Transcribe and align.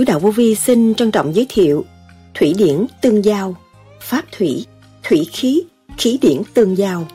Sứ 0.00 0.04
đạo 0.04 0.18
vô 0.18 0.30
vi 0.30 0.54
xin 0.54 0.94
trân 0.94 1.10
trọng 1.10 1.34
giới 1.34 1.46
thiệu 1.48 1.84
Thủy 2.34 2.54
điển 2.58 2.86
tương 3.00 3.24
giao, 3.24 3.54
pháp 4.00 4.24
thủy, 4.38 4.66
thủy 5.02 5.28
khí, 5.32 5.62
khí 5.98 6.18
điển 6.22 6.42
tương 6.54 6.78
giao. 6.78 7.06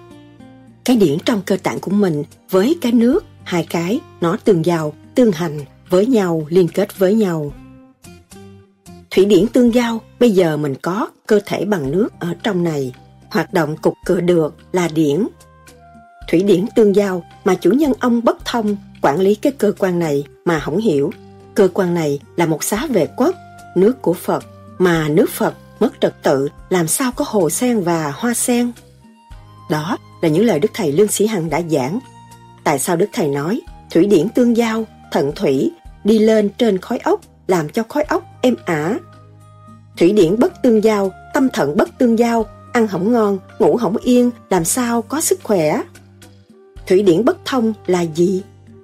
Cái 0.85 0.98
điển 0.98 1.17
trong 1.26 1.41
cơ 1.45 1.57
tạng 1.63 1.79
của 1.79 1.91
mình 1.91 2.23
với 2.49 2.77
cái 2.81 2.91
nước, 2.91 3.26
hai 3.43 3.67
cái, 3.70 3.99
nó 4.21 4.38
tương 4.43 4.66
giao, 4.66 4.93
tương 5.16 5.32
hành 5.32 5.59
với 5.90 6.05
nhau, 6.05 6.46
liên 6.49 6.68
kết 6.68 6.99
với 6.99 7.15
nhau. 7.15 7.54
Thủy 9.12 9.26
điển 9.26 9.48
tương 9.48 9.74
giao, 9.74 10.02
bây 10.20 10.31
giờ 10.31 10.57
mình 10.57 10.76
có 10.81 11.07
cơ 11.27 11.40
thể 11.46 11.65
bằng 11.65 11.91
nước 11.91 12.09
ở 12.20 12.34
trong 12.43 12.63
này. 12.63 12.93
Hoạt 13.29 13.54
động 13.54 13.77
cục 13.77 13.93
cửa 14.05 14.21
được 14.21 14.55
là 14.71 14.90
điển. 14.93 15.27
Thủy 16.29 16.43
điển 16.43 16.65
tương 16.76 16.96
giao 16.96 17.24
mà 17.43 17.55
chủ 17.55 17.71
nhân 17.71 17.91
ông 17.99 18.24
bất 18.24 18.46
thông 18.46 18.77
quản 19.02 19.20
lý 19.20 19.35
cái 19.35 19.52
cơ 19.52 19.71
quan 19.77 19.99
này 19.99 20.24
mà 20.46 20.59
không 20.59 20.77
hiểu. 20.77 21.12
Cơ 21.55 21.67
quan 21.73 21.93
này 21.93 22.20
là 22.35 22.45
một 22.45 22.63
xá 22.63 22.87
vệ 22.89 23.07
quốc, 23.17 23.35
nước 23.75 24.01
của 24.01 24.13
Phật, 24.13 24.43
mà 24.77 25.07
nước 25.09 25.29
Phật 25.29 25.53
mất 25.79 25.89
trật 26.01 26.23
tự 26.23 26.49
làm 26.70 26.87
sao 26.87 27.12
có 27.15 27.25
hồ 27.27 27.49
sen 27.49 27.81
và 27.81 28.13
hoa 28.15 28.34
sen. 28.34 28.71
Đó 29.70 29.97
là 30.21 30.29
những 30.29 30.45
lời 30.45 30.59
Đức 30.59 30.71
Thầy 30.73 30.91
Lương 30.91 31.07
Sĩ 31.07 31.27
Hằng 31.27 31.49
đã 31.49 31.62
giảng. 31.70 31.99
Tại 32.63 32.79
sao 32.79 32.95
Đức 32.95 33.09
Thầy 33.13 33.27
nói 33.27 33.62
thủy 33.91 34.07
điển 34.07 34.29
tương 34.29 34.57
giao, 34.57 34.85
thận 35.12 35.31
thủy 35.35 35.71
đi 36.03 36.20
lên 36.20 36.49
trên 36.57 36.77
khói 36.77 36.99
ốc 37.03 37.21
làm 37.47 37.69
cho 37.69 37.84
khói 37.90 38.03
ốc 38.03 38.23
êm 38.41 38.55
ả. 38.65 38.97
Thủy 39.97 40.12
điển 40.12 40.40
bất 40.40 40.53
tương 40.63 40.84
giao, 40.84 41.12
tâm 41.34 41.49
thận 41.53 41.77
bất 41.77 41.90
tương 41.97 42.19
giao, 42.19 42.45
ăn 42.73 42.87
hỏng 42.87 43.12
ngon, 43.12 43.40
ngủ 43.59 43.77
hỏng 43.77 43.97
yên, 43.97 44.31
làm 44.49 44.65
sao 44.65 45.01
có 45.01 45.21
sức 45.21 45.40
khỏe. 45.43 45.81
Thủy 46.87 47.01
điển 47.01 47.25
bất 47.25 47.37
thông 47.45 47.73
là 47.87 48.01
gì? 48.01 48.43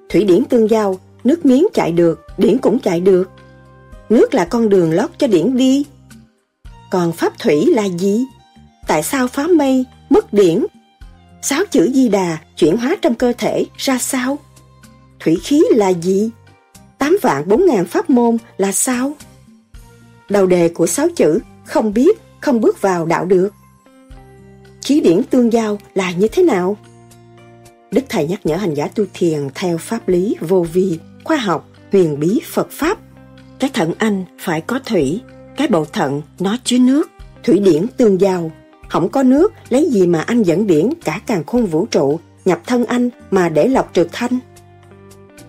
Thủy 0.09 0.23
điển 0.23 0.45
tương 0.45 0.69
giao, 0.69 0.99
nước 1.23 1.45
miếng 1.45 1.67
chạy 1.73 1.91
được, 1.91 2.19
điển 2.41 2.57
cũng 2.57 2.79
chạy 2.79 2.99
được. 2.99 3.29
Nước 4.09 4.33
là 4.33 4.45
con 4.45 4.69
đường 4.69 4.91
lót 4.91 5.09
cho 5.17 5.27
điển 5.27 5.57
đi. 5.57 5.85
Còn 6.91 7.11
pháp 7.11 7.39
thủy 7.39 7.65
là 7.65 7.85
gì? 7.85 8.25
Tại 8.87 9.03
sao 9.03 9.27
phá 9.27 9.47
mây, 9.47 9.85
mất 10.09 10.33
điển? 10.33 10.65
Sáu 11.41 11.63
chữ 11.71 11.91
di 11.93 12.09
đà 12.09 12.37
chuyển 12.57 12.77
hóa 12.77 12.95
trong 13.01 13.15
cơ 13.15 13.33
thể 13.37 13.65
ra 13.77 13.97
sao? 13.97 14.37
Thủy 15.19 15.37
khí 15.43 15.63
là 15.71 15.89
gì? 15.89 16.29
Tám 16.97 17.17
vạn 17.21 17.47
bốn 17.47 17.65
ngàn 17.65 17.85
pháp 17.85 18.09
môn 18.09 18.37
là 18.57 18.71
sao? 18.71 19.13
Đầu 20.29 20.45
đề 20.45 20.69
của 20.69 20.87
sáu 20.87 21.07
chữ 21.15 21.39
không 21.65 21.93
biết, 21.93 22.19
không 22.39 22.61
bước 22.61 22.81
vào 22.81 23.05
đạo 23.05 23.25
được. 23.25 23.49
Chí 24.81 25.01
điển 25.01 25.23
tương 25.23 25.53
giao 25.53 25.79
là 25.93 26.11
như 26.11 26.27
thế 26.27 26.43
nào? 26.43 26.77
Đức 27.91 28.01
Thầy 28.09 28.27
nhắc 28.27 28.39
nhở 28.43 28.55
hành 28.55 28.73
giả 28.73 28.87
tu 28.87 29.05
thiền 29.13 29.47
theo 29.55 29.77
pháp 29.77 30.07
lý 30.07 30.35
vô 30.41 30.65
vi, 30.73 30.99
khoa 31.23 31.37
học, 31.37 31.70
huyền 31.91 32.19
bí 32.19 32.41
Phật 32.51 32.71
Pháp. 32.71 32.97
Cái 33.59 33.69
thận 33.73 33.93
anh 33.97 34.23
phải 34.39 34.61
có 34.61 34.79
thủy, 34.85 35.21
cái 35.57 35.67
bầu 35.67 35.85
thận 35.85 36.21
nó 36.39 36.57
chứa 36.63 36.77
nước, 36.77 37.09
thủy 37.43 37.59
điển 37.59 37.85
tương 37.97 38.21
giao. 38.21 38.51
Không 38.89 39.09
có 39.09 39.23
nước, 39.23 39.53
lấy 39.69 39.89
gì 39.91 40.07
mà 40.07 40.21
anh 40.21 40.43
dẫn 40.43 40.67
điển 40.67 40.89
cả 41.03 41.21
càng 41.27 41.43
khôn 41.43 41.65
vũ 41.65 41.85
trụ, 41.85 42.19
nhập 42.45 42.61
thân 42.65 42.85
anh 42.85 43.09
mà 43.31 43.49
để 43.49 43.67
lọc 43.67 43.89
trượt 43.93 44.07
thanh. 44.11 44.39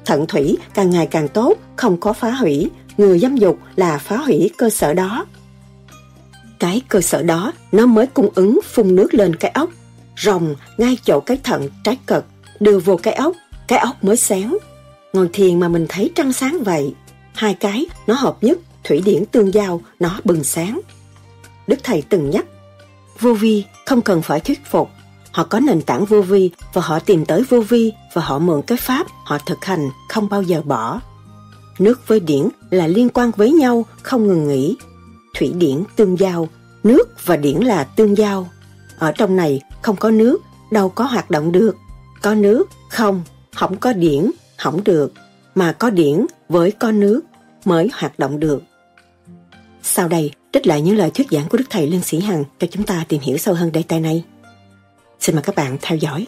Thận 0.05 0.27
thủy 0.27 0.57
càng 0.75 0.91
ngày 0.91 1.07
càng 1.07 1.29
tốt, 1.29 1.55
không 1.77 2.01
có 2.01 2.13
phá 2.13 2.31
hủy, 2.31 2.71
người 2.97 3.19
dâm 3.19 3.37
dục 3.37 3.59
là 3.77 3.99
phá 3.99 4.17
hủy 4.17 4.51
cơ 4.57 4.71
sở 4.71 4.95
đó. 4.95 5.27
Cái 6.59 6.83
cơ 6.89 7.01
sở 7.01 7.23
đó 7.23 7.53
nó 7.73 7.87
mới 7.87 8.07
cung 8.07 8.29
ứng 8.35 8.61
phun 8.65 8.95
nước 8.95 9.15
lên 9.15 9.37
cái 9.37 9.51
ốc, 9.51 9.71
rồng 10.19 10.55
ngay 10.79 10.97
chỗ 11.05 11.21
cái 11.21 11.39
thận 11.43 11.69
trái 11.85 11.99
cật, 12.07 12.25
đưa 12.61 12.79
vô 12.79 12.97
cái 12.97 13.15
ốc, 13.15 13.37
cái 13.69 13.79
ốc 13.79 14.05
mới 14.05 14.17
sáng. 14.17 14.59
Ngồi 15.13 15.29
thiền 15.33 15.61
mà 15.61 15.69
mình 15.69 15.87
thấy 15.89 16.11
trăng 16.15 16.33
sáng 16.33 16.63
vậy, 16.63 16.95
hai 17.35 17.55
cái 17.55 17.87
nó 18.07 18.15
hợp 18.15 18.37
nhất, 18.41 18.59
thủy 18.85 19.03
điển 19.05 19.27
tương 19.27 19.55
giao, 19.55 19.81
nó 20.01 20.21
bừng 20.25 20.45
sáng. 20.45 20.81
Đức 21.67 21.77
Thầy 21.83 22.03
từng 22.09 22.31
nhắc, 22.31 22.45
vô 23.21 23.35
vi 23.35 23.65
không 23.87 24.03
cần 24.03 24.23
phải 24.23 24.41
thuyết 24.41 24.61
phục, 24.71 24.89
họ 25.33 25.45
có 25.45 25.61
nền 25.61 25.83
tảng 25.83 26.05
vô 26.05 26.23
vi 26.23 26.51
và 26.73 26.83
họ 26.83 26.99
tìm 26.99 27.25
tới 27.25 27.43
vô 27.49 27.61
vi 27.61 27.93
và 28.13 28.23
họ 28.23 28.39
mượn 28.39 28.63
cái 28.63 28.79
pháp 28.79 29.07
họ 29.25 29.39
thực 29.47 29.65
hành 29.65 29.91
không 30.09 30.29
bao 30.29 30.43
giờ 30.43 30.63
bỏ. 30.65 31.01
Nước 31.79 32.09
với 32.09 32.21
điển 32.21 32.49
là 32.71 32.87
liên 32.87 33.09
quan 33.09 33.31
với 33.37 33.53
nhau 33.53 33.85
không 34.03 34.27
ngừng 34.27 34.49
nghỉ. 34.49 34.77
Thủy 35.39 35.53
điển 35.57 35.85
tương 35.97 36.19
giao 36.19 36.49
nước 36.85 37.09
và 37.25 37.37
điển 37.37 37.57
là 37.57 37.85
tương 37.85 38.17
giao. 38.17 38.49
Ở 38.99 39.13
trong 39.13 39.37
này 39.37 39.61
không 39.83 39.97
có 39.97 40.11
nước 40.11 40.39
đâu 40.71 40.89
có 40.89 41.05
hoạt 41.05 41.31
động 41.31 41.53
được. 41.53 41.77
Có 42.23 42.35
nước 42.35 42.69
không 42.91 43.23
không 43.55 43.77
có 43.77 43.93
điển 43.93 44.31
không 44.63 44.85
được, 44.85 45.13
mà 45.55 45.73
có 45.73 45.91
điển 45.91 46.27
với 46.49 46.71
có 46.71 46.93
nước 46.93 47.21
mới 47.65 47.89
hoạt 47.93 48.19
động 48.19 48.41
được 48.41 48.63
sau 49.83 50.09
đây, 50.09 50.33
trích 50.53 50.67
lại 50.67 50.83
những 50.83 50.97
lời 50.97 51.11
thuyết 51.15 51.27
giảng 51.31 51.49
của 51.49 51.59
đức 51.59 51.65
thầy 51.71 51.87
lương 51.87 52.03
sĩ 52.03 52.21
hằng 52.21 52.45
cho 52.59 52.67
chúng 52.71 52.85
ta 52.85 53.05
tìm 53.09 53.21
hiểu 53.21 53.39
sâu 53.39 53.55
hơn 53.55 53.73
đề 53.73 53.83
tài 53.89 54.01
này 54.01 54.25
Xin 55.21 55.35
mời 55.35 55.43
các 55.43 55.55
bạn 55.55 55.77
theo 55.83 55.99
dõi. 55.99 56.27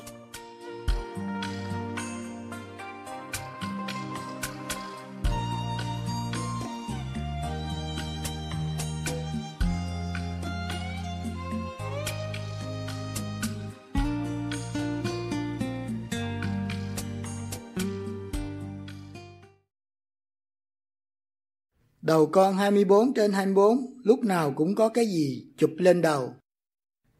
Đầu 22.04 22.26
con 22.26 22.56
24 22.56 23.14
trên 23.14 23.32
24, 23.32 24.00
lúc 24.02 24.24
nào 24.24 24.52
cũng 24.56 24.74
có 24.74 24.88
cái 24.88 25.06
gì 25.06 25.46
chụp 25.56 25.70
lên 25.76 26.02
đầu. 26.02 26.34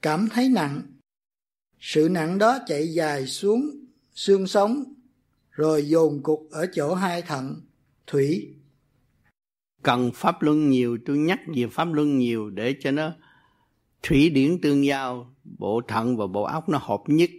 Cảm 0.02 0.28
thấy 0.32 0.48
nặng, 0.48 0.82
sự 1.80 2.08
nặng 2.10 2.38
đó 2.38 2.58
chạy 2.66 2.88
dài 2.88 3.26
xuống 3.26 3.70
xương 4.14 4.46
sống, 4.46 4.84
rồi 5.50 5.88
dồn 5.88 6.22
cục 6.22 6.48
ở 6.50 6.66
chỗ 6.72 6.94
hai 6.94 7.22
thận, 7.22 7.60
thủy. 8.06 8.54
Cần 9.82 10.10
pháp 10.14 10.42
luân 10.42 10.70
nhiều, 10.70 10.98
tôi 11.06 11.18
nhắc 11.18 11.40
về 11.56 11.66
pháp 11.72 11.92
luân 11.92 12.18
nhiều 12.18 12.50
để 12.50 12.76
cho 12.80 12.90
nó 12.90 13.12
thủy 14.02 14.30
điển 14.30 14.60
tương 14.60 14.84
giao, 14.84 15.34
bộ 15.44 15.80
thận 15.88 16.16
và 16.16 16.26
bộ 16.26 16.42
óc 16.42 16.68
nó 16.68 16.78
hợp 16.78 17.02
nhất 17.06 17.30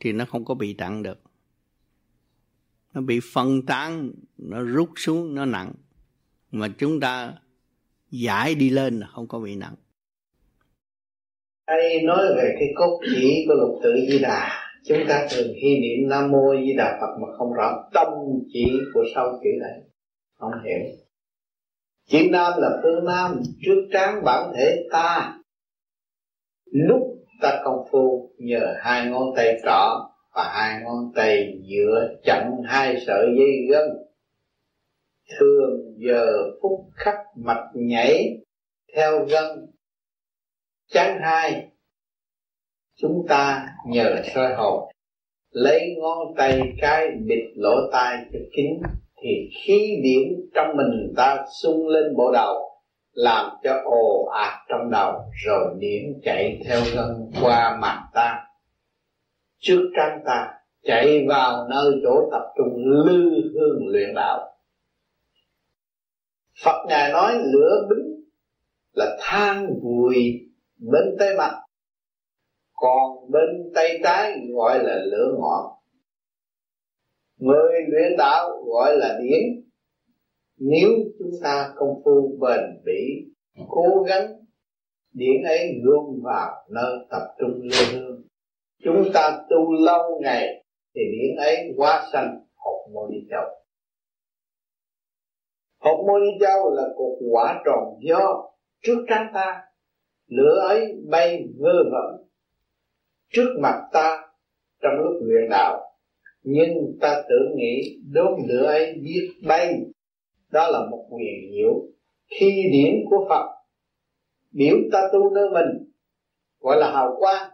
thì 0.00 0.12
nó 0.12 0.24
không 0.24 0.44
có 0.44 0.54
bị 0.54 0.74
nặng 0.74 1.02
được. 1.02 1.22
Nó 2.94 3.00
bị 3.00 3.20
phân 3.32 3.66
tán, 3.66 4.12
nó 4.36 4.62
rút 4.62 4.90
xuống, 4.96 5.34
nó 5.34 5.44
nặng. 5.44 5.72
Mà 6.50 6.68
chúng 6.78 7.00
ta 7.00 7.34
giải 8.10 8.54
đi 8.54 8.70
lên 8.70 9.00
là 9.00 9.06
không 9.06 9.28
có 9.28 9.38
bị 9.38 9.56
nặng. 9.56 9.74
Hay 11.66 12.02
nói 12.02 12.26
về 12.36 12.54
cái 12.58 12.68
cốt 12.74 13.00
chỉ 13.04 13.44
của 13.48 13.54
lục 13.54 13.80
tự 13.82 13.94
di 14.08 14.18
đà. 14.18 14.50
Chúng 14.84 14.98
ta 15.08 15.26
thường 15.30 15.48
khi 15.62 15.78
niệm 15.80 16.08
nam 16.08 16.30
mô 16.30 16.54
di 16.66 16.72
đà 16.76 16.98
phật 17.00 17.18
mà 17.20 17.36
không 17.38 17.52
rõ 17.52 17.88
tâm 17.94 18.08
chỉ 18.52 18.80
của 18.94 19.04
sau 19.14 19.38
chữ 19.44 19.50
này 19.60 19.80
không 20.38 20.52
hiểu. 20.64 20.78
Chữ 22.06 22.18
nam 22.30 22.52
là 22.56 22.80
phương 22.82 23.04
nam, 23.04 23.42
trước 23.62 23.88
tráng 23.92 24.24
bản 24.24 24.52
thể 24.56 24.86
ta. 24.92 25.38
Lúc 26.72 27.00
ta 27.40 27.60
công 27.64 27.86
phu, 27.90 28.30
nhờ 28.38 28.74
hai 28.80 29.10
ngón 29.10 29.34
tay 29.36 29.60
trỏ 29.64 30.10
và 30.34 30.52
hai 30.54 30.82
ngón 30.82 31.12
tay 31.14 31.58
giữa 31.62 32.14
chặn 32.24 32.62
hai 32.64 32.96
sợi 33.06 33.26
dây 33.38 33.66
gân 33.70 34.07
thường 35.38 35.94
giờ 35.96 36.26
phút 36.62 36.80
khắc 36.94 37.16
mạch 37.36 37.70
nhảy 37.74 38.38
theo 38.96 39.24
gân. 39.24 39.66
Chắn 40.90 41.18
hai, 41.20 41.68
chúng 42.96 43.26
ta 43.28 43.68
nhờ 43.86 44.22
soi 44.34 44.54
hồn 44.54 44.88
lấy 45.50 45.94
ngón 45.98 46.34
tay 46.36 46.60
cái 46.80 47.08
bịt 47.26 47.52
lỗ 47.56 47.90
tai 47.92 48.16
cho 48.32 48.38
kín 48.56 48.66
thì 49.22 49.50
khí 49.64 50.00
điển 50.02 50.50
trong 50.54 50.76
mình 50.76 51.12
ta 51.16 51.44
sung 51.62 51.88
lên 51.88 52.16
bộ 52.16 52.32
đầu, 52.32 52.54
làm 53.12 53.50
cho 53.64 53.80
ồ 53.84 54.24
ạt 54.24 54.52
trong 54.68 54.90
đầu 54.90 55.12
rồi 55.44 55.74
điển 55.78 56.20
chạy 56.22 56.60
theo 56.64 56.80
gân 56.94 57.30
qua 57.42 57.78
mặt 57.80 58.08
ta. 58.14 58.44
Trước 59.58 59.90
trán 59.96 60.20
ta 60.26 60.54
chạy 60.82 61.26
vào 61.28 61.68
nơi 61.70 61.92
chỗ 62.02 62.28
tập 62.32 62.42
trung 62.56 62.74
lư 62.76 63.50
hương 63.54 63.88
luyện 63.88 64.14
đạo. 64.14 64.47
Phật 66.64 66.86
ngài 66.88 67.12
nói 67.12 67.34
lửa 67.34 67.86
bính 67.90 68.24
là 68.92 69.16
than 69.20 69.66
vùi 69.82 70.14
bên 70.78 71.16
tay 71.18 71.28
mặt. 71.38 71.54
Còn 72.74 73.30
bên 73.30 73.72
tay 73.74 74.00
trái 74.04 74.32
gọi 74.54 74.84
là 74.84 74.96
lửa 75.04 75.34
ngọn. 75.38 75.64
Người 77.36 77.72
luyện 77.88 78.16
đạo 78.18 78.62
gọi 78.66 78.96
là 78.96 79.18
điển. 79.22 79.42
Nếu 80.58 80.90
chúng 81.18 81.30
ta 81.42 81.72
công 81.76 82.02
phu 82.04 82.38
bền 82.40 82.60
bỉ, 82.84 83.32
cố 83.68 84.02
gắng, 84.08 84.26
điển 85.12 85.42
ấy 85.42 85.72
luôn 85.82 86.20
vào 86.24 86.50
nơi 86.70 86.98
tập 87.10 87.22
trung 87.38 87.60
lê 87.62 87.78
hương. 87.92 88.22
Chúng 88.84 89.10
ta 89.14 89.40
tu 89.50 89.72
lâu 89.72 90.20
ngày 90.22 90.64
thì 90.94 91.00
điển 91.12 91.36
ấy 91.36 91.56
quá 91.76 92.08
sanh 92.12 92.34
học 92.56 92.92
mô 92.92 93.08
đi 93.08 93.18
châu 93.30 93.57
hộp 95.88 96.06
mô 96.06 96.18
ni 96.18 96.30
châu 96.40 96.74
là 96.74 96.82
cục 96.96 97.18
quả 97.32 97.62
tròn 97.66 97.84
do 98.08 98.50
trước 98.82 99.04
trán 99.08 99.26
ta. 99.34 99.62
Lửa 100.26 100.58
ấy 100.68 100.86
bay 101.08 101.44
vơ 101.58 101.72
vẩn 101.92 102.28
trước 103.32 103.56
mặt 103.60 103.88
ta 103.92 104.28
trong 104.82 104.92
lúc 105.04 105.22
luyện 105.22 105.50
đạo. 105.50 105.80
Nhưng 106.42 106.98
ta 107.00 107.22
tưởng 107.28 107.56
nghĩ 107.56 107.98
đốm 108.12 108.32
lửa 108.48 108.66
ấy 108.66 108.94
biết 109.02 109.30
bay. 109.48 109.74
Đó 110.52 110.68
là 110.70 110.80
một 110.90 111.06
quyền 111.10 111.52
diệu 111.52 111.74
khi 112.30 112.62
điển 112.72 112.94
của 113.10 113.26
Phật. 113.28 113.46
Biểu 114.52 114.76
ta 114.92 115.08
tu 115.12 115.30
nơi 115.30 115.50
mình, 115.52 115.92
gọi 116.60 116.76
là 116.76 116.92
hào 116.92 117.16
quang, 117.18 117.50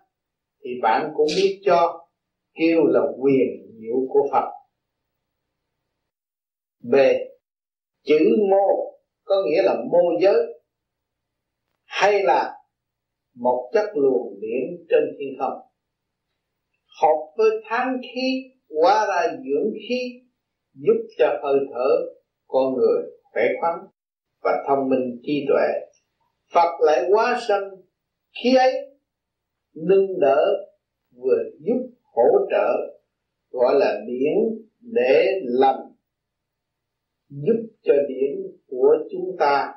thì 0.65 0.71
bạn 0.83 1.11
cũng 1.15 1.27
biết 1.37 1.61
cho, 1.65 2.07
kêu 2.55 2.85
là 2.85 3.01
quyền 3.19 3.49
diệu 3.81 3.97
của 4.09 4.29
Phật. 4.33 4.51
B 6.81 6.95
chữ 8.05 8.37
mô 8.51 8.95
có 9.25 9.35
nghĩa 9.47 9.62
là 9.62 9.75
mô 9.93 10.21
giới 10.21 10.61
hay 11.85 12.23
là 12.23 12.53
một 13.35 13.71
chất 13.73 13.87
luồng 13.95 14.41
điển 14.41 14.87
trên 14.91 15.03
thiên 15.19 15.29
không. 15.39 15.59
Hợp 17.03 17.35
với 17.37 17.51
tháng 17.65 17.97
khí, 18.03 18.43
hóa 18.81 19.06
ra 19.09 19.33
dưỡng 19.33 19.73
khí, 19.89 20.01
giúp 20.75 21.06
cho 21.19 21.27
hơi 21.43 21.59
thở, 21.75 21.89
con 22.47 22.75
người 22.75 23.03
khỏe 23.33 23.43
khoắn 23.61 23.75
và 24.43 24.65
thông 24.69 24.89
minh 24.89 25.21
trí 25.23 25.47
tuệ. 25.49 25.69
Phật 26.55 26.81
lại 26.81 27.09
hóa 27.11 27.41
sanh 27.49 27.71
khi 28.43 28.56
ấy, 28.56 28.73
nâng 29.75 30.21
đỡ 30.21 30.45
vừa 31.17 31.43
giúp 31.59 31.91
hỗ 32.03 32.47
trợ, 32.51 32.99
gọi 33.51 33.75
là 33.79 34.01
điển 34.06 34.67
để 34.81 35.27
làm 35.45 35.94
giúp 37.29 37.67
cho 37.82 37.94
điển 38.09 38.56
của 38.67 38.97
chúng 39.12 39.37
ta 39.38 39.75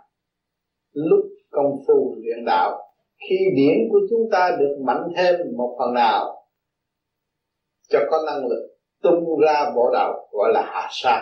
lúc 0.92 1.26
công 1.50 1.72
phu 1.88 2.16
luyện 2.24 2.46
đạo. 2.46 2.84
Khi 3.30 3.38
điển 3.56 3.78
của 3.92 4.00
chúng 4.10 4.30
ta 4.32 4.58
được 4.60 4.78
mạnh 4.86 5.04
thêm 5.18 5.36
một 5.58 5.76
phần 5.80 5.94
nào, 5.94 6.48
cho 7.90 8.00
có 8.10 8.24
năng 8.26 8.48
lực 8.48 8.78
tung 9.02 9.40
ra 9.40 9.72
bộ 9.76 9.90
đạo 9.94 10.28
gọi 10.32 10.52
là 10.54 10.62
hạ 10.66 10.88
sa. 10.92 11.22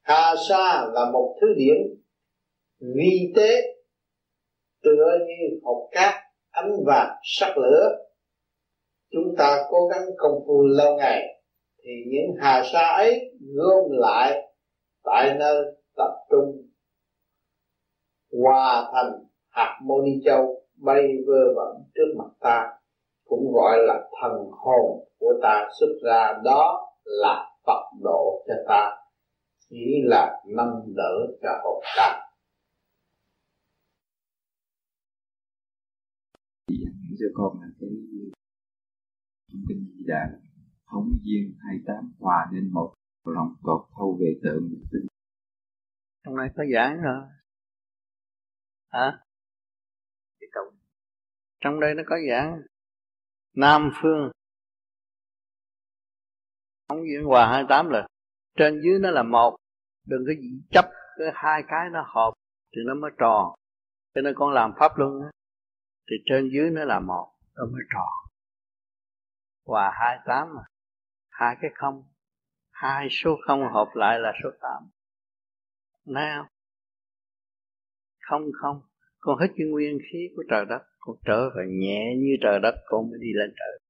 Hạ 0.00 0.34
sa 0.48 0.88
là 0.92 1.10
một 1.12 1.36
thứ 1.40 1.46
điển 1.56 1.76
vi 2.80 3.32
tế, 3.36 3.62
tựa 4.82 5.18
như 5.18 5.58
hột 5.62 5.88
cát, 5.92 6.14
ánh 6.50 6.70
vàng, 6.86 7.16
sắc 7.22 7.58
lửa. 7.58 7.88
Chúng 9.10 9.34
ta 9.38 9.64
cố 9.70 9.86
gắng 9.86 10.04
công 10.16 10.40
phu 10.46 10.66
lâu 10.66 10.96
ngày, 10.96 11.22
thì 11.82 11.90
những 12.06 12.36
hà 12.40 12.62
sa 12.72 12.88
ấy 12.96 13.30
gom 13.56 13.90
lại 13.90 14.47
tại 15.10 15.34
nơi 15.38 15.56
tập 15.96 16.12
trung. 16.30 16.68
Hòa 18.42 18.90
thành 18.92 19.12
hạt 19.48 19.80
moni 19.82 20.10
châu 20.24 20.64
bay 20.76 21.02
vơ 21.26 21.54
vẩn 21.56 21.82
trước 21.94 22.14
mặt 22.18 22.30
ta, 22.40 22.66
cũng 23.24 23.52
gọi 23.54 23.78
là 23.86 24.08
thần 24.20 24.32
hồn 24.50 25.08
của 25.18 25.32
ta 25.42 25.68
xuất 25.80 25.92
ra, 26.04 26.32
đó 26.44 26.92
là 27.04 27.50
Phật 27.66 27.82
độ 28.02 28.44
cho 28.48 28.54
ta, 28.68 28.96
chỉ 29.70 30.02
là 30.04 30.42
nâng 30.46 30.94
đỡ 30.96 31.36
cho 31.42 31.50
hồn 31.64 31.82
ta. 31.96 32.24
Cho 37.20 37.26
con 37.34 37.60
là 37.60 37.66
cái 37.80 37.90
thông 39.52 39.62
tin 39.68 39.78
Di 39.78 40.04
đà 40.06 40.28
thống 40.90 41.08
duyên 41.22 41.54
hai 41.58 41.76
tám 41.86 42.12
hòa 42.20 42.46
nên 42.52 42.72
một 42.72 42.94
lòng 43.34 43.54
cột 43.62 43.88
thâu 43.96 44.18
về 44.20 44.40
tượng 44.42 44.70
tinh 44.92 45.06
trong 46.24 46.36
nay 46.36 46.48
có 46.56 46.64
giảng 46.74 47.02
rồi 47.02 47.22
hả? 48.88 49.18
Trong 51.60 51.80
đây 51.80 51.94
nó 51.94 52.02
có 52.06 52.16
giảng 52.30 52.62
Nam 53.54 53.90
Phương. 54.02 54.30
Không 56.88 56.98
diễn 57.08 57.24
hòa 57.24 57.48
28 57.48 57.88
là 57.88 58.06
trên 58.56 58.80
dưới 58.84 58.98
nó 58.98 59.10
là 59.10 59.22
một. 59.22 59.56
Đừng 60.06 60.24
có 60.26 60.32
gì 60.42 60.62
chấp 60.70 60.84
cái 61.18 61.28
hai 61.34 61.62
cái 61.68 61.90
nó 61.92 62.02
hợp 62.14 62.32
thì 62.76 62.82
nó 62.86 62.94
mới 62.94 63.10
tròn. 63.18 63.54
Cho 64.14 64.20
nên 64.20 64.34
con 64.36 64.52
làm 64.52 64.72
pháp 64.78 64.92
luân 64.96 65.12
thì 66.10 66.16
trên 66.26 66.50
dưới 66.52 66.70
nó 66.70 66.84
là 66.84 67.00
một, 67.00 67.34
nó 67.54 67.64
mới 67.64 67.82
tròn. 67.92 68.08
Hòa 69.66 69.90
28 70.00 70.54
mà. 70.54 70.62
Hai 71.30 71.56
cái 71.60 71.70
không 71.74 72.02
hai 72.80 73.08
số 73.10 73.36
không 73.46 73.60
hợp 73.72 73.88
lại 73.94 74.18
là 74.18 74.32
số 74.42 74.50
tám. 74.60 74.90
Nào, 76.04 76.48
không? 78.20 78.42
Không 78.52 78.82
Con 79.20 79.38
hết 79.38 79.46
cái 79.56 79.66
nguyên 79.66 79.98
khí 80.10 80.28
của 80.36 80.42
trời 80.50 80.64
đất 80.64 80.82
Con 80.98 81.16
trở 81.24 81.50
về 81.56 81.64
nhẹ 81.68 82.14
như 82.16 82.36
trời 82.42 82.60
đất 82.62 82.74
Con 82.86 83.10
mới 83.10 83.18
đi 83.20 83.28
lên 83.32 83.54
trời 83.56 83.80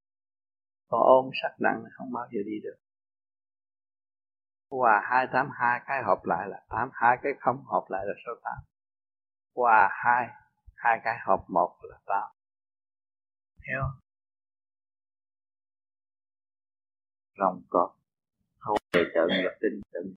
Con 0.87 1.01
ôm 1.01 1.29
sắc 1.41 1.55
nặng 1.59 1.83
không 1.97 2.11
bao 2.13 2.27
giờ 2.31 2.39
đi 2.45 2.59
được 2.63 2.75
Hòa 4.71 5.01
hai 5.03 5.27
tám 5.33 5.49
hai 5.53 5.81
cái 5.85 6.03
hợp 6.03 6.19
lại 6.23 6.49
là 6.49 6.65
tám 6.69 6.89
hai 6.93 7.17
cái 7.23 7.33
không 7.39 7.65
hợp 7.65 7.85
lại 7.89 8.05
là 8.05 8.13
số 8.25 8.31
tám 8.43 8.57
Hòa 9.55 9.89
hai 9.91 10.27
hai 10.75 10.99
cái 11.03 11.17
hợp 11.27 11.43
một 11.47 11.77
là 11.81 11.97
tám 12.05 12.29
Hiểu 13.67 13.79
không? 13.81 13.99
Rồng 17.37 17.61
cọp 17.69 17.98
thôi 18.69 18.77
về 18.93 19.11
trận 19.15 19.27
là 19.29 19.57
tinh 19.61 19.81
tịnh 19.93 20.15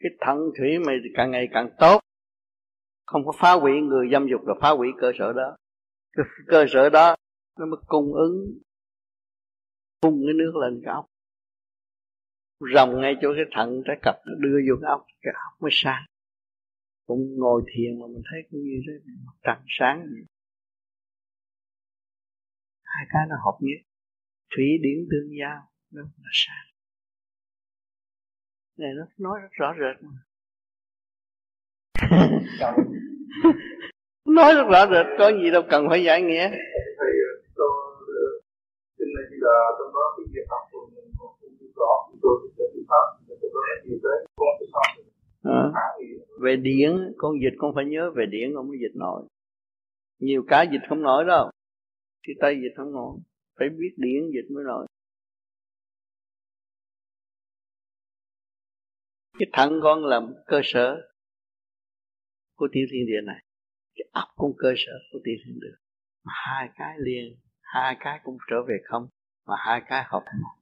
cái 0.00 0.10
thận 0.20 0.38
thủy 0.58 0.78
mày 0.86 0.96
càng 1.14 1.30
ngày 1.30 1.48
càng 1.52 1.70
tốt. 1.78 2.00
Không 3.06 3.26
có 3.26 3.32
phá 3.40 3.52
hủy 3.52 3.72
người 3.72 4.08
dâm 4.12 4.26
dục 4.30 4.40
là 4.46 4.54
phá 4.60 4.70
hủy 4.70 4.88
cơ 5.00 5.12
sở 5.18 5.32
đó. 5.32 5.56
Cái 6.12 6.24
cơ 6.46 6.66
sở 6.68 6.88
đó 6.88 7.16
nó 7.58 7.66
mới 7.66 7.80
cung 7.86 8.14
ứng 8.14 8.58
phun 10.02 10.22
cái 10.26 10.34
nước 10.34 10.52
lên 10.56 10.80
cái 10.84 10.94
ốc. 10.94 11.06
Rồng 12.74 13.00
ngay 13.00 13.14
chỗ 13.22 13.32
cái 13.36 13.44
thận 13.50 13.82
trái 13.86 13.96
cặp 14.02 14.14
nó 14.26 14.34
đưa 14.38 14.58
vô 14.68 14.74
cái 14.82 14.90
ốc 14.90 15.06
cái 15.22 15.32
ốc 15.34 15.62
mới 15.62 15.70
sáng. 15.72 16.02
Cũng 17.06 17.36
ngồi 17.38 17.62
thiền 17.74 18.00
mà 18.00 18.06
mình 18.06 18.22
thấy 18.30 18.40
cũng 18.50 18.60
như 18.60 18.80
thế, 18.86 18.92
mặt 19.26 19.32
trăng 19.42 19.64
sáng 19.78 20.00
vậy. 20.00 20.24
Hai 22.82 23.06
cái 23.12 23.22
nó 23.28 23.36
hợp 23.44 23.58
nhất. 23.60 23.80
Thủy 24.56 24.66
điển 24.82 25.08
tương 25.10 25.38
giao, 25.40 25.62
nó 25.90 26.02
là 26.02 26.30
sáng 26.32 26.69
này 28.80 28.90
nó 28.96 29.04
nói 29.18 29.40
rất 29.42 29.48
rõ 29.52 29.74
rệt. 29.80 29.96
Mà 34.24 34.32
nói 34.36 34.54
rất 34.54 34.66
rõ 34.72 34.86
rệt 34.92 35.06
có 35.18 35.32
gì 35.42 35.50
đâu 35.50 35.62
cần 35.70 35.86
phải 35.88 36.04
giải 36.04 36.22
nghĩa. 36.22 36.48
Thầy 36.98 37.12
tôi 37.56 37.70
xin 38.98 39.08
là 39.16 39.22
là 39.40 39.70
tôi 39.78 39.88
có 39.92 40.02
cái 40.16 40.26
việc 40.34 40.46
học 40.50 40.60
của 40.72 40.90
mình 40.94 41.04
cũng 41.18 41.28
không 41.40 41.50
rõ 41.76 41.92
tôi 42.22 42.50
sẽ 42.58 42.64
đi 42.74 42.80
pháp 42.88 43.04
tôi 43.40 43.50
có 43.54 43.60
gì 43.84 43.98
tới 44.02 44.26
con 44.36 44.48
sẽ 44.60 44.66
xong 44.72 44.90
về 46.40 46.56
điển 46.56 46.92
con 47.16 47.32
dịch 47.42 47.54
con 47.58 47.74
phải 47.74 47.84
nhớ 47.84 48.10
về 48.16 48.26
điển 48.26 48.54
con 48.54 48.68
mới 48.68 48.78
dịch 48.80 48.96
nổi. 48.96 49.22
Nhiều 50.18 50.42
cái 50.48 50.68
dịch 50.72 50.88
không 50.88 51.02
nổi 51.02 51.24
đâu. 51.24 51.50
Thì 52.26 52.32
tay 52.40 52.60
dịch 52.62 52.74
không 52.76 52.92
nổi. 52.92 53.18
Phải 53.58 53.68
biết 53.68 53.94
điển 53.96 54.30
dịch 54.34 54.54
mới 54.54 54.64
nổi 54.64 54.86
cái 59.40 59.48
thận 59.52 59.80
con 59.82 60.04
là 60.04 60.20
cơ 60.46 60.60
sở 60.64 60.96
của 62.56 62.68
tiểu 62.72 62.86
thiên 62.92 63.06
địa 63.06 63.20
này, 63.26 63.44
cái 63.94 64.08
ấp 64.12 64.26
cũng 64.36 64.52
cơ 64.58 64.74
sở 64.76 64.92
của 65.12 65.18
tiểu 65.24 65.34
thiên 65.44 65.60
địa. 65.60 65.76
Mà 66.24 66.32
hai 66.46 66.68
cái 66.74 66.94
liền, 66.98 67.36
hai 67.60 67.96
cái 68.00 68.20
cũng 68.24 68.38
trở 68.50 68.56
về 68.68 68.78
không, 68.84 69.08
mà 69.46 69.54
hai 69.58 69.82
cái 69.88 70.04
hợp 70.06 70.22
một 70.42 70.56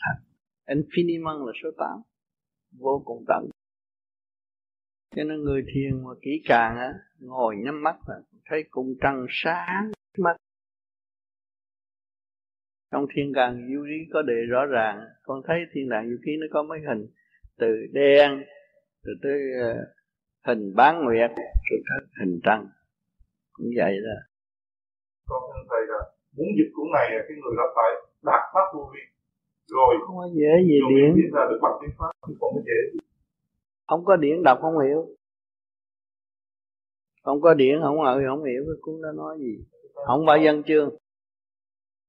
thành 0.00 0.78
infinimum 0.78 1.46
là 1.46 1.52
số 1.62 1.70
8 1.78 1.88
vô 2.78 3.02
cùng 3.04 3.24
tận 3.28 3.50
cho 5.16 5.24
nên 5.24 5.42
người 5.42 5.64
thiền 5.74 6.04
mà 6.04 6.10
kỹ 6.22 6.42
càng 6.44 6.76
á, 6.76 6.92
ngồi 7.18 7.56
nhắm 7.56 7.82
mắt 7.82 7.96
là 8.08 8.14
thấy 8.44 8.64
cùng 8.70 8.94
trăng 9.00 9.26
sáng 9.30 9.92
mắt. 10.18 10.36
Trong 12.92 13.06
thiên 13.14 13.32
đàng 13.32 13.68
du 13.74 13.82
lý 13.82 13.96
có 14.12 14.22
đề 14.22 14.34
rõ 14.48 14.66
ràng, 14.66 15.00
con 15.22 15.42
thấy 15.46 15.58
thiên 15.72 15.88
đàng 15.88 16.10
du 16.10 16.16
ký 16.24 16.32
nó 16.40 16.46
có 16.50 16.62
mấy 16.62 16.78
hình? 16.88 17.06
Từ 17.58 17.66
đen 17.92 18.30
rồi 19.02 19.16
tới 19.22 19.38
uh, 19.60 19.76
hình 20.46 20.74
bán 20.76 21.04
nguyệt 21.04 21.30
rồi 21.70 21.80
tới 21.86 22.06
hình 22.20 22.40
trăng. 22.44 22.68
Cũng 23.52 23.66
vậy 23.76 23.92
đó. 24.06 24.16
Con 25.28 25.42
thưa 25.52 25.62
thầy 25.70 25.80
là 25.88 25.98
muốn 26.36 26.46
dịch 26.58 26.70
cuốn 26.74 26.86
này 26.92 27.06
cái 27.10 27.36
người 27.42 27.54
đó 27.56 27.64
phải 27.76 27.90
đạt 28.22 28.42
pháp 28.54 28.66
vô 28.74 28.90
vi. 28.94 29.00
Rồi 29.66 29.94
không 30.06 30.16
có 30.16 30.28
dễ 30.34 30.52
gì 30.68 30.78
viết 31.16 31.30
ra 31.34 31.42
được 31.50 31.58
bằng 31.62 31.72
tiếng 31.80 31.94
pháp 31.98 32.10
không 32.20 32.34
có 32.40 32.60
dễ 32.66 33.00
không 33.86 34.04
có 34.04 34.16
điện 34.16 34.42
đọc 34.42 34.58
không 34.60 34.78
hiểu. 34.78 35.06
Không 37.22 37.40
có 37.40 37.54
điện 37.54 37.80
không 37.82 38.02
ngờ 38.02 38.20
không 38.28 38.44
hiểu 38.44 38.64
cái 38.66 38.76
cuốn 38.80 39.02
đó 39.02 39.08
nói 39.12 39.38
gì. 39.38 39.64
Không 40.06 40.24
phải 40.26 40.40
văn 40.44 40.62
chương. 40.66 40.90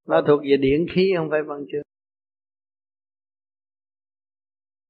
Nó 0.08 0.22
thuộc 0.28 0.42
về 0.50 0.58
điện 0.58 0.86
khí 0.96 1.14
không 1.18 1.30
phải 1.30 1.42
văn 1.44 1.66
chương 1.72 1.85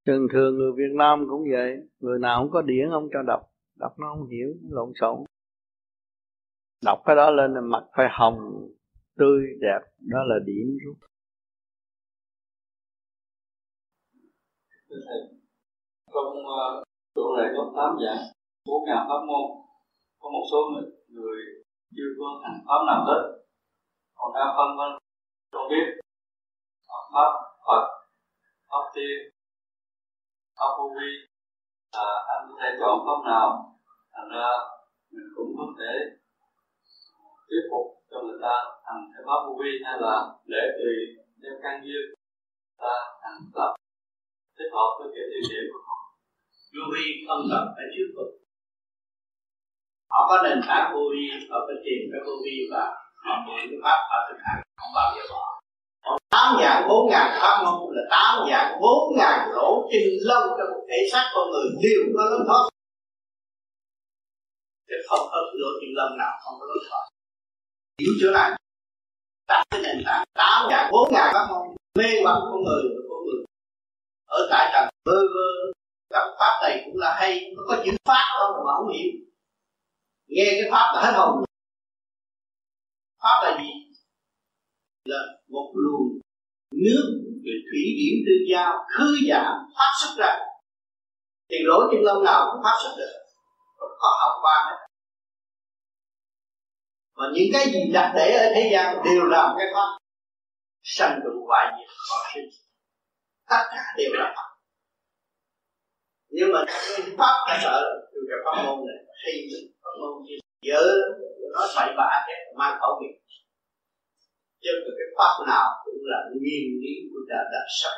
thường 0.06 0.28
thường 0.34 0.58
người 0.58 0.72
Việt 0.72 0.94
Nam 0.96 1.26
cũng 1.30 1.44
vậy. 1.52 1.78
Người 2.00 2.20
nào 2.20 2.42
không 2.42 2.52
có 2.52 2.62
điển 2.62 2.90
không 2.92 3.10
cho 3.14 3.22
đọc. 3.22 3.42
Đọc 3.80 4.00
nó 4.00 4.16
không 4.18 4.28
hiểu 4.28 4.48
lộn 4.70 4.92
xộn. 5.02 5.24
Đọc 6.86 7.00
cái 7.06 7.16
đó 7.16 7.32
lên 7.32 7.54
là 7.54 7.62
mặt 7.62 7.84
phải 7.98 8.08
hồng 8.12 8.70
tươi 9.18 9.42
đẹp. 9.62 9.80
Đó 10.00 10.20
là 10.24 10.36
điển 10.46 10.78
rút 10.86 10.98
trong 16.14 16.46
ờ, 16.46 16.84
chỗ 17.16 17.36
này 17.38 17.48
có 17.56 17.64
tám 17.78 17.98
dạng 18.04 18.24
bốn 18.66 18.86
ngàn 18.86 19.06
pháp 19.10 19.22
môn. 19.28 19.46
Có 20.20 20.30
một 20.30 20.46
số 20.52 20.58
người, 20.72 20.92
người 21.08 21.40
chưa 21.96 22.10
có 22.20 22.26
thành 22.44 22.60
pháp 22.68 22.82
nào 22.88 23.06
hết. 23.08 23.22
Còn 24.16 24.34
đa 24.36 24.46
phân 24.58 24.70
vân 24.78 24.92
không 25.52 25.68
biết. 25.70 25.86
Pháp 27.14 27.32
phật 27.68 27.86
pháp 28.70 28.84
tiên 28.96 29.35
ông 30.64 30.74
vô 30.78 30.88
vi 30.98 31.10
là 31.96 32.08
anh 32.34 32.42
có 32.48 32.54
thể 32.62 32.70
chọn 32.80 32.96
pháp 33.06 33.20
nào? 33.32 33.48
Thành 34.14 34.30
ra 34.36 34.50
mình 35.14 35.30
cũng 35.36 35.52
có 35.58 35.66
thể 35.80 35.94
thuyết 37.48 37.64
phục 37.72 37.88
cho 38.10 38.18
người 38.26 38.40
ta 38.46 38.56
thành 38.86 39.02
cái 39.14 39.22
pháp 39.28 39.40
vô 39.46 39.54
vi 39.62 39.72
hay 39.86 39.96
là 40.06 40.16
để 40.54 40.64
tùy 40.78 40.96
theo 41.42 41.56
căn 41.64 41.76
duyên. 41.86 42.06
Ta 42.82 42.96
thành 43.22 43.40
lập, 43.58 43.72
thích 44.58 44.72
hợp 44.76 44.90
với 44.98 45.08
cái 45.14 45.26
tiêu 45.32 45.44
điểm 45.52 45.66
của 45.72 45.82
họ. 45.88 46.00
Vô 46.74 46.84
vi 46.94 47.06
không 47.28 47.44
cần 47.52 47.64
phải 47.76 47.86
thuyết 47.92 48.08
phục. 48.16 48.32
Họ 50.12 50.20
có 50.30 50.36
nền 50.46 50.60
tảng 50.68 50.88
vô 50.94 51.04
vi 51.14 51.26
họ 51.50 51.58
phải 51.68 51.78
tìm 51.86 52.02
cái 52.12 52.22
vô 52.26 52.36
vi 52.46 52.56
và 52.72 52.84
họ 53.26 53.34
muốn 53.46 53.60
cái 53.70 53.80
pháp 53.84 54.00
họ 54.10 54.18
thực 54.28 54.40
hành. 54.46 54.60
Không 54.80 54.94
bao 54.98 55.08
giờ 55.16 55.24
bỏ 55.34 55.45
tám 56.46 56.56
dạng 56.62 56.88
bốn 56.90 57.10
ngàn 57.10 57.38
pháp 57.42 57.64
môn 57.66 57.96
là 57.96 58.02
tám 58.10 58.46
dạng 58.50 58.82
bốn 58.82 59.18
ngàn 59.18 59.50
lỗ 59.54 59.88
chân 59.92 60.02
lông 60.22 60.48
trong 60.58 60.86
thể 60.90 60.98
xác 61.12 61.32
con 61.34 61.52
người. 61.52 61.66
Đều 61.84 62.02
có 62.16 62.24
lối 62.26 62.40
thoát 62.48 62.70
chứ 64.88 64.96
không 65.10 65.28
có 65.32 65.38
lỗ 65.54 65.68
chân 65.82 65.90
lông 65.94 66.18
nào, 66.18 66.32
không 66.44 66.60
có 66.60 66.66
lối 66.66 66.78
thoát. 66.90 67.06
Hiểu 68.02 68.14
chỗ 68.22 68.32
này 68.32 68.52
đặt 69.48 69.64
cái 69.70 69.82
nền 69.84 70.04
tảng 70.06 70.24
tám 70.34 70.68
dạng 70.70 70.92
bốn 70.92 71.14
ngàn 71.14 71.30
pháp 71.34 71.48
môn 71.50 71.76
mê 71.98 72.10
hoặc 72.24 72.40
con 72.52 72.64
người 72.64 72.84
con 73.10 73.20
người. 73.26 73.46
Ở 74.26 74.48
tại 74.52 74.70
trần 74.74 74.90
bơ 75.06 75.18
vơ 75.34 75.50
các 76.10 76.36
pháp 76.40 76.60
này 76.64 76.82
cũng 76.86 76.98
là 76.98 77.16
hay, 77.20 77.52
nó 77.56 77.64
có 77.68 77.84
chữ 77.86 77.92
pháp 78.06 78.26
đâu 78.40 78.64
mà 78.66 78.72
không 78.78 78.94
hiểu 78.94 79.12
nghe 80.28 80.46
cái 80.46 80.72
pháp 80.72 80.94
là 80.96 81.02
hết 81.02 81.14
hồn. 81.18 81.44
Pháp 83.24 83.40
là 83.44 83.58
gì? 83.62 83.70
Là 85.06 85.20
một 85.48 85.74
luồng 85.76 86.25
nước 86.84 87.06
về 87.46 87.56
thủy 87.68 87.84
điển 87.98 88.16
tương 88.26 88.46
giao 88.52 88.74
khư 88.98 89.18
giả 89.28 89.44
phát 89.78 89.92
xuất 90.02 90.14
ra. 90.18 90.40
Thì 91.50 91.58
lỗ 91.64 91.80
chân 91.92 92.02
lông 92.04 92.24
nào 92.24 92.50
cũng 92.52 92.64
phát 92.64 92.78
xuất 92.84 92.96
được. 92.98 93.14
Có 93.78 94.10
học 94.22 94.34
qua 94.42 94.66
hết 94.70 94.78
mà 97.18 97.26
những 97.34 97.50
cái 97.54 97.66
gì 97.66 97.80
đặt 97.94 98.14
để 98.16 98.38
ở 98.38 98.52
thế 98.56 98.70
gian 98.72 98.96
đều 99.06 99.24
là 99.24 99.56
cái 99.58 99.68
pháp. 99.74 99.98
Sanh 100.84 101.20
trụ 101.24 101.46
hoại 101.48 101.66
diệt 101.78 101.88
khó 102.10 102.16
sinh. 102.34 102.50
Tất 103.50 103.64
cả 103.72 103.84
đều 103.98 104.12
là 104.14 104.34
pháp 104.36 104.56
nhưng 106.38 106.50
mà 106.54 106.62
pháp 107.18 107.36
phải 107.48 107.60
sợ 107.64 107.82
từ 108.14 108.20
cái 108.30 108.40
pháp 108.46 108.64
môn 108.66 108.78
này 108.88 109.00
hay 109.24 109.34
pháp 109.84 109.94
môn 110.02 110.14
kia 110.28 110.40
dở 110.62 110.84
nói 111.54 111.68
bậy 111.76 111.90
bạ 111.98 112.10
hết 112.28 112.40
mang 112.58 112.78
khẩu 112.82 112.92
nghiệp 113.02 113.16
chứ 114.66 114.74
cái 114.98 115.08
pháp 115.18 115.34
nào 115.52 115.66
cũng 115.86 116.02
là 116.12 116.20
nguyên 116.30 116.64
lý 116.82 116.94
của 117.10 117.22
đạo 117.30 117.46
đời 117.54 117.68
sắc 117.80 117.96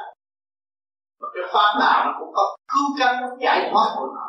và 1.20 1.28
cái 1.34 1.44
pháp 1.54 1.70
nào 1.80 2.06
nó 2.06 2.12
cũng 2.20 2.32
có 2.34 2.44
cứu 2.72 2.86
cánh 3.00 3.16
giải 3.44 3.70
thoát 3.72 3.88
của 3.96 4.08
nó. 4.16 4.26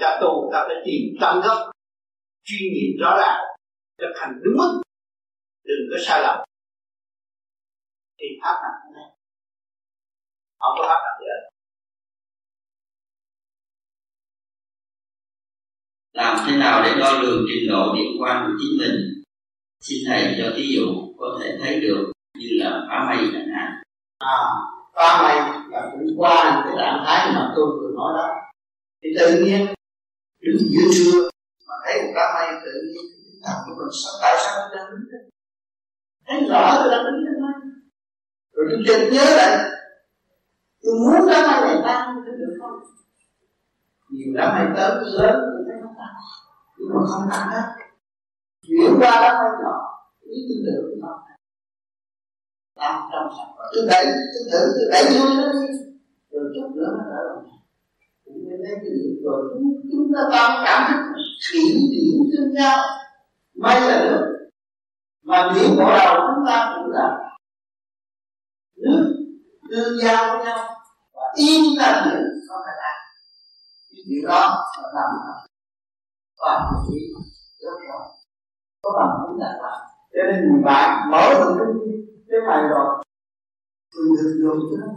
Cha 0.00 0.18
tu, 0.20 0.50
ta 0.52 0.64
phải 0.66 0.76
tìm 0.84 1.02
tâm 1.20 1.40
gốc, 1.44 1.58
chuyên 2.44 2.72
nghiệp 2.72 2.96
rõ 3.00 3.16
ràng, 3.20 3.40
thực 3.98 4.12
hành 4.20 4.32
đúng 4.44 4.56
mức. 4.56 4.82
Đừng 5.64 5.82
có 5.90 5.96
sai 6.06 6.22
lầm. 6.22 6.38
Thì 8.18 8.26
pháp 8.42 8.56
nào 8.62 8.72
cũng 8.82 8.94
nên 8.94 9.08
không 10.58 10.74
có 10.78 10.82
pháp 10.88 11.00
nào 11.04 11.16
gì 11.20 11.26
làm 16.12 16.46
thế 16.46 16.56
nào 16.56 16.82
để 16.84 16.94
đo 17.00 17.20
lường 17.22 17.44
trình 17.48 17.70
độ 17.70 17.94
điện 17.96 18.10
quan 18.20 18.44
của 18.46 18.52
chính 18.60 18.78
mình? 18.80 19.16
Xin 19.88 19.98
thầy 20.06 20.34
cho 20.38 20.52
ví 20.56 20.74
dụ, 20.76 20.86
có 21.18 21.38
thể 21.40 21.58
thấy 21.60 21.80
được 21.80 22.12
như 22.38 22.48
là 22.52 22.86
phá 22.88 23.04
mây 23.08 23.30
chẳng 23.32 23.48
hạn. 23.56 23.82
À 24.18 24.36
phá 24.94 25.22
mây 25.22 25.36
là 25.70 25.90
cũng 25.92 26.06
qua 26.16 26.62
cái 26.64 26.74
trạng 26.78 27.02
thái 27.06 27.32
mà 27.34 27.52
tôi 27.56 27.66
vừa 27.66 27.90
nói 27.96 28.12
đó. 28.16 28.28
Thì 29.02 29.08
tự 29.18 29.44
nhiên, 29.44 29.66
đứng 30.40 30.56
giữa 30.70 30.88
trưa 30.94 31.28
mà 31.68 31.74
thấy 31.84 32.02
một 32.02 32.12
đám 32.14 32.34
mây, 32.34 32.60
tự 32.64 32.72
nhiên 32.82 33.04
làm 33.42 33.56
của 33.66 33.74
mình, 33.78 33.88
sao 34.04 34.12
tại 34.22 34.36
sao 34.44 34.54
nó 34.58 34.76
đang 34.76 34.90
đứng 34.90 35.04
thế? 35.12 35.18
Thấy 36.26 36.48
rõ 36.50 36.76
tôi 36.78 36.90
đang 36.90 37.04
đứng 37.04 37.24
trên 37.26 37.42
mây 37.42 37.52
rồi 38.52 38.66
tôi 38.70 38.78
chợt 38.86 39.08
nhớ 39.12 39.36
lại, 39.36 39.70
tôi 40.82 40.94
muốn 41.00 41.28
đám 41.30 41.50
mây 41.50 41.60
này 41.60 41.82
tan 41.84 42.16
thì 42.26 42.32
được 42.38 42.58
không? 42.60 42.80
Nhiều 44.10 44.34
đám 44.36 44.54
mây 44.54 44.66
tới 44.76 44.90
lớn 45.04 45.34
tôi 45.52 45.64
thấy 45.66 45.76
nó 45.82 45.88
tan. 45.98 46.14
Nhưng 46.78 46.88
mà 46.94 47.00
không 47.06 47.28
tan 47.30 47.48
hết 47.48 47.85
chuyển 48.66 49.00
qua 49.00 49.12
đám 49.22 49.36
hơi 49.36 49.50
nhỏ 49.62 49.74
ý 50.20 50.38
tư 50.48 50.54
tưởng 50.66 50.84
của 50.90 50.96
nó 51.06 51.12
làm 52.76 53.02
trong 53.12 53.28
sạch 53.36 53.68
cứ 53.72 53.86
đẩy 53.90 54.04
cứ 54.06 54.50
thử 54.52 54.58
cứ 54.74 54.90
đẩy 54.92 55.04
vui 55.04 55.36
nó 55.36 55.52
đi 55.52 55.66
rồi 56.30 56.44
chút 56.54 56.68
nữa 56.76 56.88
nó 56.98 57.04
trở 57.10 57.22
lại 57.26 57.46
cũng 58.24 58.38
như 58.44 58.56
thế 58.64 58.74
cái 58.74 58.90
điểm 58.90 59.16
rồi 59.24 59.44
chúng, 59.54 59.72
chúng 59.92 60.12
ta 60.14 60.20
tâm 60.32 60.64
cảm 60.64 60.92
thức 60.92 61.00
thủy 61.50 61.62
điểm 61.90 62.12
tương 62.32 62.54
giao. 62.54 62.78
May 63.54 63.80
là 63.80 64.04
được 64.04 64.48
mà 65.22 65.52
điểm 65.54 65.70
bộ 65.76 65.84
đầu 65.84 66.14
chúng 66.34 66.46
ta 66.46 66.76
cũng 66.76 66.92
là 66.92 67.18
nước 68.76 69.14
tương 69.70 69.98
giao 70.02 70.36
với 70.36 70.46
nhau. 70.46 70.58
Và 71.12 71.22
yên 71.34 71.64
tâm 71.78 72.08
nữa 72.08 72.24
nó 72.48 72.54
phải 72.64 72.74
làm. 72.82 72.96
Cái 73.90 74.02
điều 74.06 74.28
đó 74.28 74.64
là 74.82 74.88
làm. 74.94 75.10
Và 76.38 76.70
chỉ 76.88 77.14
rất 77.58 77.76
rõ 77.88 78.15
có 78.86 78.98
bằng 78.98 79.26
cũng 79.26 79.40
là 79.40 79.58
thật. 79.62 79.76
Cho 80.12 80.22
nên 80.30 80.64
bạn 80.64 81.10
mở 81.10 81.34
được 81.34 81.56
cái 81.58 81.66
cái 82.28 82.40
này 82.46 82.68
rồi, 82.68 83.04
mình 83.94 84.16
được 84.22 84.38
dùng 84.40 84.60
cho 84.70 84.86
nó. 84.86 84.92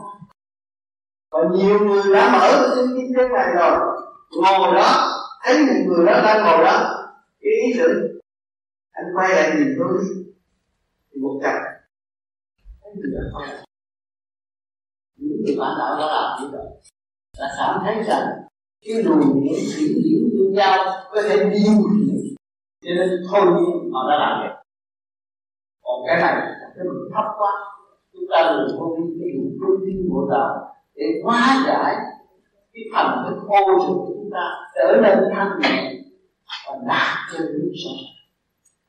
Và 1.31 1.39
nhiều 1.53 1.79
người 1.79 2.13
đã 2.13 2.31
mở 2.33 2.61
được 2.61 2.73
cái 2.75 2.85
kinh 2.95 3.13
cái 3.17 3.29
này 3.29 3.47
rồi. 3.55 4.01
Ngồi 4.31 4.75
đó, 4.75 4.89
thấy 5.43 5.59
một 5.59 5.73
người 5.87 6.05
đó 6.05 6.21
đang 6.25 6.43
ngồi 6.43 6.65
đó, 6.65 7.05
cái 7.41 7.51
ý 7.65 7.79
tưởng, 7.79 8.19
anh 8.91 9.05
quay 9.15 9.29
lại 9.29 9.51
nhìn 9.57 9.67
tôi 9.79 9.97
đi. 10.01 10.23
Thì 11.11 11.21
một 11.21 11.39
cặp, 11.43 11.55
thấy 12.81 12.91
người 12.95 13.11
đó 13.13 13.39
quay 13.39 13.47
lại. 13.47 13.65
Những 15.17 15.41
người 15.45 15.55
bạn 15.59 15.75
đạo 15.79 15.97
đó 15.99 16.07
làm 16.07 16.41
như 16.41 16.57
vậy, 16.57 16.65
đã 17.39 17.47
cảm 17.57 17.79
thấy 17.83 18.03
rằng 18.03 18.27
cái 18.85 19.03
luồng 19.03 19.43
điện 19.43 19.63
chuyển 19.75 19.93
điển 20.03 20.29
tương 20.31 20.55
giao 20.55 20.77
có 21.11 21.21
thể 21.21 21.37
điều 21.37 21.73
khiển. 21.73 22.35
Cho 22.83 22.89
nên 22.97 23.09
thôi 23.31 23.41
nhiên 23.45 23.78
họ 23.93 24.09
đã 24.09 24.17
làm 24.19 24.43
được 24.43 24.55
còn 25.83 26.03
cái 26.07 26.17
này, 26.21 26.33
cái 26.75 26.85
mình 26.85 27.09
thấp 27.13 27.25
quá. 27.37 27.51
Chúng 28.13 28.23
ta 28.31 28.37
đừng 28.51 28.79
vô 28.79 28.97
đi 28.97 29.03
cái 29.19 29.29
đường 29.33 29.57
trung 29.59 29.85
tin 29.85 30.09
của 30.11 30.27
đạo 30.31 30.75
để 30.95 31.05
hóa 31.23 31.63
giải 31.67 31.95
cái 32.73 32.83
thành 32.93 33.23
cái 33.25 33.33
ô 33.47 33.79
trực 33.87 33.95
của 33.97 34.05
chúng 34.07 34.29
ta, 34.33 34.45
trở 34.75 35.01
nên 35.01 35.17
thanh 35.35 35.59
nhẹ 35.61 35.93
và 36.67 36.77
đạt 36.87 37.17
cho 37.33 37.39
những 37.39 37.71
sự 37.83 37.89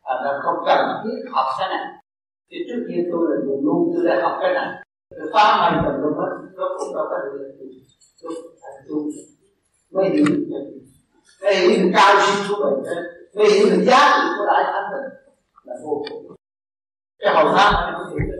và 0.04 0.14
nó 0.25 0.40
không 0.42 0.64
cần 0.66 0.78
thiết 1.04 1.30
học 1.33 1.47
cái 1.59 1.69
này. 1.69 1.87
Thì 2.50 2.57
trước 2.69 2.87
kia 2.88 3.02
tôi 3.12 3.21
là 3.30 3.37
người 3.45 3.59
luôn, 3.62 3.92
tôi 3.95 4.04
đã 4.07 4.23
học 4.23 4.38
cái 4.40 4.54
này. 4.54 4.69
Tôi 5.11 5.30
phá 5.35 5.45
mạnh 5.61 5.83
tầm 5.85 6.02
luôn 6.02 6.12
hết 6.19 6.30
rốt 6.57 6.71
cũng 6.78 6.95
đâu 6.95 7.07
có 7.11 7.16
được 7.25 7.52
tôi 8.23 8.33
thành 8.62 8.85
tu. 8.88 8.97
Mới 9.90 10.11
hiểu 10.11 10.25
được. 10.28 10.80
Mới 11.42 11.54
hiểu 11.54 11.90
cao 11.95 12.16
siêu 12.21 12.45
của 12.49 12.71
mình 12.85 12.95
mới 13.35 13.53
hiểu 13.53 13.67
được 13.71 13.83
giá 13.87 14.01
trị 14.17 14.29
của 14.39 14.47
đại 14.47 14.65
thánh 14.73 14.91
mình 14.93 15.13
là 15.65 15.75
vô 15.85 16.05
cùng. 16.11 16.37
Cái 17.19 17.35
hầu 17.35 17.45
pháp 17.57 17.73
này 17.73 17.93
không 17.93 18.09
hiểu 18.11 18.29
được 18.29 18.37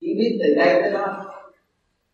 chỉ 0.00 0.14
biết 0.18 0.38
từ 0.40 0.54
đây 0.54 0.82
tới 0.82 0.92
đó. 0.92 1.24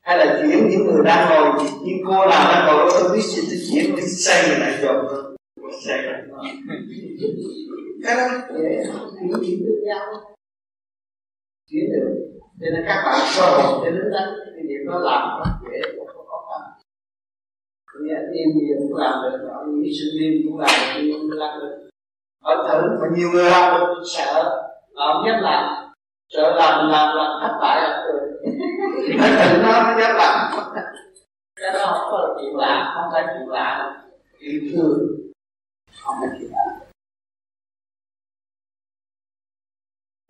Hay 0.01 0.19
là 0.19 0.43
chuyển 0.43 0.69
những 0.71 0.87
người 0.87 1.05
đang 1.05 1.29
ngồi 1.29 1.65
như 1.85 1.93
cô 2.07 2.13
nào 2.13 2.53
đang 2.53 2.67
ngồi, 2.67 2.91
tôi 2.91 3.17
biết 3.17 3.23
sự 3.23 3.43
chuyển 3.71 3.97
đi 3.97 4.03
xây 4.03 4.49
người 4.49 4.59
này 4.59 4.79
rồi. 4.83 5.05
Xây 5.87 6.03
rồi 6.03 6.15
cái 8.05 8.17
đó. 8.17 8.29
Để 8.55 8.85
chuyển 9.21 9.33
chuyển 9.47 9.65
được. 9.65 9.83
Nhau 9.87 10.37
chuyển 11.71 11.85
được 11.93 12.31
cho 12.61 12.67
nên 12.73 12.85
các 12.87 13.03
bạn 13.05 13.21
cơ 13.37 13.43
hội 13.43 13.81
để 13.85 13.91
đứng 13.91 14.11
đánh 14.13 14.29
cái 14.55 14.65
việc 14.69 14.83
đó 14.87 14.99
làm 14.99 15.29
nó 15.39 15.45
dễ 15.63 15.81
không 15.97 16.07
có 16.17 16.25
khó 16.29 16.39
khăn 16.49 16.63
như 18.03 18.15
em 18.15 18.49
gì 18.55 18.67
cũng 18.79 18.97
làm 18.97 19.15
được 19.23 19.39
những 19.67 19.93
sinh 19.99 20.21
viên 20.21 20.43
cũng 20.45 20.59
làm 20.61 20.71
được 20.95 21.19
cũng 21.21 21.39
làm 21.39 21.61
được. 21.61 21.91
Ở 22.43 22.55
thử 22.69 22.89
mà 23.01 23.07
nhiều 23.17 23.29
người 23.33 23.51
làm 23.51 23.81
được 23.81 24.03
sợ. 24.07 24.67
Họ 24.95 25.13
không 25.13 25.27
dám 25.27 25.43
làm 25.43 25.91
sợ 26.31 26.55
làm 26.57 26.91
làm 26.91 27.17
làm 27.17 27.41
thất 27.43 27.59
bại 27.61 27.83
là 27.83 28.05
cười 28.07 28.21
tự 29.49 29.63
nó 29.63 29.83
nó 29.83 30.01
dám 30.01 30.17
làm 30.17 30.51
cái 31.57 31.71
đó 31.73 31.87
không 31.87 32.11
có 32.11 32.19
là 32.19 32.35
chuyện 32.41 32.57
lạ, 32.57 32.93
không 32.95 33.11
phải 33.13 33.25
chuyện 33.27 33.49
lạ 33.49 34.03
chuyện 34.41 34.73
thường. 34.73 34.99
Không 36.03 36.15
phải 36.21 36.39
chuyện 36.39 36.51
lạ. 36.53 36.81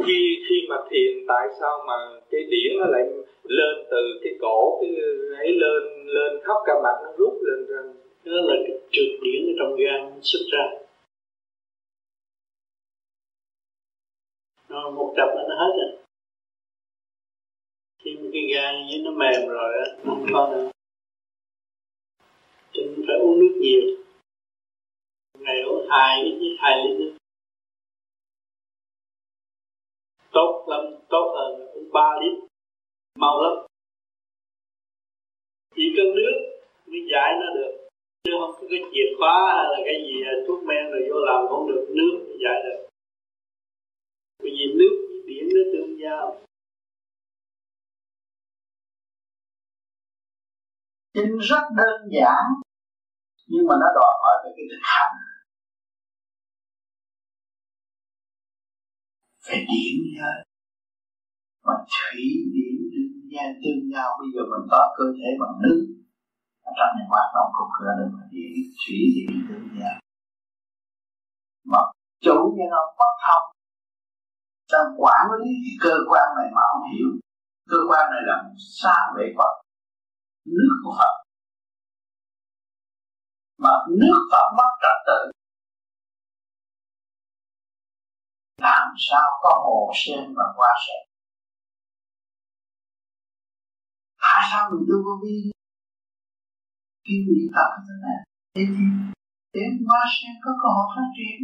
Khi 0.07 0.37
khi 0.49 0.57
mà 0.69 0.77
thiền, 0.91 1.27
tại 1.29 1.49
sao 1.61 1.85
mà 1.87 1.95
cái 2.31 2.41
điển 2.51 2.79
nó 2.79 2.87
lại 2.87 3.03
lên 3.45 3.87
từ 3.91 4.21
cái 4.23 4.33
cổ, 4.41 4.79
cái 4.81 4.91
ấy 5.37 5.53
lên 5.53 6.07
lên 6.07 6.41
khắp 6.45 6.59
cả 6.67 6.73
mặt 6.83 6.97
nó 7.05 7.13
rút 7.19 7.35
lên 7.43 7.67
ra. 7.69 7.83
Đó 8.25 8.33
là 8.33 8.55
cái 8.67 8.79
trượt 8.91 9.21
điển 9.23 9.47
ở 9.47 9.53
trong 9.59 9.77
gan 9.77 10.21
xuất 10.23 10.41
ra. 10.53 10.65
Nó 14.69 14.91
một 14.91 15.15
tập 15.17 15.29
nó 15.49 15.55
hết 15.55 15.73
rồi. 15.77 15.99
Khi 18.05 18.17
mà 18.21 18.29
cái 18.33 18.43
gan 18.55 18.75
với 18.91 19.03
nó 19.05 19.11
mềm 19.11 19.49
rồi 19.49 19.75
á, 19.79 19.97
nó 20.05 20.15
không 20.15 20.27
có 20.33 20.53
nữa. 20.53 20.71
Cho 22.73 22.83
nên 22.83 23.05
phải 23.07 23.17
uống 23.21 23.41
nước 23.41 23.59
nhiều. 23.61 23.97
Ngày 25.39 25.63
uống 25.63 25.87
hai 25.91 26.23
với 26.23 26.57
hai 26.59 26.85
lít 26.85 26.99
nước. 27.01 27.17
Tốt 30.33 30.67
lắm, 30.69 30.85
tốt 31.09 31.35
hơn 31.37 31.69
uống 31.75 31.93
ba 31.93 32.11
lít 32.23 32.50
mau 33.19 33.43
lắm. 33.43 33.67
Chỉ 35.77 35.83
cần 35.97 36.07
nước 36.17 36.35
mới 36.87 37.01
giải 37.13 37.31
nó 37.41 37.55
được. 37.55 37.89
Chứ 38.25 38.33
không 38.41 38.53
có 38.61 38.67
cái 38.71 38.81
chìa 38.93 39.09
khóa 39.19 39.37
hay 39.57 39.65
là 39.73 39.79
cái 39.85 39.95
gì 40.07 40.15
à, 40.25 40.35
thuốc 40.47 40.65
men 40.65 40.91
rồi 40.91 41.03
vô 41.11 41.19
làm 41.29 41.49
không 41.49 41.69
được, 41.69 41.87
nước 41.99 42.15
mới 42.29 42.39
giải 42.45 42.59
được. 42.65 42.89
Bởi 44.39 44.51
vì 44.57 44.67
nước 44.79 45.07
với 45.09 45.21
biển 45.27 45.45
nó 45.55 45.63
tương 45.73 46.01
giao. 46.03 46.43
Chính 51.15 51.39
rất 51.39 51.63
đơn 51.77 52.09
giản, 52.11 52.45
nhưng 53.49 53.67
mà 53.67 53.75
nó 53.81 53.87
đòi 53.95 54.13
hỏi 54.23 54.37
về 54.45 54.51
cái 54.57 54.67
thực 54.71 54.83
hành. 54.83 55.17
Phải 59.47 59.59
điện 59.59 59.97
giới 60.19 60.50
mà 61.71 61.77
thủy 61.95 62.25
điển 62.55 62.75
tương 62.93 63.15
giao 63.33 63.49
tương 63.63 63.83
nhau. 63.93 64.09
Bây 64.21 64.29
giờ 64.35 64.43
mình 64.53 64.65
có 64.73 64.81
cơ 64.99 65.07
thể 65.19 65.29
bằng 65.41 65.55
nước. 65.63 65.81
Ở 66.69 66.71
trong 66.79 66.93
này 66.97 67.07
hoạt 67.13 67.29
động 67.37 67.51
của 67.57 67.69
cơ 67.77 67.91
được 67.99 68.11
mà 68.17 68.25
điển 68.33 68.53
thủy 68.81 68.99
điển 69.17 69.33
tương 69.49 69.69
nhau 69.79 69.97
mà 71.71 71.79
chủ 72.21 72.55
nhân 72.57 72.71
ông 72.83 72.95
bất 72.99 73.15
thông 73.27 73.47
đang 74.73 74.91
quản 74.99 75.27
lý 75.41 75.51
cái 75.65 75.77
cơ 75.85 75.95
quan 76.11 76.27
này 76.39 76.49
mà 76.55 76.63
không 76.71 76.83
hiểu. 76.93 77.09
Cơ 77.69 77.77
quan 77.89 78.11
này 78.13 78.23
là 78.29 78.37
xa 78.81 78.97
về 79.17 79.35
Phật 79.39 79.53
nước 80.45 80.75
của 80.85 80.95
Phật. 80.99 81.15
Mà 83.59 83.71
nước 84.01 84.29
Phật 84.33 84.47
mất 84.57 84.71
trật 84.83 84.99
tự. 85.07 85.31
Làm 88.59 88.89
sao 88.99 89.29
có 89.43 89.63
hồ 89.65 89.93
sen 89.95 90.35
và 90.37 90.45
hoa 90.57 90.69
sen? 90.87 91.10
Tại 94.25 94.41
sao 94.51 94.63
mình 94.71 94.85
tu 94.89 94.97
vô 95.07 95.15
vi. 95.23 95.37
Khi 97.05 97.15
niệm 97.27 97.47
Phật 97.55 97.71
thế 97.87 97.95
này. 98.07 98.19
Để 98.55 98.63
để 99.55 99.65
hoa 99.89 100.03
sen 100.15 100.33
có 100.45 100.51
cơ 100.61 100.69
hội 100.77 100.87
phát 100.95 101.09
triển. 101.17 101.39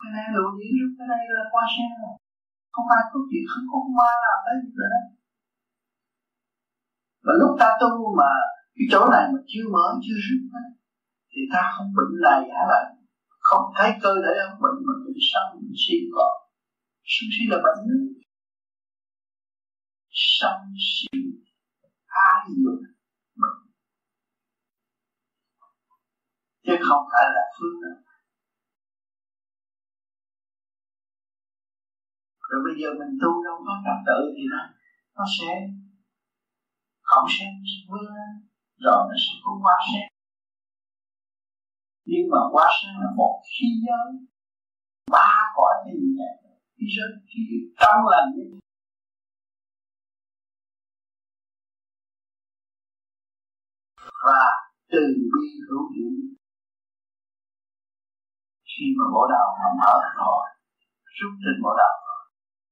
Cái 0.00 0.10
này 0.16 0.26
lộ 0.36 0.46
diễn 0.58 0.72
rút 0.78 0.90
cái 0.98 1.06
đây 1.12 1.22
là 1.36 1.42
hoa 1.52 1.64
sen 1.74 1.88
rồi. 2.00 2.14
Không 2.74 2.88
ai 2.96 3.02
có 3.10 3.18
chuyện, 3.28 3.44
không 3.52 3.66
có 3.72 3.78
ma 3.98 4.10
làm 4.24 4.38
tới 4.44 4.54
gì 4.62 4.70
nữa. 4.80 4.98
Và 7.24 7.32
lúc 7.40 7.52
ta 7.60 7.68
tu 7.80 7.90
mà 8.18 8.32
cái 8.76 8.86
chỗ 8.92 9.00
này 9.14 9.24
mà 9.32 9.40
chưa 9.50 9.66
mở, 9.74 9.86
chưa 10.04 10.18
rút 10.26 10.42
thì 11.30 11.40
ta 11.52 11.60
không 11.74 11.90
bệnh 11.96 12.14
này 12.28 12.40
hả 12.54 12.62
lại 12.72 12.84
không 13.48 13.64
thấy 13.76 13.90
cơ 14.04 14.12
thể 14.24 14.34
không 14.44 14.60
bệnh 14.64 14.78
mà 14.86 14.94
bệnh 15.04 15.20
sân 15.30 15.44
bệnh 15.54 15.76
si 15.82 15.96
còn. 16.14 16.32
Sân 17.12 17.26
si 17.34 17.42
là 17.50 17.58
bệnh. 17.66 17.80
nữa 17.88 18.22
sân 20.12 20.58
si 20.86 21.18
ai 22.06 22.46
dục 22.64 22.80
chứ 26.64 26.72
không 26.88 27.04
phải 27.12 27.26
là 27.34 27.44
phương 27.58 27.80
nữa 27.82 27.96
rồi 32.48 32.60
bây 32.64 32.74
giờ 32.80 32.88
mình 32.98 33.18
tu 33.22 33.44
đâu 33.44 33.56
có 33.66 33.72
trật 33.84 33.98
tự 34.06 34.18
thì 34.36 34.42
nó 34.52 34.60
nó 35.16 35.24
sẽ 35.38 35.50
không 37.12 37.26
sẽ 37.38 37.44
vươn 37.88 38.06
lên. 38.16 38.32
Rồi 38.84 39.00
nó 39.08 39.16
sẽ 39.24 39.32
có 39.44 39.50
quá 39.62 39.76
sẽ 39.92 40.02
nhưng 42.04 42.30
mà 42.30 42.38
quá 42.52 42.66
sen 42.78 42.94
là 43.02 43.10
một 43.16 43.42
khí 43.52 43.66
giới. 43.86 44.08
Ba 45.10 45.28
cõi 45.56 45.74
thì 45.84 45.92
nhẹ 46.16 46.30
khí 46.74 46.86
giới, 46.96 47.10
khí 47.28 47.40
trong 47.80 48.06
lành 48.12 48.28
và 54.26 54.42
từ 54.92 55.04
bi 55.32 55.46
hữu 55.66 55.84
dụng 55.96 56.18
khi 58.70 58.84
mà 58.96 59.04
bộ 59.14 59.22
đầu 59.34 59.48
mà 59.60 59.68
mở 59.80 59.94
rồi, 60.18 60.42
rút 61.16 61.32
trên 61.42 61.62
bộ 61.62 61.72
đầu 61.82 61.96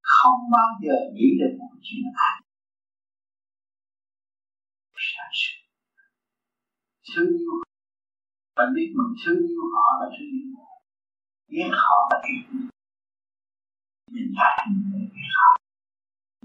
không 0.01 0.39
bao 0.51 0.69
giờ 0.83 0.95
nghĩ 1.13 1.27
đến 1.39 1.51
một 1.59 1.73
chuyện 1.81 2.05
ác 2.29 2.35
sáng 5.09 5.31
suốt 5.41 5.61
thương 7.09 7.27
yêu. 7.37 7.53
Bạn 8.55 8.67
biết 8.75 8.87
mình 8.97 9.13
thương 9.25 9.41
yêu 9.47 9.63
họ 9.73 9.87
là 9.99 10.07
thương 10.15 10.31
yêu 10.39 10.49
họ. 10.57 10.71
Ghét 11.47 11.69
họ 11.71 11.97
là 12.11 12.17
ghét 12.25 12.43
mình 14.11 14.33
phải 14.37 14.67
mình 14.69 15.09
ghét 15.15 15.29
họ. 15.37 15.49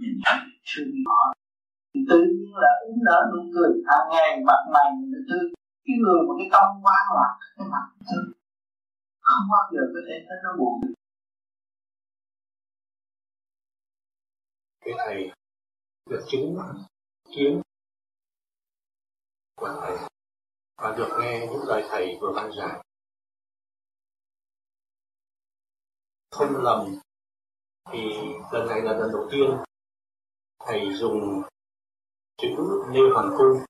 Mình 0.00 0.20
phải 0.24 0.38
thương 0.68 0.90
yêu 0.98 1.04
họ 1.06 1.32
tự 2.10 2.18
nhiên 2.36 2.54
là 2.64 2.72
uống 2.86 2.98
nở 3.06 3.18
nụ 3.32 3.40
cười. 3.54 3.70
Hàng 3.88 4.06
ngày 4.12 4.30
mặt 4.48 4.60
mày 4.74 4.86
mình 4.96 5.12
được 5.12 5.24
thương. 5.28 5.46
Cái 5.84 5.96
người 6.00 6.20
một 6.26 6.34
cái 6.38 6.48
tâm 6.52 6.66
quá 6.84 6.98
loạn, 7.14 7.32
cái 7.56 7.66
mặt 7.72 7.86
thương. 8.06 8.26
Không 9.20 9.44
bao 9.52 9.64
giờ 9.72 9.82
có 9.94 10.00
thể 10.08 10.16
thấy 10.26 10.36
nó 10.44 10.50
buồn 10.58 10.80
được. 10.80 10.94
Cái 14.84 14.94
thầy 14.98 15.30
được 16.10 16.24
chứng 16.30 16.58
kiến. 17.36 17.62
Của 19.56 19.68
thầy, 19.80 19.96
và 20.82 20.94
được 20.98 21.08
nghe 21.20 21.46
những 21.50 21.62
lời 21.68 21.84
thầy 21.90 22.18
vừa 22.20 22.32
ban 22.36 22.50
giảng. 22.58 22.80
Không 26.30 26.56
lầm, 26.62 26.80
thì 27.92 27.98
lần 28.52 28.68
này 28.68 28.80
là 28.82 28.92
lần 28.92 29.10
đầu 29.12 29.28
tiên 29.30 29.50
thầy 30.58 30.80
dùng 30.94 31.42
chữ 32.38 32.48
như 32.90 33.00
hoàng 33.14 33.34
cung, 33.38 33.64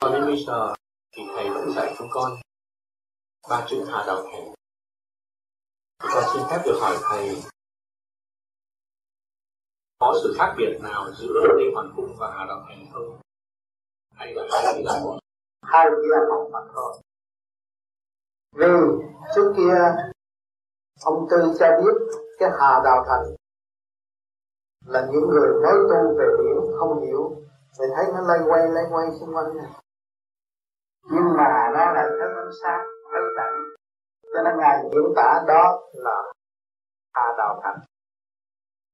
cho 0.00 0.08
đến 0.08 0.26
bây 0.26 0.44
giờ 0.46 0.74
thì 1.16 1.22
thầy 1.34 1.50
vẫn 1.50 1.72
dạy 1.76 1.94
chúng 1.98 2.08
con 2.12 2.32
ba 3.48 3.66
chữ 3.68 3.84
hà 3.88 4.04
đạo 4.06 4.22
thành 4.22 4.54
thì 6.02 6.08
con 6.14 6.24
xin 6.34 6.42
phép 6.50 6.62
được 6.66 6.78
hỏi 6.80 6.96
thầy, 7.02 7.42
có 9.98 10.14
sự 10.22 10.34
khác 10.38 10.54
biệt 10.58 10.78
nào 10.82 11.12
giữa 11.12 11.34
Lê 11.58 11.64
Hoàn 11.74 11.92
Cung 11.96 12.16
và 12.18 12.30
Hà 12.36 12.44
Đạo 12.48 12.64
Thành 12.68 12.86
không? 12.92 13.20
Hay 14.14 14.34
là 14.34 14.42
hai 14.52 14.74
chỉ 14.76 14.82
là 14.84 15.00
một? 15.04 15.18
Hai 15.62 15.86
chỉ 15.90 16.08
là 16.08 16.18
một 16.28 16.50
mà 16.52 16.58
thôi. 16.74 17.00
Vì 18.52 18.66
trước 19.34 19.54
kia, 19.56 19.74
ông 21.04 21.26
Tư 21.30 21.36
cho 21.58 21.66
biết 21.80 22.16
cái 22.38 22.50
Hà 22.50 22.80
Đạo 22.84 23.04
Thành 23.08 23.34
là 24.86 25.08
những 25.12 25.28
người 25.30 25.48
mới 25.62 25.74
tu 25.90 26.18
về 26.18 26.26
biển 26.38 26.78
không 26.78 27.06
hiểu 27.06 27.42
thì 27.78 27.84
thấy 27.96 28.04
nó 28.14 28.20
lây 28.20 28.38
quay 28.48 28.68
lây 28.68 28.84
quay 28.90 29.06
xung 29.20 29.34
quanh 29.34 29.56
này 29.56 29.70
nhưng 31.10 31.36
mà 31.36 31.70
nó 31.74 31.92
là 31.92 32.02
thức 32.02 32.32
ánh 32.36 32.52
sáng 32.62 32.86
thức 33.12 33.34
tận 33.36 33.52
cho 34.34 34.42
nên 34.44 34.58
ngài 34.58 34.82
diễn 34.92 35.12
tả 35.16 35.42
đó 35.48 35.80
là 35.92 36.32
Hà 37.14 37.34
Đạo 37.38 37.60
Thành 37.62 37.78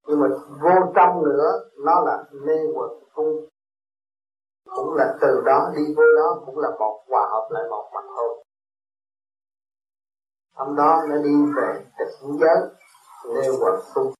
nhưng 0.09 0.21
mà 0.21 0.27
vô 0.63 0.93
trong 0.97 1.25
nữa, 1.25 1.71
nó 1.85 2.01
là 2.01 2.25
mê 2.33 2.55
quật 2.75 2.91
cung 3.15 3.49
cũng 4.65 4.95
là 4.95 5.17
từ 5.21 5.43
đó 5.47 5.73
đi 5.77 5.95
vô 5.97 6.03
đó, 6.17 6.43
cũng 6.47 6.59
là 6.59 6.69
một 6.79 7.05
hòa 7.09 7.29
hợp 7.31 7.49
lại 7.51 7.63
một 7.71 7.91
mặt 7.95 8.05
thôi. 8.17 8.45
Hôm 10.55 10.77
đó 10.77 11.03
nó 11.09 11.17
đi 11.17 11.35
về 11.57 11.85
tịch 11.99 12.15
giới, 12.41 12.57
mê 13.35 13.49
quật 13.61 13.81
cung 13.95 14.13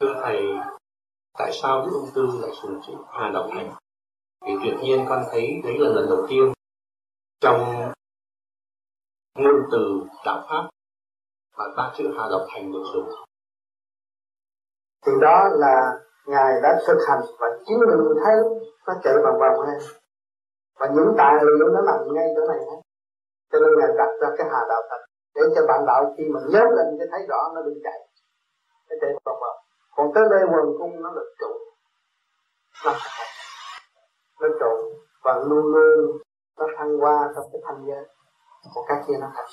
thưa 0.00 0.14
thầy 0.22 0.36
tại 1.38 1.50
sao 1.52 1.86
đức 1.86 1.92
ông 1.94 2.10
tư 2.14 2.26
lại 2.42 2.50
dùng 2.62 2.80
chữ 2.86 2.92
hà 3.08 3.30
đồng 3.34 3.50
thành 3.52 3.74
thì 4.46 4.52
tuyệt 4.62 4.74
nhiên 4.82 5.06
con 5.08 5.24
thấy 5.30 5.60
đấy 5.64 5.78
là 5.78 5.88
lần 5.88 6.06
đầu 6.10 6.26
tiên 6.28 6.52
trong 7.40 7.92
ngôn 9.38 9.62
từ 9.72 10.02
đạo 10.24 10.46
pháp 10.48 10.68
và 11.56 11.64
ba 11.76 11.92
chữ 11.96 12.14
hà 12.18 12.28
độc 12.30 12.46
thành 12.54 12.72
được 12.72 12.84
dùng. 12.94 13.08
Thì 15.06 15.12
đó 15.20 15.48
là 15.52 16.00
ngài 16.26 16.60
đã 16.62 16.80
thực 16.86 16.98
hành 17.08 17.20
và 17.38 17.46
chính 17.66 17.78
mình 17.78 18.14
thấy 18.24 18.34
nó 18.86 18.94
chạy 19.04 19.14
vòng 19.24 19.38
vòng 19.40 19.66
hay 19.66 19.76
và 20.78 20.86
những 20.94 21.14
tài 21.18 21.34
liệu 21.58 21.68
nó 21.68 21.80
nằm 21.86 22.14
ngay 22.14 22.26
chỗ 22.36 22.46
này 22.48 22.58
hết 22.58 22.80
cho 23.52 23.58
nên 23.60 23.70
ngài 23.78 23.88
đặt 23.98 24.10
ra 24.20 24.28
cái 24.38 24.46
hà 24.52 24.60
đạo 24.68 24.82
thật 24.90 25.00
để 25.34 25.42
cho 25.54 25.66
bạn 25.68 25.86
đạo 25.86 26.14
khi 26.16 26.24
mà 26.34 26.40
nhớ 26.48 26.64
lên 26.76 26.86
cái 26.98 27.08
thấy 27.10 27.26
rõ 27.28 27.52
nó 27.54 27.62
đừng 27.62 27.80
chạy, 27.84 27.98
nó 28.90 28.96
chạy 29.00 29.10
vòng 29.24 29.40
vòng 29.40 29.61
còn 30.02 30.10
tới 30.14 30.24
đây 30.30 30.42
quần 30.52 30.78
cung 30.78 31.02
nó 31.02 31.10
là 31.10 31.22
trụ. 31.40 31.52
Nó 32.84 32.92
nó 34.40 34.48
trụ 34.60 35.02
và 35.24 35.34
luôn 35.48 35.66
luôn 35.66 36.22
nó 36.58 36.66
thăng 36.78 36.98
hoa 36.98 37.32
trong 37.34 37.44
cái 37.52 37.60
thanh 37.64 37.84
giới 37.86 38.04
còn 38.74 38.84
các 38.88 39.04
kia 39.08 39.14
nó 39.20 39.26
thành 39.34 39.46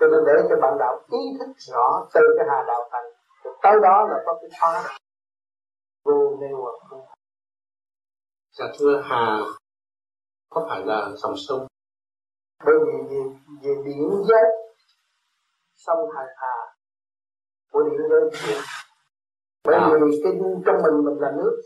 cho 0.00 0.06
nên 0.06 0.20
để 0.26 0.32
cho 0.48 0.56
bạn 0.62 0.76
đạo 0.78 1.00
ý 1.10 1.18
thức 1.38 1.52
rõ 1.56 2.08
từ 2.14 2.20
cái 2.38 2.46
hà 2.50 2.64
đạo 2.66 2.88
thành 2.92 3.04
tới 3.62 3.72
đó 3.82 4.06
là 4.10 4.22
có 4.26 4.38
cái 4.40 4.50
thoát 4.60 4.98
vô 6.04 6.36
nêu 6.40 6.56
quần 6.64 6.74
cung. 6.90 7.06
Dạ 8.50 8.64
thưa 8.78 9.02
hà 9.04 9.38
có 10.50 10.66
phải 10.68 10.86
là 10.86 11.10
dòng 11.16 11.34
sông? 11.36 11.66
Bởi 12.64 12.74
vì 12.86 12.92
về, 13.10 13.22
về 13.62 13.82
điển 13.84 14.08
giới 14.28 14.44
sông 15.74 16.10
hà 16.16 16.22
hà 16.36 16.74
của 17.72 17.82
điển 17.82 18.00
giới 18.10 18.30
bởi 19.64 19.76
à. 19.76 19.90
vì 19.90 20.20
cái 20.24 20.32
trong 20.66 20.82
mình 20.82 21.04
mình 21.04 21.18
là 21.20 21.30
nước. 21.36 21.62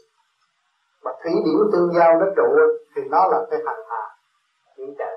Mà 1.04 1.10
thủy 1.22 1.32
điển 1.44 1.72
tương 1.72 1.92
giao 1.94 2.20
nó 2.20 2.26
trụ 2.36 2.48
thì 2.94 3.02
nó 3.10 3.28
là 3.28 3.46
cái 3.50 3.60
hành 3.66 3.80
hà 3.88 4.16
điển 4.76 4.94
trời 4.98 5.16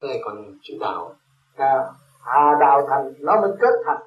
cái 0.00 0.10
này 0.10 0.22
còn 0.24 0.36
chữ 0.62 0.74
đạo? 0.80 1.14
À, 1.56 1.92
hà 2.20 2.56
đào 2.60 2.86
thành 2.88 3.12
nó 3.20 3.40
mới 3.40 3.50
kết 3.60 3.74
thành. 3.84 4.02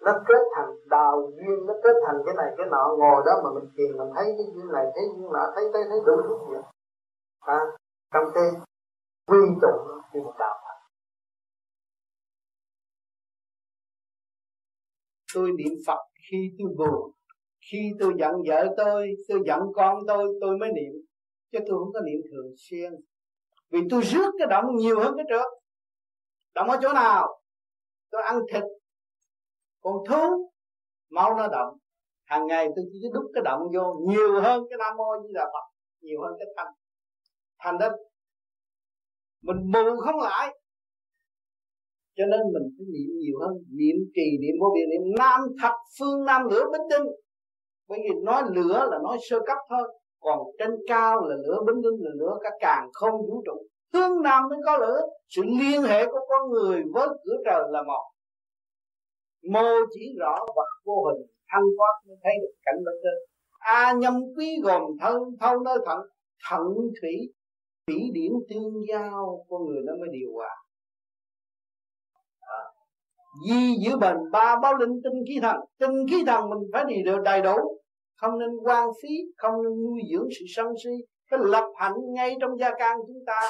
Nó 0.00 0.12
kết 0.28 0.42
thành 0.56 0.70
đào 0.86 1.30
duyên 1.36 1.66
nó 1.66 1.74
kết 1.84 1.96
thành 2.06 2.22
cái 2.26 2.34
này 2.34 2.54
cái 2.56 2.66
nọ. 2.70 2.94
Ngồi 2.98 3.22
đó 3.26 3.32
mà 3.44 3.50
mình 3.54 3.70
thiền 3.76 3.98
mình 3.98 4.14
thấy 4.14 4.24
cái 4.24 4.46
duyên 4.54 4.72
này 4.72 4.86
thấy 4.94 5.04
duyên 5.16 5.32
nọ 5.32 5.52
thấy 5.54 5.64
thấy 5.72 5.82
thấy 5.88 5.98
đủ 6.06 6.22
thứ 6.22 6.38
gì 6.48 6.56
à, 7.40 7.58
trong 8.12 8.24
cái 8.34 8.44
quy 9.26 9.38
tụ 9.62 9.68
thì 10.12 10.20
một 10.20 10.34
đạo 10.38 10.63
tôi 15.34 15.50
niệm 15.58 15.72
Phật 15.86 15.98
khi 16.30 16.50
tôi 16.58 16.68
buồn. 16.78 17.10
Khi 17.70 17.90
tôi 18.00 18.12
giận 18.18 18.32
vợ 18.48 18.74
tôi 18.76 19.08
tôi 19.28 19.40
giận 19.46 19.60
con 19.74 19.98
tôi 20.06 20.26
tôi 20.40 20.58
mới 20.58 20.72
niệm. 20.72 20.92
Chứ 21.52 21.58
tôi 21.68 21.78
không 21.78 21.92
có 21.92 22.00
niệm 22.00 22.20
thường 22.32 22.54
xuyên. 22.56 22.92
Vì 23.70 23.80
tôi 23.90 24.02
rước 24.02 24.32
cái 24.38 24.46
động 24.50 24.76
nhiều 24.76 25.00
hơn 25.00 25.14
cái 25.16 25.26
trước. 25.28 25.48
Động 26.54 26.68
ở 26.68 26.78
chỗ 26.82 26.92
nào? 26.92 27.40
Tôi 28.10 28.22
ăn 28.22 28.40
thịt. 28.52 28.62
Còn 29.80 29.94
thú, 30.08 30.52
máu 31.10 31.34
nó 31.36 31.48
động 31.48 31.78
hàng 32.24 32.46
ngày 32.46 32.68
tôi 32.76 32.84
chỉ 32.92 32.98
đúc 33.14 33.24
cái 33.34 33.42
động 33.44 33.60
vô 33.74 33.94
nhiều 34.08 34.40
hơn 34.40 34.62
cái 34.70 34.78
nam 34.78 34.96
mô 34.96 35.04
như 35.22 35.28
là 35.32 35.44
phật, 35.44 35.74
nhiều 36.00 36.22
hơn 36.22 36.32
cái 36.38 36.46
thanh. 36.56 36.74
Thành 37.58 37.78
đó, 37.78 37.88
mình 39.42 39.72
bù 39.72 40.00
không 40.04 40.20
lại 40.20 40.58
cho 42.16 42.24
nên 42.32 42.40
mình 42.54 42.66
phải 42.74 42.86
niệm 42.94 43.10
nhiều 43.20 43.36
hơn. 43.42 43.54
Niệm 43.78 43.96
trì, 44.14 44.26
niệm 44.42 44.56
vô 44.60 44.68
biên, 44.74 44.86
niệm 44.92 45.14
nam 45.18 45.40
thập 45.62 45.74
phương 45.98 46.24
nam 46.24 46.42
lửa 46.50 46.64
bính 46.72 46.86
tinh. 46.90 47.06
bởi 47.88 47.98
vì 48.04 48.10
nói 48.22 48.42
lửa 48.56 48.88
là 48.90 48.98
nói 49.02 49.18
sơ 49.28 49.38
cấp 49.46 49.58
thôi. 49.70 49.84
Còn 50.20 50.38
trên 50.58 50.70
cao 50.88 51.28
là 51.28 51.36
lửa 51.36 51.58
bính 51.66 51.82
tinh, 51.84 51.98
là 52.04 52.10
lửa 52.20 52.34
cả 52.42 52.50
càng 52.60 52.88
không 52.92 53.14
vũ 53.28 53.42
trụ. 53.46 53.56
Hướng 53.94 54.22
nam 54.22 54.48
mới 54.48 54.58
có 54.66 54.78
lửa. 54.78 55.00
Sự 55.28 55.42
liên 55.60 55.82
hệ 55.82 56.06
của 56.06 56.20
con 56.28 56.50
người 56.50 56.82
với 56.94 57.08
cửa 57.24 57.36
trời 57.44 57.62
là 57.70 57.82
một. 57.82 58.04
Mô 59.52 59.68
chỉ 59.94 60.14
rõ 60.18 60.38
vật 60.56 60.70
vô 60.84 61.04
hình, 61.06 61.26
thăng 61.48 61.64
thoát 61.76 61.94
mới 62.08 62.16
thấy 62.22 62.32
được 62.42 62.54
cảnh 62.64 62.76
bên 62.84 62.94
trên. 63.02 63.14
A 63.58 63.92
nhâm 63.92 64.14
quý 64.36 64.48
gồm 64.62 64.82
thân, 65.00 65.16
thâu 65.40 65.60
nơi 65.60 65.78
thận 65.86 65.98
thận 66.50 66.62
thủy 67.00 67.32
thủy 67.86 68.10
điển 68.12 68.32
tương 68.48 68.74
giao. 68.88 69.44
Con 69.48 69.64
người 69.66 69.82
nó 69.86 69.92
mới 70.00 70.08
điều 70.12 70.32
hòa. 70.34 70.48
à 70.48 70.63
di 73.48 73.76
giữ 73.84 73.96
bền 73.96 74.16
ba 74.32 74.56
báo 74.62 74.74
linh 74.74 75.00
tinh 75.04 75.24
khí 75.28 75.38
thần. 75.42 75.56
Tinh 75.78 76.06
khí 76.10 76.24
thần 76.26 76.50
mình 76.50 76.58
phải 76.72 76.84
đi 76.88 77.02
được 77.04 77.22
đầy 77.24 77.42
đủ. 77.42 77.56
Không 78.16 78.38
nên 78.38 78.50
quan 78.64 78.88
phí, 79.02 79.08
không 79.36 79.62
nên 79.62 79.72
nuôi 79.82 80.00
dưỡng 80.12 80.28
sự 80.38 80.44
sân 80.56 80.66
si. 80.84 80.90
Phải 81.30 81.40
lập 81.42 81.72
hạnh 81.76 81.94
ngay 82.14 82.36
trong 82.40 82.58
gia 82.58 82.70
can 82.78 82.98
chúng 83.06 83.24
ta, 83.26 83.40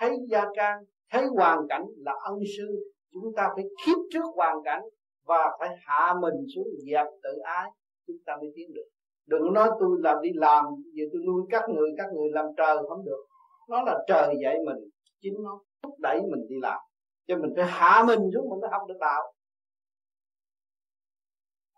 thấy 0.00 0.16
gia 0.30 0.44
can, 0.56 0.78
thấy 1.12 1.24
hoàn 1.36 1.58
cảnh 1.68 1.84
là 1.96 2.12
ân 2.24 2.38
sư. 2.58 2.92
Chúng 3.12 3.34
ta 3.36 3.48
phải 3.54 3.64
khiếp 3.86 3.96
trước 4.12 4.24
hoàn 4.36 4.56
cảnh 4.64 4.82
và 5.26 5.56
phải 5.60 5.68
hạ 5.86 6.14
mình 6.20 6.34
xuống 6.54 6.66
dẹp 6.90 7.06
tự 7.22 7.38
ái. 7.44 7.70
Chúng 8.06 8.16
ta 8.26 8.36
mới 8.36 8.52
tiến 8.56 8.72
được. 8.74 8.88
Đừng 9.26 9.52
nói 9.52 9.70
tôi 9.80 9.98
làm 10.00 10.16
đi 10.22 10.30
làm, 10.34 10.64
giờ 10.92 11.04
tôi 11.12 11.22
nuôi 11.26 11.42
các 11.50 11.62
người 11.68 11.90
các 11.98 12.06
người 12.14 12.28
làm 12.32 12.46
trời 12.56 12.76
không 12.88 13.04
được. 13.04 13.24
Nó 13.68 13.82
là 13.82 14.04
trời 14.08 14.34
dạy 14.42 14.56
mình, 14.66 14.76
chính 15.20 15.34
nó 15.42 15.60
thúc 15.82 15.94
đẩy 15.98 16.20
mình 16.22 16.46
đi 16.48 16.56
làm 16.62 16.80
cho 17.26 17.36
mình 17.36 17.52
phải 17.56 17.66
hạ 17.66 18.04
mình 18.06 18.20
xuống, 18.34 18.50
mình 18.50 18.60
mới 18.60 18.70
học 18.70 18.82
được 18.88 18.96
đạo. 19.00 19.32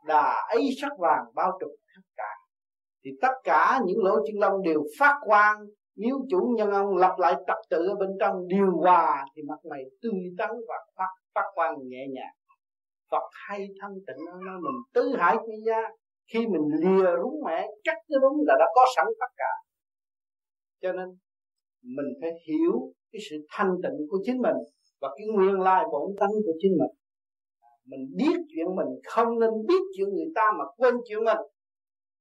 Đà 0.06 0.46
ấy 0.48 0.68
sắc 0.80 0.92
vàng 0.98 1.24
bao 1.34 1.58
trùm 1.60 1.70
tất 1.96 2.02
cả. 2.16 2.32
Thì 3.04 3.10
tất 3.22 3.32
cả 3.44 3.80
những 3.86 4.04
lỗ 4.04 4.16
chân 4.26 4.38
lông 4.40 4.62
đều 4.62 4.82
phát 4.98 5.14
quang. 5.24 5.56
Nếu 5.96 6.16
chủ 6.30 6.54
nhân 6.56 6.70
ông 6.70 6.96
lập 6.96 7.14
lại 7.18 7.34
trật 7.46 7.56
tự 7.70 7.86
ở 7.88 7.94
bên 7.94 8.08
trong 8.20 8.48
điều 8.48 8.70
hòa, 8.76 9.26
thì 9.34 9.42
mặt 9.48 9.58
mày 9.70 9.82
tươi 10.02 10.20
tắn 10.38 10.50
và 10.68 10.74
phát 10.96 11.08
phát 11.34 11.50
quang 11.54 11.74
nhẹ 11.88 12.06
nhàng. 12.14 12.34
Phật 13.10 13.22
hay 13.32 13.68
thân 13.80 13.92
tịnh 14.06 14.24
nó 14.26 14.32
nói 14.32 14.60
mình 14.60 14.82
tứ 14.94 15.16
hải 15.18 15.36
quy 15.36 15.54
gia. 15.66 15.82
Khi 16.32 16.46
mình 16.46 16.62
lìa 16.80 17.10
rúng 17.22 17.40
mẹ 17.46 17.66
chắc 17.84 17.96
cái 18.08 18.18
rúng 18.22 18.36
là 18.46 18.54
đã 18.58 18.66
có 18.74 18.86
sẵn 18.96 19.06
tất 19.20 19.32
cả. 19.36 19.52
Cho 20.82 20.92
nên, 20.92 21.08
mình 21.82 22.06
phải 22.20 22.30
hiểu 22.48 22.92
cái 23.12 23.20
sự 23.30 23.36
thanh 23.50 23.70
tịnh 23.82 24.06
của 24.10 24.18
chính 24.24 24.38
mình 24.42 24.56
và 25.06 25.14
cái 25.16 25.26
nguyên 25.26 25.60
lai 25.60 25.84
bổn 25.92 26.16
tánh 26.20 26.30
của 26.46 26.52
chính 26.60 26.72
mình. 26.72 26.94
À, 27.60 27.70
mình 27.84 28.02
biết 28.16 28.36
chuyện 28.48 28.66
mình 28.76 28.88
không 29.04 29.38
nên 29.38 29.50
biết 29.68 29.82
chuyện 29.96 30.08
người 30.08 30.30
ta 30.34 30.42
mà 30.58 30.64
quên 30.76 30.94
chuyện 31.08 31.24
mình. 31.24 31.38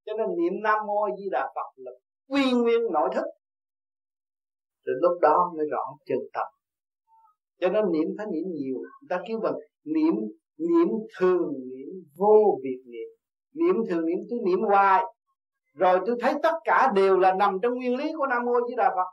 Cho 0.06 0.14
nên 0.18 0.28
niệm 0.38 0.54
nam 0.64 0.80
mô 0.88 1.08
di 1.18 1.30
đà 1.32 1.52
phật 1.56 1.70
là 1.76 1.92
quy 2.28 2.52
nguyên 2.52 2.82
nội 2.94 3.10
thức. 3.16 3.26
Rồi 4.86 4.96
lúc 5.02 5.22
đó 5.22 5.52
mới 5.58 5.66
rõ 5.72 5.84
chân 6.06 6.20
tâm 6.34 6.48
cho 7.60 7.70
nên 7.70 7.92
niệm 7.92 8.08
phải 8.18 8.26
niệm 8.26 8.44
nhiều. 8.54 8.76
Người 8.76 9.08
ta 9.10 9.22
kêu 9.28 9.40
bằng 9.40 9.54
niệm 9.86 10.16
niệm 10.58 10.88
thường, 11.20 11.54
niệm 11.72 11.90
vô 12.18 12.60
việc 12.64 12.82
niệm. 12.86 13.10
Niệm 13.54 13.76
thường 13.90 14.06
niệm 14.06 14.20
tôi 14.30 14.40
niệm 14.46 14.60
hoài. 14.60 15.04
Rồi 15.74 16.00
tôi 16.06 16.16
thấy 16.22 16.34
tất 16.44 16.54
cả 16.64 16.92
đều 16.96 17.18
là 17.18 17.34
nằm 17.34 17.58
trong 17.62 17.74
nguyên 17.74 17.96
lý 17.96 18.12
của 18.18 18.28
nam 18.28 18.46
mô 18.46 18.54
di 18.70 18.76
đà 18.76 18.90
phật. 18.90 19.10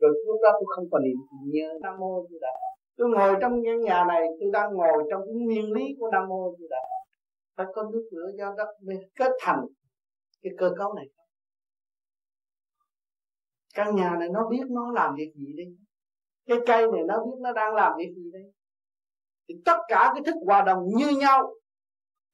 Rồi 0.00 0.10
lúc 0.26 0.36
đó 0.42 0.50
tôi 0.52 0.66
không 0.76 0.84
còn 0.90 1.02
niệm 1.02 1.16
nhớ 1.52 1.78
nam 1.82 1.94
mô 1.98 2.26
di 2.30 2.36
đà 2.40 2.48
phật 2.60 2.65
tôi 2.96 3.08
ngồi 3.08 3.36
trong 3.40 3.52
căn 3.64 3.80
nhà 3.80 4.04
này 4.08 4.22
tôi 4.40 4.50
đang 4.52 4.74
ngồi 4.74 5.04
trong 5.10 5.20
cái 5.26 5.34
nguyên 5.34 5.72
lý 5.72 5.84
của 5.98 6.10
nam 6.12 6.28
mô 6.28 6.54
như 6.58 6.66
đà 6.70 6.78
phật. 6.82 7.10
Phải 7.56 7.66
có 7.74 7.82
nước 7.92 8.08
lửa 8.10 8.30
do 8.38 8.54
đất 8.56 8.68
mới 8.82 8.96
kết 9.14 9.32
thành 9.40 9.60
cái 10.42 10.52
cơ 10.58 10.70
cấu 10.78 10.94
này. 10.94 11.06
Căn 13.74 13.96
nhà 13.96 14.16
này 14.18 14.28
nó 14.28 14.48
biết 14.50 14.64
nó 14.70 14.92
làm 14.92 15.14
việc 15.16 15.32
gì 15.34 15.52
đi 15.56 15.76
cái 16.46 16.58
cây 16.66 16.86
này 16.92 17.02
nó 17.06 17.24
biết 17.24 17.38
nó 17.40 17.52
đang 17.52 17.74
làm 17.74 17.92
việc 17.98 18.12
gì 18.16 18.30
đây? 18.32 18.42
Thì 19.48 19.54
tất 19.64 19.76
cả 19.88 20.10
cái 20.14 20.22
thức 20.26 20.34
hòa 20.46 20.62
đồng 20.62 20.78
như 20.96 21.08
nhau. 21.20 21.54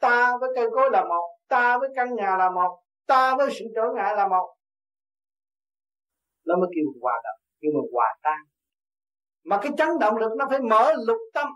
Ta 0.00 0.36
với 0.40 0.50
cây 0.54 0.66
cối 0.72 0.90
là 0.92 1.04
một, 1.04 1.38
ta 1.48 1.78
với 1.78 1.88
căn 1.94 2.14
nhà 2.14 2.36
là 2.38 2.50
một, 2.50 2.82
ta 3.06 3.36
với 3.36 3.48
sự 3.50 3.64
trở 3.74 3.82
ngại 3.94 4.16
là 4.16 4.28
một. 4.28 4.54
Nó 6.46 6.56
mới 6.56 6.68
kêu 6.74 6.84
hòa 7.02 7.20
đồng, 7.24 7.40
kêu 7.60 7.72
mà 7.74 7.80
hòa 7.92 8.06
tan 8.22 8.38
mà 9.44 9.58
cái 9.62 9.72
chấn 9.78 9.88
động 10.00 10.16
lực 10.16 10.32
nó 10.38 10.46
phải 10.50 10.60
mở 10.60 10.92
lục 11.06 11.18
tâm. 11.34 11.48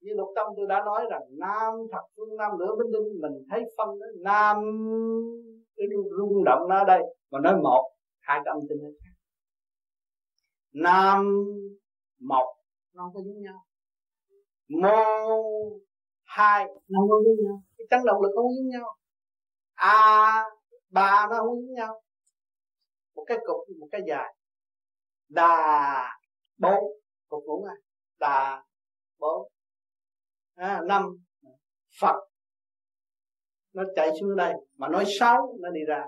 Như 0.00 0.12
lục 0.16 0.28
tâm 0.36 0.46
tôi 0.56 0.66
đã 0.68 0.82
nói 0.84 1.06
rằng, 1.10 1.22
nam 1.30 1.74
thật 1.92 2.02
phương 2.16 2.36
nam 2.36 2.58
lửa 2.58 2.76
binh 2.78 2.92
đinh 2.92 3.20
mình 3.20 3.46
thấy 3.50 3.62
phân 3.76 3.88
đó, 4.00 4.06
nam, 4.20 4.56
cái 5.76 5.86
rung 6.18 6.44
động 6.44 6.68
nó 6.68 6.78
ở 6.78 6.84
đây, 6.84 7.02
mà 7.30 7.38
nói 7.40 7.56
một, 7.62 7.92
hai 8.20 8.40
cái 8.44 8.52
âm 8.52 8.60
tinh 8.68 8.78
nó 8.82 8.88
khác. 9.04 9.10
Nam, 10.72 11.44
một, 12.20 12.56
nó 12.92 13.02
không 13.02 13.14
có 13.14 13.20
giống 13.20 13.42
nhau. 13.42 13.64
Mô, 14.68 15.80
hai, 16.22 16.66
nó 16.88 17.00
không 17.00 17.08
có 17.10 17.16
giống 17.24 17.44
nhau. 17.44 17.62
Cái 17.78 17.86
chấn 17.90 18.00
động 18.04 18.22
lực 18.22 18.30
không 18.34 18.54
giống 18.56 18.68
nhau. 18.68 18.96
A, 19.74 20.44
ba 20.90 21.26
nó 21.30 21.36
không 21.36 21.60
giống 21.60 21.74
nhau. 21.74 22.02
Một 23.14 23.24
cái 23.26 23.38
cục, 23.46 23.78
một 23.80 23.88
cái 23.92 24.00
dài. 24.06 24.34
Đà 25.28 26.18
bốn 26.58 26.84
cục 27.28 27.44
ngũ 27.44 27.64
à 27.64 27.74
đà 28.18 28.64
bốn. 29.18 29.48
À, 30.54 30.80
năm. 30.84 31.02
Phật. 32.00 32.16
Nó 33.72 33.82
chạy 33.96 34.10
xuống 34.20 34.36
đây 34.36 34.52
mà 34.76 34.88
nói 34.88 35.04
sáu 35.20 35.56
nó 35.60 35.70
đi 35.70 35.80
ra. 35.88 36.04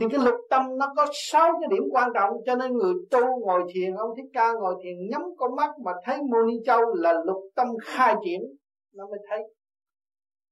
Thì 0.00 0.06
cái 0.10 0.20
lục 0.24 0.34
tâm 0.50 0.62
nó 0.78 0.92
có 0.96 1.06
sáu 1.12 1.52
cái 1.60 1.68
điểm 1.70 1.82
quan 1.92 2.10
trọng 2.14 2.30
cho 2.46 2.54
nên 2.54 2.72
người 2.72 2.94
tu 3.10 3.20
ngồi 3.40 3.62
thiền 3.74 3.94
ông 3.94 4.10
thích 4.16 4.30
ca 4.32 4.52
ngồi 4.52 4.74
thiền 4.82 4.94
nhắm 5.10 5.22
con 5.38 5.56
mắt 5.56 5.70
mà 5.84 5.92
thấy 6.04 6.18
mô 6.22 6.36
ni 6.48 6.54
châu 6.66 6.80
là 6.94 7.12
lục 7.24 7.42
tâm 7.54 7.68
khai 7.82 8.14
triển 8.24 8.40
nó 8.92 9.06
mới 9.06 9.18
thấy 9.28 9.42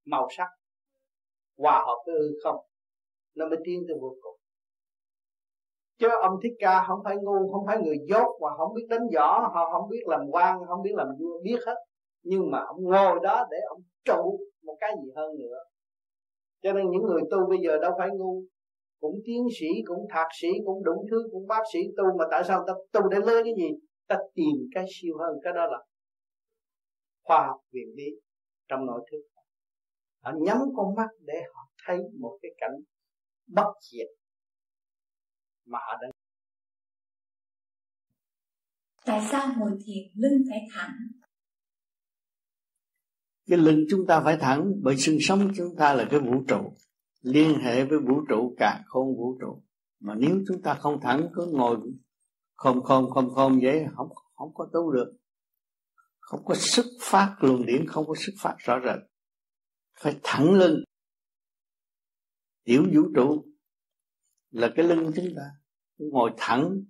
màu 0.04 0.28
sắc 0.36 0.48
hòa 1.56 1.84
hợp 1.86 2.02
với 2.06 2.14
hư 2.14 2.38
không 2.44 2.56
nó 3.34 3.48
mới 3.48 3.58
tiến 3.64 3.84
tới 3.88 3.96
vô 4.00 4.16
cùng 4.22 4.31
chứ 6.02 6.08
ông 6.22 6.34
thích 6.42 6.52
ca 6.58 6.84
không 6.88 7.00
phải 7.04 7.16
ngu, 7.16 7.52
không 7.52 7.66
phải 7.66 7.78
người 7.82 7.96
dốt 8.08 8.26
và 8.40 8.50
không 8.56 8.74
biết 8.74 8.86
đánh 8.88 9.06
võ, 9.14 9.50
họ 9.54 9.70
không 9.72 9.88
biết 9.90 10.02
làm 10.06 10.20
quan, 10.30 10.58
không 10.68 10.82
biết 10.82 10.94
làm 10.94 11.08
vua, 11.18 11.40
biết 11.42 11.58
hết. 11.66 11.74
Nhưng 12.22 12.50
mà 12.50 12.58
ông 12.58 12.82
ngồi 12.82 13.18
đó 13.22 13.46
để 13.50 13.56
ông 13.68 13.80
trụ 14.04 14.38
một 14.64 14.76
cái 14.80 14.92
gì 15.02 15.10
hơn 15.16 15.38
nữa. 15.38 15.58
Cho 16.62 16.72
nên 16.72 16.90
những 16.90 17.02
người 17.02 17.22
tu 17.30 17.38
bây 17.48 17.58
giờ 17.64 17.78
đâu 17.78 17.92
phải 17.98 18.08
ngu. 18.12 18.42
Cũng 19.00 19.20
tiến 19.24 19.46
sĩ, 19.60 19.66
cũng 19.84 20.06
thạc 20.10 20.26
sĩ, 20.40 20.48
cũng 20.66 20.84
đủ 20.84 21.06
thứ, 21.10 21.28
cũng 21.32 21.46
bác 21.46 21.62
sĩ 21.72 21.78
tu, 21.96 22.04
mà 22.18 22.24
tại 22.30 22.44
sao 22.44 22.64
ta 22.66 22.72
tu 22.92 23.08
để 23.08 23.18
lấy 23.26 23.44
cái 23.44 23.52
gì? 23.56 23.68
Ta 24.08 24.16
tìm 24.34 24.68
cái 24.74 24.84
siêu 24.88 25.14
hơn, 25.18 25.36
cái 25.42 25.52
đó 25.52 25.66
là 25.66 25.78
khoa 27.24 27.46
học 27.46 27.60
viện 27.72 27.94
lý 27.96 28.04
trong 28.68 28.86
nội 28.86 29.00
thức. 29.10 29.22
Họ 30.22 30.32
nhắm 30.40 30.58
con 30.76 30.94
mắt 30.94 31.08
để 31.20 31.42
họ 31.54 31.60
thấy 31.86 31.98
một 32.20 32.38
cái 32.42 32.50
cảnh 32.58 32.74
bất 33.46 33.72
diệt 33.80 34.21
mà 35.72 35.78
họ 35.86 35.98
đang 36.02 36.10
tại 39.04 39.20
sao 39.30 39.48
ngồi 39.58 39.70
thiền 39.84 40.04
lưng 40.14 40.42
phải 40.50 40.60
thẳng? 40.74 40.96
Cái 43.46 43.58
lưng 43.58 43.84
chúng 43.90 44.06
ta 44.06 44.20
phải 44.24 44.36
thẳng 44.40 44.72
bởi 44.82 44.96
xương 44.96 45.16
sống 45.20 45.52
chúng 45.56 45.76
ta 45.76 45.94
là 45.94 46.06
cái 46.10 46.20
vũ 46.20 46.44
trụ. 46.48 46.76
Liên 47.22 47.54
hệ 47.62 47.84
với 47.84 47.98
vũ 47.98 48.24
trụ 48.28 48.54
cả 48.58 48.82
không 48.86 49.16
vũ 49.16 49.38
trụ. 49.40 49.62
Mà 50.00 50.14
nếu 50.14 50.40
chúng 50.48 50.62
ta 50.62 50.74
không 50.74 51.00
thẳng 51.02 51.28
cứ 51.34 51.46
ngồi 51.52 51.78
không 52.54 52.82
không 52.82 53.10
không 53.10 53.34
không 53.34 53.60
vậy 53.62 53.86
không 53.96 54.08
không 54.34 54.54
có 54.54 54.68
tu 54.72 54.92
được. 54.92 55.16
Không 56.20 56.44
có 56.44 56.54
sức 56.54 56.86
phát 57.00 57.36
luồng 57.40 57.66
điển 57.66 57.86
không 57.86 58.06
có 58.06 58.14
sức 58.18 58.32
phát 58.38 58.56
rõ 58.58 58.80
rệt. 58.84 58.98
Phải 59.98 60.16
thẳng 60.22 60.52
lưng. 60.52 60.84
Tiểu 62.64 62.84
vũ 62.94 63.02
trụ 63.14 63.44
là 64.50 64.70
cái 64.76 64.86
lưng 64.86 65.12
chúng 65.16 65.28
ta 65.36 65.61
ngồi 66.10 66.30
thẳng 66.36 66.82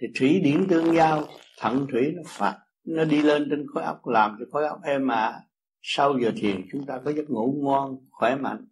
thì 0.00 0.06
thủy 0.18 0.40
điển 0.44 0.66
tương 0.70 0.94
giao 0.94 1.24
thận 1.58 1.86
thủy 1.92 2.12
nó 2.16 2.22
phát 2.26 2.58
nó 2.84 3.04
đi 3.04 3.22
lên 3.22 3.46
trên 3.50 3.66
khối 3.74 3.84
óc 3.84 4.06
làm 4.06 4.36
cho 4.38 4.44
khối 4.52 4.66
óc 4.66 4.78
êm 4.84 5.08
ả 5.08 5.40
sau 5.82 6.18
giờ 6.22 6.30
thiền 6.40 6.56
chúng 6.72 6.86
ta 6.86 7.00
có 7.04 7.12
giấc 7.12 7.30
ngủ 7.30 7.60
ngon 7.64 7.96
khỏe 8.10 8.34
mạnh 8.34 8.68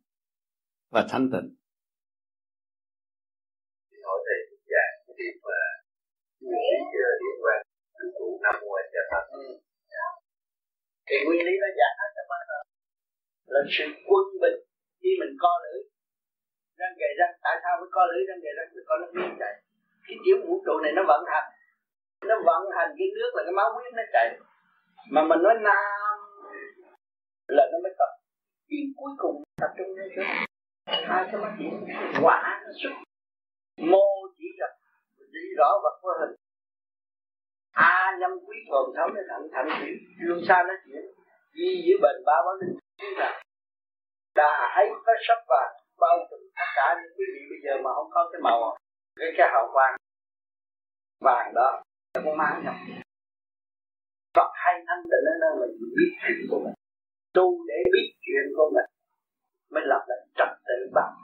và 0.90 1.06
thanh 1.10 1.30
tịnh. 1.32 1.48
Hỏi 4.04 4.18
thầy 4.26 4.38
dạ 4.72 4.84
mà 5.42 5.60
nguyên 6.42 6.62
lý 6.70 7.04
thì 11.06 11.16
nguyên 11.24 11.44
nó 11.62 11.68
giải 11.78 11.92
hết 11.98 12.10
cho 12.16 12.22
mắt 12.30 12.42
là 13.46 13.60
sự 13.78 13.84
quân 14.08 14.24
bình 14.42 14.58
khi 15.00 15.10
mình 15.20 15.36
co 15.42 15.52
lưỡi. 15.64 15.78
Răng 16.78 16.94
gầy 17.00 17.12
răng 17.18 17.34
tại 17.44 17.56
sao 17.62 17.72
mới 17.80 17.88
co 17.96 18.02
lưỡi 18.10 18.22
răng 18.28 18.40
gầy 18.44 18.52
răng 18.58 18.68
vì 18.74 18.82
con 18.88 19.00
nó 19.00 19.06
huyết 19.12 19.32
chạy 19.40 19.63
cái 20.08 20.16
tiểu 20.24 20.36
vũ 20.46 20.62
trụ 20.66 20.72
này 20.82 20.92
nó 20.96 21.02
vận 21.08 21.24
hành. 21.32 21.48
Nó 22.28 22.34
vận 22.44 22.62
hành 22.76 22.90
cái 22.98 23.08
nước 23.14 23.30
là 23.34 23.42
cái 23.46 23.52
máu 23.52 23.72
huyết 23.74 23.94
nó 23.94 24.02
chạy 24.12 24.38
mà 25.10 25.22
mình 25.22 25.42
nói 25.42 25.54
nam 25.60 26.18
là 27.48 27.64
nó 27.72 27.78
mới 27.82 27.92
tập. 27.98 28.10
Khi 28.68 28.76
cuối 28.96 29.10
cùng 29.18 29.42
tập 29.60 29.70
trung 29.78 29.96
lên 29.96 30.08
chỗ 30.16 30.22
hai 30.86 31.28
cái 31.32 31.40
mắt 31.40 31.52
chỉ 31.58 31.64
quả 32.22 32.60
nó 32.64 32.70
xuất. 32.82 32.90
Mô 33.90 34.06
chỉ 34.38 34.44
là 34.58 34.68
chỉ 35.32 35.40
rõ 35.58 35.70
vật 35.82 36.00
vô 36.02 36.10
hình. 36.20 36.36
A 37.72 38.16
nhâm 38.20 38.30
quý 38.46 38.56
thường 38.68 38.92
thấu 38.96 39.08
nó 39.08 39.20
thẳng 39.30 39.48
thẳng 39.52 39.68
chuyển 39.80 39.94
luôn 40.18 40.38
xa 40.48 40.64
nó 40.68 40.74
chuyển. 40.86 41.02
Di 41.52 41.82
giữa 41.84 41.96
bền 42.02 42.24
ba 42.26 42.36
báo 42.44 42.54
linh. 42.60 42.78
Là 43.18 43.42
đã 44.34 44.72
ấy 44.76 44.86
có 45.06 45.12
sắp 45.28 45.38
và 45.48 45.72
bao 46.00 46.18
trùm 46.30 46.40
tất 46.56 46.68
cả 46.76 46.96
những 47.02 47.12
quý 47.18 47.24
vị 47.34 47.40
bây 47.50 47.58
giờ 47.64 47.82
mà 47.84 47.90
không 47.94 48.10
có 48.10 48.30
cái 48.32 48.40
màu 48.42 48.76
cái 49.16 49.28
cái 49.36 49.48
hào 49.52 49.70
quang 49.72 49.96
vàng 51.20 51.54
đó, 51.54 51.82
nó 52.14 52.20
có 52.24 52.34
mang 52.38 52.62
nhập 52.64 52.74
Phật 54.34 54.50
hay 54.54 54.74
thanh 54.86 55.02
tịnh 55.10 55.24
nó 55.40 55.48
mình 55.60 55.74
biết 55.96 56.10
chuyện 56.20 56.38
của 56.50 56.60
mình. 56.64 56.74
Tu 57.34 57.66
để 57.68 57.78
biết 57.92 58.08
chuyện 58.24 58.46
của 58.56 58.70
mình, 58.74 58.88
mới 59.70 59.82
lập 59.86 60.04
lại 60.08 60.18
trật 60.38 60.48
tự 60.66 60.90
bằng 60.94 61.14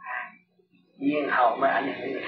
nhiên 0.98 1.28
hậu 1.30 1.56
mới 1.60 1.70
ảnh 1.70 1.94
hưởng 1.98 2.12
được. 2.14 2.26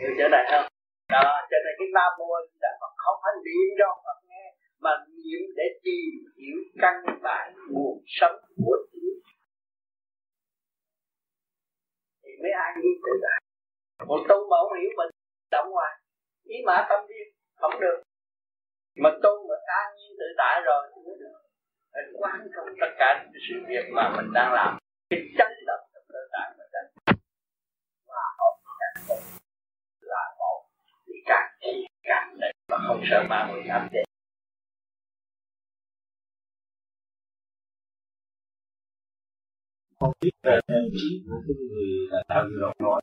Hiểu 0.00 0.10
chỗ 0.18 0.28
này 0.28 0.44
không? 0.50 0.66
Đó, 1.08 1.24
cho 1.50 1.56
nên 1.64 1.74
cái 1.78 1.88
nam 1.94 2.10
mô 2.18 2.26
đã 2.60 2.68
còn 2.80 2.92
không 2.96 3.18
phải 3.22 3.34
niệm 3.44 3.68
cho 3.78 3.88
Phật 4.04 4.18
nghe, 4.28 4.54
mà 4.80 4.90
niệm 5.08 5.42
để 5.56 5.66
tìm 5.84 6.12
hiểu 6.36 6.58
căn 6.82 6.94
bản 7.22 7.54
nguồn 7.70 8.02
sống 8.06 8.36
của 8.56 8.76
chính 8.92 9.10
thì 12.22 12.30
mới 12.42 12.52
an 12.66 12.72
nhiên 12.80 12.96
tự 13.04 13.12
tại 13.22 13.45
còn 13.98 14.20
tu 14.28 14.36
mà 14.50 14.56
không 14.62 14.78
hiểu 14.80 14.90
mình 14.96 15.10
động 15.50 15.70
ngoài 15.70 15.92
ý 16.44 16.56
mã 16.66 16.86
tâm 16.88 17.00
viên 17.08 17.26
không 17.60 17.80
được. 17.80 18.02
Mà 19.02 19.10
tu 19.22 19.48
mà 19.48 19.54
an 19.66 19.96
nhiên 19.96 20.16
tự 20.18 20.26
tại 20.38 20.60
rồi 20.66 20.82
thì 20.90 21.02
mới 21.06 21.16
được. 21.20 21.38
Mình 21.94 22.20
quan 22.20 22.38
trọng 22.56 22.68
tất 22.80 22.92
cả 22.98 23.08
những 23.22 23.42
sự 23.48 23.54
việc 23.68 23.84
mà 23.92 24.12
mình 24.16 24.32
đang 24.34 24.52
làm. 24.52 24.78
Cái 25.10 25.20
chấn 25.38 25.48
động 25.66 25.84
trong 25.94 26.04
cơ 26.08 26.18
tạng 26.32 26.50
mình 26.58 26.70
đang 26.72 26.86
mà 28.08 28.22
họ 28.38 28.60
càng 28.80 29.18
là 30.00 30.34
một 30.38 30.62
thì 31.06 31.14
càng 31.26 31.48
thì 31.60 31.86
càng 32.02 32.36
đẹp 32.40 32.52
mà 32.68 32.78
không 32.86 33.00
sợ 33.10 33.22
ma 33.28 33.48
mươi 33.52 33.62
ám 33.68 33.88
chế 33.92 34.02
con 40.00 40.12
biết 40.20 40.30
về 40.42 40.60
trí 40.92 41.24
của 41.28 41.42
cái 41.46 41.56
người 41.70 41.86
là 42.10 42.22
tạo 42.28 42.44
người 42.44 42.72
nói. 42.78 43.02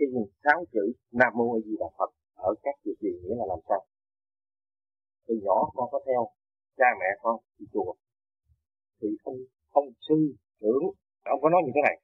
Cái 0.00 0.08
sáu 0.44 0.64
chữ 0.72 0.84
nam 1.12 1.32
mô 1.36 1.46
a 1.56 1.60
di 1.66 1.74
đà 1.80 1.88
phật 1.98 2.10
ở 2.34 2.54
các 2.62 2.74
việc 2.84 2.98
gì 3.00 3.12
nghĩa 3.22 3.36
là 3.40 3.44
làm 3.48 3.58
sao? 3.68 3.80
Từ 5.26 5.34
nhỏ 5.44 5.70
con 5.74 5.88
có 5.92 6.00
theo, 6.06 6.28
cha 6.76 6.88
mẹ 7.00 7.10
con 7.22 7.36
đi 7.58 7.66
chùa. 7.72 7.94
Thì 9.00 9.08
ông 9.22 9.36
ông 9.70 9.88
sư 10.08 10.34
trưởng 10.60 10.84
ông 11.24 11.40
có 11.42 11.48
nói 11.50 11.62
như 11.64 11.72
thế 11.74 11.80
này. 11.88 11.96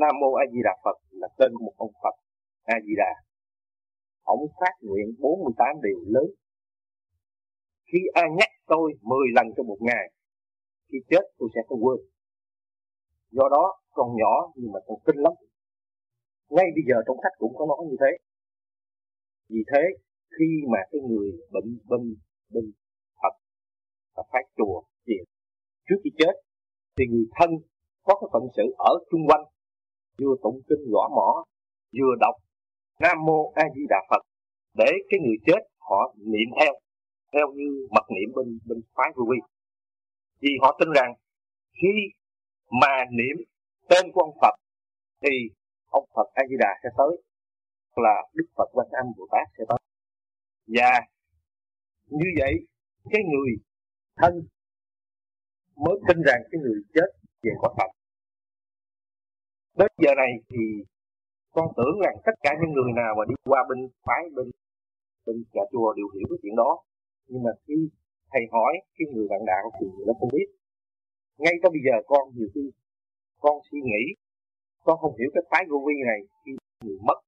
Nam 0.00 0.14
mô 0.20 0.30
a 0.34 0.44
di 0.52 0.58
đà 0.64 0.74
phật 0.84 0.96
là 1.10 1.28
tên 1.38 1.50
của 1.54 1.64
một 1.64 1.74
ông 1.76 1.92
phật, 2.02 2.14
a 2.62 2.76
di 2.86 2.94
đà. 2.96 3.12
Ông 4.22 4.40
phát 4.60 4.74
nguyện 4.80 5.06
48 5.18 5.66
điều 5.82 6.00
lớn. 6.06 6.26
Khi 7.92 7.98
ai 8.14 8.28
nhắc 8.38 8.48
tôi 8.66 8.92
10 9.02 9.18
lần 9.34 9.46
trong 9.56 9.66
một 9.66 9.78
ngày, 9.80 10.12
khi 10.88 10.98
chết 11.10 11.24
tôi 11.38 11.48
sẽ 11.54 11.60
không 11.68 11.84
quên 11.84 11.98
do 13.36 13.46
đó 13.56 13.64
còn 13.96 14.08
nhỏ 14.20 14.34
nhưng 14.56 14.72
mà 14.74 14.80
còn 14.86 14.98
kinh 15.06 15.18
lắm. 15.24 15.32
Ngay 16.54 16.66
bây 16.76 16.84
giờ 16.88 16.96
trong 17.06 17.18
sách 17.22 17.34
cũng 17.38 17.54
có 17.58 17.66
nói 17.66 17.82
như 17.88 17.96
thế. 18.02 18.12
Vì 19.52 19.62
thế, 19.70 19.82
khi 20.34 20.48
mà 20.72 20.78
cái 20.90 21.00
người 21.08 21.28
bệnh 21.54 21.68
bên 21.90 22.02
bên 22.54 22.64
thật 23.20 23.34
và 24.14 24.22
phát 24.32 24.44
chùa 24.56 24.82
chuyện 25.06 25.24
trước 25.88 25.98
khi 26.04 26.10
chết 26.18 26.34
thì 26.96 27.04
người 27.12 27.26
thân 27.36 27.50
có 28.06 28.14
cái 28.20 28.28
phận 28.32 28.42
sự 28.56 28.64
ở 28.78 28.92
chung 29.10 29.26
quanh, 29.28 29.44
vừa 30.18 30.34
tụng 30.42 30.58
kinh 30.68 30.84
gõ 30.92 31.08
mỏ 31.16 31.44
vừa 31.96 32.14
đọc 32.20 32.34
nam 33.00 33.16
mô 33.26 33.52
a 33.54 33.64
di 33.74 33.82
đà 33.88 34.00
phật 34.10 34.22
để 34.74 34.90
cái 35.08 35.20
người 35.24 35.36
chết 35.46 35.60
họ 35.78 36.14
niệm 36.18 36.48
theo 36.60 36.72
theo 37.32 37.46
như 37.54 37.88
mật 37.90 38.06
niệm 38.16 38.28
bên 38.36 38.58
bên 38.68 38.78
phái 38.96 39.10
vô 39.16 39.24
vi 39.30 39.38
vì 40.40 40.52
họ 40.62 40.76
tin 40.78 40.88
rằng 40.98 41.14
khi 41.82 41.92
mà 42.70 43.04
niệm 43.10 43.36
tên 43.88 44.12
của 44.12 44.20
ông 44.20 44.38
Phật 44.42 44.54
thì 45.22 45.36
ông 45.86 46.04
Phật 46.14 46.28
A 46.34 46.42
Di 46.48 46.56
Đà 46.58 46.80
sẽ 46.82 46.88
tới 46.98 47.22
là 47.96 48.22
Đức 48.34 48.44
Phật 48.56 48.68
Quan 48.72 48.88
Âm 48.90 49.06
Bồ 49.16 49.26
Tát 49.32 49.48
sẽ 49.58 49.64
tới. 49.68 49.78
Và 50.66 51.00
như 52.06 52.26
vậy, 52.38 52.54
cái 53.10 53.22
người 53.32 53.50
thân 54.16 54.32
mới 55.76 55.94
tin 56.08 56.22
rằng 56.22 56.40
cái 56.50 56.58
người 56.62 56.80
chết 56.94 57.08
về 57.42 57.50
quả 57.60 57.70
Phật. 57.78 57.90
Đến 59.78 59.90
giờ 59.98 60.10
này 60.16 60.32
thì 60.48 60.62
con 61.52 61.66
tưởng 61.76 62.00
rằng 62.04 62.16
tất 62.26 62.32
cả 62.40 62.50
những 62.60 62.72
người 62.72 62.92
nào 62.96 63.14
mà 63.18 63.24
đi 63.28 63.34
qua 63.44 63.60
bên 63.68 63.78
phái, 64.06 64.22
bên 64.36 64.46
bên 65.26 65.36
nhà 65.52 65.62
chùa 65.72 65.94
đều 65.96 66.08
hiểu 66.14 66.26
cái 66.30 66.38
chuyện 66.42 66.56
đó. 66.56 66.70
Nhưng 67.28 67.42
mà 67.42 67.50
khi 67.66 67.74
thầy 68.32 68.42
hỏi 68.52 68.72
cái 68.96 69.06
người 69.12 69.26
bạn 69.30 69.40
đạo 69.46 69.64
thì 69.80 69.86
người 69.92 70.06
đó 70.06 70.12
không 70.20 70.28
biết 70.32 70.48
ngay 71.42 71.54
tới 71.62 71.70
bây 71.74 71.82
giờ 71.86 71.94
con 72.06 72.24
nhiều 72.36 72.48
khi 72.54 72.64
con 73.44 73.56
suy 73.70 73.80
nghĩ 73.90 74.04
con 74.84 74.98
không 75.00 75.14
hiểu 75.18 75.30
cái 75.34 75.44
phái 75.50 75.62
vô 75.70 75.78
vi 75.86 75.96
này 76.10 76.20
khi 76.42 76.52
người 76.84 76.98
mất 77.08 77.18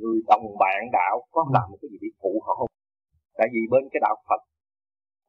người 0.00 0.18
đồng 0.30 0.46
bạn 0.62 0.80
đạo 0.92 1.16
có 1.30 1.40
làm 1.54 1.66
một 1.70 1.78
cái 1.82 1.88
gì 1.92 1.98
để 2.02 2.08
phụ 2.20 2.32
họ 2.46 2.54
không? 2.58 2.70
Tại 3.38 3.48
vì 3.52 3.60
bên 3.70 3.82
cái 3.92 4.00
đạo 4.06 4.16
Phật 4.28 4.40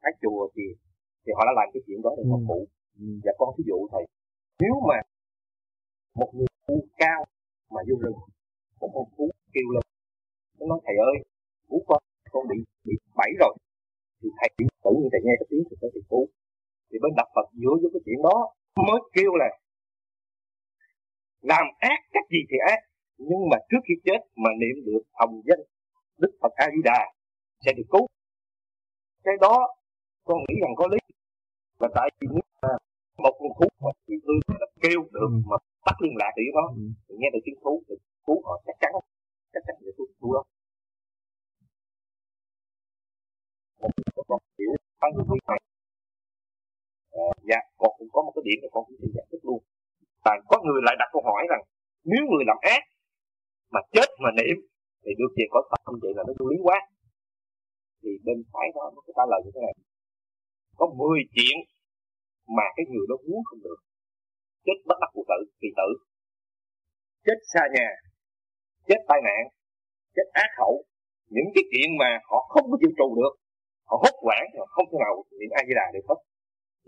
các 0.02 0.14
chùa 0.22 0.50
thì 0.56 0.64
thì 1.24 1.32
họ 1.36 1.42
đã 1.46 1.52
làm 1.60 1.68
cái 1.74 1.82
chuyện 1.86 2.00
đó 2.06 2.12
để 2.18 2.24
họ 2.32 2.38
phụ. 2.48 2.60
Ừ. 3.00 3.06
và 3.24 3.32
con 3.38 3.50
ví 3.58 3.64
dụ 3.68 3.78
thầy 3.92 4.04
nếu 4.60 4.74
mà 4.90 4.98
một 6.20 6.30
người 6.36 6.48
tu 6.68 6.76
cao 6.98 7.26
mà 7.74 7.82
vô 7.88 7.96
rừng 8.04 8.18
một 8.82 8.92
con 8.96 9.06
thú 9.18 9.26
kêu 9.54 9.68
lên 9.76 9.84
nó 10.60 10.66
nói 10.72 10.80
thầy 10.86 10.96
ơi 11.10 11.18
cứu 11.70 11.82
con 11.88 12.00
con 12.32 12.44
bị 12.52 12.58
bị 12.88 12.94
bẫy 13.18 13.32
rồi. 13.42 13.54
Thì 14.22 14.30
thầy 14.38 14.50
tự 14.84 14.92
nhiên 14.98 15.10
thầy 15.12 15.22
nghe 15.24 15.34
cái 15.40 15.48
tiếng 15.50 15.64
thì 15.70 15.76
thầy 15.82 15.90
cứu 16.10 16.26
thì 16.90 16.98
bên 17.02 17.12
đạo 17.18 17.30
Phật 17.36 17.48
dựa 17.62 17.76
vô 17.82 17.90
cái 17.94 18.02
chuyện 18.06 18.20
đó 18.28 18.38
mới 18.88 19.00
kêu 19.16 19.32
là 19.42 19.50
làm 21.42 21.66
ác 21.80 22.00
cách 22.14 22.28
gì 22.34 22.42
thì 22.50 22.58
ác 22.74 22.80
nhưng 23.18 23.50
mà 23.52 23.58
trước 23.70 23.82
khi 23.88 23.96
chết 24.06 24.20
mà 24.44 24.50
niệm 24.62 24.76
được 24.86 25.04
hồng 25.20 25.42
danh 25.48 25.64
đức 26.18 26.32
Phật 26.42 26.54
A 26.56 26.68
Di 26.76 26.82
Đà 26.84 27.02
sẽ 27.66 27.72
được 27.78 27.88
cứu 27.92 28.08
cái 29.24 29.36
đó 29.42 29.56
con 30.24 30.38
nghĩ 30.40 30.56
rằng 30.62 30.74
có 30.78 30.88
lý 30.92 30.98
và 31.80 31.88
tại 31.96 32.10
vì 32.20 32.28
một 33.18 33.34
con 33.40 33.52
thú 33.58 33.68
mà 33.84 33.92
chị 34.08 34.14
tươi 34.26 34.40
là 34.60 34.68
kêu 34.84 35.00
được 35.14 35.30
ừ. 35.34 35.42
mà 35.50 35.58
bắt 35.86 35.96
liên 36.02 36.14
lạc 36.20 36.32
được 36.38 36.44
nó 36.54 36.66
ừ. 37.08 37.16
nghe 37.20 37.28
được 37.34 37.40
tiếng 37.46 37.60
thú 37.64 37.84
thì 37.88 37.96
thú 38.28 38.42
họ 38.46 38.62
chắc 38.66 38.76
chắn 38.82 38.92
chắc 39.54 39.64
chắn 39.68 39.76
sẽ 39.86 39.92
cứu 39.98 40.08
cứu 40.20 40.34
đó 40.34 40.44
một 43.82 43.90
con 44.28 44.40
hiểu 44.60 44.72
tăng 45.02 45.12
cái 45.16 45.26
này 45.48 45.60
à, 45.64 45.67
dạ 47.50 47.60
con 47.82 47.92
cũng 47.98 48.12
có 48.16 48.20
một 48.26 48.34
cái 48.36 48.44
điểm 48.48 48.60
là 48.64 48.70
con 48.74 48.84
cũng 48.88 48.98
xin 49.02 49.10
giải 49.18 49.26
thích 49.32 49.44
luôn. 49.48 49.60
Và 50.26 50.34
có 50.50 50.56
người 50.66 50.82
lại 50.88 50.96
đặt 51.00 51.10
câu 51.14 51.22
hỏi 51.30 51.44
rằng 51.52 51.64
nếu 52.12 52.22
người 52.30 52.44
làm 52.50 52.58
ác 52.76 52.84
mà 53.74 53.82
chết 53.96 54.10
mà 54.24 54.30
niệm 54.40 54.58
thì 55.04 55.12
được 55.20 55.32
về 55.38 55.46
có 55.54 55.60
Phật 55.70 55.82
không 55.86 56.00
vậy 56.04 56.14
là 56.18 56.24
nó 56.28 56.34
vô 56.40 56.46
lý 56.52 56.58
quá. 56.68 56.80
Thì 58.02 58.12
bên 58.26 58.38
phải 58.54 58.68
đó 58.76 58.84
nó 58.96 59.00
có 59.06 59.12
trả 59.18 59.24
lời 59.32 59.40
như 59.44 59.52
thế 59.56 59.62
này. 59.68 59.76
Có 60.80 60.86
10 60.98 61.22
chuyện 61.36 61.56
mà 62.58 62.66
cái 62.76 62.86
người 62.92 63.06
đó 63.10 63.16
muốn 63.28 63.42
không 63.48 63.62
được. 63.68 63.80
Chết 64.66 64.78
bất 64.90 64.98
đắc 65.02 65.10
cuộc 65.14 65.26
tử 65.32 65.40
kỳ 65.62 65.70
tử. 65.80 65.90
Chết 67.26 67.40
xa 67.54 67.64
nhà 67.76 67.88
chết 68.88 69.00
tai 69.10 69.20
nạn 69.28 69.42
chết 70.16 70.28
ác 70.44 70.50
khẩu, 70.58 70.74
những 71.36 71.50
cái 71.56 71.64
chuyện 71.72 71.90
mà 72.02 72.20
họ 72.30 72.40
không 72.50 72.66
có 72.72 72.78
chịu 72.82 72.92
trù 72.98 73.08
được 73.20 73.34
họ 73.90 73.96
hốt 74.04 74.16
quản 74.26 74.44
họ 74.58 74.66
không 74.76 74.86
thể 74.92 74.98
nào 75.06 75.14
niệm 75.40 75.50
a 75.60 75.62
di 75.68 75.74
đà 75.80 75.88
được 75.94 76.06
hết 76.10 76.20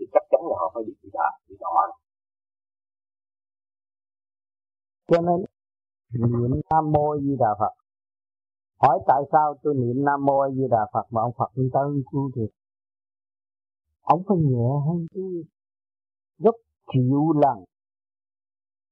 thì 0.00 0.06
chắc 0.12 0.22
chắn 0.30 0.40
là 0.48 0.54
họ 0.60 0.70
phải 0.74 0.82
bị 0.86 0.92
bị 1.02 1.10
đỏ 1.12 1.28
bị 1.48 1.56
đỏ 1.60 1.68
cho 5.08 5.20
nên, 5.20 5.44
niệm 6.12 6.60
nam 6.70 6.92
mô 6.92 7.18
di 7.20 7.36
đà 7.38 7.50
phật. 7.60 7.74
Hỏi 8.82 8.98
tại 9.06 9.22
sao 9.32 9.54
tôi 9.62 9.74
niệm 9.74 10.04
nam 10.04 10.24
mô 10.26 10.48
di 10.54 10.62
đà 10.70 10.86
phật 10.92 11.06
mà 11.10 11.20
ông 11.20 11.32
phật 11.38 11.50
chúng 11.54 11.70
ta 11.72 11.80
ưng 11.80 12.02
cứu 12.12 12.30
được 12.36 12.50
ông 14.00 14.22
phải 14.28 14.36
nhẹ 14.36 14.68
hơn 14.86 15.06
tôi 15.14 15.44
gấp 16.38 16.56
triệu 16.92 17.32
lần. 17.42 17.64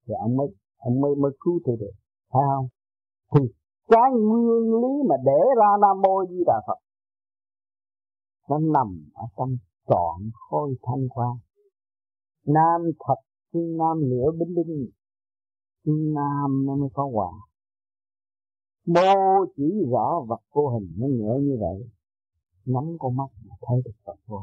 Thì 0.06 0.14
ông 0.20 0.36
mới 0.36 0.48
ông 0.76 1.00
mới 1.00 1.14
mới 1.14 1.32
cứu 1.40 1.60
tôi 1.64 1.76
được, 1.80 1.92
phải 2.32 2.42
không? 2.54 2.68
Thì 3.34 3.40
cái 3.88 4.10
nguyên 4.12 4.64
lý 4.82 5.08
mà 5.08 5.16
để 5.24 5.40
ra 5.58 5.70
nam 5.80 6.00
mô 6.02 6.26
di 6.30 6.44
đà 6.46 6.60
phật, 6.66 6.78
nó 8.48 8.58
nằm 8.58 8.88
ở 9.14 9.26
trong 9.36 9.56
trọn 9.88 10.30
khôi 10.32 10.74
thanh 10.82 11.08
quan 11.08 11.36
nam 12.46 12.80
thật 13.06 13.20
nam 13.52 14.08
nửa 14.10 14.30
bính 14.38 14.54
bính 14.54 14.90
nam 16.14 16.66
nó 16.66 16.76
mới 16.76 16.88
có 16.94 17.04
quả. 17.04 17.30
Mô 18.86 19.44
chỉ 19.56 19.64
rõ 19.90 20.24
vật 20.28 20.40
vô 20.54 20.68
hình 20.68 20.88
nó 20.98 21.06
nhẹ 21.06 21.40
như 21.40 21.56
vậy. 21.60 21.88
Nhắm 22.64 22.84
con 22.98 23.16
mắt 23.16 23.30
mà 23.48 23.54
thấy 23.60 23.82
được 23.84 23.92
vật 24.04 24.16
vô 24.26 24.38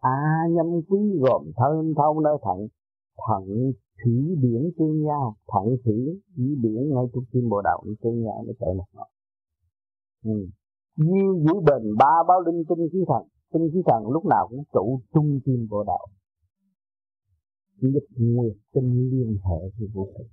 a 0.00 0.10
à, 0.10 0.48
nhâm 0.50 0.66
quý 0.88 0.98
gồm 1.20 1.42
thân 1.56 1.94
thâu 1.96 2.20
nơi 2.20 2.36
thận. 2.42 2.68
Thận 3.28 3.44
thủy 4.04 4.36
điển 4.42 4.70
tương 4.78 5.02
nhau 5.02 5.36
thận 5.52 5.76
thủy 5.84 6.20
thủy 6.36 6.56
điển 6.62 6.94
ngay 6.94 7.04
trong 7.14 7.24
tim 7.32 7.48
bộ 7.48 7.60
đạo 7.62 7.82
tương 8.02 8.22
nhau 8.22 8.44
nó 8.46 8.52
chạy 8.60 8.74
một 8.74 8.84
ngọn. 8.92 9.08
Ừ. 10.24 10.46
Như 10.96 11.44
giữ 11.44 11.54
bền 11.60 11.96
ba 11.98 12.12
báo 12.28 12.40
linh 12.40 12.64
tinh 12.68 12.88
khí 12.92 12.98
thần 13.08 13.28
Tinh 13.52 13.70
khí 13.72 13.82
thần 13.86 14.02
lúc 14.12 14.24
nào 14.24 14.48
cũng 14.50 14.64
trụ 14.72 15.00
trung 15.14 15.40
tim 15.44 15.66
bộ 15.70 15.84
đạo. 15.86 16.06
Nhất 17.80 18.02
nguyệt 18.16 18.56
tinh 18.72 19.10
liên 19.10 19.36
hệ 19.44 19.70
với 19.78 19.88
vũ 19.94 20.12
trụ 20.18 20.24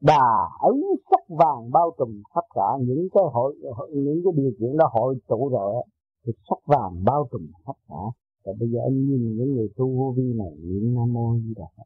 Đà 0.00 0.26
ấy 0.60 0.76
sắc 1.10 1.20
vàng 1.28 1.70
bao 1.72 1.94
trùm 1.98 2.22
tất 2.34 2.46
cả 2.54 2.68
những 2.80 3.08
cái 3.14 3.24
hội 3.32 3.54
những 3.92 4.20
cái 4.24 4.32
điều 4.36 4.52
kiện 4.60 4.76
đó 4.76 4.90
hội 4.92 5.14
tụ 5.28 5.48
rồi 5.48 5.84
thì 6.26 6.32
sắc 6.48 6.58
vàng 6.66 7.04
bao 7.04 7.28
trùm 7.32 7.50
tất 7.66 7.72
cả. 7.88 8.02
Và 8.44 8.52
bây 8.60 8.68
giờ 8.68 8.78
anh 8.88 9.06
nhìn 9.06 9.36
những 9.36 9.54
người 9.54 9.68
tu 9.76 9.86
vô 9.98 10.14
vi 10.16 10.32
này 10.36 10.52
niệm 10.60 10.94
nam 10.94 11.12
mô 11.12 11.36
di 11.38 11.54
đà 11.56 11.64
phật, 11.76 11.84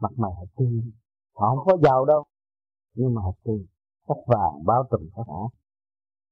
mặt 0.00 0.12
mày 0.16 0.30
họ 0.36 0.44
tươi. 0.56 0.80
Họ 1.34 1.56
không 1.56 1.66
có 1.66 1.76
giàu 1.82 2.04
đâu, 2.04 2.24
nhưng 2.94 3.14
mà 3.14 3.22
họ 3.22 3.32
tươi. 3.44 3.66
Sắc 4.08 4.16
vàng 4.26 4.64
bao 4.66 4.84
trùm 4.90 5.08
tất 5.16 5.22
cả. 5.26 5.40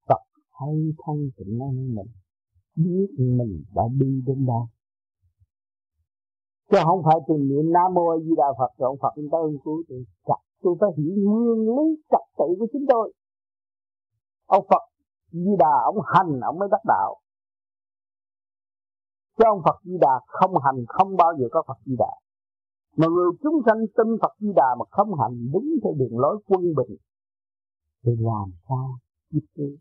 Phật 0.09 0.23
hay 0.51 0.75
thân 1.07 1.31
tịnh 1.37 1.59
năng 1.59 1.95
mình 1.95 2.07
biết 2.77 3.07
mình 3.19 3.65
đã 3.75 3.83
đi 4.01 4.23
đến 4.27 4.47
đâu. 4.47 4.69
Chứ 6.71 6.79
không 6.85 7.03
phải 7.05 7.19
tìm 7.29 7.49
niệm 7.49 7.73
nam 7.73 7.95
mô 7.95 8.19
di 8.25 8.35
đà 8.37 8.49
phật 8.59 8.71
rồi 8.79 8.87
ông 8.87 8.99
phật 9.03 9.13
chúng 9.17 9.31
ta 9.33 9.39
ơn 9.39 9.57
cứu 9.65 9.83
tôi 9.89 10.05
chặt, 10.27 10.41
tôi 10.63 10.77
phải 10.81 10.91
hiểu 10.97 11.15
nguyên 11.17 11.61
lý 11.77 12.03
trật 12.11 12.25
tự 12.39 12.45
của 12.59 12.67
chính 12.73 12.87
tôi. 12.89 13.13
Ông 14.47 14.67
phật 14.71 14.85
di 15.33 15.55
đà, 15.59 15.75
ông 15.85 15.97
hành, 16.07 16.41
ông 16.41 16.59
mới 16.59 16.69
đắc 16.71 16.83
đạo. 16.87 17.17
Chứ 19.39 19.45
ông 19.47 19.63
phật 19.65 19.79
di 19.85 19.97
đà 20.01 20.21
không 20.27 20.55
hành, 20.65 20.85
không 20.89 21.17
bao 21.17 21.33
giờ 21.39 21.47
có 21.51 21.63
phật 21.69 21.79
di 21.87 21.95
đà. 21.99 22.13
Mà 22.97 23.07
người 23.15 23.31
chúng 23.43 23.57
sanh 23.67 23.81
tin 23.97 24.09
phật 24.23 24.33
di 24.39 24.53
đà 24.57 24.75
mà 24.79 24.85
không 24.91 25.11
hành, 25.21 25.51
đúng 25.53 25.69
theo 25.83 25.93
đường 25.99 26.19
lối 26.19 26.43
quân 26.47 26.63
bình, 26.77 26.97
thì 28.05 28.13
làm 28.19 28.51
sao? 28.69 28.89
Giúp 29.31 29.45
tôi 29.57 29.77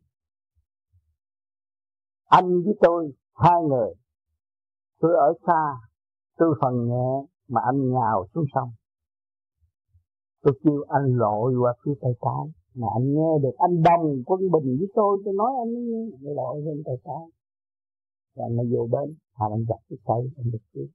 anh 2.37 2.47
với 2.65 2.75
tôi, 2.81 3.13
hai 3.33 3.59
người 3.69 3.91
tôi 4.99 5.11
ở 5.27 5.33
xa 5.47 5.63
tôi 6.37 6.49
phần 6.61 6.73
nhẹ 6.87 7.09
mà 7.47 7.61
anh 7.65 7.91
nhào 7.91 8.25
xuống 8.33 8.45
sông. 8.53 8.69
Tôi 10.43 10.53
kêu 10.63 10.83
anh 10.87 11.05
lội 11.23 11.55
qua 11.61 11.73
phía 11.85 11.91
tay 12.01 12.11
trái, 12.21 12.45
mà 12.75 12.87
anh 12.97 13.13
nghe 13.13 13.31
được 13.43 13.55
anh 13.57 13.83
đồng 13.83 14.05
quân 14.25 14.39
bình 14.53 14.67
với 14.79 14.89
tôi 14.95 15.21
tôi 15.25 15.33
nói 15.33 15.51
anh 15.63 15.73
mới 15.73 15.83
nghe, 15.83 16.03
anh 16.17 16.35
lội 16.35 16.61
lên 16.61 16.83
tay 16.85 16.95
trái. 17.05 17.23
Và 18.35 18.43
anh 18.45 18.69
vô 18.71 18.87
bên 18.91 19.15
hà 19.33 19.45
anh 19.55 19.63
gặp 19.69 19.81
cái 19.89 19.97
tay 20.05 20.21
anh 20.37 20.51
được 20.51 20.65
cứu. 20.73 20.87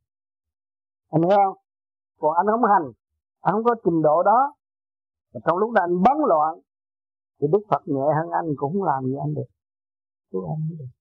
Anh 1.11 1.23
hiểu 1.23 1.39
không? 1.45 1.57
Còn 2.21 2.33
anh 2.37 2.47
không 2.47 2.71
hành, 2.73 2.93
anh 3.41 3.53
không 3.55 3.65
có 3.65 3.75
trình 3.85 4.03
độ 4.03 4.23
đó. 4.23 4.55
Mà 5.35 5.41
trong 5.47 5.59
lúc 5.59 5.71
đó 5.71 5.81
anh 5.83 6.03
bấn 6.05 6.17
loạn, 6.29 6.59
thì 7.41 7.47
đức 7.53 7.63
phật 7.71 7.83
nhẹ 7.87 8.07
hơn 8.17 8.31
anh, 8.31 8.47
cũng 8.57 8.73
không 8.73 8.83
làm 8.83 9.05
gì 9.05 9.15
anh 9.25 9.35
được. 9.35 9.51
Cứu 10.31 10.43
anh 10.55 10.69
được 10.79 10.96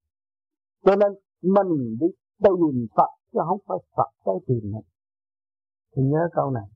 cho 0.85 0.95
nên 0.95 1.11
mình 1.41 1.97
đi 1.99 2.07
tìm 2.43 2.87
phật, 2.97 3.11
chứ 3.33 3.39
không 3.47 3.59
phải 3.67 3.77
phật 3.97 4.11
tới 4.25 4.35
tìm 4.47 4.71
mình. 4.73 4.87
Thì 5.95 6.01
nhớ 6.03 6.29
câu 6.33 6.51
này. 6.51 6.67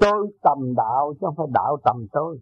Tôi 0.00 0.32
tầm 0.42 0.58
đạo 0.76 1.14
chứ 1.14 1.18
không 1.20 1.34
phải 1.36 1.46
đạo 1.52 1.76
tầm 1.84 2.06
tôi. 2.12 2.40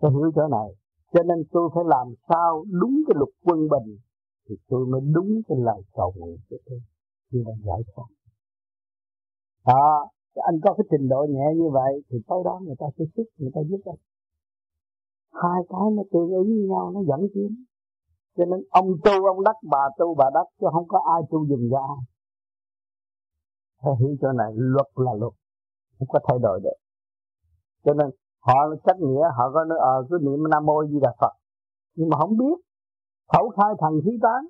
Tôi 0.00 0.10
hiểu 0.10 0.30
chỗ 0.34 0.48
này. 0.48 0.68
Cho 1.12 1.22
nên 1.22 1.38
tôi 1.52 1.70
phải 1.74 1.84
làm 1.86 2.06
sao 2.28 2.64
đúng 2.80 2.94
cái 3.06 3.14
luật 3.18 3.30
quân 3.44 3.58
bình, 3.58 3.98
thì 4.48 4.54
tôi 4.68 4.86
mới 4.86 5.00
đúng 5.14 5.30
cái 5.48 5.58
lời 5.60 5.82
cầu 5.92 6.12
nguyện 6.16 6.38
của 6.50 6.56
tôi. 6.66 6.78
Khi 7.32 7.38
mà 7.46 7.52
giải 7.66 7.80
thoát. 7.94 8.06
Đó 9.66 10.08
anh 10.34 10.60
có 10.64 10.74
cái 10.74 10.84
trình 10.90 11.08
độ 11.08 11.26
nhẹ 11.28 11.46
như 11.56 11.68
vậy, 11.72 12.02
thì 12.08 12.18
tới 12.28 12.38
đó 12.44 12.60
người 12.64 12.76
ta 12.78 12.86
sẽ 12.98 13.04
giúp 13.16 13.24
người 13.38 13.50
ta 13.54 13.60
giúp 13.70 13.80
anh. 13.84 14.00
Hai 15.32 15.62
cái 15.68 15.86
nó 15.96 16.02
tương 16.12 16.30
ứng 16.30 16.46
với 16.46 16.66
nhau, 16.68 16.90
nó 16.94 17.00
dẫn 17.08 17.28
tiến 17.34 17.64
cho 18.36 18.44
nên 18.44 18.60
ông 18.70 18.88
tu, 19.04 19.26
ông 19.32 19.44
đắc, 19.44 19.56
bà 19.70 19.84
tu, 19.98 20.14
bà 20.14 20.24
đắc, 20.34 20.46
chứ 20.60 20.66
không 20.72 20.88
có 20.88 20.98
ai 21.14 21.20
tu 21.30 21.46
dùng 21.50 21.68
cho 21.70 21.78
ai. 21.78 22.00
Phải 23.82 23.92
hiểu 24.00 24.16
chỗ 24.20 24.32
này, 24.32 24.50
luật 24.54 24.88
là 24.94 25.12
luật, 25.20 25.32
không 25.98 26.08
có 26.08 26.18
thay 26.28 26.38
đổi 26.42 26.60
được. 26.64 26.78
Cho 27.84 27.94
nên 27.94 28.06
họ 28.46 28.54
cách 28.84 28.96
nghĩa, 29.00 29.24
họ 29.36 29.44
có 29.54 29.64
nói 29.64 29.78
ờ 29.78 30.06
cứ 30.10 30.18
niệm 30.22 30.40
nam 30.50 30.66
mô 30.66 30.84
di 30.90 30.98
đà 31.02 31.12
phật. 31.20 31.32
Nhưng 31.96 32.08
mà 32.08 32.16
không 32.20 32.36
biết, 32.36 32.56
khẩu 33.32 33.48
khai 33.56 33.72
thần 33.80 33.92
khí 34.04 34.18
tán. 34.22 34.42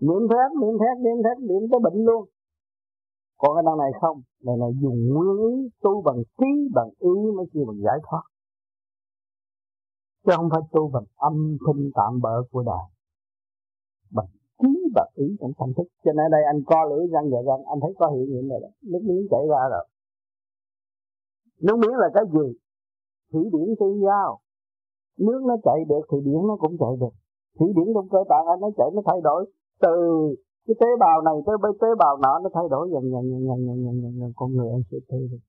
Niệm 0.00 0.22
thét 0.30 0.48
niệm 0.60 0.74
thét 0.80 0.96
niệm 1.04 1.18
thét, 1.24 1.36
niệm 1.48 1.62
tới 1.70 1.80
bệnh 1.84 2.04
luôn. 2.06 2.22
Còn 3.38 3.50
cái 3.56 3.62
đằng 3.66 3.78
này 3.78 3.90
không 4.00 4.22
này 4.46 4.56
là 4.58 4.66
dùng 4.82 4.98
nguyên 5.08 5.36
ý, 5.52 5.68
tu 5.82 6.02
bằng 6.02 6.22
trí, 6.38 6.50
bằng 6.74 6.90
ý 6.98 7.14
mới 7.36 7.46
kêu 7.52 7.64
bằng 7.68 7.80
giải 7.86 7.98
thoát 8.06 8.24
chứ 10.24 10.32
không 10.36 10.48
phải 10.52 10.62
tu 10.72 10.88
bằng 10.94 11.04
âm 11.16 11.34
thanh 11.64 11.90
tạm 11.94 12.20
bỡ 12.24 12.34
của 12.50 12.62
đời 12.62 12.84
bằng 14.16 14.30
trí 14.60 14.68
và 14.94 15.04
ý 15.14 15.26
trong 15.40 15.52
tâm 15.58 15.68
thức. 15.76 15.88
Cho 16.04 16.12
nên 16.12 16.26
đây 16.30 16.42
anh 16.52 16.60
co 16.70 16.80
lưỡi 16.90 17.04
răng 17.12 17.26
và 17.32 17.40
răng 17.48 17.62
anh 17.72 17.78
thấy 17.82 17.92
có 17.98 18.06
hiện 18.14 18.26
hiện 18.32 18.48
rồi 18.48 18.60
đó. 18.64 18.68
Nước 18.90 19.02
miếng 19.08 19.26
chảy 19.30 19.44
ra 19.52 19.62
rồi. 19.74 19.84
Nước 21.66 21.76
miếng 21.82 21.96
là 22.02 22.08
cái 22.14 22.24
gì? 22.36 22.46
Thủy 23.32 23.42
điển 23.54 23.68
tương 23.80 24.00
giao. 24.06 24.30
Nước 25.26 25.40
nó 25.48 25.56
chạy 25.66 25.78
được 25.88 26.04
thì 26.10 26.18
điển 26.26 26.40
nó 26.48 26.56
cũng 26.62 26.76
chạy 26.82 26.94
được. 27.00 27.14
Thủy 27.58 27.68
điển 27.76 27.88
trong 27.94 28.08
cơ 28.12 28.20
tạng 28.30 28.46
anh 28.52 28.60
nó 28.60 28.70
chạy 28.78 28.88
nó 28.94 29.02
thay 29.06 29.20
đổi. 29.28 29.40
Từ 29.84 29.94
cái 30.66 30.74
tế 30.80 30.86
bào 31.00 31.22
này 31.22 31.34
tới 31.46 31.56
tế 31.80 31.88
bào 31.98 32.16
nọ 32.16 32.38
nó 32.42 32.48
thay 32.54 32.64
đổi 32.70 32.88
dần 32.92 33.04
dần 33.12 33.24
dần 33.30 33.40
dần 33.48 33.58
dần 33.66 33.76
dần, 33.84 33.94
dần, 34.02 34.12
dần. 34.20 34.32
con 34.36 34.52
người 34.52 34.68
anh 34.70 34.82
sẽ 34.90 34.98
thấy 35.08 35.20
được 35.30 35.42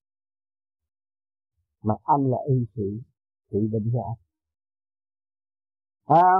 mà 1.84 1.96
anh 2.04 2.24
là 2.32 2.38
y 2.48 2.66
sĩ 2.76 2.90
trị 3.52 3.60
bệnh 3.72 3.90
cho 3.94 4.02
anh 4.12 4.20
à, 6.14 6.34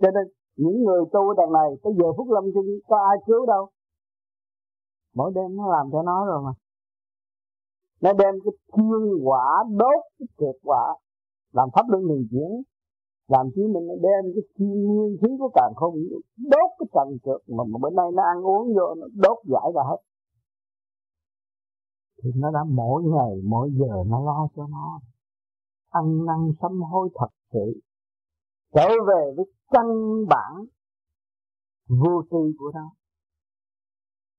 cho 0.00 0.10
nên 0.10 0.24
những 0.56 0.84
người 0.84 1.02
tu 1.12 1.34
đằng 1.34 1.52
này 1.52 1.68
tới 1.82 1.92
giờ 1.98 2.12
phút 2.16 2.28
lâm 2.30 2.44
chung 2.54 2.66
có 2.88 2.96
ai 2.96 3.16
cứu 3.26 3.46
đâu? 3.46 3.68
Mỗi 5.14 5.32
đêm 5.34 5.56
nó 5.56 5.64
làm 5.72 5.86
cho 5.92 6.02
nó 6.02 6.26
rồi 6.26 6.42
mà. 6.44 6.52
Nó 8.00 8.12
đem 8.12 8.34
cái 8.44 8.52
thiên 8.76 9.26
quả 9.28 9.64
đốt 9.70 10.00
cái 10.18 10.28
kiệt 10.38 10.56
quả 10.62 10.94
làm 11.52 11.68
pháp 11.74 11.82
luân 11.88 12.02
thường 12.08 12.26
chuyển. 12.30 12.62
Làm 13.28 13.46
chứ 13.54 13.62
mình 13.74 13.86
đem 13.88 14.32
cái 14.34 14.42
thiên 14.58 14.84
nguyên 14.84 15.16
khí 15.20 15.28
của 15.38 15.50
càng 15.54 15.72
không 15.76 15.94
đốt 16.36 16.70
cái 16.78 16.86
trần 16.94 17.08
trượt 17.24 17.56
mà, 17.56 17.64
mà 17.68 17.78
bữa 17.82 17.90
nay 17.90 18.06
nó 18.14 18.22
ăn 18.22 18.46
uống 18.46 18.66
vô 18.76 18.94
nó 18.94 19.06
đốt 19.14 19.38
giải 19.44 19.72
ra 19.74 19.82
hết. 19.90 20.00
Thì 22.22 22.30
nó 22.36 22.50
đã 22.50 22.64
mỗi 22.68 23.02
ngày 23.02 23.40
mỗi 23.44 23.70
giờ 23.78 23.94
nó 24.06 24.24
lo 24.24 24.48
cho 24.56 24.66
nó. 24.70 25.00
Ăn 25.90 26.26
năn 26.26 26.52
sám 26.62 26.80
hối 26.82 27.08
thật 27.14 27.28
sự 27.52 27.80
trở 28.74 28.88
về 29.08 29.32
với 29.36 29.46
căn 29.70 29.86
bản 30.28 30.52
vô 31.88 32.22
tri 32.30 32.56
của 32.58 32.70
nó 32.74 32.90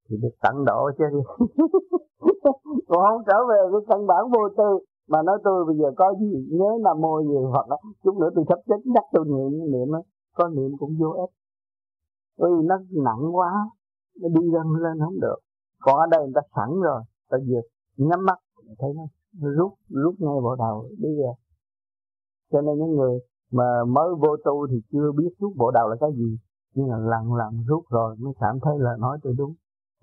thì 0.09 0.17
được 0.21 0.35
tận 0.41 0.65
độ 0.65 0.91
chứ 0.97 1.03
đi 1.13 1.21
còn 2.87 2.99
không 3.09 3.23
trở 3.27 3.37
về 3.49 3.59
cái 3.71 3.81
căn 3.89 4.07
bản 4.07 4.23
vô 4.33 4.49
tư, 4.57 4.85
mà 5.07 5.21
nói 5.21 5.37
tôi 5.43 5.65
bây 5.65 5.75
giờ 5.77 5.89
có 5.97 6.13
gì 6.19 6.47
nhớ 6.51 6.69
nam 6.83 7.01
mô 7.01 7.21
gì, 7.21 7.37
hoặc 7.51 7.67
đó. 7.69 7.77
chút 8.03 8.15
nữa 8.19 8.29
tôi 8.35 8.45
sắp 8.49 8.59
chết 8.67 8.81
nhắc 8.85 9.03
tôi 9.11 9.25
niệm 9.25 9.71
niệm 9.71 9.91
đó. 9.91 10.01
có 10.35 10.47
niệm 10.47 10.71
cũng 10.79 10.93
vô 10.99 11.09
ích 11.09 11.33
vì 12.37 12.67
nó 12.67 12.75
nặng 13.05 13.35
quá, 13.35 13.51
nó 14.21 14.27
đi 14.29 14.41
lên 14.53 14.67
lên 14.83 14.99
không 15.05 15.19
được 15.21 15.39
còn 15.81 15.95
ở 15.95 16.05
đây 16.11 16.21
người 16.23 16.33
ta 16.35 16.41
sẵn 16.55 16.69
rồi, 16.81 17.01
ta 17.29 17.37
vừa 17.47 17.61
nhắm 17.97 18.25
mắt, 18.25 18.39
thấy 18.79 18.89
nó 18.97 19.03
rút 19.57 19.73
rút 19.89 20.15
ngay 20.19 20.37
vào 20.43 20.55
đầu 20.55 20.85
đi 20.97 21.09
rồi 21.23 21.33
cho 22.51 22.61
nên 22.61 22.77
những 22.77 22.95
người 22.95 23.19
mà 23.51 23.83
mới 23.87 24.09
vô 24.21 24.35
tu 24.45 24.67
thì 24.67 24.77
chưa 24.91 25.11
biết 25.17 25.29
rút 25.39 25.53
bộ 25.57 25.71
đầu 25.71 25.89
là 25.89 25.95
cái 25.99 26.09
gì. 26.15 26.37
Nhưng 26.73 26.89
là 26.89 26.97
lần 26.97 27.33
lần 27.33 27.63
rút 27.67 27.83
rồi 27.89 28.15
mới 28.19 28.33
cảm 28.39 28.59
thấy 28.63 28.73
là 28.79 28.91
nói 28.99 29.17
tôi 29.23 29.33
đúng. 29.37 29.53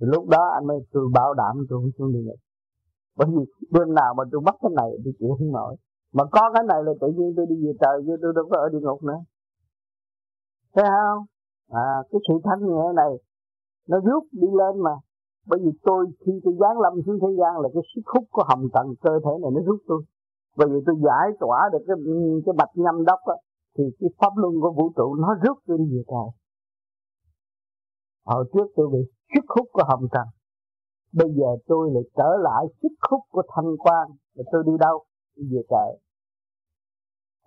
Thì 0.01 0.07
lúc 0.13 0.29
đó 0.29 0.51
anh 0.55 0.67
mới 0.67 0.79
tôi 0.93 1.09
bảo 1.15 1.35
đảm 1.35 1.67
tôi 1.69 1.79
không 1.81 1.91
xuống 1.99 2.13
địa 2.13 2.23
ngục. 2.25 2.39
Bởi 3.17 3.29
vì 3.29 3.45
đêm 3.71 3.95
nào 3.95 4.15
mà 4.15 4.25
tôi 4.33 4.41
bắt 4.45 4.55
cái 4.63 4.71
này 4.77 4.91
tôi 5.05 5.13
chịu 5.19 5.29
không 5.39 5.53
nổi. 5.53 5.77
Mà 6.13 6.25
có 6.25 6.51
cái 6.55 6.63
này 6.69 6.83
là 6.85 6.93
tự 7.01 7.09
nhiên 7.17 7.33
tôi 7.37 7.47
đi 7.47 7.57
về 7.67 7.73
trời 7.81 8.03
chứ 8.07 8.17
tôi 8.23 8.33
đâu 8.37 8.45
có 8.51 8.59
ở 8.59 8.69
địa 8.73 8.81
ngục 8.83 9.03
nữa. 9.03 9.21
Thấy 10.75 10.85
không? 10.85 11.25
À 11.71 12.03
cái 12.11 12.21
sự 12.29 12.35
thanh 12.45 12.61
nhẹ 12.69 12.85
này, 12.97 13.13
nó 13.89 14.01
rút 14.01 14.25
đi 14.33 14.49
lên 14.61 14.83
mà. 14.83 14.95
Bởi 15.47 15.61
vì 15.65 15.71
tôi 15.83 16.07
khi 16.27 16.33
tôi 16.45 16.55
giáng 16.61 16.81
lâm 16.81 16.93
xuống 17.07 17.19
thế 17.23 17.29
gian 17.39 17.61
là 17.63 17.69
cái 17.75 17.83
sức 17.95 18.03
hút 18.15 18.25
của 18.31 18.45
hồng 18.49 18.65
trần 18.75 18.87
cơ 19.01 19.11
thể 19.25 19.31
này 19.43 19.51
nó 19.55 19.61
rút 19.67 19.81
tôi 19.89 20.03
bởi 20.57 20.69
vì 20.69 20.79
tôi 20.87 20.97
giải 21.07 21.27
tỏa 21.41 21.61
được 21.73 21.85
cái 21.87 21.97
cái 22.47 22.55
bạch 22.59 22.73
nhâm 22.75 23.05
đốc 23.05 23.21
đó, 23.27 23.37
thì 23.79 23.85
cái 24.01 24.11
pháp 24.19 24.33
luân 24.37 24.53
của 24.63 24.73
vũ 24.77 24.93
trụ 24.97 25.15
nó 25.15 25.35
rút 25.43 25.59
tôi 25.67 25.79
đi 25.79 25.85
về 25.85 26.03
trời. 26.09 26.29
Hồi 28.25 28.45
trước 28.53 28.67
tôi 28.77 28.87
bị 28.93 28.99
sức 29.35 29.45
hút 29.49 29.69
của 29.73 29.83
hồng 29.89 30.07
trần 30.13 30.27
bây 31.13 31.29
giờ 31.39 31.51
tôi 31.67 31.91
lại 31.95 32.03
trở 32.17 32.31
lại 32.43 32.65
sức 32.83 32.95
hút 33.11 33.21
của 33.31 33.43
thanh 33.55 33.77
quan 33.79 34.09
và 34.37 34.45
tôi 34.53 34.63
đi 34.67 34.73
đâu? 34.81 35.05
Đi 35.37 35.45
về 35.53 35.63
trời. 35.71 35.91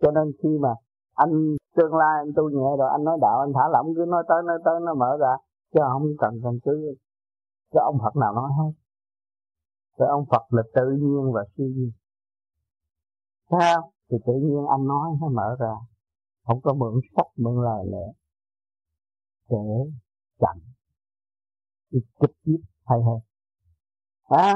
Cho 0.01 0.11
nên 0.11 0.31
khi 0.43 0.49
mà 0.61 0.69
anh 1.13 1.55
tương 1.75 1.95
lai 1.95 2.15
anh 2.25 2.31
tu 2.35 2.49
nhẹ 2.49 2.69
rồi 2.79 2.89
anh 2.91 3.03
nói 3.03 3.17
đạo 3.21 3.39
anh 3.39 3.53
thả 3.55 3.67
lỏng 3.73 3.87
cứ 3.95 4.05
nói 4.07 4.23
tới 4.29 4.43
nói 4.47 4.57
tới 4.65 4.79
nó 4.85 4.93
mở 4.93 5.17
ra 5.19 5.33
chứ 5.73 5.79
không 5.91 6.07
cần 6.19 6.39
cần 6.43 6.59
cứ 6.63 6.95
cái 7.71 7.81
ông 7.83 7.97
Phật 8.03 8.15
nào 8.15 8.33
nói 8.33 8.49
hết. 8.57 8.71
Cái 9.97 10.07
ông 10.07 10.25
Phật 10.31 10.43
là 10.49 10.63
tự 10.75 10.85
nhiên 10.99 11.31
và 11.33 11.43
siêu 11.57 11.67
nhiên 11.67 11.91
sao? 13.51 13.91
Thì 14.11 14.17
tự 14.25 14.33
nhiên 14.33 14.65
anh 14.77 14.87
nói, 14.87 15.09
nó 15.21 15.27
mở 15.29 15.55
ra. 15.59 15.73
Không 16.47 16.61
có 16.61 16.73
mượn 16.73 16.93
sách, 17.15 17.27
mượn 17.37 17.63
lời 17.63 17.85
nữa 17.85 18.11
để 19.49 19.57
chậm 20.39 20.57
trực 21.91 22.31
tiếp 22.45 22.57
hay 22.85 22.99
hơn. 23.05 23.19
À. 24.29 24.53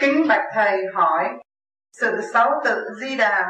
kính 0.00 0.28
bạch 0.28 0.44
thầy 0.54 0.78
hỏi, 0.94 1.24
sự 1.92 2.20
sáu 2.32 2.50
tự 2.64 2.94
di 3.00 3.16
đà. 3.16 3.46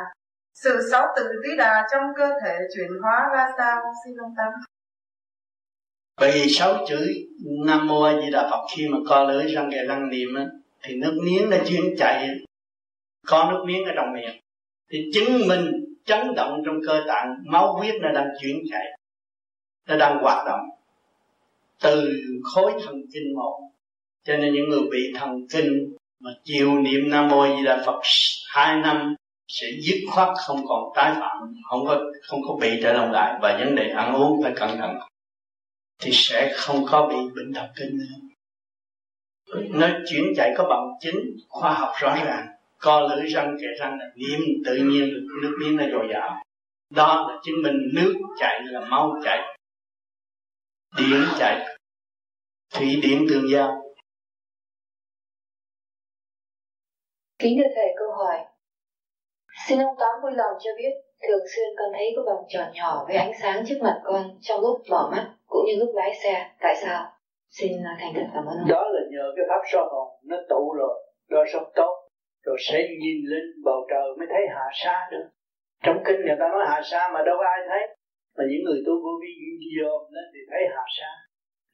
Sự 0.55 0.89
sáu 0.91 1.07
tự 1.17 1.33
di 1.45 1.57
đà 1.57 1.89
trong 1.93 2.03
cơ 2.17 2.31
thể 2.45 2.59
chuyển 2.77 2.91
hóa 3.03 3.29
ra 3.33 3.47
sao? 3.59 3.83
Xin 4.05 4.17
ông 4.17 4.35
tâm 4.37 4.53
bởi 6.21 6.31
vì 6.33 6.49
sáu 6.49 6.85
chữ 6.89 7.13
nam 7.67 7.87
mô 7.87 8.03
a 8.03 8.21
di 8.21 8.31
đà 8.31 8.49
phật 8.51 8.67
khi 8.77 8.89
mà 8.89 8.99
co 9.09 9.25
lưỡi 9.25 9.53
răng 9.53 9.71
kề 9.73 9.85
răng 9.89 10.11
niệm 10.11 10.35
á, 10.35 10.47
thì 10.83 10.95
nước 10.97 11.19
miếng 11.25 11.51
nó 11.51 11.57
chuyển 11.69 11.95
chạy 11.99 12.29
có 13.29 13.51
nước 13.51 13.65
miếng 13.67 13.85
ở 13.85 13.93
trong 13.97 14.13
miệng. 14.13 14.41
Thì 14.91 14.99
chứng 15.15 15.49
minh 15.49 15.85
chấn 16.05 16.35
động 16.35 16.63
trong 16.67 16.81
cơ 16.87 17.05
tạng 17.07 17.35
máu 17.45 17.73
huyết 17.73 17.95
nó 18.01 18.13
đang 18.13 18.29
chuyển 18.43 18.57
chạy. 18.71 18.85
Nó 19.89 19.97
đang 19.97 20.19
hoạt 20.23 20.47
động. 20.47 20.61
Từ 21.83 22.13
khối 22.55 22.73
thần 22.85 22.95
kinh 23.15 23.35
một. 23.35 23.61
Cho 24.25 24.37
nên 24.37 24.55
những 24.55 24.69
người 24.69 24.83
bị 24.91 25.13
thần 25.15 25.47
kinh 25.51 25.97
mà 26.21 26.31
chịu 26.45 26.79
niệm 26.79 27.11
nam 27.11 27.29
mô 27.29 27.57
di 27.57 27.65
đà 27.65 27.83
phật 27.87 28.01
hai 28.49 28.77
năm 28.77 29.15
sẽ 29.49 29.67
dứt 29.83 29.97
khoát 30.11 30.29
không 30.47 30.67
còn 30.69 30.85
tái 30.95 31.13
phạm 31.15 31.55
không 31.71 31.87
có 31.87 32.01
không 32.23 32.41
có 32.49 32.57
bị 32.61 32.81
trở 32.83 32.93
lòng 32.93 33.13
lại. 33.13 33.39
Và 33.43 33.59
vấn 33.59 33.75
đề 33.75 33.89
ăn 33.89 34.15
uống 34.15 34.43
phải 34.43 34.53
cẩn 34.57 34.79
thận 34.79 34.99
thì 35.99 36.11
sẽ 36.15 36.53
không 36.57 36.85
có 36.91 37.09
bị 37.09 37.17
bệnh 37.37 37.53
thần 37.55 37.71
kinh 37.77 37.99
nữa. 37.99 38.29
Nó 39.71 39.89
chuyển 40.09 40.25
chạy 40.37 40.55
có 40.57 40.65
bằng 40.65 40.89
chứng 41.01 41.17
khoa 41.49 41.75
học 41.75 41.93
rõ 42.01 42.17
ràng, 42.25 42.47
co 42.79 43.01
lưỡi 43.01 43.27
răng, 43.27 43.57
kẻ 43.61 43.67
răng 43.81 43.99
là 43.99 44.05
niệm 44.17 44.41
tự 44.65 44.77
nhiên 44.77 45.27
nước 45.43 45.57
miếng 45.61 45.77
nó 45.77 45.85
dồi 45.93 46.09
dào. 46.13 46.43
Đó 46.91 47.27
là 47.29 47.41
chứng 47.45 47.63
minh 47.63 47.77
nước 47.95 48.15
chạy 48.39 48.61
là 48.65 48.81
máu 48.81 49.15
chạy 49.25 49.59
điện 50.97 51.25
chạy 51.39 51.77
thủy 52.71 53.01
điện 53.03 53.27
tương 53.29 53.51
giao. 53.51 53.83
Kính 57.39 57.59
thưa 57.59 57.69
thầy, 57.75 57.87
câu 57.99 58.13
hỏi. 58.13 58.39
Xin 59.69 59.79
ông 59.79 59.97
tám 59.99 60.23
vui 60.23 60.33
lòng 60.35 60.53
cho 60.65 60.71
biết, 60.79 60.91
thường 61.29 61.47
xuyên 61.55 61.67
con 61.79 61.89
thấy 61.93 62.13
có 62.17 62.23
vòng 62.23 62.45
tròn 62.49 62.73
nhỏ 62.75 63.05
với 63.07 63.17
ánh 63.17 63.33
sáng 63.41 63.65
trước 63.69 63.79
mặt 63.83 64.01
con 64.05 64.39
trong 64.41 64.61
lúc 64.61 64.83
mở 64.91 65.11
mắt 65.11 65.38
cũng 65.49 65.65
như 65.67 65.75
lúc 65.81 65.91
lái 65.95 66.13
xe, 66.23 66.35
tại 66.61 66.75
sao? 66.83 67.01
Xin 67.57 67.73
à, 67.91 67.93
thành 68.01 68.13
thật 68.15 68.27
cảm 68.35 68.45
ơn 68.51 68.57
ông. 68.63 68.69
Đó 68.75 68.83
là 68.95 69.01
nhờ 69.11 69.25
cái 69.37 69.45
pháp 69.49 69.63
soi 69.73 69.85
hồn 69.93 70.09
nó 70.31 70.37
tụ 70.49 70.63
rồi 70.79 70.95
đo 71.29 71.45
sống 71.53 71.69
tốt, 71.75 71.95
rồi 72.47 72.57
sẽ 72.69 72.79
nhìn 73.03 73.19
lên 73.33 73.45
bầu 73.65 73.81
trời 73.91 74.09
mới 74.19 74.27
thấy 74.31 74.43
hạ 74.55 74.67
sa 74.73 75.09
được 75.13 75.27
trong 75.85 75.99
kinh 76.07 76.21
người 76.25 76.39
ta 76.41 76.47
nói 76.55 76.65
hạ 76.71 76.79
sa 76.91 77.03
mà 77.15 77.21
đâu 77.27 77.37
có 77.41 77.47
ai 77.55 77.61
thấy, 77.71 77.83
mà 78.37 78.45
những 78.51 78.63
người 78.65 78.81
tu 78.87 78.95
vô 79.05 79.13
vi 79.23 79.35
dòm 79.77 80.01
lên 80.15 80.27
thì 80.35 80.41
thấy 80.51 80.63
hạ 80.75 80.85
sa. 80.99 81.11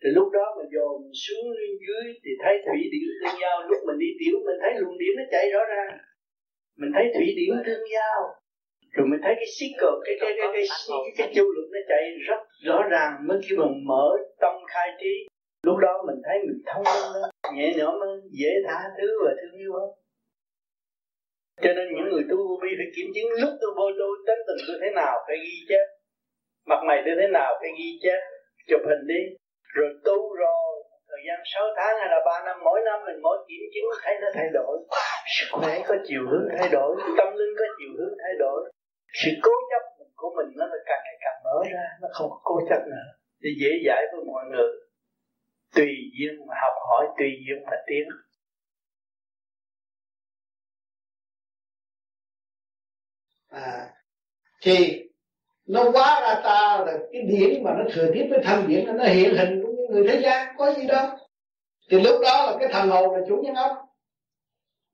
Thì 0.00 0.08
lúc 0.16 0.28
đó 0.36 0.46
mà 0.56 0.64
dòm 0.74 0.98
xuống 1.24 1.46
dưới 1.84 2.04
thì 2.24 2.32
thấy 2.42 2.54
thủy 2.66 2.80
điển 2.92 3.08
tương 3.20 3.40
giao, 3.42 3.56
lúc 3.68 3.80
mình 3.86 3.98
đi 4.04 4.10
tiểu 4.20 4.36
mình 4.46 4.58
thấy 4.62 4.72
luồng 4.80 4.98
điển 5.00 5.12
nó 5.18 5.24
chạy 5.32 5.44
rõ 5.54 5.62
ràng. 5.72 5.92
Mình 6.80 6.90
thấy 6.94 7.04
thủy 7.14 7.26
điển 7.38 7.52
tương 7.66 7.84
giao 7.94 8.18
rồi 8.95 9.07
mình 9.11 9.20
thấy 9.24 9.34
cái 9.40 9.49
xích 9.59 9.74
cờ 9.80 9.90
cái 10.05 10.14
cái 10.20 10.32
cái 10.38 10.49
cái 10.53 10.64
cái, 10.68 10.99
cái, 11.05 11.12
cái 11.18 11.28
chu 11.34 11.45
lực 11.57 11.68
nó 11.74 11.80
chạy 11.88 12.03
rất 12.28 12.40
rõ 12.66 12.78
ràng 12.90 13.12
mới 13.26 13.38
khi 13.45 13.57
mà 13.57 13.66
mở 13.88 14.07
tâm 14.40 14.55
khai 14.72 14.88
trí. 15.01 15.14
Lúc 15.66 15.76
đó 15.78 15.92
mình 16.07 16.20
thấy 16.26 16.36
mình 16.47 16.61
thông 16.66 16.84
minh 16.84 17.30
nhẹ 17.57 17.68
nhõm 17.76 17.95
hơn 18.01 18.20
dễ 18.40 18.53
tha 18.66 18.78
thứ 18.99 19.09
và 19.24 19.32
thương 19.40 19.61
yêu 19.61 19.72
hơn. 19.78 19.90
Cho 21.62 21.72
nên 21.76 21.86
những 21.95 22.09
người 22.12 22.24
tu 22.30 22.36
vô 22.36 22.55
vi 22.62 22.70
phải 22.78 22.88
kiểm 22.97 23.09
chứng 23.14 23.28
lúc 23.42 23.53
tôi 23.61 23.70
vô 23.78 23.86
tu 23.99 24.09
tính 24.26 24.40
tình 24.47 24.61
tôi 24.68 24.76
thế 24.82 24.90
nào 25.01 25.14
phải 25.26 25.36
ghi 25.45 25.57
chép. 25.68 25.86
Mặt 26.70 26.80
mày 26.86 26.99
tôi 27.05 27.14
thế 27.20 27.28
nào 27.28 27.51
phải 27.61 27.70
ghi 27.78 27.90
chép 28.03 28.20
chụp 28.68 28.82
hình 28.88 29.05
đi. 29.12 29.22
Rồi 29.74 29.90
tu 30.05 30.18
rồi 30.42 30.64
thời 31.09 31.22
gian 31.26 31.38
6 31.55 31.64
tháng 31.76 31.95
hay 32.01 32.09
là 32.12 32.20
3 32.26 32.42
năm 32.47 32.57
mỗi 32.64 32.80
năm 32.84 32.99
mình 33.07 33.18
mỗi 33.22 33.38
kiểm 33.49 33.62
chứng 33.74 33.88
thấy 34.03 34.14
nó 34.22 34.28
thay 34.34 34.49
đổi. 34.53 34.74
Sức 35.36 35.49
khỏe 35.53 35.72
có 35.88 35.95
chiều 36.07 36.22
hướng 36.30 36.47
thay 36.59 36.68
đổi 36.72 36.90
tâm 37.18 37.28
linh 37.38 37.55
có 37.59 37.64
chiều 37.78 37.90
hướng 37.99 38.14
thay 38.22 38.34
đổi 38.38 38.70
sự 39.22 39.30
cố 39.42 39.50
chấp 39.70 40.04
của 40.14 40.30
mình 40.36 40.56
nó 40.56 40.66
là 40.66 40.76
càng 40.86 41.00
ngày 41.04 41.16
càng 41.20 41.42
mở 41.44 41.56
ra, 41.72 41.84
nó 42.02 42.08
không 42.12 42.30
có 42.30 42.40
cố 42.44 42.60
chấp 42.68 42.80
nữa. 42.86 43.06
Thì 43.42 43.50
dễ 43.60 43.70
dãi 43.86 44.02
với 44.12 44.24
mọi 44.26 44.44
người. 44.50 44.70
Tùy 45.74 45.90
duyên 46.18 46.46
mà 46.46 46.54
học 46.62 46.74
hỏi, 46.88 47.06
tùy 47.18 47.30
duyên 47.46 47.64
mà 47.66 47.76
tiến. 47.86 48.08
À 53.48 53.90
thì 54.62 55.02
nó 55.66 55.90
quá 55.92 56.20
ra 56.20 56.40
ta 56.44 56.84
là 56.86 56.98
cái 57.12 57.22
điển 57.22 57.64
mà 57.64 57.70
nó 57.78 57.84
thừa 57.94 58.10
tiếp 58.14 58.26
với 58.30 58.40
thân 58.44 58.68
điển, 58.68 58.96
nó 58.96 59.04
hiện 59.04 59.36
hình 59.36 59.62
đúng 59.62 59.76
những 59.76 59.90
người 59.90 60.08
thế 60.08 60.20
gian, 60.20 60.54
có 60.58 60.72
gì 60.72 60.86
đâu. 60.86 61.06
Thì 61.90 62.00
lúc 62.00 62.20
đó 62.22 62.46
là 62.46 62.56
cái 62.60 62.68
thần 62.72 62.88
hồn 62.88 63.14
là 63.14 63.20
chủ 63.28 63.36
nhân 63.44 63.54
ông. 63.54 63.76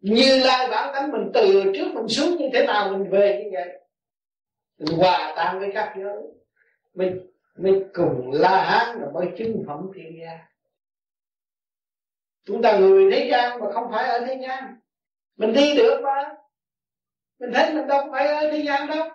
Như 0.01 0.41
lai 0.45 0.69
bản 0.71 0.95
tánh 0.95 1.13
mình 1.13 1.31
từ 1.35 1.73
trước 1.75 1.89
mình 1.95 2.09
xuống 2.09 2.37
như 2.37 2.49
thế 2.53 2.67
nào 2.67 2.91
mình 2.91 3.11
về 3.11 3.43
như 3.45 3.51
vậy 3.53 3.80
mình 4.81 4.99
hòa 4.99 5.33
tan 5.37 5.59
với 5.59 5.71
các 5.75 5.95
giới. 5.97 6.23
Mình 6.95 7.27
mình 7.57 7.89
cùng 7.95 8.31
la 8.33 8.65
hán 8.65 9.01
là 9.01 9.11
mới 9.15 9.29
chứng 9.39 9.65
phẩm 9.67 9.91
thiên 9.95 10.21
gia. 10.21 10.39
Chúng 12.47 12.63
ta 12.63 12.79
người 12.79 13.11
thế 13.13 13.29
gian 13.31 13.61
mà 13.61 13.73
không 13.73 13.91
phải 13.93 14.09
ở 14.09 14.27
thế 14.27 14.39
gian. 14.43 14.75
Mình 15.37 15.53
đi 15.53 15.75
được 15.77 16.01
mà. 16.03 16.35
Mình 17.41 17.51
thấy 17.55 17.75
mình 17.75 17.87
đâu 17.87 18.09
phải 18.13 18.27
ở 18.27 18.51
thế 18.53 18.63
gian 18.67 18.89
đâu. 18.89 19.09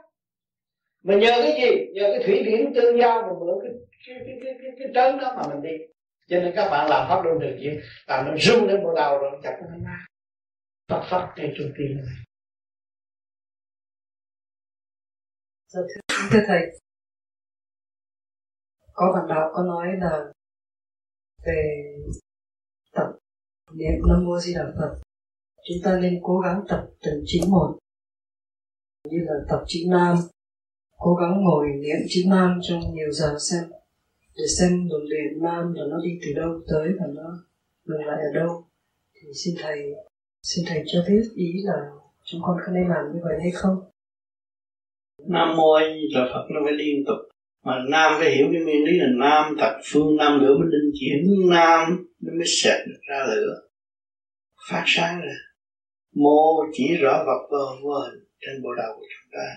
Mà 1.03 1.15
nhờ 1.15 1.31
cái 1.41 1.61
gì? 1.61 1.91
Nhờ 1.93 2.09
cái 2.11 2.23
thủy 2.25 2.43
điển 2.43 2.73
tương 2.75 2.99
giao 2.99 3.21
mà 3.21 3.27
mở 3.27 3.53
cái 3.63 3.71
cái 4.07 4.17
cái 4.25 4.39
cái 4.43 4.53
cái, 4.61 4.71
cái 4.79 4.87
trấn 4.93 5.17
đó 5.19 5.33
mà 5.37 5.53
mình 5.53 5.61
đi. 5.61 5.85
Cho 6.27 6.39
nên 6.39 6.53
các 6.55 6.69
bạn 6.69 6.89
làm 6.89 7.09
pháp 7.09 7.21
luân 7.23 7.39
thường 7.39 7.57
chuyện 7.61 7.79
làm 8.07 8.25
nó 8.25 8.37
rung 8.37 8.67
lên 8.67 8.83
bộ 8.83 8.95
đầu 8.95 9.17
rồi 9.17 9.31
chặt 9.43 9.57
nó 9.61 9.67
ra 9.85 10.05
phật 10.89 11.03
phật 11.09 11.33
trên 11.35 11.53
trung 11.57 11.71
tim 11.77 11.97
này. 11.97 12.24
Dạ 15.75 15.81
thưa, 15.81 16.17
thưa 16.31 16.39
thầy 16.47 16.79
có 18.93 19.11
bạn 19.13 19.27
đạo 19.29 19.51
có 19.53 19.63
nói 19.63 19.87
là 19.99 20.33
về 21.45 21.85
tập 22.93 23.07
niệm 23.73 23.93
nam 24.07 24.25
mô 24.25 24.39
di 24.39 24.53
đà 24.53 24.73
phật. 24.77 25.01
Chúng 25.67 25.77
ta 25.83 25.99
nên 25.99 26.19
cố 26.23 26.39
gắng 26.39 26.63
tập 26.69 26.87
từng 27.03 27.23
chính 27.25 27.51
một 27.51 27.77
như 29.09 29.17
là 29.25 29.33
tập 29.49 29.63
chữ 29.67 29.79
nam. 29.89 30.17
Cố 30.97 31.15
gắng 31.15 31.43
ngồi 31.43 31.67
niệm 31.67 31.99
chữ 32.09 32.21
nam 32.27 32.59
trong 32.61 32.79
nhiều 32.93 33.11
giờ 33.11 33.37
xem 33.39 33.63
để 34.35 34.43
xem 34.59 34.89
luồng 34.89 35.09
điện 35.09 35.43
nam 35.43 35.73
là 35.73 35.83
nó 35.89 35.97
đi 36.03 36.19
từ 36.21 36.41
đâu 36.41 36.61
tới 36.67 36.89
và 36.99 37.05
nó 37.07 37.45
dừng 37.85 38.05
lại 38.05 38.17
ở 38.33 38.39
đâu. 38.39 38.67
Thì 39.13 39.29
xin 39.43 39.55
thầy 39.61 39.93
xin 40.41 40.65
thầy 40.67 40.83
cho 40.85 40.99
biết 41.07 41.23
ý 41.35 41.53
là 41.63 41.91
chúng 42.23 42.41
con 42.43 42.57
có 42.65 42.71
nên 42.71 42.87
làm 42.87 43.13
như 43.13 43.19
vậy 43.23 43.37
hay 43.41 43.51
không? 43.51 43.94
Nam 45.29 45.57
mô 45.57 45.71
a 45.71 45.83
di 45.93 46.13
đà 46.13 46.25
phật, 46.33 46.47
nó 46.53 46.59
phải 46.63 46.73
liên 46.73 47.05
tục. 47.07 47.17
Mà 47.65 47.83
nam 47.89 48.11
phải 48.19 48.35
hiểu 48.35 48.47
cái 48.51 48.61
nguyên 48.61 48.83
lý 48.83 48.91
là 48.99 49.07
nam 49.19 49.55
thật, 49.59 49.79
phương 49.85 50.15
nam 50.17 50.39
lửa 50.39 50.57
mới 50.57 50.67
linh 50.71 50.91
chuyển 50.99 51.49
nam, 51.49 52.05
nó 52.21 52.33
mới 52.33 52.47
sệt 52.47 52.79
ra 53.09 53.25
lửa, 53.35 53.61
phát 54.69 54.83
sáng 54.85 55.21
ra. 55.21 55.35
Mô 56.15 56.65
chỉ 56.73 56.97
rõ 56.97 57.23
vật 57.27 57.47
vô 57.51 57.65
vô 57.83 57.99
hình 57.99 58.19
trên 58.39 58.63
bộ 58.63 58.69
đầu 58.77 58.93
của 58.95 59.05
chúng 59.09 59.31
ta. 59.31 59.47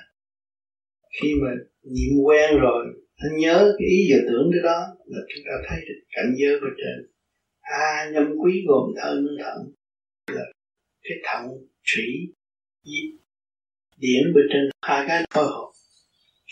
Khi 1.23 1.35
mà 1.43 1.51
niệm 1.83 2.25
quen 2.25 2.59
rồi, 2.61 2.87
nó 3.23 3.37
nhớ 3.39 3.75
cái 3.79 3.89
ý 3.89 4.13
và 4.13 4.19
tưởng 4.29 4.51
cái 4.53 4.63
đó 4.63 4.81
là 5.07 5.21
chúng 5.29 5.45
ta 5.47 5.53
thấy 5.69 5.79
được 5.89 6.01
cảnh 6.11 6.35
giới 6.37 6.61
bên 6.61 6.73
trên. 6.77 7.11
A 7.61 8.11
nhâm 8.13 8.37
quý 8.43 8.65
gồm 8.69 8.91
thân 9.03 9.27
thận, 9.39 9.73
là 10.37 10.45
cái 11.03 11.19
thận, 11.25 11.47
thủy 11.95 12.35
điển 13.99 14.35
bên 14.35 14.45
trên 14.53 14.71
hai 14.83 15.05
cái 15.09 15.25
phối 15.35 15.45
hợp 15.45 15.71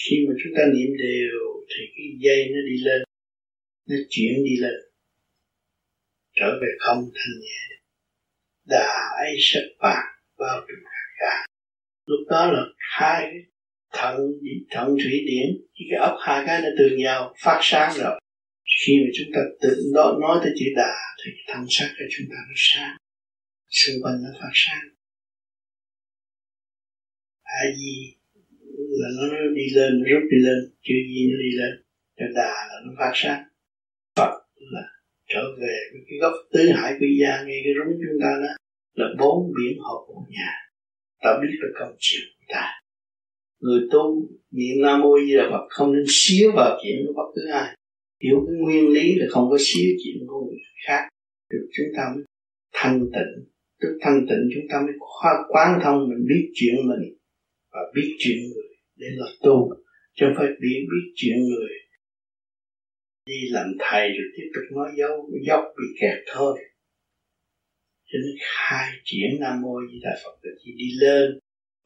khi 0.00 0.16
mà 0.28 0.34
chúng 0.44 0.52
ta 0.56 0.62
niệm 0.74 0.90
đều 0.98 1.40
thì 1.68 1.82
cái 1.96 2.06
dây 2.18 2.48
nó 2.52 2.60
đi 2.70 2.76
lên 2.84 3.02
nó 3.88 3.96
chuyển 4.10 4.44
đi 4.44 4.56
lên 4.60 4.74
trở 6.36 6.58
về 6.60 6.68
không 6.78 6.98
thanh 7.14 7.40
nhẹ. 7.40 7.76
Đà 8.64 9.16
ấy 9.18 9.36
sắc 9.40 9.62
vàng 9.78 10.06
bao 10.38 10.60
trùm 10.60 10.78
cả 10.84 11.00
cả 11.18 11.46
lúc 12.06 12.20
đó 12.30 12.52
là 12.52 12.62
hai 12.78 13.22
cái 13.22 13.40
thận 13.92 14.16
thận 14.70 14.88
thủy 14.88 15.24
điển 15.26 15.66
cái 15.90 15.98
ốc 16.00 16.16
hai 16.20 16.44
cái 16.46 16.60
nó 16.62 16.68
tương 16.78 16.96
nhau 16.96 17.34
phát 17.44 17.58
sáng 17.62 17.92
rồi. 17.96 18.20
Khi 18.86 18.92
mà 19.04 19.10
chúng 19.18 19.34
ta 19.34 19.40
tự 19.60 19.82
nói, 19.94 20.14
nói 20.20 20.38
tới 20.42 20.52
chữ 20.58 20.66
đà 20.76 20.94
thì 21.24 21.30
thân 21.46 21.66
sắc 21.68 21.88
của 21.98 22.04
chúng 22.10 22.26
ta 22.30 22.36
nó 22.48 22.54
sáng 22.56 22.96
xung 23.70 23.96
quanh 24.02 24.14
nó 24.22 24.28
phát 24.40 24.52
sáng 24.54 24.95
a 27.62 27.64
di 27.78 27.94
là 29.00 29.08
nó 29.18 29.24
đi 29.54 29.66
lên 29.76 29.90
nó 29.98 30.04
rút 30.10 30.22
đi 30.30 30.38
lên 30.46 30.58
chữ 30.82 30.94
di 31.10 31.20
nó 31.30 31.36
đi 31.44 31.50
lên, 31.60 31.72
cho 32.18 32.26
đà 32.34 32.52
là 32.68 32.76
nó 32.86 32.92
phát 32.98 33.12
sáng. 33.14 33.42
Phật 34.16 34.32
là 34.56 34.84
trở 35.28 35.42
về 35.60 35.76
với 35.92 36.00
cái 36.08 36.18
gốc 36.20 36.32
tứ 36.52 36.68
hải 36.74 36.92
quy 37.00 37.18
gia 37.20 37.44
ngay 37.44 37.60
cái 37.64 37.72
rúng 37.78 37.92
chúng 38.02 38.20
ta 38.22 38.30
đó, 38.42 38.52
là 38.94 39.06
bốn 39.18 39.52
biển 39.56 39.78
hợp 39.78 40.00
một 40.08 40.24
nhà. 40.30 40.52
Ta 41.22 41.38
biết 41.42 41.58
được 41.62 41.72
câu 41.78 41.88
chuyện 41.98 42.22
của 42.38 42.44
ta. 42.54 42.64
Người 43.60 43.80
tu 43.92 44.28
niệm 44.50 44.76
nam 44.82 45.00
mô 45.00 45.18
di 45.26 45.36
đà 45.36 45.48
phật 45.50 45.66
không 45.68 45.92
nên 45.92 46.04
xíu 46.08 46.52
vào 46.54 46.78
chuyện 46.82 46.96
của 47.06 47.12
bất 47.16 47.32
cứ 47.34 47.50
ai 47.52 47.76
hiểu 48.22 48.46
cái 48.46 48.56
nguyên 48.58 48.92
lý 48.92 49.14
là 49.14 49.26
không 49.30 49.50
có 49.50 49.56
xíu 49.60 49.90
chuyện 50.04 50.26
của 50.26 50.40
người 50.44 50.58
khác 50.86 51.08
được 51.50 51.68
chúng 51.72 51.86
ta 51.96 52.02
mới 52.14 52.24
thanh 52.72 53.00
tịnh. 53.00 53.44
Tức 53.80 53.98
thanh 54.00 54.26
tịnh 54.28 54.48
chúng 54.54 54.64
ta 54.70 54.80
mới 54.80 54.94
khoa 54.98 55.32
quán 55.48 55.80
thông, 55.82 56.08
mình 56.08 56.26
biết 56.28 56.50
chuyện 56.54 56.74
mình 56.88 57.15
và 57.76 57.82
biết 57.94 58.08
chuyện 58.18 58.38
người. 58.38 58.68
Để 58.96 59.06
là 59.10 59.26
tu, 59.42 59.56
chứ 60.14 60.26
không 60.26 60.36
phải 60.38 60.48
biết 60.62 60.80
biết 60.90 61.06
chuyện 61.14 61.36
người. 61.48 61.72
Đi 63.26 63.40
làm 63.50 63.66
thầy 63.78 64.08
rồi 64.08 64.28
tiếp 64.36 64.48
tục 64.54 64.76
nói 64.76 64.88
dấu, 64.98 65.30
dốc 65.46 65.64
bị 65.78 65.86
kẹt 66.00 66.18
thôi. 66.34 66.58
Cho 68.08 68.16
nên 68.22 68.36
hai 68.40 68.90
triển 69.04 69.30
nam 69.40 69.62
mô 69.62 69.74
di 69.90 69.98
đà 70.02 70.10
phật 70.24 70.34
là 70.42 70.52
chỉ 70.64 70.72
đi 70.78 70.88
lên. 71.00 71.38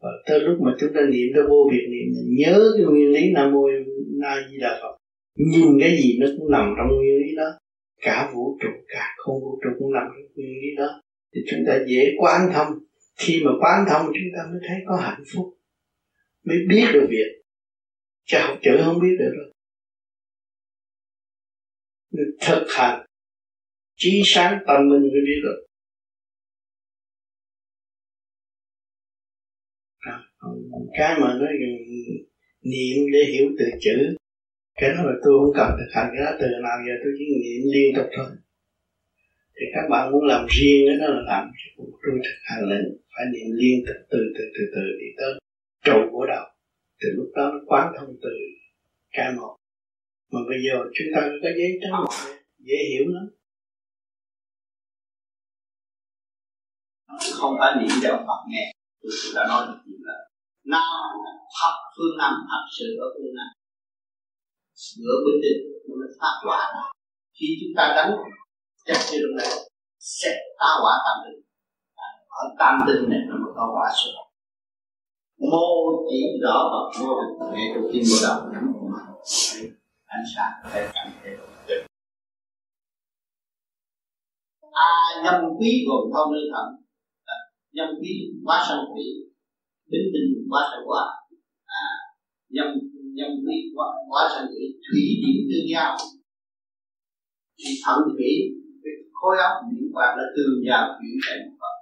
Và 0.03 0.09
tới 0.26 0.41
lúc 0.41 0.59
mà 0.61 0.72
chúng 0.80 0.91
ta 0.95 1.01
niệm 1.01 1.28
tới 1.34 1.45
vô 1.49 1.68
việc 1.72 1.86
niệm 1.91 2.09
nhớ 2.38 2.72
cái 2.76 2.86
nguyên 2.86 3.11
lý 3.11 3.32
nam 3.32 3.53
mô 3.53 3.68
na 4.20 4.47
di 4.51 4.57
đà 4.61 4.78
phật. 4.82 4.97
Nhìn 5.36 5.80
cái 5.80 5.97
gì 5.97 6.18
nó 6.20 6.26
cũng 6.38 6.51
nằm 6.51 6.74
trong 6.78 6.97
nguyên 6.97 7.16
lý 7.22 7.36
đó. 7.36 7.51
Cả 8.01 8.30
vũ 8.34 8.59
trụ, 8.61 8.68
cả 8.88 9.14
không 9.16 9.41
vũ 9.41 9.61
trụ 9.62 9.70
cũng 9.78 9.93
nằm 9.93 10.05
trong 10.09 10.32
nguyên 10.34 10.61
lý 10.62 10.76
đó. 10.76 11.03
Thì 11.34 11.41
chúng 11.51 11.61
ta 11.66 11.78
dễ 11.88 12.14
quán 12.18 12.41
thông. 12.55 12.68
Khi 13.18 13.43
mà 13.45 13.51
quán 13.61 13.84
thông, 13.88 14.07
chúng 14.07 14.30
ta 14.36 14.43
mới 14.51 14.61
thấy 14.68 14.76
có 14.86 14.97
hạnh 14.97 15.22
phúc 15.34 15.47
mới 16.45 16.59
biết 16.68 16.86
được 16.93 17.07
việc. 17.11 17.43
Chứ 18.24 18.38
học 18.41 18.59
chữ 18.62 18.70
không 18.84 19.01
biết 19.03 19.16
được 19.18 19.32
đâu. 19.36 19.53
Thực 22.41 22.66
hành. 22.68 23.07
Trí 23.97 24.22
sáng 24.24 24.59
tâm 24.66 24.88
minh 24.88 25.01
mới 25.01 25.20
biết 25.26 25.41
được. 25.43 25.66
À, 29.99 30.18
cái 30.99 31.20
mà 31.20 31.34
nói 31.38 31.49
niệm 32.62 32.97
để 33.12 33.20
hiểu 33.32 33.47
từ 33.59 33.64
chữ, 33.80 34.16
cái 34.74 34.91
đó 34.91 35.03
là 35.03 35.12
tôi 35.24 35.32
không 35.38 35.55
cần 35.57 35.70
thực 35.78 35.91
hành 35.95 36.11
cái 36.16 36.24
đó, 36.24 36.32
từ 36.41 36.47
nào 36.62 36.78
giờ 36.86 36.93
tôi 37.05 37.12
chỉ 37.18 37.24
niệm 37.43 37.62
liên 37.74 37.95
tục 37.97 38.07
thôi. 38.16 38.30
Thì 39.57 39.66
các 39.74 39.88
bạn 39.91 40.12
muốn 40.12 40.24
làm 40.24 40.47
riêng 40.51 40.84
cái 40.88 40.97
đó 41.01 41.07
là 41.14 41.22
làm. 41.26 41.51
Tôi 41.76 42.12
thực 42.24 42.38
hành 42.43 42.62
là 42.68 42.76
phải 43.14 43.26
niệm 43.32 43.49
liên 43.61 43.84
tục 43.86 43.97
từ 44.11 44.18
từ 44.34 44.45
từ 44.55 44.62
từ 44.74 44.82
đi 45.01 45.07
tới 45.18 45.39
trụ 45.85 45.99
của 46.12 46.26
đầu 46.26 46.45
từ 47.01 47.09
lúc 47.16 47.28
đó 47.37 47.43
nó 47.53 47.59
quán 47.66 47.93
thông 47.99 48.16
từ 48.22 48.31
ca 49.11 49.33
một. 49.37 49.57
Mà 50.33 50.41
bây 50.49 50.59
giờ 50.66 50.74
chúng 50.95 51.07
ta 51.14 51.20
có 51.43 51.49
giấy 51.59 51.70
trắng 51.81 51.93
một 52.05 52.14
dễ 52.59 52.78
hiểu 52.91 53.05
lắm. 53.14 53.26
Không 57.39 57.57
phải 57.59 57.70
niệm 57.78 57.95
cho 58.03 58.11
Phật 58.26 58.41
nghe. 58.49 58.72
Tôi 59.03 59.12
đã 59.35 59.43
nói 59.49 59.66
được 59.68 59.81
nhiều 59.87 59.99
là 60.09 60.18
nam 60.64 60.83
thập 61.59 61.74
phương 61.97 62.18
nam 62.18 62.33
thật 62.51 62.64
sự 62.78 62.87
ở 63.05 63.07
phương 63.14 63.35
nam. 63.39 63.51
Giữa 64.72 65.16
bên 65.24 65.37
định 65.45 65.61
nó 65.89 65.95
mới 66.01 66.09
phát 66.20 66.35
quả 66.47 66.61
khi 67.37 67.47
chúng 67.61 67.74
ta 67.76 67.85
đánh, 67.97 68.12
chắc 68.87 68.99
như 69.12 69.18
lúc 69.22 69.33
này 69.37 69.51
sẽ 69.99 70.31
tá 70.59 70.70
quả 70.83 70.95
tam 71.05 71.16
tinh 71.24 71.43
ở 72.28 72.45
tam 72.59 72.78
tinh 72.87 73.11
này 73.11 73.20
nó 73.28 73.35
mới 73.43 73.53
có 73.57 73.64
quả 73.74 73.93
số 74.01 74.30
mô 75.41 75.66
chỉ 76.11 76.20
rõ 76.43 76.57
Phật 76.72 77.01
vô 77.01 77.11
hình 77.20 77.55
nghệ 77.55 77.64
trong 77.74 77.84
tiên 77.93 78.03
bộ 78.11 78.16
đầu 78.24 78.38
ánh 80.07 80.24
sáng 80.34 80.53
để 80.74 80.88
cảm 80.95 81.12
thấy 81.22 81.36
được 81.68 81.86
a 84.72 84.88
nhâm 85.24 85.36
quý 85.59 85.70
gồm 85.86 86.03
thông 86.14 86.32
lương 86.32 86.51
thần. 86.53 86.66
À, 87.24 87.36
nhâm 87.72 87.88
quý 88.01 88.11
quá 88.45 88.64
sanh 88.68 88.84
quý 88.93 89.05
tính 89.91 90.07
tình 90.12 90.28
quá 90.51 90.61
sanh 90.70 90.84
quả. 90.88 91.05
À 91.64 91.84
nhâm 92.55 92.66
nhâm 93.18 93.30
quý 93.45 93.57
quá, 93.74 93.86
quá 94.11 94.22
sanh 94.32 94.47
quý 94.53 94.64
thủy 94.84 95.03
điểm 95.22 95.38
tương 95.49 95.66
giao. 95.72 95.97
Thì 97.59 97.70
thận 97.84 97.99
thủy 98.12 98.32
khối 99.12 99.36
óc 99.49 99.53
điện 99.70 99.84
quạt 99.95 100.11
là 100.18 100.24
tương 100.36 100.55
giao 100.66 100.82
chuyển 100.97 101.14
thành 101.24 101.41
một 101.61 101.74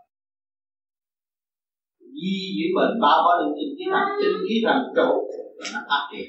di 2.21 2.37
chuyển 2.55 2.71
bệnh 2.77 2.95
bao 3.05 3.19
bao 3.25 3.35
lần 3.41 3.49
tinh 3.57 3.73
khí 3.77 3.85
thần 3.93 4.07
tinh 4.21 4.37
khí 4.45 4.57
thần 4.67 4.79
trụ 4.97 5.11
và 5.59 5.65
nó 5.75 5.81
phát 5.89 6.03
triển. 6.11 6.27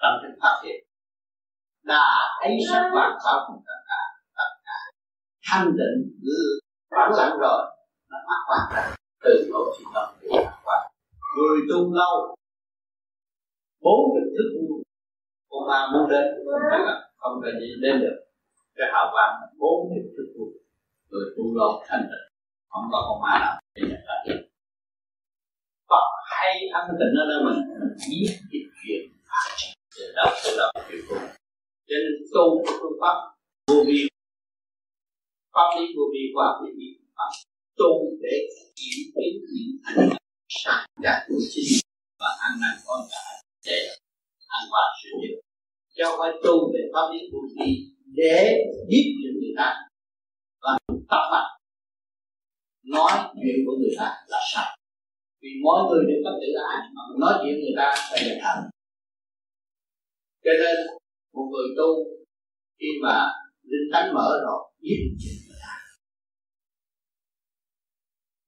Tâm 0.00 0.12
thức 0.22 0.32
phát 0.42 0.54
triển. 0.62 0.78
Đã 1.90 2.06
thấy 2.40 2.52
sắc 2.68 2.82
vàng 2.94 3.14
bao 3.24 3.38
cùng 3.46 3.60
tất 3.66 3.80
cả 3.88 4.00
tất 4.38 4.50
cả. 4.66 4.78
Thanh 5.46 5.66
định 5.78 5.98
vắng 6.96 7.12
lặng 7.18 7.36
rồi 7.40 7.60
nó 8.10 8.18
phát 8.28 8.40
quan 8.48 8.62
ra 8.74 8.96
từ 9.24 9.32
lỗ 9.50 9.62
chỉ 9.78 9.84
tâm 9.94 10.08
để 10.20 10.28
phát 10.46 10.58
quan 10.64 10.80
người 11.36 11.58
tu 11.70 11.94
lâu, 11.94 12.36
bốn 13.82 14.00
định 14.14 14.34
thức 14.36 14.48
con 15.50 15.68
ma 15.68 15.88
muốn 15.92 16.10
đến, 16.10 16.24
không 17.16 17.40
cần 17.44 17.54
gì 17.60 17.66
đến 17.82 18.00
được. 18.00 18.16
Cái 18.76 18.88
hào 18.92 19.06
quang, 19.12 19.34
bốn 19.58 19.94
định 19.94 20.12
thức 20.16 20.28
người 21.10 21.26
tu 21.36 21.44
lâu, 21.58 21.82
thanh 21.88 22.02
định. 22.02 22.26
Không 22.68 22.84
có 22.92 22.98
con 23.08 23.22
ma 23.22 23.38
nào 23.38 23.60
để 23.74 23.82
nhận 23.82 24.00
ra 24.06 24.14
được 24.26 24.39
hay 26.40 26.52
âm 26.80 26.84
tình 26.98 27.12
nó 27.16 27.22
lên 27.30 27.40
mình 27.46 27.60
biết 28.08 28.30
cái 28.50 28.62
chuyện 28.80 29.02
phải 29.28 29.50
từ 29.96 30.04
đâu 30.16 30.30
từ 30.44 30.50
đâu 30.60 30.70
từ 30.88 30.96
cùng 31.08 31.24
cho 31.88 31.96
nên 32.02 32.14
tu 32.34 32.44
cái 32.64 32.74
phương 32.80 32.98
pháp 33.02 33.16
vô 33.68 33.84
vi, 33.88 33.98
pháp 35.54 35.68
lý 35.76 35.84
vô 35.96 36.04
vi 36.12 36.22
qua 36.34 36.46
cái 36.60 36.72
gì 36.78 36.88
pháp 37.16 37.30
tu 37.80 37.90
để 38.22 38.34
kiểm 38.78 39.00
kiến 39.14 39.34
những 39.54 39.76
hành 39.84 40.08
động 40.10 40.22
sáng 40.48 40.84
giá 41.04 41.14
của 41.28 41.40
chính 41.52 41.72
và 42.20 42.30
ăn 42.46 42.52
năn 42.62 42.74
con 42.86 43.00
cả 43.10 43.24
để 43.66 43.78
ăn 44.56 44.62
qua 44.70 44.82
sự 45.02 45.10
nghiệp 45.18 45.36
cho 45.96 46.16
phải 46.18 46.32
tu 46.44 46.72
về 46.72 46.82
pháp 46.92 47.06
lý 47.12 47.20
vô 47.32 47.40
vi 47.56 47.70
để 48.20 48.38
giúp 48.90 49.06
cho 49.22 49.30
người 49.38 49.54
ta 49.58 49.68
và 50.62 50.72
tập 51.10 51.24
mặt 51.32 51.46
nói 52.84 53.12
chuyện 53.34 53.56
của 53.66 53.72
người 53.80 53.94
ta 53.98 54.08
là 54.28 54.40
sạch 54.54 54.79
vì 55.42 55.50
mỗi 55.64 55.78
người 55.86 56.02
đều 56.08 56.20
có 56.24 56.30
tự 56.40 56.48
ái 56.72 56.78
mà 56.94 57.02
mình 57.08 57.20
nói 57.24 57.34
chuyện 57.40 57.54
người 57.60 57.76
ta 57.80 57.88
phải 58.10 58.20
là 58.28 58.36
thật 58.44 58.58
cho 60.44 60.52
nên, 60.62 60.76
một 61.34 61.46
người 61.52 61.68
tu, 61.78 61.90
khi 62.78 62.86
mà 63.02 63.14
linh 63.62 63.88
tánh 63.92 64.14
mở 64.14 64.28
rồi, 64.44 64.60
biết 64.82 64.98
người 65.48 65.58
ta. 65.62 65.74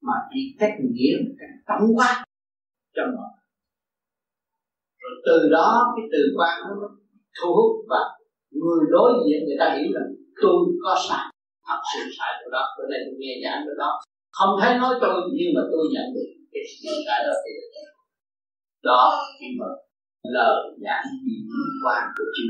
Mà 0.01 0.13
chỉ 0.33 0.39
cách 0.59 0.75
nghĩa 0.93 1.15
một 1.23 1.33
cách 1.39 1.53
tổng 1.67 1.87
quát 1.95 2.23
cho 2.95 3.03
mọi 3.15 3.31
rồi 5.01 5.15
từ 5.25 5.49
đó, 5.51 5.93
cái 5.95 6.05
từ 6.13 6.21
quan 6.37 6.53
nó 6.61 6.87
thu 7.37 7.47
hút 7.57 7.85
và 7.89 8.01
người 8.51 8.83
đối 8.91 9.11
diện 9.25 9.39
người 9.45 9.59
ta 9.59 9.67
hiểu 9.75 9.89
rằng 9.95 10.09
tôi 10.41 10.57
có 10.83 10.95
sai, 11.07 11.25
thật 11.67 11.81
sự 11.91 12.01
sai 12.17 12.31
của 12.39 12.51
đó. 12.55 12.63
Bữa 12.77 12.87
nay 12.91 12.99
tôi 13.05 13.15
nghe 13.19 13.33
giảng 13.43 13.61
của 13.65 13.75
đó. 13.77 13.91
Không 14.37 14.53
thấy 14.61 14.77
nói 14.77 14.93
tôi 15.01 15.13
nhưng 15.37 15.51
mà 15.55 15.61
tôi 15.71 15.83
nhận 15.93 16.07
được 16.15 16.42
cái 16.53 16.63
sự 16.69 16.89
sai 17.07 17.19
đó 17.27 17.33
thì 17.43 17.53
đó 18.87 19.01
khi 19.39 19.47
mà 19.59 19.69
lời 20.35 20.57
giảng 20.83 21.05
liên 21.25 21.45
quan 21.83 22.03
của 22.15 22.27
chư 22.35 22.45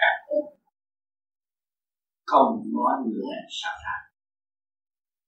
cả 0.00 0.10
không 2.30 2.50
nói 2.76 2.92
người 3.04 3.24
này 3.32 3.44
sao 3.60 3.74
sai 3.82 4.00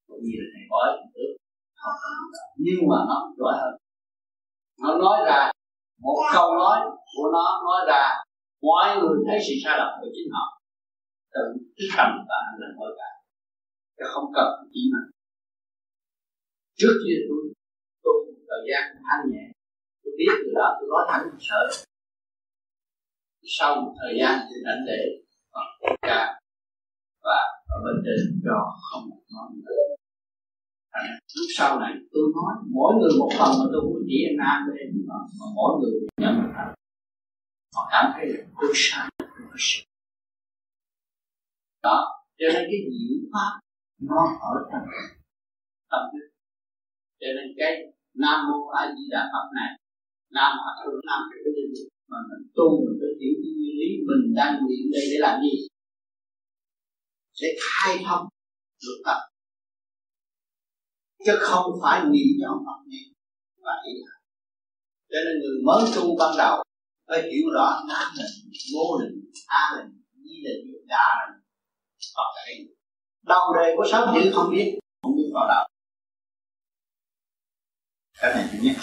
cũng 0.06 0.22
như 0.24 0.34
là 0.40 0.46
thầy 0.52 0.64
bói 0.70 0.88
trước 1.14 1.32
nhưng 2.64 2.80
mà 2.90 2.96
nó 3.08 3.18
giỏi 3.38 3.54
hơn. 3.60 3.74
Nó 4.82 4.98
nói 5.04 5.18
ra, 5.26 5.50
một 6.00 6.18
câu 6.34 6.54
nói 6.54 6.78
của 7.16 7.28
nó 7.32 7.44
nói 7.66 7.80
ra, 7.88 8.02
mọi 8.62 8.86
người 8.98 9.16
thấy 9.26 9.38
sự 9.46 9.54
sai 9.64 9.78
lầm 9.78 9.90
của 10.00 10.10
chính 10.14 10.28
họ. 10.34 10.46
Tự 11.34 11.44
thức 11.76 11.88
tâm 11.96 12.08
và 12.28 12.36
hành 12.46 12.60
động 12.60 12.76
mỗi 12.78 12.90
cả 12.98 13.10
chứ 13.96 14.04
không 14.14 14.28
cần 14.34 14.48
chỉ 14.72 14.80
mà 14.92 15.02
trước 16.78 16.94
kia 17.02 17.18
tôi 17.28 17.42
thời 18.52 18.62
gian 18.68 18.82
thanh 19.06 19.24
nhẹ. 19.32 19.44
Tôi 20.02 20.12
biết 20.18 20.34
từ 20.42 20.50
đó, 20.58 20.66
tôi 20.76 20.86
nói 20.92 21.02
thẳng 21.10 21.24
sợ 21.48 21.60
sau 23.58 23.70
một 23.82 23.92
thời 24.00 24.12
gian 24.20 24.32
thì 24.48 24.56
đánh 24.66 24.82
để 24.88 25.00
cả 26.02 26.20
và 27.24 27.38
ở 27.74 27.76
bên 27.84 27.96
trên 28.04 28.40
cho 28.44 28.56
không 28.86 29.04
nói 29.34 29.46
nữa. 29.66 29.84
Lúc 31.36 31.48
sau 31.56 31.80
này 31.80 31.92
tôi 32.12 32.24
nói, 32.36 32.52
mỗi 32.76 32.92
người 32.98 33.12
một 33.20 33.30
phần 33.38 33.50
mà 33.58 33.64
tôi 33.72 33.80
cũng 33.86 34.02
chỉ 34.08 34.18
anh 34.30 34.40
an 34.50 34.58
với 34.66 34.76
em 34.82 34.88
mà 35.08 35.46
mỗi 35.54 35.70
người 35.80 35.94
nhận 36.22 36.34
một 36.38 36.50
phần 36.56 36.68
họ 37.74 37.88
cảm 37.92 38.12
thấy 38.14 38.26
là 38.32 38.44
tôi 38.60 38.72
sai, 38.74 39.08
tôi 39.18 39.28
có 39.50 39.56
đó, 41.82 42.24
cho 42.38 42.46
nên 42.54 42.62
cái 42.70 42.80
diệu 42.92 43.18
pháp 43.32 43.60
nó 44.00 44.20
ở 44.50 44.54
trong 44.72 44.86
tâm 45.90 46.00
thức. 46.12 46.26
Cho 47.20 47.26
nên 47.36 47.46
cái 47.58 47.72
nam 48.14 48.38
mô 48.48 48.58
a 48.80 48.82
di 48.96 49.04
đà 49.10 49.22
phật 49.32 49.46
này. 49.58 49.70
Nam 50.36 50.52
hòa 50.60 50.72
thượng 50.80 51.00
nam 51.08 51.20
cái 51.30 51.38
linh 51.44 51.72
mà 52.10 52.18
mình 52.28 52.44
tu 52.56 52.66
mình 52.84 52.96
phải 53.00 53.12
hiểu 53.20 53.34
cái 53.42 53.52
nguyên 53.56 53.74
lý 53.80 53.88
mình 54.08 54.34
đang 54.38 54.52
nguyện 54.60 54.82
đây 54.92 55.04
để 55.10 55.18
làm 55.26 55.34
gì? 55.44 55.54
Để 57.40 57.48
khai 57.66 57.92
thông 58.06 58.24
được 58.82 58.98
tập. 59.06 59.20
Chứ 61.24 61.32
không 61.40 61.66
phải 61.82 61.98
niệm 62.12 62.28
nhỏ 62.40 62.52
Phật 62.66 62.78
nghe. 62.86 63.02
Và 63.64 63.74
ý 63.86 63.92
là. 64.02 64.14
Cho 65.10 65.18
nên 65.24 65.34
người 65.40 65.58
mới 65.66 65.82
tu 65.96 66.16
ban 66.18 66.32
đầu 66.38 66.62
phải 67.08 67.22
hiểu 67.22 67.46
rõ 67.54 67.68
nam 67.88 68.06
định 68.18 68.36
vô 68.74 68.84
định, 69.00 69.16
a 69.46 69.64
định, 69.76 69.92
di 70.24 70.36
định 70.44 70.86
đà 70.86 71.06
định, 71.28 71.42
Phật 72.14 72.30
là 72.36 72.42
đầu 73.26 73.54
đề 73.56 73.74
của 73.76 73.84
sáu 73.90 74.14
chữ 74.14 74.30
không 74.34 74.50
biết 74.50 74.78
không 75.02 75.16
biết 75.16 75.30
vào 75.34 75.46
đạo 75.48 75.68
cái 78.22 78.34
này 78.34 78.48
thứ 78.52 78.58
nhất 78.62 78.76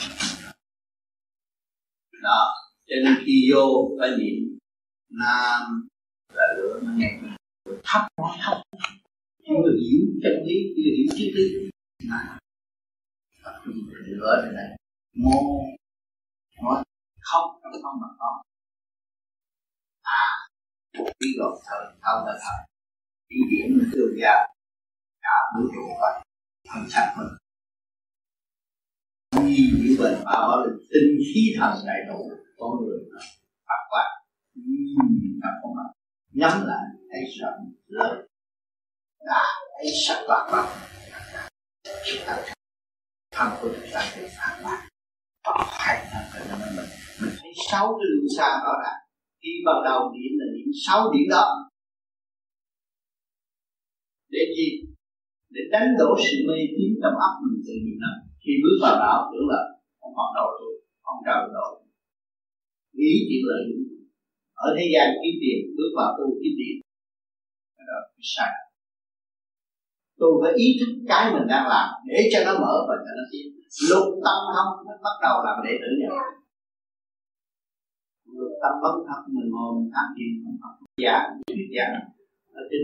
đó, 2.21 2.53
cho 2.87 2.95
nên 3.05 3.13
khi 3.25 3.51
vô 3.53 3.91
phải 3.99 4.09
niệm 4.09 4.57
nam 5.09 5.87
là 6.33 6.43
lửa 6.57 6.79
nó 6.83 6.91
nghe. 6.95 7.19
Thấp 7.83 8.01
nó 8.17 8.35
thấp. 8.41 8.57
Chưa 9.45 9.71
hiểu 9.81 10.01
chân 10.23 10.33
lý 10.47 10.55
chưa 10.75 10.91
hiểu 10.97 11.07
triết 11.17 11.31
lý. 11.35 11.69
Mà 12.09 12.37
tập 13.43 13.61
trung 13.65 13.75
lửa 14.05 14.41
này 14.43 14.51
này 14.53 14.77
mô 15.15 15.39
nói 16.63 16.83
không 17.21 17.59
trong 17.63 17.81
không 17.83 18.01
mà 18.01 18.07
có. 18.19 18.43
À 20.01 20.25
một 20.97 21.05
cái 21.19 21.29
gồm 21.39 21.53
thời 21.65 21.85
thâu 22.01 22.25
là 22.25 22.33
thời 22.43 22.67
ý 23.27 23.37
điểm 23.51 23.77
mình 23.77 23.89
tương 23.93 24.19
giao 24.21 24.55
cả 25.21 25.35
vũ 25.55 25.61
trụ 25.73 25.81
vậy 26.01 26.23
thân 26.69 26.89
xác 26.89 27.15
mình 27.17 27.27
nhi 29.45 29.71
diệu 29.71 29.95
bệnh 29.99 30.23
bảo 30.25 30.47
bảo 30.47 30.65
là 30.65 30.71
tinh 30.91 31.17
khí 31.33 31.53
thần 31.57 31.73
đại 31.87 31.99
đủ 32.09 32.31
con 32.57 32.71
người 32.81 32.99
phát 33.67 33.81
quang 33.89 34.11
gặp 35.43 35.53
con 35.63 35.75
mắt 35.75 35.89
nhắm 36.33 36.67
lại 36.67 36.85
thấy 37.11 37.21
sợ 37.39 37.51
lớn 37.87 38.25
đã 39.25 39.43
thấy 39.77 39.91
sắc 40.07 40.23
bạc 40.27 40.49
bạc 40.51 40.67
chúng 41.83 42.23
ta 42.27 42.37
thân 43.31 43.49
của 43.61 43.69
chúng 43.75 43.89
ta 43.93 44.13
bị 44.17 44.27
phản 44.37 44.63
bác 44.63 44.89
hay 45.71 46.05
là 46.13 46.29
cái 46.33 46.43
mình 46.75 46.85
mình 47.21 47.33
thấy 47.41 47.51
sáu 47.71 47.87
cái 47.87 48.07
đường 48.11 48.27
xa 48.37 48.49
đó 48.65 48.73
là 48.83 48.93
khi 49.41 49.49
ban 49.65 49.75
đầu 49.85 49.99
điểm 50.15 50.31
là 50.39 50.45
điểm 50.55 50.69
sáu, 50.85 51.11
điểm 51.13 51.27
đó. 51.29 51.45
Để 54.29 54.39
gì? 54.57 54.69
Để 55.49 55.61
đánh 55.71 55.89
đổ 55.99 56.15
sự 56.17 56.37
mê 56.47 56.57
tín 56.75 56.91
trong 57.01 57.15
óc 57.27 57.33
mình 57.43 57.61
từ 57.67 57.73
nhiều 57.83 57.97
năm 58.03 58.28
khi 58.49 58.55
bước 58.63 58.77
vào 58.83 58.95
đạo 59.05 59.19
tưởng 59.29 59.47
là 59.53 59.61
không 59.99 60.13
còn 60.17 60.29
đầu 60.37 60.47
tôi 60.59 60.71
không 61.05 61.19
trời 61.25 61.41
rồi. 61.55 61.71
Nghĩ 62.97 63.11
chuyện 63.27 63.41
lợi 63.49 63.63
ở 64.65 64.67
thế 64.77 64.85
gian 64.93 65.07
kiếm 65.21 65.35
tiền, 65.41 65.57
bước 65.77 65.91
vào 65.97 66.09
tu 66.17 66.25
kiếm 66.39 66.53
tiền. 66.59 66.75
Đó 67.77 67.83
là 67.89 67.99
sai. 68.33 68.51
Tôi 70.19 70.31
phải 70.41 70.53
ý 70.65 70.67
thức 70.79 70.91
cái 71.11 71.23
mình 71.33 71.47
đang 71.53 71.65
làm 71.73 71.87
để 72.09 72.19
cho 72.31 72.39
nó 72.45 72.53
mở 72.63 72.75
và 72.87 72.95
cho 73.03 73.11
nó 73.17 73.23
tiến. 73.31 73.45
Lục 73.89 74.05
tâm 74.25 74.37
không, 74.53 74.71
nó 74.87 74.93
bắt 75.05 75.15
đầu 75.25 75.35
làm 75.45 75.57
đệ 75.65 75.73
tử 75.81 75.89
nhà 76.01 76.09
lục 78.39 78.53
tâm 78.61 78.73
bất 78.83 78.95
thật 79.07 79.21
mình 79.35 79.49
ngồi 79.53 79.69
mình 79.75 79.89
tham 79.93 80.07
thiền 80.15 80.31
không 80.43 80.57
học 80.63 80.73
giả 81.03 81.17
thuyết 81.47 81.69
giảng. 81.75 81.93
Ở 82.59 82.61
trên 82.69 82.81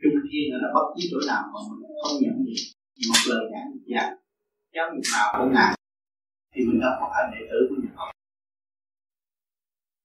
trung 0.00 0.18
thiên 0.26 0.46
là 0.62 0.68
bất 0.76 0.86
cứ 0.92 1.00
chỗ 1.10 1.18
nào 1.30 1.42
mà 1.52 1.58
mình 1.68 1.80
không 2.00 2.16
nhận 2.22 2.36
gì 2.46 2.54
một 3.08 3.20
lời 3.30 3.42
giảng 3.52 3.68
giảng 3.92 4.19
giáo 4.74 4.86
dục 4.94 5.04
nào 5.14 5.26
cũng 5.38 5.52
ngài. 5.54 5.72
Thì 6.52 6.60
mình 6.66 6.80
đã 6.80 6.88
phải 7.00 7.22
đệ 7.32 7.40
tử 7.50 7.58
của 7.68 7.76
nhà 7.82 7.92
Phật 7.96 8.10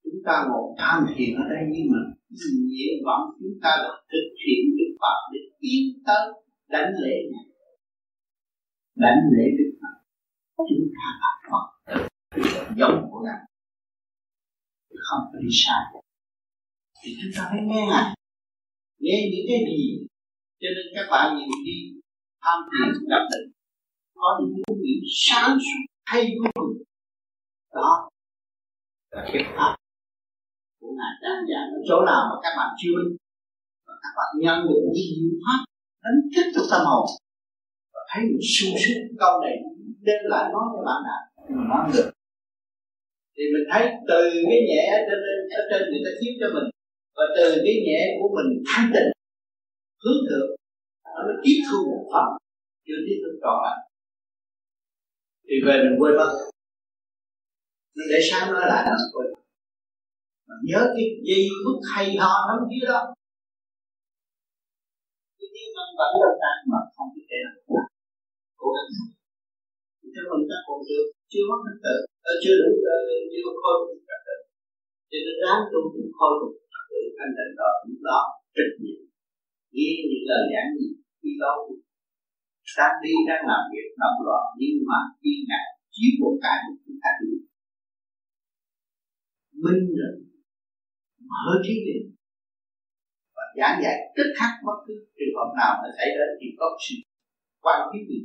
chúng 0.04 0.22
ta 0.26 0.46
ngồi 0.48 0.64
tham 0.80 1.06
thiền 1.16 1.36
ở 1.36 1.44
đây 1.54 1.64
nhưng 1.74 1.88
mà 1.92 2.00
nguyện 2.68 2.96
vọng, 3.06 3.24
chúng 3.40 3.58
ta 3.64 3.72
là 3.84 3.92
thực 4.12 4.28
hiện 4.42 4.62
đức 4.78 4.92
phật 5.02 5.18
để 5.34 5.40
tiến 5.60 5.84
tới 6.06 6.24
đánh 6.74 6.92
lễ 7.04 7.16
này 7.34 7.46
đánh 8.96 9.20
lễ 9.36 9.46
đức 9.58 9.72
Phật. 9.82 9.96
Chúng 10.70 10.88
ta 10.96 11.06
là 11.22 11.32
Phật 11.50 11.66
giống 12.78 13.08
của 13.12 13.20
ngài. 13.26 13.42
Không 15.08 15.24
có 15.34 15.40
đi 15.44 15.50
sai. 15.52 15.84
Thì 17.04 17.16
chúng 17.22 17.32
ta 17.36 17.48
phải 17.52 17.62
nghe 17.70 17.86
ngài. 17.90 18.16
Nghe 19.00 19.18
những 19.32 19.46
cái 19.50 19.60
gì. 19.78 20.08
Cho 20.62 20.68
nên 20.76 20.86
các 20.96 21.08
bạn 21.12 21.38
nhiều 21.38 21.48
khi 21.66 21.76
tham 22.44 22.60
thiền 22.72 22.94
gặp 23.10 23.24
định 23.32 23.55
có 24.16 24.40
những 24.40 24.54
cái 24.68 24.76
nghĩ 24.82 24.96
sáng 25.26 25.58
suốt 25.66 25.82
hay 26.06 26.22
vô 26.38 26.50
cùng 26.54 26.72
đó. 27.74 28.10
Là 29.12 29.22
cái 29.34 29.44
pháp 29.56 29.76
của 30.80 30.92
ngài 30.98 31.14
đang 31.24 31.40
giảng 31.50 31.68
ở 31.78 31.80
chỗ 31.90 31.98
nào 32.10 32.22
mà 32.30 32.36
các 32.44 32.54
bạn 32.58 32.70
chưa 32.82 33.00
và 33.88 33.94
các 34.04 34.12
bạn 34.18 34.30
nhận 34.44 34.58
được 34.68 34.82
những 34.84 35.10
diệu 35.18 35.34
pháp 35.44 35.60
đánh 36.04 36.20
thức 36.34 36.46
trong 36.54 36.68
tâm 36.72 36.82
hồn. 36.90 37.06
Và 37.94 38.02
thấy 38.10 38.22
được 38.30 38.44
sung 38.56 38.74
sướng 38.82 39.04
câu 39.22 39.34
này 39.44 39.56
đem 40.08 40.22
lại 40.32 40.46
nói 40.54 40.66
cho 40.74 40.82
bạn 40.88 41.00
nào? 41.08 41.22
Mình 41.50 41.68
nói 41.72 41.84
được. 41.94 42.08
Thì 43.36 43.44
mình 43.54 43.66
thấy 43.72 43.84
từ 44.10 44.22
cái 44.50 44.60
nhẹ 44.70 44.84
ở 44.98 45.00
trên 45.08 45.20
ở 45.60 45.62
trên 45.70 45.82
người 45.90 46.04
ta 46.06 46.12
chiếu 46.20 46.34
cho 46.42 46.48
mình. 46.56 46.68
Và 47.18 47.26
từ 47.38 47.48
cái 47.66 47.76
nhẹ 47.88 48.02
của 48.20 48.30
mình 48.36 48.50
thanh 48.70 48.88
tịnh 48.94 49.10
hướng 50.04 50.22
thượng 50.28 50.50
nó 51.28 51.34
tiếp 51.44 51.58
thu 51.68 51.78
một 51.92 52.04
phần. 52.14 52.28
Chưa 52.88 53.00
tiếp 53.06 53.18
tục 53.24 53.36
trọn 53.44 53.58
lành 53.66 53.85
thì 55.48 55.56
về 55.66 55.76
mình 55.84 55.96
quên 56.00 56.14
mất. 56.20 56.32
Nó 57.96 58.04
để 58.12 58.20
sáng 58.28 58.46
nói 58.54 58.66
lại, 58.72 58.82
nó 58.90 58.96
quên. 59.14 59.30
Mà 60.48 60.56
nhớ 60.68 60.82
cái 60.96 61.06
giây 61.28 61.42
phút 61.62 61.78
hay 61.92 62.06
ho 62.22 62.34
lắm 62.50 62.60
kia 62.70 62.86
đó. 62.92 63.00
Cái 65.38 65.48
tiếng 65.54 65.72
văn 65.76 65.88
vẫn 66.00 66.12
trong 66.22 66.38
ta 66.44 66.52
mà 66.72 66.80
không 66.96 67.10
có 67.16 67.22
thể 67.30 67.38
nào 67.46 67.56
cố 68.60 68.68
gắng. 68.76 68.90
Thì 70.00 70.08
cho 70.14 70.22
mình 70.30 70.44
ta 70.50 70.58
còn 70.68 70.80
được, 70.90 71.06
chưa 71.32 71.44
mất 71.50 71.60
trật 71.66 71.78
tự 71.86 71.96
ờ, 72.30 72.34
chưa 72.44 72.56
đủ 72.62 72.72
ờ, 72.94 72.98
chưa 73.32 73.44
khôi 73.62 73.76
phục 73.82 74.00
trật 74.10 74.22
tự 74.28 74.38
cho 75.10 75.18
nên 75.26 75.36
ráng 75.44 75.64
tu 75.72 75.80
cũng 75.94 76.10
khôi 76.18 76.34
phục 76.40 76.54
trật 76.72 76.84
tự 76.92 77.02
thanh 77.18 77.34
tịnh 77.38 77.54
đó 77.60 77.70
lúc 77.88 78.02
đó, 78.10 78.20
trách 78.56 78.74
nhiệm. 78.82 79.02
Nghe 79.76 79.92
những 80.10 80.26
lời 80.30 80.44
giảng 80.52 80.70
gì, 80.78 80.90
khi 81.22 81.32
đó 81.42 81.52
cũng 81.66 81.82
đang 82.78 82.96
đi 83.04 83.14
đang 83.30 83.44
làm 83.52 83.62
việc 83.72 83.88
động 84.02 84.20
loạn 84.26 84.46
nhưng 84.60 84.78
mà 84.90 85.00
khi 85.20 85.32
ngài 85.50 85.66
chiếu 85.96 86.12
một 86.22 86.36
cái 86.44 86.58
chúng 86.86 87.00
ta 87.04 87.10
đi. 87.22 87.32
Minh 89.64 89.84
rồi 90.00 90.14
mở 91.32 91.50
trí 91.66 91.74
tuệ. 91.86 91.98
Và 93.36 93.44
giảng 93.58 93.78
dạy 93.84 93.98
tức 94.16 94.28
khắc 94.38 94.52
bất 94.66 94.78
cứ 94.86 94.94
trường 95.18 95.36
hợp 95.38 95.50
nào 95.60 95.72
mà 95.80 95.88
xảy 95.98 96.10
đến 96.18 96.30
thì 96.40 96.48
có 96.60 96.68
sự 96.84 96.96
quan 97.64 97.80
thiết 97.92 98.04
gì 98.10 98.20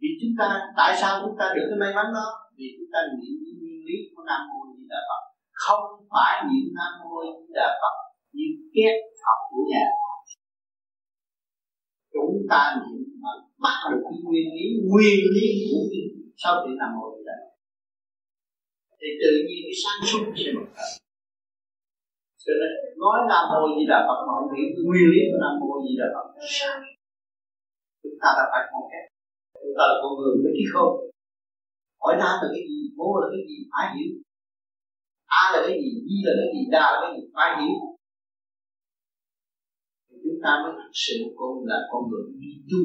vì 0.00 0.10
chúng 0.20 0.34
ta, 0.38 0.46
tại 0.78 0.92
sao 1.00 1.12
chúng 1.22 1.36
ta 1.38 1.46
được 1.54 1.66
cái 1.68 1.78
may 1.82 1.92
mắn 1.96 2.06
đó? 2.16 2.26
Vì 2.56 2.66
chúng 2.76 2.90
ta 2.92 3.00
niệm 3.18 3.34
những 3.42 3.58
nguyên 3.60 3.80
lý 3.88 3.96
của 4.12 4.22
nam 4.28 4.40
mô 4.48 4.58
di 4.76 4.84
đà 4.92 5.00
phật. 5.08 5.22
Không 5.64 5.84
phải 6.12 6.34
niệm 6.48 6.66
nam 6.78 6.92
mô 7.00 7.16
di 7.40 7.52
đà 7.58 7.68
phật 7.80 7.96
như 8.36 8.46
kết 8.74 8.94
học 9.24 9.40
của 9.50 9.62
nhà 9.72 9.84
chúng 12.14 12.36
ta 12.50 12.62
niệm 12.80 12.95
bắt 13.64 13.76
được 13.90 14.00
cái 14.06 14.18
nguyên 14.24 14.46
lý 14.56 14.66
nguyên 14.90 15.20
lý 15.34 15.46
của 15.68 15.82
cái 15.90 16.04
sau 16.42 16.52
khi 16.62 16.70
nằm 16.80 16.90
ngồi 16.96 17.10
đây 17.30 17.42
thì 19.00 19.08
tự 19.20 19.30
nhiên 19.46 19.60
cái 19.66 19.76
sáng 19.82 20.00
suốt 20.08 20.22
sẽ 20.40 20.50
mở 20.56 20.64
ra 20.76 20.86
cho 22.42 22.52
nên 22.60 22.72
nói 23.02 23.16
nam 23.30 23.42
mô 23.50 23.60
di 23.76 23.84
đà 23.92 23.98
phật 24.06 24.18
mà 24.26 24.32
không 24.36 24.50
hiểu 24.54 24.68
nguyên 24.86 25.06
lý 25.12 25.20
của 25.30 25.38
nam 25.44 25.52
mô 25.60 25.70
di 25.84 25.92
đà 26.00 26.06
phật 26.14 26.26
chúng 28.02 28.16
ta 28.22 28.28
đã 28.38 28.44
phải 28.52 28.62
một 28.72 28.86
cái 28.92 29.02
chúng 29.62 29.76
ta 29.78 29.84
là 29.90 29.96
con 30.02 30.12
người 30.18 30.34
mới 30.42 30.52
biết 30.56 30.68
không. 30.74 30.92
Hỏi 32.02 32.14
nam 32.22 32.34
là 32.42 32.48
cái 32.54 32.62
gì, 32.70 32.80
mô 32.98 33.08
là 33.20 33.26
cái 33.32 33.42
gì 33.48 33.56
phải 33.72 33.86
hiểu. 33.94 34.12
A 35.40 35.42
là 35.52 35.58
cái 35.66 35.74
gì 35.82 35.90
di 36.06 36.16
là 36.26 36.32
cái 36.40 36.48
gì, 36.54 36.62
đa 36.74 36.84
là 36.92 36.98
cái 37.02 37.10
gì 37.16 37.22
phải 37.34 37.50
hiểu. 37.60 37.78
Chúng 40.24 40.38
ta 40.44 40.50
mới 40.62 40.72
thực 40.78 40.92
sự 41.04 41.16
con 41.38 41.52
là 41.70 41.78
con 41.90 42.00
người 42.08 42.24
đi 42.42 42.52
tu 42.70 42.80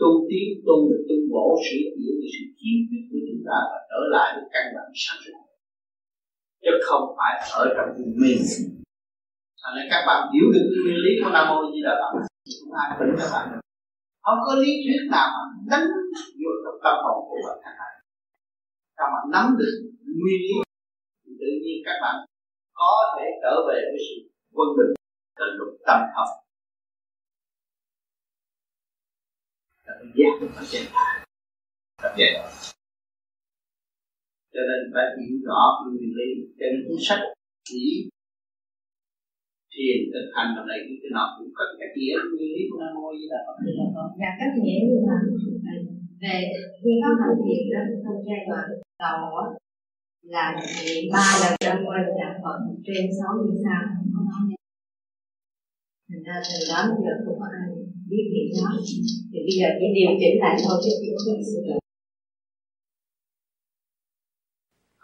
tu 0.00 0.10
tiến 0.28 0.46
tu 0.66 0.76
được 0.90 1.02
tu 1.08 1.16
bổ 1.32 1.46
sửa 1.66 1.84
chữa 2.00 2.14
cái 2.20 2.30
sự 2.34 2.44
kiến 2.58 2.76
quyết 2.88 3.02
của 3.10 3.20
chúng 3.28 3.42
ta 3.48 3.56
và 3.70 3.78
trở 3.90 4.00
lại 4.14 4.28
với 4.34 4.46
căn 4.54 4.64
bản 4.74 4.88
sáng 5.02 5.18
suốt. 5.22 5.38
Chứ 6.64 6.72
không 6.86 7.04
phải 7.18 7.32
ở 7.60 7.64
trong 7.76 7.90
vùng 7.96 8.12
mê 8.20 8.32
thành 8.40 8.78
nên 9.76 9.86
các 9.92 10.02
bạn 10.08 10.20
hiểu 10.32 10.46
được 10.54 10.64
cái 10.72 10.80
nguyên 10.84 11.00
lý 11.04 11.12
của 11.20 11.30
nam 11.34 11.44
mô 11.48 11.56
di 11.72 11.80
đà 11.86 11.94
phật. 12.00 12.12
Chúng 12.60 12.70
ta 12.74 12.82
tỉnh 12.98 13.12
các 13.20 13.28
bạn 13.34 13.46
không 14.24 14.40
có 14.46 14.52
lý 14.62 14.72
thuyết 14.82 15.02
nào 15.14 15.28
mà 15.34 15.42
đánh 15.70 15.86
vô 16.40 16.50
trong 16.64 16.78
tâm 16.84 16.96
hồn 17.04 17.18
của 17.28 17.40
bạn 17.46 17.58
các 17.64 17.74
bạn 17.80 17.92
các 18.98 19.08
bạn 19.12 19.24
nắm 19.34 19.46
được 19.60 19.74
nguyên 20.20 20.40
lý? 20.46 20.54
Thì 21.22 21.30
tự 21.40 21.50
nhiên 21.62 21.78
các 21.86 21.98
bạn 22.02 22.16
có 22.80 22.92
thể 23.14 23.26
trở 23.42 23.54
về 23.68 23.78
với 23.90 24.00
sự 24.06 24.16
quân 24.56 24.68
bình 24.78 24.92
tận 25.38 25.50
lục 25.58 25.72
tâm 25.86 25.98
học 26.16 26.28
là 30.08 30.14
giác 30.16 30.32
được 30.40 30.52
ở 30.56 30.64
trên 30.70 30.82
thật 32.02 32.12
vậy. 32.18 32.32
Đó 32.34 32.48
cho 34.54 34.62
nên 34.68 34.80
phải 34.94 35.06
hiểu 35.18 35.36
rõ 35.48 35.62
nguyên 35.82 36.12
lý 36.18 36.28
cho 36.58 36.66
nên 36.70 36.80
cuốn 36.86 36.98
sách 37.08 37.22
chỉ 37.68 37.84
thiền 39.72 39.98
thực 40.12 40.26
hành. 40.36 40.50
Vào 40.56 40.64
này 40.70 40.78
cái 41.02 41.10
nọ 41.16 41.24
cũng 41.36 41.50
có 41.56 41.64
cái 41.78 41.88
nghĩa 41.96 42.16
nguyên 42.30 42.50
lý 42.54 42.62
của 42.70 42.78
nam 42.82 42.92
mô 42.96 43.08
di 43.18 43.26
đà 43.32 43.40
phật. 43.46 43.56
Dạ 44.20 44.30
các 44.40 44.50
nghĩa 44.62 44.80
như 44.88 44.96
là 45.08 45.18
về 46.22 46.38
khi 46.80 46.92
pháp 47.02 47.14
hành 47.22 47.38
thiền 47.44 47.62
đó, 47.74 47.82
trong 48.02 48.18
giai 48.26 48.40
đoạn 48.48 48.66
đầu 49.04 49.20
á, 49.44 49.46
là 50.34 50.44
niệm 50.86 51.04
ba 51.14 51.26
lần 51.40 51.52
nam 51.64 51.78
mô 51.84 51.92
di 52.06 52.14
đà 52.20 52.30
phật, 52.42 52.58
trên 52.86 53.04
sáu 53.18 53.32
như 53.42 53.54
sao 53.64 53.82
không 53.94 54.10
có 54.14 54.20
nói 54.30 54.42
thành 56.08 56.22
ra 56.26 56.36
từ 56.48 56.58
đó 56.70 56.78
giờ 57.04 57.12
không 57.24 57.38
có 57.40 57.46
ai 57.58 57.67
biết 58.10 58.24
điểm 58.34 58.48
đó 58.56 58.70
thì 59.32 59.38
bây 59.46 59.54
giờ 59.58 59.66
chỉ 59.78 59.86
điều 59.96 60.10
chỉnh 60.20 60.36
lại 60.42 60.54
thôi 60.64 60.76
chứ 60.84 60.90
không 61.24 61.36
có 61.36 61.42
sự 61.52 61.58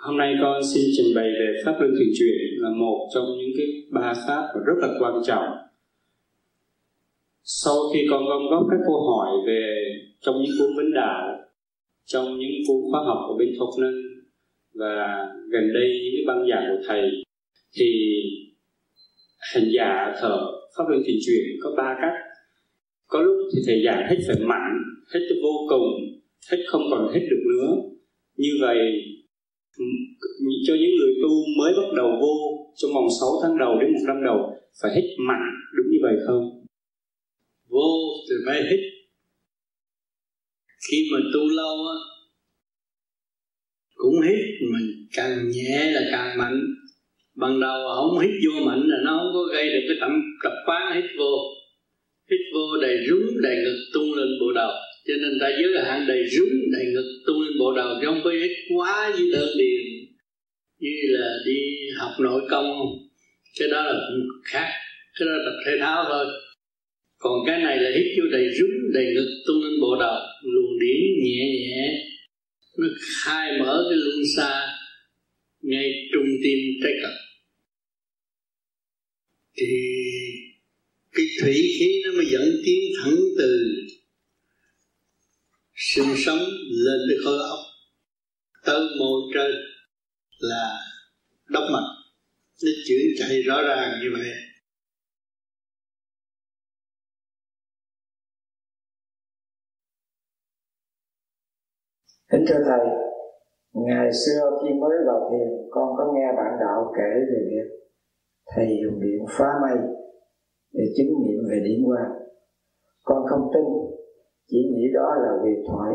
Hôm 0.04 0.16
nay 0.16 0.34
con 0.42 0.62
xin 0.74 0.84
trình 0.96 1.14
bày 1.16 1.28
về 1.38 1.46
Pháp 1.64 1.76
Luân 1.80 1.90
Thường 1.90 2.14
Chuyển 2.18 2.62
là 2.62 2.70
một 2.70 3.08
trong 3.14 3.24
những 3.38 3.52
cái 3.56 3.66
ba 3.90 4.14
pháp 4.26 4.42
rất 4.66 4.78
là 4.82 4.88
quan 5.00 5.14
trọng. 5.26 5.48
Sau 7.42 7.74
khi 7.92 8.00
con 8.10 8.24
gom 8.24 8.42
góp 8.50 8.66
các 8.70 8.80
câu 8.86 8.98
hỏi 9.08 9.30
về 9.46 9.62
trong 10.20 10.34
những 10.42 10.52
cuốn 10.58 10.76
vấn 10.76 10.92
đạo, 10.94 11.38
trong 12.04 12.38
những 12.38 12.50
cuốn 12.66 12.90
khóa 12.90 13.00
học 13.04 13.18
của 13.28 13.36
bên 13.38 13.48
Thục 13.58 13.68
Nân 13.80 13.94
và 14.74 15.26
gần 15.52 15.72
đây 15.74 15.88
những 16.02 16.14
cái 16.16 16.24
băng 16.26 16.46
giảng 16.50 16.64
của 16.68 16.82
Thầy 16.88 17.02
thì 17.78 17.90
hành 19.54 19.68
giả 19.76 20.14
thở 20.20 20.38
Pháp 20.76 20.84
Luân 20.88 21.02
Thường 21.06 21.16
Chuyển 21.26 21.44
có 21.62 21.70
ba 21.76 21.96
cách. 22.02 22.23
Có 23.14 23.22
lúc 23.22 23.36
thì 23.50 23.62
Thầy 23.66 23.78
giảng 23.86 24.02
hết 24.10 24.18
phần 24.28 24.48
mạnh, 24.48 24.74
hết 25.12 25.20
vô 25.42 25.54
cùng, 25.70 25.86
hết 26.50 26.60
không 26.66 26.82
còn 26.90 27.12
hết 27.14 27.20
được 27.30 27.42
nữa. 27.52 27.68
Như 28.36 28.52
vậy 28.60 28.78
cho 30.66 30.74
những 30.74 30.94
người 30.98 31.14
tu 31.22 31.32
mới 31.58 31.72
bắt 31.76 31.88
đầu 31.96 32.08
vô 32.20 32.34
trong 32.76 32.90
vòng 32.94 33.06
6 33.20 33.28
tháng 33.42 33.58
đầu 33.58 33.78
đến 33.80 33.92
một 33.92 34.04
năm 34.06 34.16
đầu 34.24 34.38
phải 34.82 34.90
hít 34.94 35.04
mạnh 35.28 35.46
đúng 35.76 35.86
như 35.92 35.98
vậy 36.02 36.16
không? 36.26 36.42
Vô 37.68 37.88
thì 38.28 38.34
phải 38.46 38.62
hít 38.70 38.80
khi 40.90 40.98
mà 41.12 41.18
tu 41.34 41.40
lâu 41.40 41.76
á 41.86 41.98
cũng 43.94 44.14
hít 44.28 44.70
mình 44.72 44.88
càng 45.16 45.48
nhẹ 45.50 45.90
là 45.92 46.00
càng 46.12 46.38
mạnh 46.38 46.60
ban 47.34 47.60
đầu 47.60 47.78
không 47.96 48.18
hít 48.18 48.30
vô 48.44 48.66
mạnh 48.66 48.82
là 48.86 48.96
nó 49.04 49.18
không 49.18 49.32
có 49.34 49.42
gây 49.52 49.66
được 49.66 49.84
cái 49.88 49.96
tập 50.00 50.10
tập 50.44 50.52
quán 50.66 50.94
hít 50.94 51.10
vô 51.18 51.32
hít 52.30 52.40
vô 52.54 52.76
đầy 52.82 52.96
rúng 53.08 53.42
đầy 53.42 53.56
ngực 53.56 53.78
tung 53.94 54.14
lên 54.14 54.28
bộ 54.40 54.52
đầu 54.52 54.72
cho 55.06 55.14
nên 55.22 55.38
ta 55.40 55.48
giới 55.48 55.84
hạn 55.84 56.06
đầy 56.08 56.22
rúng 56.28 56.54
đầy 56.72 56.84
ngực 56.92 57.22
tung 57.26 57.40
lên 57.40 57.52
bộ 57.58 57.72
đầu 57.76 57.98
chứ 58.00 58.06
không 58.06 58.32
hít 58.40 58.50
quá 58.74 59.12
như 59.18 59.30
đơn 59.32 59.48
điền. 59.58 59.84
Như 60.78 60.96
là 61.08 61.28
đi 61.46 61.60
học 61.98 62.12
nội 62.20 62.42
công, 62.50 62.66
cái 63.58 63.68
đó 63.68 63.82
là 63.82 64.00
khác, 64.44 64.68
cái 65.18 65.26
đó 65.26 65.32
là 65.32 65.44
tập 65.46 65.56
thể 65.66 65.72
thao 65.80 66.04
thôi. 66.08 66.26
Còn 67.18 67.32
cái 67.46 67.58
này 67.58 67.78
là 67.78 67.90
hít 67.96 68.06
vô 68.18 68.24
đầy 68.32 68.46
rúng 68.58 68.92
đầy 68.94 69.04
ngực 69.14 69.42
tung 69.46 69.62
lên 69.62 69.80
bộ 69.80 69.96
đầu 70.00 70.20
luồng 70.42 70.78
điển 70.80 71.24
nhẹ 71.24 71.46
nhẹ, 71.60 72.04
nó 72.78 72.86
khai 73.24 73.58
mở 73.60 73.86
cái 73.90 73.98
luân 73.98 74.18
xa 74.36 74.66
ngay 75.62 75.92
trung 76.12 76.26
tim 76.42 76.58
trái 76.82 76.92
cật 77.02 77.14
thì 79.56 79.66
cái 81.14 81.26
thủy 81.42 81.54
khí 81.78 82.02
nó 82.04 82.12
mới 82.16 82.26
dẫn 82.32 82.42
tiến 82.64 82.80
thẳng 82.98 83.20
từ 83.38 83.50
sinh 85.74 86.14
sống 86.16 86.38
lên 86.84 86.98
tới 87.08 87.18
khối 87.24 87.38
óc. 87.50 87.58
Tới 88.66 88.80
môi 88.98 89.20
trên 89.34 89.50
là 90.38 90.80
đốc 91.48 91.62
mạch. 91.72 91.88
Nó 92.64 92.70
chuyển 92.86 93.00
chạy 93.18 93.42
rõ 93.42 93.62
ràng 93.62 94.00
như 94.02 94.08
vậy. 94.12 94.30
Kính 102.32 102.44
thưa 102.48 102.64
Thầy, 102.64 102.86
ngày 103.72 104.08
xưa 104.12 104.50
khi 104.62 104.68
mới 104.80 104.96
vào 105.06 105.30
thiền, 105.30 105.70
con 105.70 105.88
có 105.96 106.12
nghe 106.14 106.26
bạn 106.36 106.52
đạo 106.60 106.92
kể 106.96 107.20
về 107.30 107.38
việc 107.50 107.68
Thầy 108.46 108.66
dùng 108.84 109.00
điện 109.00 109.26
phá 109.38 109.48
mây 109.62 110.03
để 110.76 110.84
chứng 110.96 111.12
nghiệm 111.20 111.40
về 111.50 111.58
điển 111.64 111.80
quang. 111.86 112.12
Con 113.04 113.20
không 113.30 113.50
tin, 113.54 113.66
chỉ 114.48 114.58
nghĩ 114.72 114.84
đó 114.94 115.08
là 115.22 115.30
huyền 115.40 115.58
thoại. 115.68 115.92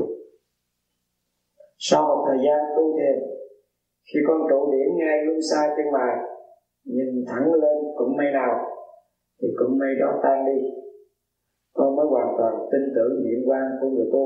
Sau 1.77 2.01
một 2.07 2.25
thời 2.27 2.37
gian 2.45 2.59
tu 2.75 2.83
thiền, 2.97 3.17
khi 4.13 4.19
con 4.27 4.39
trụ 4.49 4.71
điểm 4.71 4.89
ngay 4.97 5.17
luân 5.25 5.39
xa 5.51 5.61
chân 5.77 5.87
mày 5.93 6.13
nhìn 6.83 7.25
thẳng 7.27 7.53
lên 7.53 7.77
cũng 7.97 8.17
mây 8.17 8.31
nào 8.33 8.53
thì 9.41 9.47
cũng 9.59 9.77
mây 9.79 9.89
đó 10.01 10.19
tan 10.23 10.45
đi 10.45 10.59
con 11.73 11.95
mới 11.95 12.05
hoàn 12.09 12.35
toàn 12.37 12.53
tin 12.71 12.81
tưởng 12.95 13.23
điện 13.23 13.49
quan 13.49 13.65
của 13.81 13.89
người 13.89 14.09
tu 14.13 14.25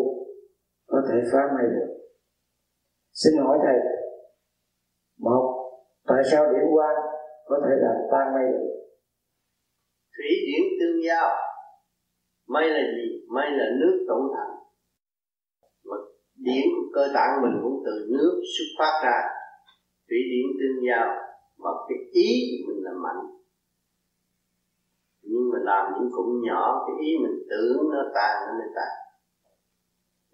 có 0.87 1.01
thể 1.09 1.17
phá 1.31 1.41
mây 1.55 1.65
được 1.75 1.93
xin 3.13 3.33
hỏi 3.43 3.57
thầy 3.63 3.77
một 5.19 5.43
tại 6.07 6.21
sao 6.31 6.45
điện 6.53 6.67
quan 6.75 6.95
có 7.45 7.61
thể 7.65 7.73
làm 7.77 7.95
tan 8.11 8.33
mây 8.33 8.45
được 8.53 8.82
thủy 10.15 10.29
điển 10.47 10.63
tương 10.79 11.03
giao. 11.05 11.29
Mây 12.47 12.69
là 12.69 12.81
gì? 12.95 13.25
Mây 13.27 13.51
là 13.51 13.65
nước 13.79 14.05
tổn 14.07 14.21
thành 14.35 14.53
mà 15.83 15.97
điển 16.35 16.63
của 16.75 16.85
cơ 16.93 17.07
tạng 17.13 17.41
mình 17.41 17.59
cũng 17.63 17.83
từ 17.85 18.07
nước 18.09 18.41
xuất 18.53 18.69
phát 18.79 19.01
ra. 19.05 19.17
Thủy 20.09 20.17
điển 20.31 20.45
tương 20.59 20.85
giao. 20.87 21.07
Mà 21.57 21.69
cái 21.87 21.97
ý 22.11 22.29
mình 22.67 22.83
là 22.83 22.91
mạnh. 23.03 23.25
Nhưng 25.21 25.49
mà 25.51 25.57
làm 25.61 25.93
những 25.93 26.09
cũng 26.11 26.41
nhỏ, 26.41 26.85
cái 26.87 27.05
ý 27.07 27.11
mình 27.23 27.37
tưởng 27.49 27.77
nó 27.91 28.01
tàn 28.15 28.35
nó 28.47 28.53
mới 28.59 28.67
tàn 28.75 29.03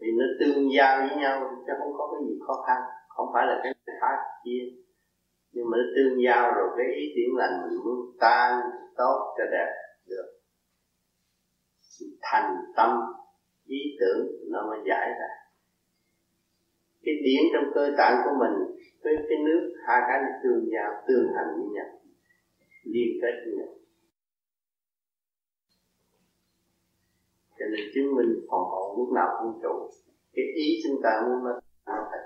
vì 0.02 0.08
nó 0.20 0.26
tương 0.40 0.74
giao 0.76 1.00
với 1.00 1.18
nhau, 1.22 1.36
chứ 1.68 1.74
không 1.80 1.94
có 1.98 2.10
cái 2.12 2.28
gì 2.28 2.36
khó 2.48 2.54
khăn. 2.68 2.78
Không 3.10 3.28
phải 3.34 3.46
là 3.48 3.60
cái 3.64 3.74
khác 4.02 4.18
kia 4.44 4.64
nhưng 5.52 5.66
mà 5.70 5.78
nó 5.78 5.84
tương 5.96 6.24
giao 6.26 6.52
rồi, 6.56 6.70
cái 6.78 6.86
ý 6.96 7.06
tưởng 7.16 7.38
lành 7.38 7.62
mình 7.62 7.80
muốn 7.86 8.16
tan 8.20 8.62
tốt 8.98 9.36
cho 9.38 9.44
đẹp 9.52 9.70
được. 10.08 10.28
Thành 12.22 12.56
tâm, 12.76 13.00
ý 13.66 13.78
tưởng 14.00 14.28
nó 14.52 14.68
mới 14.68 14.80
giải 14.90 15.10
ra. 15.10 15.30
Cái 17.04 17.16
điển 17.24 17.42
trong 17.54 17.72
cơ 17.76 17.92
tạng 17.98 18.22
của 18.26 18.36
mình 18.40 18.78
với 19.04 19.14
cái 19.30 19.38
nước, 19.46 19.74
hai 19.88 20.02
cái 20.08 20.22
nó 20.22 20.30
tương 20.44 20.70
giao, 20.74 21.04
tương 21.08 21.34
hành 21.36 21.48
với 21.58 21.68
nhau, 21.74 21.86
liên 22.84 23.20
kết 23.22 23.34
với 23.46 23.54
nhau. 23.58 23.74
Cho 27.60 27.66
nên 27.72 27.86
chứng 27.96 28.16
minh 28.16 28.46
phòng 28.52 28.62
hộ 28.62 28.96
lúc 28.98 29.14
nào 29.16 29.28
cũng 29.40 29.60
trụ 29.64 29.90
cái 30.34 30.46
ý 30.56 30.82
chúng 30.84 31.02
ta 31.04 31.10
muốn 31.26 31.44
nó 31.44 31.60
nó 31.88 32.08
phải 32.12 32.20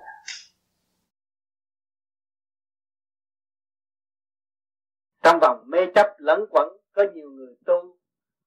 trong 5.24 5.40
vòng 5.42 5.64
mê 5.68 5.86
chấp 5.96 6.16
lẫn 6.18 6.46
quẩn, 6.50 6.78
có 6.94 7.06
nhiều 7.14 7.30
người 7.30 7.56
tu, 7.66 7.98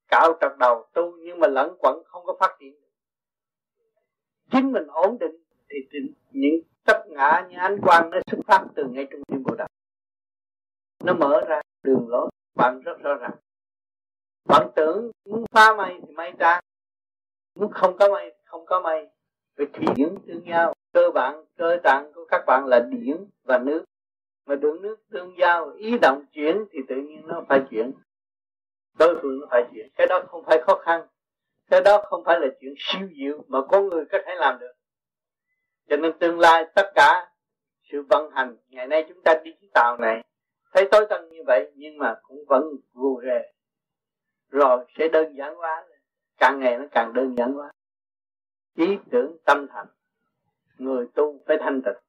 cạo 0.08 0.38
trật 0.40 0.52
đầu 0.58 0.86
tu 0.92 1.16
nhưng 1.24 1.40
mà 1.40 1.48
lẫn 1.48 1.76
quẩn 1.78 2.02
không 2.04 2.26
có 2.26 2.36
phát 2.40 2.56
triển 2.60 2.74
chính 4.50 4.72
mình 4.72 4.86
ổn 4.86 5.18
định 5.20 5.36
thì 5.70 5.98
những 6.30 6.60
chấp 6.84 7.06
ngã 7.06 7.46
những 7.48 7.58
ánh 7.58 7.80
quang 7.82 8.10
nó 8.10 8.18
xuất 8.30 8.38
phát 8.46 8.64
từ 8.74 8.84
ngay 8.84 9.06
trong 9.10 9.20
tim 9.28 9.42
bộ 9.42 9.54
đầu 9.54 9.68
nó 11.04 11.14
mở 11.14 11.40
ra 11.48 11.60
đường 11.82 12.08
lối, 12.08 12.30
bạn 12.54 12.80
rất 12.80 12.98
rõ 12.98 13.14
ràng. 13.14 13.36
Bạn 14.44 14.68
tưởng 14.76 15.10
muốn 15.24 15.44
phá 15.52 15.74
mây 15.76 16.00
thì 16.06 16.12
mây 16.14 16.32
ra 16.38 16.60
muốn 17.54 17.72
không 17.72 17.96
có 17.96 18.08
mây 18.08 18.34
không 18.44 18.66
có 18.66 18.80
mây. 18.80 19.08
Về 19.56 19.66
thủy 19.72 19.86
điển 19.96 20.14
tương 20.26 20.44
nhau 20.44 20.74
cơ 20.92 21.10
bản, 21.14 21.44
cơ 21.56 21.76
tạng 21.82 22.12
của 22.14 22.24
các 22.28 22.44
bạn 22.46 22.66
là 22.66 22.80
điển 22.90 23.16
và 23.44 23.58
nước 23.58 23.84
mà 24.46 24.54
đường 24.54 24.82
nước 24.82 24.96
tương 25.10 25.38
giao, 25.38 25.72
ý 25.72 25.98
động 25.98 26.24
chuyển 26.32 26.64
thì 26.70 26.78
tự 26.88 26.96
nhiên 26.96 27.26
nó 27.26 27.44
phải 27.48 27.60
chuyển. 27.70 27.92
Đối 28.98 29.18
phương 29.22 29.40
nó 29.40 29.46
phải 29.50 29.64
chuyển. 29.74 29.88
Cái 29.96 30.06
đó 30.06 30.24
không 30.28 30.44
phải 30.44 30.62
khó 30.62 30.78
khăn. 30.84 31.06
Cái 31.70 31.80
đó 31.80 32.02
không 32.04 32.24
phải 32.24 32.40
là 32.40 32.46
chuyện 32.60 32.74
siêu 32.78 33.08
diệu 33.16 33.44
mà 33.48 33.58
con 33.68 33.88
người 33.88 34.04
có 34.12 34.18
thể 34.26 34.34
làm 34.34 34.58
được. 34.58 34.72
Cho 35.88 35.96
nên 35.96 36.18
tương 36.18 36.40
lai 36.40 36.66
tất 36.74 36.92
cả 36.94 37.30
sự 37.92 38.02
vận 38.08 38.30
hành, 38.30 38.56
ngày 38.68 38.86
nay 38.86 39.04
chúng 39.08 39.22
ta 39.22 39.34
đi 39.44 39.50
chuyến 39.60 39.70
tàu 39.74 39.96
này, 39.96 40.24
thấy 40.74 40.88
tối 40.90 41.06
tân 41.10 41.28
như 41.28 41.42
vậy 41.46 41.72
nhưng 41.74 41.98
mà 41.98 42.16
cũng 42.22 42.44
vẫn 42.48 42.64
gù 42.94 43.20
rề. 43.22 43.52
Rồi 44.50 44.84
sẽ 44.98 45.08
đơn 45.08 45.36
giản 45.36 45.54
hóa 45.54 45.86
càng 46.38 46.60
ngày 46.60 46.78
nó 46.78 46.84
càng 46.90 47.12
đơn 47.12 47.34
giản 47.38 47.52
hóa. 47.52 47.72
Ý 48.76 48.98
tưởng 49.10 49.36
tâm 49.44 49.66
thành. 49.68 49.86
Người 50.78 51.06
tu 51.14 51.40
phải 51.46 51.56
thanh 51.60 51.82
tịnh 51.82 52.05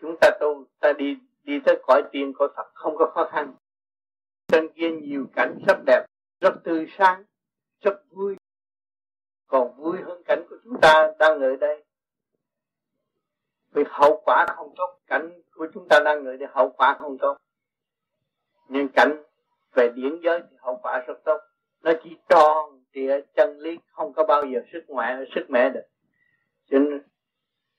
chúng 0.00 0.16
ta 0.20 0.30
tu, 0.40 0.64
ta 0.80 0.92
đi 0.92 1.16
đi 1.42 1.60
tới 1.64 1.82
cõi 1.86 2.02
tiên 2.12 2.32
cõi 2.36 2.48
Phật, 2.56 2.70
không 2.74 2.96
có 2.96 3.10
khó 3.14 3.28
khăn. 3.32 3.54
Trên 4.48 4.68
kia 4.72 4.90
nhiều 4.90 5.26
cảnh 5.34 5.58
rất 5.66 5.78
đẹp, 5.86 6.06
rất 6.40 6.54
tươi 6.64 6.86
sáng, 6.98 7.24
rất 7.80 8.02
vui. 8.10 8.36
Còn 9.46 9.76
vui 9.76 9.98
hơn 10.02 10.22
cảnh 10.24 10.44
của 10.50 10.56
chúng 10.64 10.80
ta 10.80 11.12
đang 11.18 11.40
ở 11.40 11.56
đây. 11.56 11.84
Vì 13.72 13.84
hậu 13.88 14.22
quả 14.24 14.46
không 14.56 14.74
tốt, 14.76 14.98
cảnh 15.06 15.42
của 15.54 15.66
chúng 15.74 15.88
ta 15.88 16.00
đang 16.04 16.24
ở 16.24 16.36
đây, 16.36 16.48
hậu 16.52 16.70
quả 16.70 16.96
không 16.98 17.18
tốt. 17.18 17.36
Nhưng 18.68 18.88
cảnh 18.88 19.22
về 19.74 19.88
điển 19.94 20.20
giới 20.22 20.40
thì 20.50 20.56
hậu 20.60 20.76
quả 20.82 21.04
rất 21.06 21.24
tốt. 21.24 21.38
Nó 21.82 21.92
chỉ 22.04 22.16
tròn 22.28 22.82
trịa 22.94 23.20
chân 23.36 23.58
lý, 23.58 23.78
không 23.92 24.12
có 24.12 24.24
bao 24.24 24.42
giờ 24.46 24.60
sức 24.72 24.84
ngoại, 24.88 25.16
sức 25.34 25.46
mẹ 25.48 25.70
được. 25.70 25.86
Cho 26.70 26.78
nên 26.78 27.02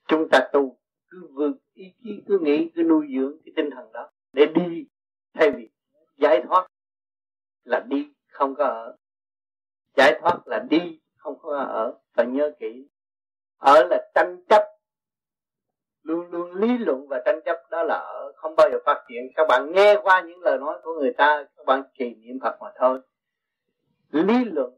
chúng 0.08 0.30
ta 0.32 0.50
tu, 0.54 0.78
cứ 1.10 1.28
vượt 1.34 1.54
ý 1.74 1.94
chí 2.04 2.24
cứ 2.28 2.40
nghĩ, 2.42 2.72
cứ 2.76 2.84
nuôi 2.84 3.08
dưỡng 3.16 3.38
cái 3.46 3.54
tinh 3.56 3.70
thần 3.72 3.92
đó 3.92 4.10
để 4.34 4.46
đi 4.56 4.86
thay 5.34 5.52
vì 5.52 5.70
giải 6.18 6.44
thoát 6.48 6.68
là 7.64 7.80
đi 7.90 8.14
không 8.28 8.56
có 8.56 8.66
ở. 8.66 8.98
Giải 9.98 10.20
thoát 10.22 10.48
là 10.48 10.66
đi 10.70 11.00
không 11.18 11.40
có 11.40 11.58
ở. 11.58 12.00
Phải 12.14 12.26
nhớ 12.26 12.52
kỹ, 12.60 12.88
ở 13.58 13.88
là 13.90 14.12
tranh 14.16 14.44
chấp. 14.50 14.64
Luôn 16.04 16.32
luôn 16.32 16.54
lý 16.54 16.78
luận 16.78 17.08
và 17.08 17.22
tranh 17.26 17.40
chấp 17.46 17.58
đó 17.72 17.84
là 17.84 17.96
ở, 17.96 18.32
không 18.36 18.56
bao 18.58 18.70
giờ 18.72 18.78
phát 18.86 19.06
triển. 19.10 19.24
Các 19.36 19.46
bạn 19.50 19.72
nghe 19.76 19.96
qua 20.04 20.22
những 20.28 20.40
lời 20.40 20.58
nói 20.58 20.80
của 20.84 20.94
người 21.00 21.14
ta, 21.18 21.46
các 21.58 21.66
bạn 21.66 21.84
trì 21.94 22.16
niệm 22.16 22.40
phật 22.42 22.58
mà 22.62 22.72
thôi. 22.76 23.00
Lý 24.10 24.46
luận, 24.46 24.78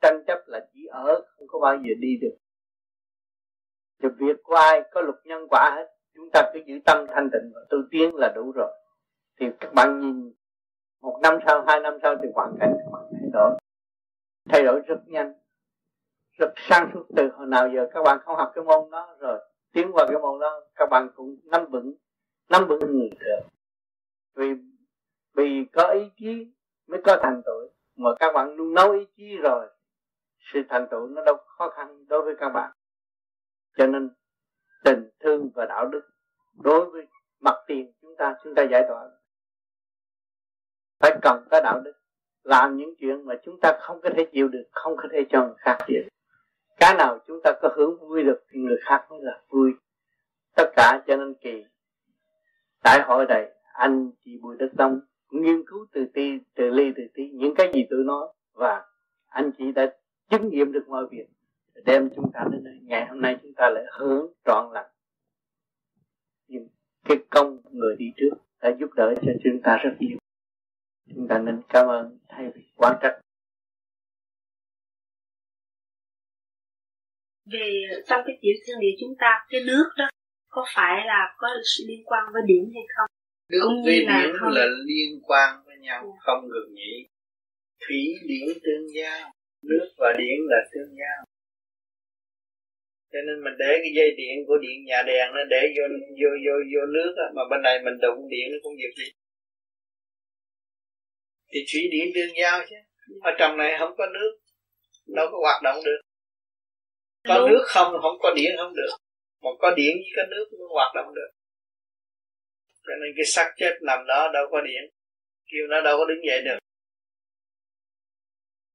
tranh 0.00 0.24
chấp 0.26 0.38
là 0.46 0.68
chỉ 0.74 0.86
ở, 0.86 1.24
không 1.26 1.48
có 1.48 1.58
bao 1.58 1.76
giờ 1.76 1.94
đi 1.98 2.16
được. 2.20 2.36
Thì 4.02 4.08
việc 4.18 4.36
của 4.42 4.54
ai, 4.54 4.82
có 4.92 5.00
luật 5.00 5.16
nhân 5.24 5.46
quả 5.50 5.72
hết 5.76 5.93
chúng 6.14 6.30
ta 6.32 6.50
cứ 6.54 6.60
giữ 6.66 6.74
tâm 6.84 7.06
thanh 7.14 7.30
tịnh 7.32 7.52
và 7.54 7.60
tu 7.70 7.78
tiến 7.90 8.14
là 8.14 8.32
đủ 8.34 8.52
rồi. 8.52 8.72
Thì 9.40 9.46
các 9.60 9.74
bạn 9.74 10.00
nhìn, 10.00 10.32
một 11.02 11.18
năm 11.22 11.38
sau, 11.46 11.64
hai 11.66 11.80
năm 11.80 11.98
sau 12.02 12.16
thì 12.22 12.28
hoàn 12.34 12.56
cảnh 12.60 12.72
các 12.78 12.90
bạn 12.92 13.02
thay 13.12 13.30
đổi 13.32 13.58
thay 14.48 14.62
đổi 14.62 14.80
rất 14.86 14.98
nhanh, 15.06 15.34
rất 16.38 16.52
sáng 16.56 16.90
suốt 16.94 17.06
từ 17.16 17.28
hồi 17.28 17.46
nào 17.46 17.68
giờ 17.74 17.88
các 17.94 18.02
bạn 18.02 18.18
không 18.24 18.36
học 18.36 18.52
cái 18.54 18.64
môn 18.64 18.90
đó 18.90 19.16
rồi, 19.18 19.38
tiến 19.72 19.92
vào 19.92 20.06
cái 20.08 20.18
môn 20.18 20.40
đó, 20.40 20.60
các 20.74 20.88
bạn 20.90 21.08
cũng 21.14 21.36
nắm 21.44 21.66
vững 21.70 21.94
nắm 22.50 22.66
vững 22.68 22.80
người 22.80 23.10
được. 23.20 23.40
Vì 24.36 24.54
vì 25.36 25.66
có 25.72 25.88
ý 25.88 26.10
chí 26.16 26.52
mới 26.86 27.02
có 27.04 27.16
thành 27.22 27.42
tựu. 27.46 27.70
Mà 27.96 28.10
các 28.20 28.32
bạn 28.32 28.54
luôn 28.54 28.74
nấu 28.74 28.92
ý 28.92 29.06
chí 29.16 29.36
rồi, 29.36 29.68
sự 30.52 30.60
thành 30.68 30.86
tựu 30.90 31.06
nó 31.06 31.24
đâu 31.24 31.36
khó 31.46 31.70
khăn 31.70 32.04
đối 32.08 32.22
với 32.22 32.34
các 32.40 32.48
bạn. 32.48 32.72
Cho 33.76 33.86
nên 33.86 34.10
tình 34.84 35.10
thương 35.20 35.50
và 35.54 35.66
đạo 35.66 35.88
đức 35.88 36.02
đối 36.62 36.90
với 36.90 37.06
mặt 37.40 37.54
tiền 37.66 37.92
chúng 38.02 38.16
ta 38.18 38.36
chúng 38.44 38.54
ta 38.54 38.62
giải 38.62 38.84
tỏa. 38.88 39.10
Phải 41.00 41.18
cần 41.22 41.44
có 41.50 41.60
đạo 41.60 41.80
đức, 41.84 41.92
làm 42.42 42.76
những 42.76 42.94
chuyện 42.98 43.26
mà 43.26 43.34
chúng 43.44 43.60
ta 43.60 43.78
không 43.80 44.00
có 44.02 44.10
thể 44.16 44.26
chịu 44.32 44.48
được, 44.48 44.64
không 44.72 44.96
có 44.96 45.08
thể 45.12 45.24
cho 45.30 45.46
người 45.46 45.54
khác 45.58 45.78
chịu 45.86 46.02
cái 46.84 46.94
nào 46.94 47.18
chúng 47.26 47.40
ta 47.44 47.52
có 47.62 47.68
hưởng 47.76 48.08
vui 48.08 48.22
được 48.22 48.44
thì 48.50 48.60
người 48.60 48.78
khác 48.82 49.06
mới 49.10 49.20
là 49.22 49.40
vui. 49.48 49.72
Tất 50.56 50.70
cả 50.76 51.02
cho 51.06 51.16
nên 51.16 51.34
kỳ, 51.34 51.64
tại 52.82 53.00
hội 53.02 53.26
này, 53.28 53.50
anh 53.72 54.10
chị 54.24 54.38
Bùi 54.42 54.56
Đức 54.56 54.68
Tông 54.76 55.00
nghiên 55.30 55.64
cứu 55.66 55.86
từ 55.92 56.06
ti, 56.14 56.38
từ 56.54 56.70
ly, 56.70 56.92
từ 56.96 57.02
ti 57.14 57.30
những 57.34 57.54
cái 57.54 57.70
gì 57.74 57.86
tôi 57.90 58.04
nói 58.04 58.28
và 58.52 58.84
anh 59.26 59.50
chị 59.58 59.72
đã 59.72 59.94
chứng 60.30 60.48
nghiệm 60.48 60.72
được 60.72 60.88
mọi 60.88 61.06
việc 61.10 61.26
đem 61.84 62.10
chúng 62.16 62.30
ta 62.34 62.40
đến 62.52 62.64
đây 62.64 62.78
ngày 62.82 63.06
hôm 63.06 63.20
nay 63.20 63.36
chúng 63.42 63.54
ta 63.56 63.70
lại 63.70 63.84
hướng 63.98 64.26
trọn 64.44 64.72
lành. 64.72 64.90
Nhưng 66.48 66.68
cái 67.04 67.16
công 67.30 67.60
người 67.70 67.96
đi 67.98 68.06
trước 68.16 68.36
đã 68.62 68.70
giúp 68.80 68.90
đỡ 68.96 69.14
cho 69.22 69.32
chúng 69.44 69.62
ta 69.62 69.76
rất 69.76 69.96
nhiều. 70.00 70.18
Chúng 71.14 71.28
ta 71.28 71.38
nên 71.38 71.62
cảm 71.68 71.86
ơn 71.86 72.18
thay 72.28 72.50
vì 72.54 72.62
quan 72.76 72.96
trách 73.02 73.20
về 77.52 77.82
trong 78.06 78.20
cái 78.26 78.38
tiểu 78.40 78.52
thiên 78.66 78.76
địa 78.80 78.96
chúng 79.00 79.14
ta 79.18 79.46
cái 79.48 79.60
nước 79.66 79.84
đó 79.98 80.08
có 80.48 80.64
phải 80.74 81.06
là 81.06 81.34
có 81.38 81.48
sự 81.64 81.84
liên 81.88 82.02
quan 82.04 82.24
với 82.32 82.42
điểm 82.46 82.64
hay 82.74 82.82
không? 82.96 83.10
Nước 83.50 83.68
với 83.84 83.98
điểm 83.98 84.36
không? 84.40 84.52
là 84.52 84.66
liên 84.84 85.20
quan 85.22 85.62
với 85.66 85.76
nhau 85.78 86.02
yeah. 86.02 86.14
không 86.20 86.48
ngừng 86.48 86.74
nghỉ. 86.74 87.08
Thủy 87.86 88.14
điển 88.28 88.48
tương 88.62 88.86
giao 88.94 89.32
nước 89.62 89.88
và 89.98 90.12
điện 90.18 90.38
là 90.48 90.56
tương 90.72 90.96
giao 90.96 91.24
cho 93.14 93.20
nên 93.26 93.36
mình 93.44 93.56
để 93.62 93.70
cái 93.82 93.92
dây 93.98 94.10
điện 94.20 94.36
của 94.46 94.58
điện 94.64 94.84
nhà 94.84 95.02
đèn 95.06 95.26
nó 95.36 95.42
để 95.54 95.62
vô 95.76 95.84
vô 96.20 96.30
vô 96.44 96.54
vô 96.72 96.82
nước 96.96 97.12
á, 97.24 97.26
mà 97.36 97.42
bên 97.50 97.60
này 97.62 97.74
mình 97.84 97.96
đụng 98.04 98.20
điện 98.32 98.46
nó 98.52 98.58
không 98.62 98.76
việc 98.82 98.94
gì 99.00 99.08
thì 101.54 101.60
thủy 101.72 101.82
điện 101.92 102.06
tương 102.14 102.36
giao 102.40 102.60
chứ. 102.70 102.76
Ở 103.22 103.30
trong 103.38 103.56
này 103.56 103.76
không 103.78 103.94
có 103.98 104.06
nước 104.06 104.32
đâu 105.06 105.26
có 105.32 105.38
hoạt 105.40 105.62
động 105.62 105.78
được. 105.84 106.00
Có 107.28 107.38
Đúng. 107.38 107.48
nước 107.50 107.62
không 107.66 107.92
không 108.02 108.16
có 108.18 108.34
điện 108.36 108.50
không 108.56 108.74
được. 108.76 108.92
Mà 109.42 109.50
có 109.58 109.70
điện 109.70 109.92
với 109.96 110.12
có 110.16 110.22
nước 110.30 110.46
mới 110.58 110.68
hoạt 110.72 110.94
động 110.94 111.14
được. 111.14 111.30
Cho 112.86 112.92
nên 113.00 113.12
cái 113.16 113.24
xác 113.26 113.52
chết 113.56 113.72
nằm 113.82 114.06
đó 114.06 114.30
đâu 114.34 114.46
có 114.50 114.60
điện. 114.60 114.82
Kêu 115.52 115.66
nó 115.70 115.80
đâu 115.80 115.98
có 115.98 116.04
đứng 116.04 116.26
dậy 116.26 116.42
được. 116.44 116.58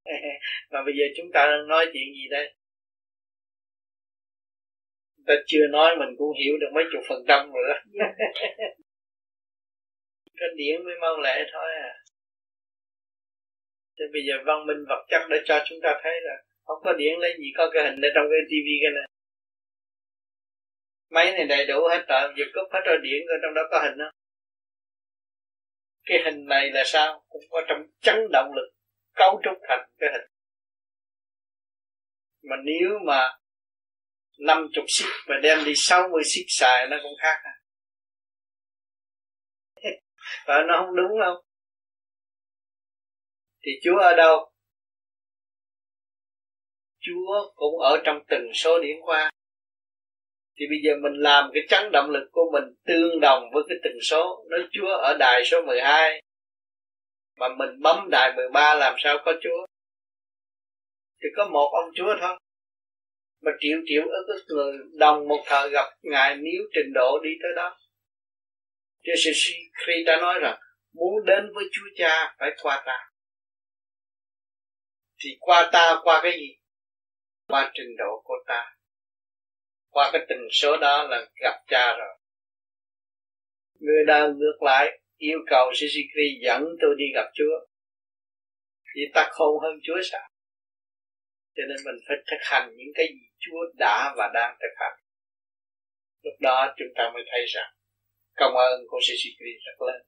Mà 0.71 0.83
bây 0.85 0.93
giờ 0.97 1.05
chúng 1.17 1.31
ta 1.33 1.45
đang 1.45 1.67
nói 1.67 1.85
chuyện 1.85 2.07
gì 2.13 2.27
đây 2.29 2.53
ta 5.29 5.35
chưa 5.47 5.65
nói 5.71 5.89
mình 5.99 6.11
cũng 6.17 6.31
hiểu 6.39 6.53
được 6.61 6.71
mấy 6.75 6.83
chục 6.91 7.03
phần 7.09 7.21
trăm 7.27 7.51
rồi 7.53 7.63
đó. 7.69 7.75
Cái 10.39 10.49
điện 10.55 10.83
mới 10.85 10.95
mau 11.01 11.19
lẹ 11.25 11.35
thôi 11.53 11.69
à. 11.87 11.91
Thế 13.99 14.05
bây 14.13 14.21
giờ 14.27 14.33
văn 14.45 14.65
minh 14.67 14.81
vật 14.89 15.05
chất 15.09 15.21
để 15.29 15.37
cho 15.45 15.63
chúng 15.69 15.79
ta 15.83 15.99
thấy 16.03 16.13
là 16.21 16.35
không 16.65 16.79
có 16.83 16.93
điện 16.93 17.19
lấy 17.19 17.33
gì 17.37 17.47
có 17.57 17.69
cái 17.73 17.83
hình 17.83 18.01
ở 18.01 18.09
trong 18.15 18.25
cái 18.31 18.39
tivi 18.49 18.75
cái 18.83 18.91
này 18.95 19.05
máy 21.09 21.31
này 21.31 21.45
đầy 21.45 21.65
đủ 21.67 21.87
hết 21.89 22.05
rồi 22.07 22.33
giờ 22.37 22.45
cúp 22.53 22.73
hết 22.73 22.79
rồi 22.85 22.97
điện 23.03 23.21
ở 23.27 23.35
trong 23.41 23.53
đó 23.53 23.61
có 23.71 23.79
hình 23.83 23.97
đó. 23.97 24.11
Cái 26.05 26.17
hình 26.25 26.45
này 26.45 26.71
là 26.71 26.83
sao? 26.85 27.23
Cũng 27.29 27.41
có 27.49 27.61
trong 27.67 27.81
chấn 28.01 28.15
động 28.31 28.51
lực 28.55 28.69
cấu 29.15 29.41
trúc 29.43 29.57
thành 29.67 29.89
cái 29.97 30.09
hình. 30.11 30.31
Mà 32.43 32.55
nếu 32.63 32.99
mà 33.05 33.29
năm 34.39 34.67
chục 34.73 34.85
xích 34.87 35.09
mà 35.27 35.35
đem 35.43 35.65
đi 35.65 35.73
sáu 35.75 36.09
mươi 36.11 36.23
xích 36.25 36.45
xài 36.47 36.87
nó 36.87 36.97
cũng 37.03 37.13
khác 37.21 37.39
à. 37.43 37.53
Và 40.47 40.63
nó 40.67 40.83
không 40.85 40.95
đúng 40.95 41.19
không 41.25 41.45
thì 43.65 43.71
Chúa 43.83 43.97
ở 43.97 44.15
đâu? 44.15 44.51
Chúa 46.99 47.51
cũng 47.55 47.79
ở 47.79 48.01
trong 48.05 48.23
từng 48.29 48.51
số 48.53 48.79
điển 48.79 48.97
qua. 49.01 49.31
Thì 50.55 50.65
bây 50.69 50.79
giờ 50.83 50.91
mình 51.01 51.13
làm 51.21 51.49
cái 51.53 51.63
chấn 51.69 51.91
động 51.91 52.09
lực 52.09 52.29
của 52.31 52.51
mình 52.53 52.63
tương 52.85 53.19
đồng 53.21 53.43
với 53.53 53.63
cái 53.69 53.77
từng 53.83 54.01
số. 54.01 54.45
Nó 54.49 54.57
Chúa 54.71 54.97
ở 54.97 55.17
đài 55.19 55.45
số 55.45 55.61
12 55.61 56.21
mà 57.39 57.47
mình 57.57 57.81
bấm 57.81 58.09
đài 58.09 58.33
13 58.35 58.75
làm 58.75 58.95
sao 58.97 59.17
có 59.25 59.33
Chúa? 59.41 59.65
Thì 61.21 61.29
có 61.37 61.45
một 61.45 61.69
ông 61.71 61.89
Chúa 61.95 62.15
thôi 62.21 62.37
mà 63.41 63.51
triệu 63.59 63.77
triệu 63.85 64.03
ức 64.03 64.25
ức 64.27 64.43
người, 64.47 64.77
đồng 64.99 65.27
một 65.27 65.43
thời 65.45 65.69
gặp 65.69 65.85
ngài 66.01 66.35
nếu 66.35 66.61
trình 66.73 66.93
độ 66.93 67.19
đi 67.23 67.29
tới 67.43 67.51
đó. 67.55 67.77
Chúa 69.03 69.13
sư 69.23 69.31
khi 69.85 69.93
ta 70.07 70.17
nói 70.21 70.39
rằng, 70.41 70.59
muốn 70.93 71.25
đến 71.25 71.51
với 71.53 71.63
Chúa 71.71 71.89
Cha 71.95 72.35
phải 72.39 72.49
qua 72.61 72.83
ta. 72.85 73.09
Thì 75.23 75.29
qua 75.39 75.69
ta 75.73 75.99
qua 76.03 76.19
cái 76.23 76.31
gì? 76.31 76.55
Qua 77.47 77.71
trình 77.73 77.95
độ 77.97 78.21
của 78.23 78.37
ta. 78.47 78.75
Qua 79.89 80.09
cái 80.13 80.25
tình 80.29 80.47
số 80.51 80.77
đó 80.77 81.03
là 81.03 81.25
gặp 81.41 81.63
cha 81.67 81.95
rồi. 81.97 82.17
Người 83.79 84.05
đang 84.07 84.37
ngược 84.37 84.57
lại, 84.61 84.99
yêu 85.17 85.39
cầu 85.47 85.71
Sisi 85.75 86.01
dẫn 86.41 86.63
tôi 86.81 86.95
đi 86.97 87.05
gặp 87.15 87.29
Chúa. 87.33 87.67
Thì 88.95 89.01
ta 89.13 89.29
khôn 89.31 89.59
hơn 89.61 89.79
Chúa 89.83 90.01
sao? 90.11 90.28
Cho 91.59 91.65
nên 91.69 91.77
mình 91.85 91.99
phải 92.07 92.17
thực 92.31 92.41
hành 92.41 92.69
những 92.77 92.93
cái 92.95 93.07
gì 93.07 93.25
Chúa 93.39 93.61
đã 93.77 94.13
và 94.17 94.31
đang 94.33 94.57
thực 94.61 94.73
hành. 94.75 94.99
Lúc 96.23 96.33
đó 96.39 96.73
chúng 96.77 96.87
ta 96.95 97.11
mới 97.13 97.23
thấy 97.31 97.45
rằng 97.47 97.71
công 98.35 98.55
ơn 98.55 98.81
của 98.87 98.99
Sisi 99.07 99.29
rất 99.65 99.85
lớn. 99.87 100.01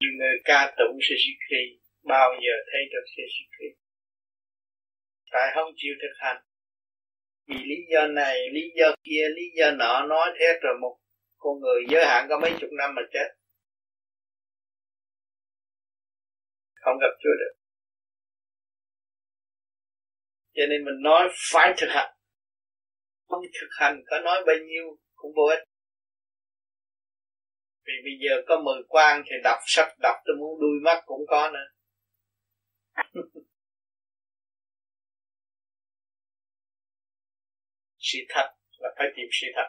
Nhiều 0.00 0.12
người 0.18 0.36
ca 0.44 0.74
tụng 0.78 0.98
Sisi 1.08 1.32
bao 2.02 2.30
giờ 2.34 2.54
thấy 2.72 2.82
được 2.92 3.04
Sisi 3.16 3.44
tại 5.34 5.52
không 5.54 5.72
chịu 5.76 5.94
thực 6.02 6.14
hành. 6.16 6.42
Vì 7.46 7.56
lý 7.64 7.76
do 7.92 8.06
này, 8.06 8.38
lý 8.52 8.70
do 8.78 8.94
kia, 9.04 9.28
lý 9.28 9.42
do 9.56 9.70
nọ, 9.70 10.06
nói 10.06 10.32
thế 10.38 10.46
rồi 10.62 10.74
một 10.80 10.98
con 11.36 11.60
người 11.60 11.82
giới 11.90 12.04
hạn 12.06 12.26
có 12.28 12.38
mấy 12.38 12.52
chục 12.60 12.70
năm 12.72 12.94
mà 12.94 13.02
chết. 13.12 13.28
Không 16.74 16.98
gặp 17.00 17.14
Chúa 17.20 17.34
được 17.40 17.63
cho 20.54 20.62
nên 20.70 20.84
mình 20.84 21.02
nói 21.02 21.28
phải 21.52 21.74
thực 21.78 21.88
hành. 21.90 22.14
Không 23.28 23.42
thực 23.60 23.68
hành 23.80 24.02
có 24.06 24.20
nói 24.20 24.42
bao 24.46 24.56
nhiêu 24.56 24.98
cũng 25.14 25.32
vô 25.36 25.42
ích. 25.42 25.64
Vì 27.86 27.92
bây 28.04 28.12
giờ 28.20 28.42
có 28.48 28.60
mười 28.64 28.82
quan 28.88 29.22
thì 29.26 29.36
đọc 29.44 29.58
sách 29.66 29.88
đọc 29.98 30.16
tôi 30.24 30.36
muốn 30.36 30.60
đuôi 30.60 30.80
mắt 30.84 31.02
cũng 31.06 31.20
có 31.28 31.50
nữa. 31.50 31.68
Sự 37.98 38.18
thật 38.28 38.54
là 38.78 38.88
phải 38.98 39.06
tìm 39.16 39.26
sự 39.40 39.46
thật. 39.56 39.68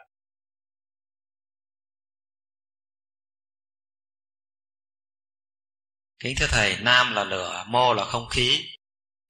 Kính 6.18 6.34
thưa 6.40 6.46
Thầy, 6.50 6.76
Nam 6.82 7.14
là 7.14 7.24
lửa, 7.24 7.64
Mô 7.68 7.94
là 7.94 8.04
không 8.04 8.26
khí, 8.30 8.60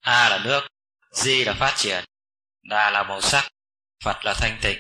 A 0.01 0.29
là 0.29 0.43
nước, 0.45 0.61
Di 1.17 1.45
là 1.45 1.57
phát 1.61 1.75
triển, 1.77 2.05
Đà 2.63 2.91
là 2.91 3.03
màu 3.03 3.21
sắc, 3.21 3.49
Phật 4.05 4.17
là 4.25 4.35
thanh 4.41 4.59
tịnh. 4.63 4.79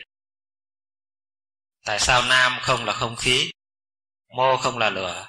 Tại 1.84 2.01
sao 2.01 2.22
Nam 2.22 2.59
không 2.62 2.84
là 2.84 2.93
không 2.93 3.16
khí, 3.16 3.51
Mô 4.28 4.57
không 4.57 4.78
là 4.78 4.91
lửa? 4.91 5.28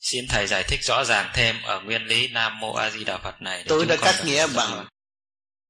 Xin 0.00 0.24
Thầy 0.28 0.46
giải 0.46 0.64
thích 0.68 0.80
rõ 0.82 1.04
ràng 1.04 1.30
thêm 1.34 1.62
ở 1.62 1.80
nguyên 1.80 2.06
lý 2.06 2.28
Nam 2.28 2.60
Mô 2.60 2.74
A 2.74 2.90
Di 2.90 3.04
Đà 3.04 3.18
Phật 3.18 3.42
này. 3.42 3.64
Tôi 3.68 3.86
đã 3.86 3.96
cắt 4.00 4.22
nghĩa 4.24 4.46
bằng 4.56 4.86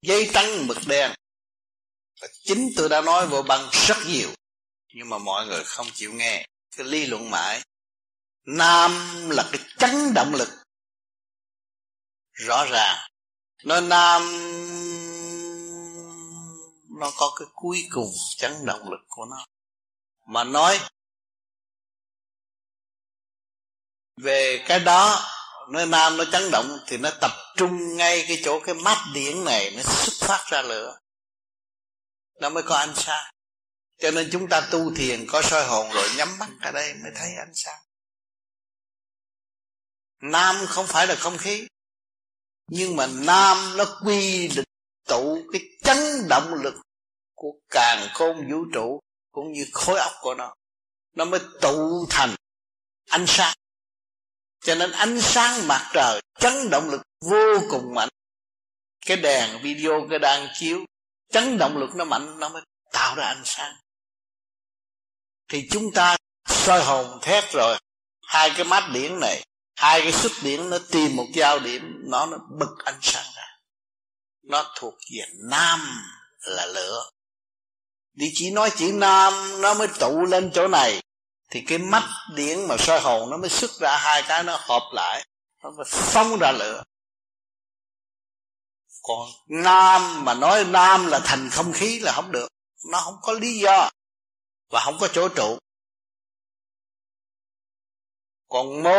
giấy 0.03 0.31
trắng 0.35 0.67
mực 0.67 0.79
đen 0.87 1.13
chính 2.45 2.69
tôi 2.77 2.89
đã 2.89 3.01
nói 3.01 3.27
vô 3.27 3.43
băng 3.43 3.69
rất 3.73 3.97
nhiều 4.07 4.31
nhưng 4.95 5.09
mà 5.09 5.19
mọi 5.19 5.47
người 5.47 5.65
không 5.65 5.87
chịu 5.95 6.13
nghe 6.13 6.47
cái 6.77 6.87
lý 6.87 7.07
luận 7.07 7.31
mãi 7.31 7.63
nam 8.47 8.91
là 9.31 9.49
cái 9.53 9.61
chấn 9.79 10.15
động 10.15 10.35
lực 10.35 10.49
rõ 12.33 12.65
ràng 12.71 13.08
nó 13.65 13.81
nam, 13.81 14.23
nó 17.01 17.11
có 17.17 17.33
cái 17.39 17.49
cuối 17.55 17.87
cùng, 17.91 18.13
chấn 18.37 18.53
động 18.67 18.91
lực 18.91 19.01
của 19.09 19.25
nó. 19.31 19.47
Mà 20.27 20.45
nói, 20.45 20.81
về 24.17 24.65
cái 24.69 24.81
đó, 24.81 25.25
nó 25.71 25.87
nam, 25.87 26.17
nó 26.17 26.25
chấn 26.33 26.51
động, 26.51 26.79
thì 26.87 26.97
nó 26.97 27.11
tập 27.21 27.31
trung 27.57 27.97
ngay 27.97 28.25
cái 28.29 28.41
chỗ 28.45 28.61
cái 28.61 28.75
mắt 28.75 29.05
điển 29.15 29.45
này, 29.45 29.71
nó 29.77 29.83
xuất 29.83 30.29
phát 30.29 30.45
ra 30.51 30.63
lửa. 30.63 30.99
Nó 32.41 32.49
mới 32.49 32.63
có 32.63 32.77
ánh 32.77 32.95
sáng. 32.97 33.35
Cho 33.99 34.11
nên 34.11 34.29
chúng 34.33 34.49
ta 34.49 34.69
tu 34.71 34.95
thiền 34.95 35.27
có 35.29 35.43
soi 35.43 35.67
hồn 35.67 35.91
rồi 35.93 36.09
nhắm 36.17 36.39
mắt 36.39 36.49
ở 36.63 36.73
đây 36.73 36.95
mới 36.95 37.13
thấy 37.15 37.35
ánh 37.39 37.53
sáng. 37.55 37.81
Nam 40.21 40.57
không 40.69 40.87
phải 40.87 41.07
là 41.07 41.15
không 41.15 41.39
khí 41.39 41.69
nhưng 42.69 42.97
mà 42.97 43.07
nam 43.07 43.77
nó 43.77 43.85
quy 44.05 44.49
định 44.49 44.65
tụ 45.09 45.39
cái 45.53 45.63
chấn 45.85 46.29
động 46.29 46.55
lực 46.55 46.75
của 47.35 47.53
càng 47.69 48.09
khôn 48.15 48.51
vũ 48.51 48.65
trụ 48.75 49.01
cũng 49.33 49.53
như 49.53 49.67
khối 49.73 49.99
óc 49.99 50.13
của 50.21 50.35
nó. 50.35 50.55
Nó 51.15 51.25
mới 51.25 51.41
tụ 51.61 52.07
thành 52.11 52.35
ánh 53.11 53.25
sáng. 53.27 53.55
Cho 54.61 54.75
nên 54.75 54.91
ánh 54.93 55.21
sáng 55.21 55.69
mặt 55.69 55.91
trời 55.95 56.21
chấn 56.41 56.71
động 56.71 56.91
lực 56.91 57.03
vô 57.21 57.59
cùng 57.71 57.95
mạnh. 57.95 58.09
Cái 59.07 59.17
đèn 59.17 59.63
video 59.63 60.07
cái 60.11 60.19
đang 60.19 60.49
chiếu, 60.55 60.85
chấn 61.33 61.59
động 61.59 61.77
lực 61.77 61.91
nó 61.95 62.05
mạnh, 62.05 62.39
nó 62.39 62.49
mới 62.49 62.63
tạo 62.93 63.15
ra 63.15 63.25
ánh 63.27 63.43
sáng. 63.45 63.75
Thì 65.49 65.69
chúng 65.71 65.93
ta 65.95 66.17
soi 66.47 66.85
hồn 66.85 67.19
thét 67.23 67.45
rồi. 67.53 67.79
Hai 68.23 68.51
cái 68.57 68.65
mắt 68.65 68.91
điển 68.93 69.21
này 69.21 69.45
hai 69.79 70.01
cái 70.03 70.13
xuất 70.13 70.33
điển 70.43 70.71
nó 70.71 70.79
tìm 70.91 71.17
một 71.17 71.27
giao 71.35 71.59
điểm, 71.59 71.83
nó 72.11 72.27
nó 72.27 72.39
bật 72.59 72.85
ánh 72.85 72.99
sáng 73.03 73.27
ra. 73.37 73.47
Nó 74.43 74.73
thuộc 74.77 74.95
về 74.95 75.25
nam 75.51 75.81
là 76.41 76.67
lửa. 76.67 77.11
Đi 78.13 78.27
chỉ 78.35 78.51
nói 78.51 78.71
chữ 78.77 78.93
nam, 78.93 79.61
nó 79.61 79.75
mới 79.75 79.89
tụ 80.01 80.25
lên 80.25 80.51
chỗ 80.55 80.69
này. 80.69 81.03
Thì 81.51 81.61
cái 81.67 81.79
mắt 81.79 82.03
điển 82.35 82.69
mà 82.69 82.77
soi 82.79 83.01
hồn 83.01 83.31
nó 83.31 83.37
mới 83.37 83.51
xuất 83.51 83.71
ra 83.81 83.99
hai 83.99 84.23
cái 84.23 84.43
nó 84.43 84.57
hợp 84.61 84.91
lại. 84.93 85.27
Nó 85.63 85.71
mới 85.71 85.87
phóng 85.89 86.39
ra 86.39 86.53
lửa. 86.53 86.83
Còn 89.03 89.29
nam 89.49 90.25
mà 90.25 90.35
nói 90.35 90.65
nam 90.65 91.07
là 91.07 91.21
thành 91.25 91.51
không 91.51 91.73
khí 91.73 91.99
là 91.99 92.13
không 92.13 92.33
được. 92.33 92.49
Nó 92.93 93.01
không 93.01 93.17
có 93.23 93.33
lý 93.33 93.59
do 93.59 93.91
và 94.71 94.81
không 94.85 94.99
có 95.01 95.09
chỗ 95.09 95.29
trụ 95.29 95.59
còn 98.49 98.83
mô 98.83 98.91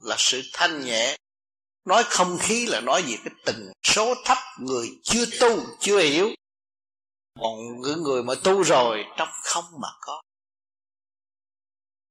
là 0.00 0.16
sự 0.18 0.42
thanh 0.52 0.84
nhẹ. 0.84 1.16
Nói 1.84 2.04
không 2.06 2.38
khí 2.40 2.66
là 2.66 2.80
nói 2.80 3.02
về 3.02 3.16
cái 3.24 3.34
tình 3.46 3.72
số 3.82 4.14
thấp 4.24 4.38
người 4.58 4.88
chưa 5.04 5.24
tu, 5.40 5.60
chưa 5.80 6.00
hiểu. 6.00 6.30
Còn 7.40 7.80
những 7.80 8.02
người 8.02 8.22
mà 8.22 8.34
tu 8.44 8.62
rồi, 8.62 9.04
trong 9.16 9.28
không 9.42 9.64
mà 9.80 9.88
có. 10.00 10.22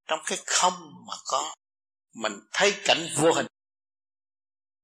Trong 0.06 0.18
cái 0.24 0.38
không 0.46 0.92
mà 1.08 1.14
có, 1.24 1.54
mình 2.14 2.40
thấy 2.52 2.74
cảnh 2.84 3.08
vô 3.16 3.32
hình. 3.32 3.46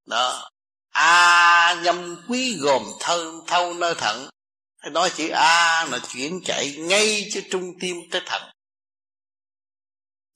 Đó. 0.06 0.50
A 0.90 1.80
nhâm 1.84 2.24
quý 2.28 2.58
gồm 2.60 2.82
thân, 3.00 3.40
thâu 3.46 3.74
nơi 3.74 3.94
thận. 3.94 4.30
Hay 4.78 4.90
nói 4.90 5.10
chữ 5.16 5.28
a 5.28 5.84
là 5.84 5.98
chuyển 6.08 6.40
chạy 6.44 6.76
ngay 6.78 7.28
cho 7.32 7.40
trung 7.50 7.72
tim 7.80 7.96
tới 8.10 8.22
thận. 8.26 8.52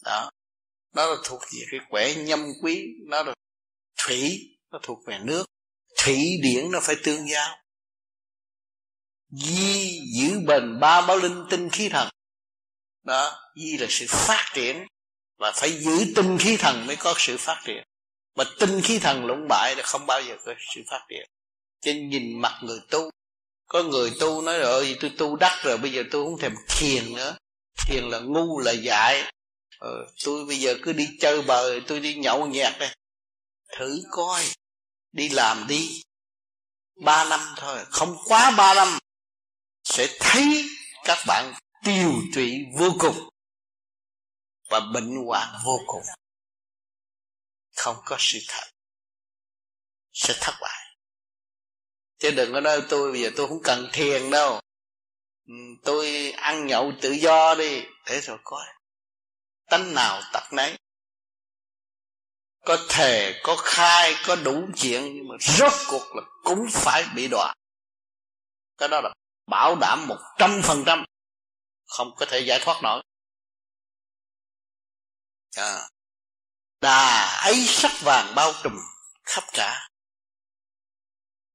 Đó 0.05 0.31
nó 0.95 1.07
là 1.07 1.17
thuộc 1.25 1.41
về 1.41 1.61
cái 1.71 1.81
quẻ 1.91 2.15
nhâm 2.15 2.47
quý, 2.63 2.87
nó 3.07 3.23
là 3.23 3.35
thủy, 4.07 4.41
nó 4.71 4.79
thuộc 4.83 4.99
về 5.07 5.19
nước. 5.23 5.47
Thủy 6.05 6.39
điển 6.43 6.71
nó 6.71 6.81
phải 6.83 6.97
tương 7.05 7.29
giao. 7.29 7.57
Di, 9.29 10.01
giữ 10.17 10.41
bền 10.47 10.81
ba 10.81 11.07
báo 11.07 11.19
linh 11.19 11.45
tinh 11.51 11.71
khí 11.71 11.89
thần. 11.89 12.09
Đó, 13.03 13.53
di 13.57 13.77
là 13.77 13.87
sự 13.91 14.07
phát 14.09 14.51
triển 14.55 14.87
và 15.39 15.53
phải 15.55 15.73
giữ 15.73 16.13
tinh 16.17 16.39
khí 16.39 16.57
thần 16.57 16.87
mới 16.87 16.97
có 16.97 17.15
sự 17.19 17.37
phát 17.37 17.63
triển. 17.67 17.85
Mà 18.35 18.45
tinh 18.59 18.81
khí 18.85 18.99
thần 18.99 19.25
lũng 19.25 19.47
bại 19.49 19.75
là 19.77 19.83
không 19.83 20.07
bao 20.07 20.23
giờ 20.23 20.37
có 20.45 20.55
sự 20.75 20.81
phát 20.91 21.07
triển. 21.09 21.29
Cho 21.81 21.93
nhìn 21.93 22.41
mặt 22.41 22.61
người 22.63 22.81
tu, 22.91 23.11
có 23.67 23.83
người 23.83 24.13
tu 24.21 24.43
nói 24.43 24.59
rồi 24.59 24.97
tôi 25.01 25.13
tu 25.19 25.37
đắc 25.37 25.61
rồi, 25.65 25.79
bây 25.79 25.93
giờ 25.93 26.03
tôi 26.11 26.25
không 26.25 26.39
thèm 26.39 26.55
thiền 26.69 27.15
nữa. 27.15 27.37
Thiền 27.87 28.05
là 28.05 28.19
ngu 28.19 28.61
là 28.61 28.73
dại 28.73 29.33
ờ, 29.81 30.07
tôi 30.25 30.45
bây 30.45 30.57
giờ 30.57 30.75
cứ 30.83 30.93
đi 30.93 31.09
chơi 31.21 31.43
bờ 31.43 31.81
tôi 31.87 32.01
đi 32.01 32.15
nhậu 32.15 32.47
nhẹt 32.47 32.73
đây 32.79 32.95
thử 33.79 34.03
coi 34.11 34.45
đi 35.13 35.29
làm 35.29 35.67
đi. 35.69 36.03
Ba 37.05 37.25
năm 37.25 37.41
thôi 37.57 37.85
không 37.91 38.17
quá 38.25 38.55
ba 38.59 38.75
năm 38.75 38.99
sẽ 39.85 40.17
thấy 40.21 40.65
các 41.05 41.19
bạn 41.27 41.55
tiêu 41.85 42.13
tụy 42.35 42.65
vô 42.79 42.91
cùng 42.99 43.29
và 44.71 44.81
bệnh 44.95 45.25
hoạn 45.27 45.55
vô 45.65 45.81
cùng. 45.87 46.03
Không 47.77 47.97
có 48.05 48.17
sự 48.19 48.39
thật 48.49 48.71
sẽ 50.13 50.35
thất 50.41 50.55
bại. 50.61 50.97
Chứ 52.19 52.31
đừng 52.31 52.53
có 52.53 52.61
nói 52.61 52.83
tôi 52.89 53.13
bây 53.13 53.21
giờ 53.21 53.31
tôi 53.37 53.49
không 53.49 53.63
cần 53.65 53.89
thiền 53.93 54.31
đâu. 54.31 54.61
Ừ, 55.47 55.55
tôi 55.85 56.31
ăn 56.31 56.67
nhậu 56.67 56.93
tự 57.01 57.13
do 57.13 57.55
đi. 57.55 57.83
Để 58.07 58.21
rồi 58.21 58.39
coi 58.45 58.67
tánh 59.71 59.95
nào 59.95 60.23
tật 60.33 60.53
nấy. 60.53 60.79
Có 62.65 62.77
thề, 62.89 63.41
có 63.43 63.57
khai, 63.57 64.15
có 64.27 64.37
đủ 64.37 64.69
chuyện, 64.77 65.15
nhưng 65.15 65.29
mà 65.29 65.35
rốt 65.41 65.73
cuộc 65.89 66.17
là 66.17 66.23
cũng 66.45 66.67
phải 66.71 67.05
bị 67.15 67.29
đọa. 67.29 67.55
Cái 68.79 68.89
đó 68.89 69.01
là 69.01 69.15
bảo 69.47 69.77
đảm 69.81 70.07
một 70.07 70.19
trăm 70.39 70.61
phần 70.65 70.83
trăm, 70.87 71.05
không 71.87 72.15
có 72.17 72.27
thể 72.27 72.41
giải 72.41 72.61
thoát 72.65 72.83
nổi. 72.83 73.03
À. 75.57 75.89
đà 76.81 77.27
ấy 77.43 77.67
sắc 77.67 77.93
vàng 78.01 78.33
bao 78.35 78.53
trùm 78.63 78.77
khắp 79.25 79.45
cả. 79.53 79.89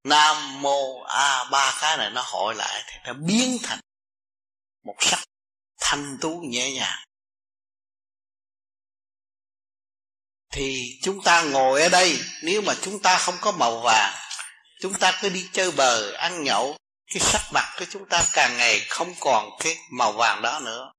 Nam 0.03 0.61
mô 0.61 1.01
a 1.01 1.43
ba 1.51 1.77
cái 1.81 1.97
này 1.97 2.09
nó 2.09 2.23
hội 2.25 2.55
lại 2.55 2.83
thì 2.87 2.93
nó 3.05 3.13
biến 3.13 3.57
thành 3.63 3.79
một 4.83 4.95
sắc 4.99 5.19
thanh 5.79 6.17
tú 6.21 6.41
nhẹ 6.49 6.71
nhàng. 6.71 7.03
Thì 10.55 10.99
chúng 11.01 11.21
ta 11.21 11.43
ngồi 11.43 11.81
ở 11.81 11.89
đây, 11.89 12.19
nếu 12.43 12.61
mà 12.61 12.75
chúng 12.81 12.99
ta 12.99 13.17
không 13.17 13.35
có 13.41 13.51
màu 13.51 13.79
vàng, 13.79 14.13
chúng 14.81 14.93
ta 14.93 15.19
cứ 15.21 15.29
đi 15.29 15.49
chơi 15.53 15.71
bờ 15.71 16.11
ăn 16.11 16.43
nhậu, 16.43 16.77
cái 17.07 17.19
sắc 17.19 17.41
mặt 17.53 17.75
của 17.79 17.85
chúng 17.89 18.09
ta 18.09 18.25
càng 18.33 18.57
ngày 18.57 18.85
không 18.89 19.13
còn 19.19 19.49
cái 19.59 19.77
màu 19.91 20.11
vàng 20.11 20.41
đó 20.41 20.59
nữa. 20.59 20.91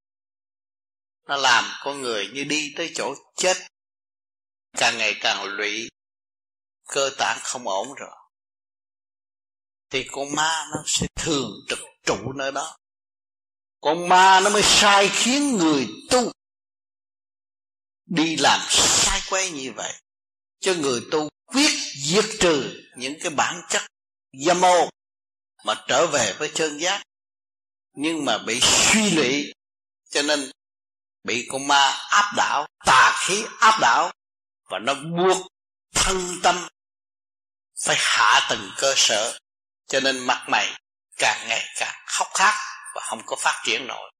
Nó 1.28 1.36
làm 1.36 1.64
con 1.80 2.02
người 2.02 2.28
như 2.28 2.44
đi 2.44 2.72
tới 2.76 2.92
chỗ 2.94 3.14
chết, 3.36 3.56
càng 4.72 4.98
ngày 4.98 5.14
càng 5.20 5.44
lụy, 5.44 5.88
cơ 6.88 7.10
tạng 7.18 7.38
không 7.42 7.68
ổn 7.68 7.88
rồi. 7.94 8.16
Thì 9.90 10.08
con 10.12 10.34
ma 10.34 10.66
nó 10.72 10.82
sẽ 10.86 11.06
thường 11.14 11.50
trực 11.68 11.78
trụ 12.06 12.32
nơi 12.32 12.52
đó. 12.52 12.76
Con 13.80 14.08
ma 14.08 14.40
nó 14.40 14.50
mới 14.50 14.62
sai 14.62 15.08
khiến 15.08 15.56
người 15.56 15.88
tu 16.10 16.32
đi 18.06 18.36
làm 18.36 18.60
quay 19.30 19.50
như 19.50 19.72
vậy, 19.72 19.92
cho 20.60 20.74
người 20.74 21.00
tu 21.10 21.28
quyết 21.46 21.70
diệt 21.94 22.24
trừ 22.40 22.82
những 22.96 23.14
cái 23.20 23.30
bản 23.30 23.62
chất 23.68 23.82
dâm 24.32 24.64
ô 24.64 24.90
mà 25.64 25.74
trở 25.88 26.06
về 26.06 26.34
với 26.38 26.50
chân 26.54 26.78
giác, 26.78 27.02
nhưng 27.94 28.24
mà 28.24 28.38
bị 28.38 28.60
suy 28.60 29.10
lụy, 29.10 29.52
cho 30.10 30.22
nên 30.22 30.50
bị 31.24 31.46
con 31.50 31.68
ma 31.68 31.90
áp 32.10 32.32
đảo, 32.36 32.66
tà 32.86 33.26
khí 33.26 33.44
áp 33.60 33.78
đảo, 33.80 34.12
và 34.70 34.78
nó 34.78 34.94
buộc 34.94 35.46
thân 35.94 36.40
tâm 36.42 36.68
phải 37.84 37.96
hạ 37.98 38.46
từng 38.50 38.70
cơ 38.76 38.94
sở, 38.96 39.38
cho 39.88 40.00
nên 40.00 40.18
mặt 40.18 40.46
mày 40.48 40.74
càng 41.16 41.48
ngày 41.48 41.64
càng 41.76 42.04
khóc 42.06 42.28
khát 42.34 42.54
và 42.94 43.00
không 43.04 43.22
có 43.26 43.36
phát 43.36 43.62
triển 43.64 43.86
nổi 43.86 44.10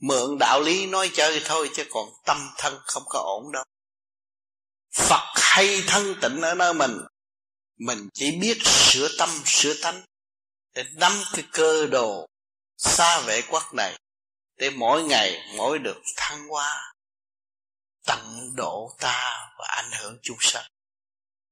mượn 0.00 0.38
đạo 0.38 0.60
lý 0.60 0.86
nói 0.86 1.10
chơi 1.14 1.42
thôi 1.44 1.70
chứ 1.74 1.84
còn 1.90 2.08
tâm 2.24 2.50
thân 2.58 2.78
không 2.84 3.02
có 3.06 3.18
ổn 3.18 3.52
đâu. 3.52 3.64
Phật 4.92 5.32
hay 5.34 5.82
thân 5.86 6.14
tịnh 6.22 6.40
ở 6.40 6.54
nơi 6.54 6.74
mình 6.74 7.00
Mình 7.76 8.08
chỉ 8.14 8.38
biết 8.40 8.58
sửa 8.64 9.08
tâm, 9.18 9.28
sửa 9.46 9.74
tánh 9.82 10.02
Để 10.74 10.84
nắm 10.92 11.12
cái 11.32 11.44
cơ 11.52 11.86
đồ 11.86 12.26
xa 12.76 13.20
vệ 13.20 13.42
quốc 13.50 13.74
này 13.74 13.98
Để 14.56 14.70
mỗi 14.70 15.02
ngày 15.02 15.54
mỗi 15.56 15.78
được 15.78 16.02
thăng 16.16 16.48
hoa, 16.48 16.94
Tận 18.06 18.52
độ 18.56 18.96
ta 18.98 19.50
và 19.58 19.66
ảnh 19.68 19.90
hưởng 20.00 20.18
chúng 20.22 20.38
sanh. 20.40 20.70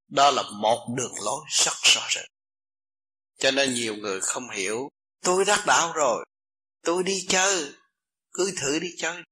Đó 0.09 0.31
là 0.31 0.43
một 0.43 0.89
đường 0.97 1.15
lối 1.25 1.45
rất 1.49 1.75
rõ 1.83 2.07
rệt 2.11 2.27
Cho 3.39 3.51
nên 3.51 3.75
nhiều 3.75 3.97
người 3.97 4.21
không 4.21 4.51
hiểu, 4.51 4.89
Tôi 5.23 5.45
đắc 5.45 5.67
đạo 5.67 5.93
rồi, 5.93 6.25
Tôi 6.83 7.03
đi 7.03 7.27
chơi 7.29 7.73
cứ 8.39 8.53
thử 8.61 8.79
đi 8.79 8.89
chơi. 8.99 9.23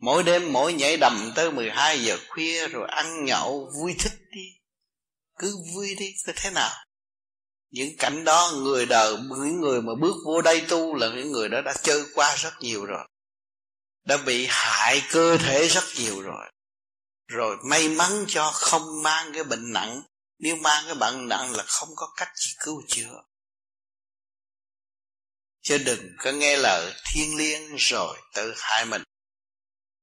Mỗi 0.00 0.22
đêm 0.22 0.52
mỗi 0.52 0.72
nhảy 0.72 0.96
đầm 0.96 1.32
tới 1.34 1.52
12 1.52 2.04
giờ 2.04 2.18
khuya 2.28 2.68
Rồi 2.68 2.88
ăn 2.88 3.24
nhậu, 3.24 3.70
vui 3.80 3.94
thích 3.98 4.18
đi. 4.30 4.46
Cứ 5.38 5.56
vui 5.74 5.94
đi, 5.94 6.14
cứ 6.26 6.32
thế 6.36 6.50
nào. 6.50 6.84
Những 7.70 7.96
cảnh 7.98 8.24
đó 8.24 8.52
người 8.54 8.86
đời, 8.86 9.16
Những 9.16 9.60
người 9.60 9.82
mà 9.82 9.92
bước 10.00 10.14
vô 10.26 10.42
đây 10.42 10.66
tu 10.68 10.94
Là 10.94 11.08
những 11.08 11.32
người 11.32 11.48
đó 11.48 11.60
đã 11.60 11.74
chơi 11.82 12.04
qua 12.14 12.36
rất 12.36 12.52
nhiều 12.60 12.84
rồi. 12.84 13.08
Đã 14.04 14.16
bị 14.16 14.46
hại 14.50 15.02
cơ 15.10 15.36
thể 15.36 15.68
rất 15.68 15.84
nhiều 15.96 16.20
rồi. 16.20 16.50
Rồi 17.26 17.56
may 17.64 17.88
mắn 17.88 18.24
cho 18.28 18.50
không 18.54 19.02
mang 19.02 19.32
cái 19.34 19.44
bệnh 19.44 19.72
nặng. 19.72 20.02
Nếu 20.38 20.56
mang 20.56 20.84
cái 20.86 20.94
bệnh 20.94 21.28
nặng 21.28 21.54
là 21.56 21.64
không 21.66 21.88
có 21.96 22.12
cách 22.16 22.28
gì 22.36 22.52
cứu 22.64 22.82
chữa. 22.88 23.22
Chứ 25.68 25.78
đừng 25.78 26.16
có 26.18 26.32
nghe 26.32 26.56
lời 26.56 26.94
thiên 27.12 27.36
liêng 27.36 27.76
rồi 27.76 28.18
tự 28.34 28.54
hại 28.56 28.84
mình. 28.84 29.02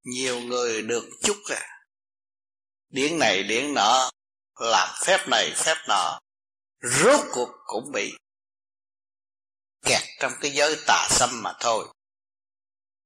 Nhiều 0.03 0.39
người 0.39 0.81
được 0.81 1.09
chút 1.23 1.37
à 1.49 1.75
điển 2.89 3.19
này 3.19 3.43
điển 3.43 3.73
nọ, 3.73 4.11
làm 4.59 4.89
phép 5.05 5.27
này 5.27 5.53
phép 5.55 5.75
nọ, 5.87 6.19
rốt 6.81 7.19
cuộc 7.31 7.49
cũng 7.65 7.91
bị 7.91 8.13
kẹt 9.85 10.01
trong 10.19 10.31
cái 10.41 10.51
giới 10.51 10.77
tà 10.87 11.07
xâm 11.09 11.43
mà 11.43 11.53
thôi. 11.59 11.87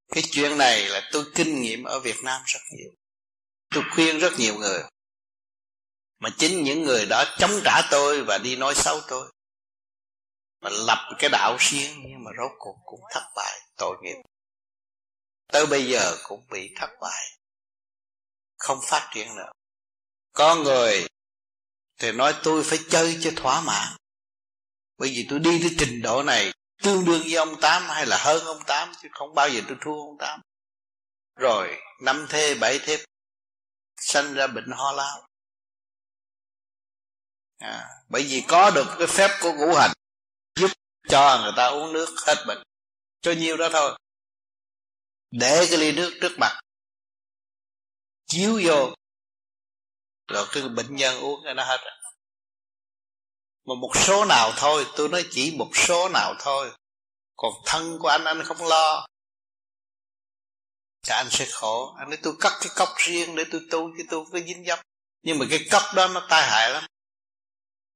Cái 0.08 0.24
chuyện 0.32 0.58
này 0.58 0.90
là 0.90 1.10
tôi 1.12 1.26
kinh 1.36 1.62
nghiệm 1.62 1.84
ở 1.84 2.00
Việt 2.00 2.18
Nam 2.24 2.42
rất 2.46 2.60
nhiều. 2.78 2.92
Tôi 3.70 3.84
khuyên 3.96 4.20
rất 4.20 4.34
nhiều 4.38 4.56
người. 4.56 4.84
Mà 6.20 6.30
chính 6.38 6.64
những 6.64 6.84
người 6.84 7.06
đó 7.06 7.24
chống 7.40 7.62
trả 7.66 7.82
tôi 7.92 8.24
và 8.24 8.38
đi 8.38 8.56
nói 8.56 8.76
xấu 8.76 9.02
tôi 9.08 9.32
mà 10.62 10.70
lập 10.70 11.16
cái 11.20 11.30
đạo 11.30 11.58
riêng 11.60 12.04
nhưng 12.06 12.24
mà 12.24 12.32
rốt 12.38 12.52
cuộc 12.60 12.76
cũng 12.86 13.02
thất 13.12 13.24
bại 13.36 13.60
tội 13.78 13.98
nghiệp. 14.02 14.22
Tới 15.48 15.66
bây 15.66 15.90
giờ 15.90 16.16
cũng 16.24 16.48
bị 16.52 16.74
thất 16.76 16.90
bại 17.02 17.40
không 18.58 18.80
phát 18.84 19.10
triển 19.14 19.36
nữa. 19.36 19.52
Có 20.34 20.56
người 20.56 21.08
thì 21.98 22.12
nói 22.12 22.36
tôi 22.44 22.64
phải 22.64 22.80
chơi 22.90 23.18
cho 23.22 23.32
thỏa 23.36 23.62
mãn. 23.62 23.98
Bởi 24.98 25.10
vì 25.10 25.28
tôi 25.30 25.40
đi 25.40 25.60
tới 25.62 25.76
trình 25.80 26.02
độ 26.02 26.24
này 26.24 26.54
tương 26.84 27.06
đương 27.06 27.22
với 27.22 27.36
ông 27.36 27.62
tám 27.62 27.84
hay 27.88 28.06
là 28.06 28.18
hơn 28.18 28.46
ông 28.46 28.64
tám 28.68 28.92
chứ 29.02 29.10
không 29.12 29.36
bao 29.36 29.50
giờ 29.50 29.62
tôi 29.68 29.78
thua 29.82 30.02
ông 30.02 30.18
tám. 30.20 30.42
Rồi 31.36 31.78
năm 32.02 32.26
thê 32.30 32.56
bảy 32.56 32.80
thê 32.80 33.06
sanh 33.98 34.34
ra 34.34 34.48
bệnh 34.48 34.72
ho 34.72 34.92
lao. 34.92 35.28
À, 37.58 37.88
bởi 38.10 38.24
vì 38.24 38.44
có 38.48 38.72
được 38.72 38.86
cái 38.98 39.08
phép 39.08 39.30
của 39.42 39.54
ngũ 39.54 39.76
hành 39.76 39.92
cho 41.10 41.40
người 41.44 41.54
ta 41.58 41.66
uống 41.66 41.94
nước 41.94 42.16
hết 42.28 42.44
bệnh. 42.48 42.64
Cho 43.22 43.32
nhiêu 43.32 43.58
đó 43.58 43.70
thôi. 43.72 43.98
Để 45.32 45.68
cái 45.70 45.78
ly 45.78 45.92
nước 45.92 46.18
trước 46.22 46.36
mặt. 46.40 46.60
Chiếu 48.28 48.62
vô. 48.64 48.94
Rồi 50.28 50.48
cái 50.52 50.64
bệnh 50.64 50.96
nhân 50.96 51.20
uống 51.20 51.42
cái 51.44 51.54
nó 51.54 51.64
hết. 51.64 51.78
Mà 53.66 53.76
một 53.76 53.92
số 53.96 54.26
nào 54.26 54.52
thôi, 54.58 54.86
tôi 54.98 55.10
nói 55.10 55.26
chỉ 55.32 55.56
một 55.58 55.70
số 55.74 56.10
nào 56.10 56.36
thôi. 56.40 56.72
Còn 57.36 57.52
thân 57.66 57.98
của 58.00 58.08
anh 58.08 58.24
anh 58.24 58.44
không 58.44 58.68
lo. 58.68 59.08
Thì 61.04 61.14
anh 61.14 61.28
sẽ 61.30 61.46
khổ. 61.52 61.96
Anh 62.00 62.10
nói 62.10 62.20
tôi 62.24 62.34
cắt 62.40 62.52
cái 62.62 62.70
cốc 62.76 62.90
riêng 62.98 63.36
để 63.36 63.44
tôi 63.52 63.62
tu, 63.72 63.90
chứ 63.98 64.04
tôi 64.10 64.26
có 64.32 64.40
dính 64.40 64.66
dấp. 64.66 64.80
Nhưng 65.22 65.40
mà 65.40 65.46
cái 65.50 65.68
cốc 65.72 65.84
đó 65.96 66.08
nó 66.08 66.28
tai 66.30 66.50
hại 66.50 66.72
lắm. 66.72 66.84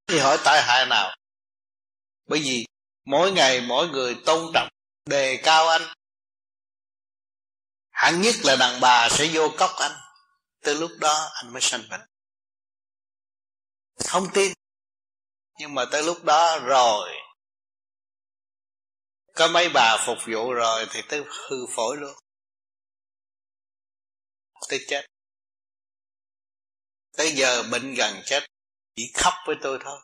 Thì 0.08 0.20
hỏi 0.20 0.38
tai 0.44 0.62
hại 0.64 0.86
nào? 0.86 1.16
Bởi 2.28 2.40
vì 2.40 2.66
mỗi 3.06 3.32
ngày 3.32 3.62
mỗi 3.62 3.90
người 3.90 4.18
tôn 4.26 4.52
trọng 4.54 4.70
đề 5.06 5.42
cao 5.44 5.68
anh. 5.68 5.82
Hẳn 7.90 8.22
nhất 8.22 8.36
là 8.44 8.56
đàn 8.56 8.82
bà 8.82 9.10
sẽ 9.10 9.30
vô 9.34 9.50
cốc 9.58 9.72
anh. 9.80 9.92
Từ 10.62 10.74
lúc 10.74 10.92
đó 11.00 11.30
anh 11.34 11.54
mới 11.54 11.62
sanh 11.62 11.84
bệnh. 11.90 12.02
Không 14.06 14.28
tin. 14.34 14.54
Nhưng 15.60 15.74
mà 15.76 15.86
tới 15.92 16.04
lúc 16.04 16.24
đó 16.24 16.60
rồi. 16.60 17.12
Có 19.36 19.48
mấy 19.48 19.70
bà 19.74 19.98
phục 20.06 20.18
vụ 20.28 20.54
rồi 20.54 20.86
thì 20.92 21.02
tới 21.10 21.24
hư 21.24 21.58
phổi 21.76 21.98
luôn. 21.98 22.16
Tới 24.70 24.86
chết. 24.88 25.06
Tới 27.18 27.32
giờ 27.32 27.64
bệnh 27.72 27.94
gần 27.94 28.22
chết. 28.26 28.44
Chỉ 28.96 29.12
khóc 29.14 29.34
với 29.48 29.56
tôi 29.62 29.80
thôi 29.84 30.00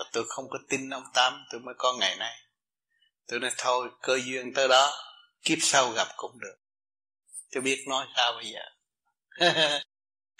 và 0.00 0.10
tôi 0.12 0.24
không 0.28 0.50
có 0.50 0.58
tin 0.68 0.90
ông 0.90 1.04
tám, 1.14 1.44
tôi 1.50 1.60
mới 1.60 1.74
có 1.78 1.92
ngày 1.92 2.16
nay. 2.16 2.38
Tôi 3.26 3.40
nói, 3.40 3.50
thôi, 3.58 3.88
cơ 4.02 4.18
duyên 4.24 4.54
tới 4.54 4.68
đó, 4.68 4.92
kiếp 5.42 5.58
sau 5.62 5.90
gặp 5.90 6.08
cũng 6.16 6.38
được. 6.40 6.56
Tôi 7.50 7.62
biết 7.62 7.84
nói 7.88 8.06
sao 8.16 8.32
bây 8.32 8.52
giờ. 8.52 8.60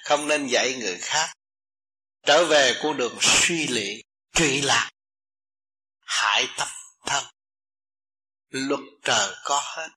Không 0.05 0.29
nên 0.29 0.47
dạy 0.47 0.77
người 0.81 0.99
khác. 1.01 1.33
Trở 2.27 2.45
về 2.45 2.81
con 2.83 2.97
đường 2.97 3.19
suy 3.21 3.67
lý 3.67 4.03
trụy 4.33 4.63
lạc, 4.63 4.91
hại 6.01 6.49
tâm 6.59 6.69
thân. 7.07 7.25
Luật 8.51 8.81
trời 9.05 9.35
có 9.45 9.61
hết, 9.65 9.89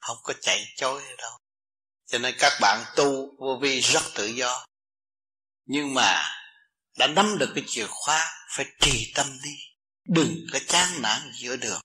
không 0.00 0.16
có 0.22 0.34
chạy 0.40 0.64
chối 0.76 1.02
đâu. 1.18 1.38
Cho 2.06 2.18
nên 2.18 2.34
các 2.38 2.52
bạn 2.60 2.84
tu 2.96 3.36
vô 3.38 3.58
vi 3.62 3.80
rất 3.80 4.02
tự 4.14 4.26
do. 4.26 4.66
Nhưng 5.64 5.94
mà 5.94 6.24
đã 6.98 7.06
nắm 7.06 7.38
được 7.38 7.52
cái 7.54 7.64
chìa 7.66 7.86
khóa, 7.88 8.46
phải 8.56 8.66
trì 8.80 9.12
tâm 9.14 9.38
đi. 9.42 9.56
Đừng 10.04 10.46
có 10.52 10.58
chán 10.68 11.02
nản 11.02 11.32
giữa 11.34 11.56
đường. 11.56 11.80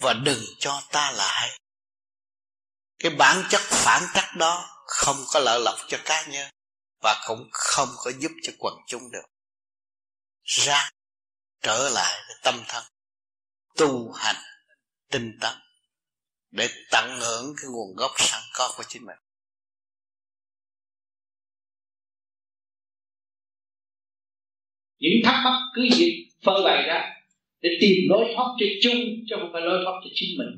Và 0.00 0.12
đừng 0.12 0.44
cho 0.58 0.82
ta 0.92 1.12
lại 1.12 1.58
cái 2.98 3.12
bản 3.18 3.44
chất 3.50 3.60
phản 3.62 4.02
trắc 4.14 4.36
đó 4.36 4.84
không 4.86 5.24
có 5.32 5.40
lợi 5.40 5.60
lộc 5.64 5.78
cho 5.88 5.98
cá 6.04 6.26
nhân 6.26 6.50
và 7.02 7.24
cũng 7.26 7.48
không 7.52 7.88
có 7.96 8.12
giúp 8.18 8.32
cho 8.42 8.52
quần 8.58 8.74
chúng 8.86 9.10
được. 9.10 9.22
Ra, 10.42 10.90
trở 11.62 11.88
lại 11.88 12.22
với 12.28 12.36
tâm 12.42 12.64
thân. 12.68 12.84
Tu 13.76 14.12
hành, 14.12 14.42
tinh 15.10 15.38
tấn 15.40 15.54
để 16.50 16.68
tận 16.90 17.20
hưởng 17.20 17.54
cái 17.56 17.66
nguồn 17.70 17.96
gốc 17.96 18.10
sẵn 18.18 18.42
có 18.52 18.74
của 18.76 18.84
chính 18.88 19.06
mình. 19.06 19.18
Những 25.00 25.20
thắc 25.24 25.44
mắc 25.44 25.58
cứ 25.74 25.88
gì 25.88 26.26
phơi 26.44 26.62
bày 26.64 26.82
ra 26.86 27.14
để 27.60 27.70
tìm 27.80 27.96
lối 28.10 28.32
thoát 28.34 28.46
cho 28.58 28.66
chung, 28.82 29.00
chứ 29.28 29.36
không 29.38 29.50
phải 29.52 29.62
lối 29.62 29.80
thoát 29.84 30.00
cho 30.04 30.10
chính 30.14 30.38
mình. 30.38 30.48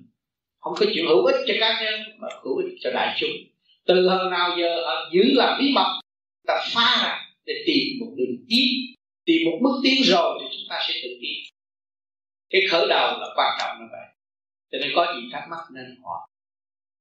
Không 0.59 0.75
có 0.77 0.87
chuyện 0.95 1.07
hữu 1.07 1.25
ích 1.25 1.37
cho 1.47 1.55
cá 1.61 1.83
nhân, 1.83 2.01
mà 2.19 2.29
hữu 2.45 2.57
ích 2.57 2.75
cho 2.81 2.91
đại 2.95 3.17
chúng. 3.21 3.31
Từ 3.87 4.09
hồi 4.09 4.31
nào 4.31 4.57
giờ 4.59 4.85
giữ 5.13 5.23
làm 5.33 5.59
bí 5.61 5.73
mật 5.75 6.01
ta 6.47 6.55
phá 6.75 7.03
ra 7.03 7.21
để 7.47 7.55
tìm 7.67 7.99
một 8.01 8.15
đường 8.17 8.37
tiến, 8.49 8.69
tìm 9.25 9.43
một 9.45 9.59
bước 9.63 9.81
tiến 9.85 10.03
rồi 10.05 10.39
thì 10.41 10.47
chúng 10.51 10.69
ta 10.69 10.81
sẽ 10.89 10.95
tự 11.03 11.09
tiến. 11.21 11.43
Cái 12.51 12.63
khởi 12.71 12.87
đầu 12.89 13.21
là 13.21 13.27
quan 13.37 13.59
trọng 13.61 13.79
như 13.81 13.87
vậy. 13.93 14.07
Cho 14.73 14.79
nên 14.79 14.93
có 14.95 15.15
gì 15.17 15.29
thắc 15.33 15.43
mắc 15.51 15.61
nên 15.75 15.85
hỏi. 16.03 16.29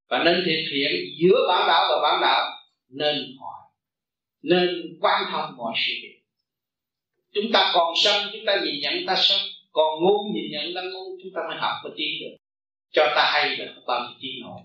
Và 0.10 0.24
nên 0.24 0.36
thực 0.46 0.76
hiện 0.76 0.92
giữa 1.20 1.46
bản 1.48 1.68
đạo 1.68 1.88
và 1.90 2.10
bản 2.10 2.22
đạo 2.22 2.50
nên 2.90 3.16
hỏi. 3.16 3.60
Nên 4.42 4.98
quan 5.02 5.24
thông 5.32 5.58
mọi 5.58 5.74
sự 5.88 5.94
việc 6.02 6.21
chúng 7.34 7.52
ta 7.54 7.72
còn 7.74 7.94
sân 8.04 8.30
chúng 8.34 8.46
ta 8.46 8.62
nhìn 8.64 8.76
nhận 8.82 9.06
ta 9.08 9.16
sân 9.18 9.40
còn 9.72 10.04
ngu 10.04 10.32
nhìn 10.34 10.52
nhận 10.52 10.74
ta 10.76 10.82
ngu 10.82 11.18
chúng 11.24 11.32
ta 11.36 11.42
mới 11.48 11.58
học 11.58 11.76
mới 11.84 11.94
tiến 11.98 12.10
được. 12.22 12.36
Cho 12.92 13.14
ta 13.16 13.32
hay 13.34 13.58
là 13.58 13.72
không 13.76 13.86
bao 13.88 14.00
giờ 14.00 14.16
tiến 14.22 14.32
nổi. 14.42 14.62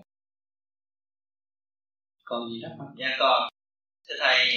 Còn 2.23 2.49
gì 2.49 2.59
thắc 2.63 2.71
mắc 2.79 2.87
dạ 2.97 3.15
con 3.19 3.49
thưa 4.09 4.15
thầy 4.19 4.47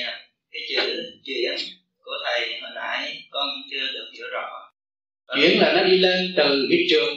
cái 0.50 0.62
chữ 0.68 1.12
chuyển 1.24 1.56
của 1.98 2.12
thầy 2.24 2.60
hồi 2.60 2.70
nãy 2.74 3.22
con 3.30 3.48
chưa 3.70 3.86
được 3.92 4.10
hiểu 4.14 4.26
rõ. 4.32 4.72
Chuyển 5.36 5.60
là 5.60 5.72
nó 5.72 5.84
đi 5.84 5.98
lên 5.98 6.34
từ 6.36 6.66
cái 6.70 6.86
trường 6.90 7.16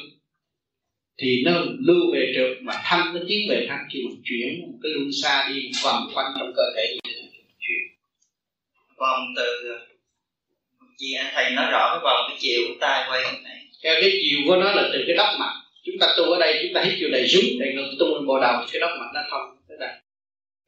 thì 1.18 1.42
nó 1.46 1.52
lưu 1.80 2.14
về 2.14 2.32
trường 2.36 2.66
mà 2.66 2.74
thanh 2.84 3.14
nó 3.14 3.20
tiến 3.28 3.50
về 3.50 3.66
thanh 3.70 3.88
khi 3.94 4.04
mà 4.06 4.16
chuyển 4.24 4.62
một 4.62 4.78
cái 4.84 4.92
luân 4.92 5.10
xa 5.24 5.50
đi 5.50 5.72
vòng 5.84 6.12
quanh 6.14 6.34
trong 6.40 6.54
cơ 6.56 6.64
thể 6.76 6.98
chuyển. 7.60 7.84
Vòng 8.98 9.26
từ 9.36 9.78
chị 10.98 11.14
anh 11.14 11.32
thầy 11.36 11.52
nói 11.52 11.66
rõ 11.72 11.90
cái 11.92 12.00
vòng 12.04 12.26
cái 12.30 12.38
chiều 12.40 12.62
của 12.68 12.76
tay 12.80 13.06
quay 13.10 13.24
này. 13.44 13.60
Theo 13.84 13.96
cái 14.02 14.12
chiều 14.22 14.40
của 14.48 14.56
nó 14.56 14.72
là 14.74 14.90
từ 14.94 15.04
cái 15.08 15.16
đốc 15.16 15.30
mặt 15.40 15.54
chúng 15.86 15.96
ta 16.00 16.08
tu 16.18 16.24
ở 16.24 16.40
đây 16.40 16.60
chúng 16.64 16.74
ta 16.74 16.82
hít 16.82 16.94
vô 17.02 17.08
đầy 17.12 17.28
rút 17.28 17.44
đầy 17.60 17.74
ngực 17.74 17.92
tu 18.00 18.06
lên 18.16 18.26
bộ 18.26 18.40
đầu 18.40 18.66
cái 18.72 18.80
đốc 18.80 18.92
mặt 19.00 19.10
nó 19.14 19.22
thông 19.32 19.58
tới 19.68 19.78
đây. 19.80 19.94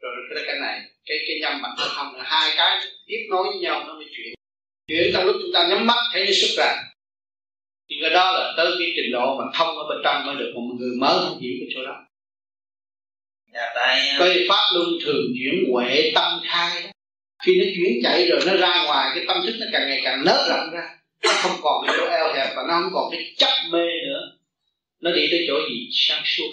Rồi 0.02 0.12
cái 0.36 0.44
cái 0.48 0.60
này 0.60 0.82
cái 1.06 1.18
cái 1.28 1.38
nhâm 1.42 1.62
mặt 1.62 1.70
nó 1.78 1.88
thông 1.96 2.16
là 2.16 2.24
hai 2.24 2.54
cái 2.58 2.80
tiếp 3.08 3.28
nối 3.30 3.44
với 3.44 3.60
nhau 3.62 3.84
nó 3.88 3.94
mới 3.94 4.06
chuyển. 4.18 4.34
Chuyển 4.88 5.12
trong 5.14 5.26
lúc 5.26 5.36
chúng 5.42 5.52
ta 5.54 5.68
nhắm 5.70 5.88
mắt 5.88 5.98
thấy 6.14 6.34
xuất 6.34 6.50
ra. 6.58 6.84
Thì 7.90 7.96
cái 8.02 8.10
đó 8.10 8.32
là 8.32 8.54
tới 8.58 8.72
cái 8.80 8.94
trình 8.96 9.12
độ 9.12 9.38
mà 9.38 9.46
thông 9.54 9.78
ở 9.78 9.84
bên 9.90 9.98
trong 10.04 10.26
mới 10.26 10.36
được 10.36 10.52
một 10.56 10.76
người 10.80 10.96
mới 10.98 11.14
không 11.20 11.40
hiểu 11.40 11.54
cái 11.60 11.70
chỗ 11.76 11.86
đó. 11.86 12.06
Dạ, 13.54 13.72
tại 13.76 14.02
cái 14.20 14.46
pháp 14.50 14.70
luân 14.74 14.88
thường 15.06 15.26
chuyển 15.40 15.64
huệ 15.72 16.12
tâm 16.16 16.40
khai 16.44 16.84
khi 17.46 17.60
nó 17.60 17.66
chuyển 17.76 18.00
chạy 18.04 18.28
rồi 18.28 18.42
nó 18.46 18.56
ra 18.58 18.84
ngoài 18.86 19.12
cái 19.16 19.24
tâm 19.28 19.38
thức 19.46 19.56
nó 19.60 19.66
càng 19.72 19.88
ngày 19.88 20.02
càng 20.04 20.26
nớt 20.26 20.50
rộng 20.50 20.72
ra. 20.72 20.90
Nó 21.24 21.32
không 21.34 21.58
còn 21.62 21.86
cái 21.88 21.96
chỗ 22.00 22.06
eo 22.06 22.34
hẹp 22.34 22.56
và 22.56 22.64
nó 22.68 22.74
không 22.82 22.92
còn 22.94 23.12
cái 23.12 23.34
chấp 23.38 23.54
mê 23.72 23.88
nữa. 24.08 24.32
Nó 25.02 25.12
đi 25.12 25.28
tới 25.32 25.46
chỗ 25.48 25.54
gì? 25.70 25.90
Sáng 25.92 26.22
suốt 26.26 26.52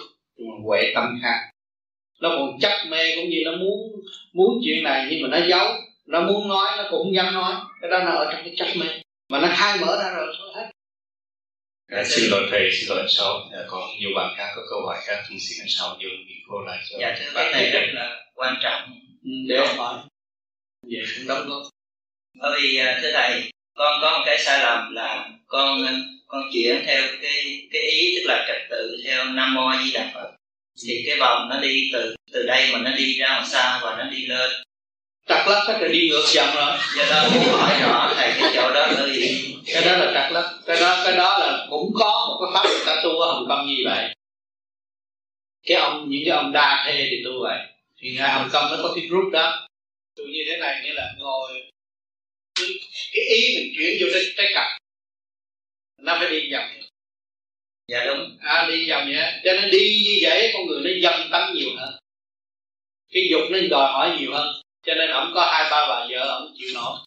huệ 0.65 0.93
tâm 0.95 1.21
khác. 1.23 1.51
Nó 2.21 2.29
còn 2.29 2.59
chấp 2.61 2.87
mê 2.89 3.17
cũng 3.17 3.31
như 3.31 3.43
nó 3.45 3.53
muốn 3.57 3.79
muốn 4.33 4.61
chuyện 4.65 4.85
này 4.85 5.07
nhưng 5.11 5.23
mà 5.23 5.39
nó 5.39 5.47
giấu. 5.47 5.67
Nó 6.07 6.21
muốn 6.21 6.49
nói 6.49 6.67
nó 6.77 6.83
cũng 6.91 7.03
không 7.03 7.15
dám 7.15 7.35
nói. 7.35 7.55
Cái 7.81 7.91
đó 7.91 7.99
nó 7.99 8.11
ở 8.11 8.33
trong 8.33 8.43
cái 8.45 8.55
chấp 8.57 8.69
mê. 8.77 8.87
Mà 9.29 9.41
nó 9.41 9.49
khai 9.57 9.79
mở 9.81 10.03
ra 10.03 10.11
rồi 10.17 10.35
thôi 10.39 10.51
hết. 10.55 10.71
À, 11.93 12.05
xin 12.05 12.31
lỗi 12.31 12.49
thầy, 12.51 12.71
xin 12.73 12.89
lỗi 12.89 13.07
sau. 13.09 13.35
À, 13.53 13.61
có 13.69 13.89
nhiều 14.01 14.11
bạn 14.17 14.35
khác 14.37 14.53
có 14.57 14.63
câu 14.71 14.87
hỏi 14.87 14.99
khác, 15.07 15.23
chúng 15.29 15.39
xin 15.41 15.67
sau 15.69 15.97
nhường 15.99 16.27
micro 16.27 16.67
lại 16.67 16.79
cho 16.91 16.97
dạ 17.01 17.17
thưa 17.19 17.31
cái 17.35 17.53
này 17.53 17.71
rất 17.71 17.87
là 17.93 18.25
quan 18.35 18.55
trọng. 18.63 18.83
Ừ, 19.25 19.31
để 19.49 19.57
ông 19.57 19.77
hỏi 19.77 19.99
vậy 20.83 21.03
cũng 21.17 21.29
đóng 21.29 21.49
góp 21.49 21.63
bởi 22.41 22.61
vì 22.63 22.77
à, 22.77 22.99
thưa 23.03 23.13
thầy 23.13 23.51
con 23.75 23.99
có 24.03 24.11
một 24.19 24.23
cái 24.27 24.39
sai 24.39 24.59
lầm 24.59 24.95
là 24.95 25.31
con 25.47 25.85
con 26.33 26.43
chuyển 26.53 26.83
theo 26.87 27.03
cái 27.23 27.69
cái 27.73 27.83
ý 27.83 28.17
tức 28.17 28.23
là 28.27 28.45
trật 28.49 28.57
tự 28.71 28.97
theo 29.05 29.25
nam 29.25 29.55
mô 29.55 29.67
a 29.67 29.83
di 29.85 29.93
đà 29.93 30.11
phật. 30.15 30.31
Thì 30.87 31.05
cái 31.07 31.17
vòng 31.21 31.49
nó 31.51 31.61
đi 31.61 31.91
từ 31.93 32.15
từ 32.33 32.43
đây 32.47 32.71
mà 32.73 32.79
nó 32.79 32.91
đi 32.97 33.19
ra 33.19 33.29
ngoài 33.29 33.47
xa 33.47 33.81
và 33.83 33.97
nó 33.99 34.11
đi 34.11 34.27
lên. 34.27 34.51
Trật 35.29 35.49
lắc 35.49 35.65
tất 35.67 35.79
là 35.81 35.89
đi 35.89 36.09
ngược 36.09 36.25
dòng 36.27 36.55
rồi. 36.55 36.77
Do 36.97 37.05
đó 37.11 37.29
muốn 37.35 37.45
hỏi 37.45 37.81
rõ 37.83 38.13
thầy 38.17 38.33
cái 38.41 38.53
chỗ 38.55 38.75
đó 38.75 38.87
là 38.87 39.07
gì? 39.13 39.57
Cái 39.67 39.85
đó 39.85 39.97
là 39.97 40.13
trật 40.15 40.33
lắc 40.33 40.53
cái 40.67 40.81
đó 40.81 41.03
cái 41.05 41.17
đó 41.17 41.39
là 41.39 41.67
cũng 41.71 41.93
có 41.95 42.27
một 42.29 42.41
cái 42.41 42.51
pháp 42.55 42.71
người 42.71 42.87
ta 42.87 43.01
tu 43.05 43.11
ở 43.11 43.33
hồng 43.33 43.45
kông 43.49 43.67
như 43.67 43.83
vậy. 43.85 44.15
Cái 45.67 45.77
ông 45.77 46.07
những 46.09 46.23
cái 46.25 46.37
ông 46.37 46.53
đa 46.53 46.85
thê 46.87 47.09
thì 47.11 47.23
tu 47.25 47.43
vậy. 47.43 47.59
Thì 48.01 48.15
ngài 48.17 48.33
hồng 48.33 48.49
kông 48.53 48.65
nó 48.71 48.77
có 48.83 48.93
cái 48.95 49.07
group 49.09 49.33
đó 49.33 49.67
tu 50.17 50.25
như 50.25 50.41
thế 50.47 50.57
này 50.57 50.81
nghĩa 50.83 50.93
là 50.93 51.15
ngồi. 51.19 51.71
Cái 53.13 53.25
ý 53.25 53.57
mình 53.57 53.73
chuyển 53.77 53.99
vô 54.01 54.07
cái 54.13 54.23
cái 54.37 54.47
cặp. 54.55 54.79
Nó 55.99 56.17
phải 56.19 56.31
đi 56.31 56.53
vòng 56.53 56.71
dạ 57.89 58.05
đúng. 58.05 58.39
À 58.41 58.67
đi 58.71 58.91
vòng 58.91 59.05
vậy 59.05 59.33
cho 59.45 59.53
nên 59.53 59.71
đi 59.71 60.03
như 60.07 60.19
vậy 60.23 60.51
con 60.55 60.67
người 60.67 60.81
nó 60.85 61.11
dâm 61.11 61.29
tánh 61.33 61.55
nhiều 61.55 61.71
hơn. 61.77 61.95
Cái 63.13 63.29
dục 63.31 63.43
nó 63.51 63.59
đòi 63.71 63.93
hỏi 63.93 64.17
nhiều 64.21 64.33
hơn. 64.33 64.63
Cho 64.87 64.95
nên 64.95 65.11
ông 65.11 65.33
có 65.35 65.47
hai 65.53 65.71
ba 65.71 65.87
bà 65.89 66.07
vợ 66.11 66.29
ông 66.29 66.55
chịu 66.59 66.69
nổi. 66.75 66.99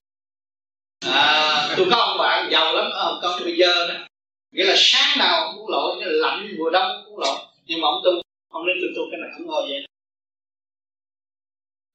À 1.06 1.74
tôi 1.78 1.88
có 1.92 1.98
ông 1.98 2.18
bạn 2.18 2.50
giàu 2.52 2.76
lắm 2.76 2.92
ở 2.92 3.04
hồng 3.04 3.20
kông 3.22 3.44
bây 3.44 3.58
giờ 3.58 3.88
đó. 3.88 4.08
Nghĩa 4.52 4.66
là 4.66 4.76
sáng 4.78 5.18
nào 5.20 5.46
ông 5.46 5.56
cũng 5.58 5.70
lội 5.70 5.98
cái 6.00 6.10
lạnh 6.12 6.56
mùa 6.58 6.70
đông 6.70 7.04
cũng 7.06 7.20
lội. 7.20 7.40
Nhưng 7.66 7.82
mà 7.82 7.88
ông 7.88 8.02
tu 8.06 8.12
ông 8.50 8.66
nên 8.66 8.78
tôi 8.82 8.90
tu 8.96 9.02
cái 9.12 9.20
này 9.22 9.30
ông 9.38 9.48
ngồi 9.48 9.68
vậy 9.70 9.86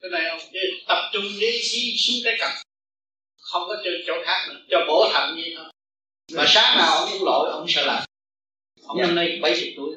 cái 0.01 0.11
này 0.11 0.31
ông 0.31 0.41
tập 0.89 1.11
trung 1.13 1.23
đi 1.41 1.61
đi 1.73 1.97
xuống 1.99 2.17
cái 2.25 2.37
cặp. 2.39 2.51
Không 3.37 3.63
có 3.69 3.77
trên 3.85 3.95
chỗ 4.07 4.15
khác 4.25 4.47
nữa 4.49 4.61
cho 4.71 4.85
bổ 4.89 5.11
thận 5.13 5.37
như 5.37 5.55
thôi. 5.57 5.67
Mà 6.33 6.45
sáng 6.49 6.79
nào 6.79 6.97
ông 6.97 7.09
cũng 7.13 7.25
lội 7.25 7.51
ông 7.51 7.67
sợ 7.69 7.87
lạnh. 7.87 8.05
Ông 8.83 8.99
dạ. 8.99 9.07
năm 9.07 9.15
nay 9.15 9.39
bảy 9.43 9.61
chục 9.61 9.69
tuổi. 9.77 9.97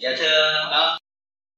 Dạ 0.00 0.10
thưa 0.18 0.52
đó 0.70 0.98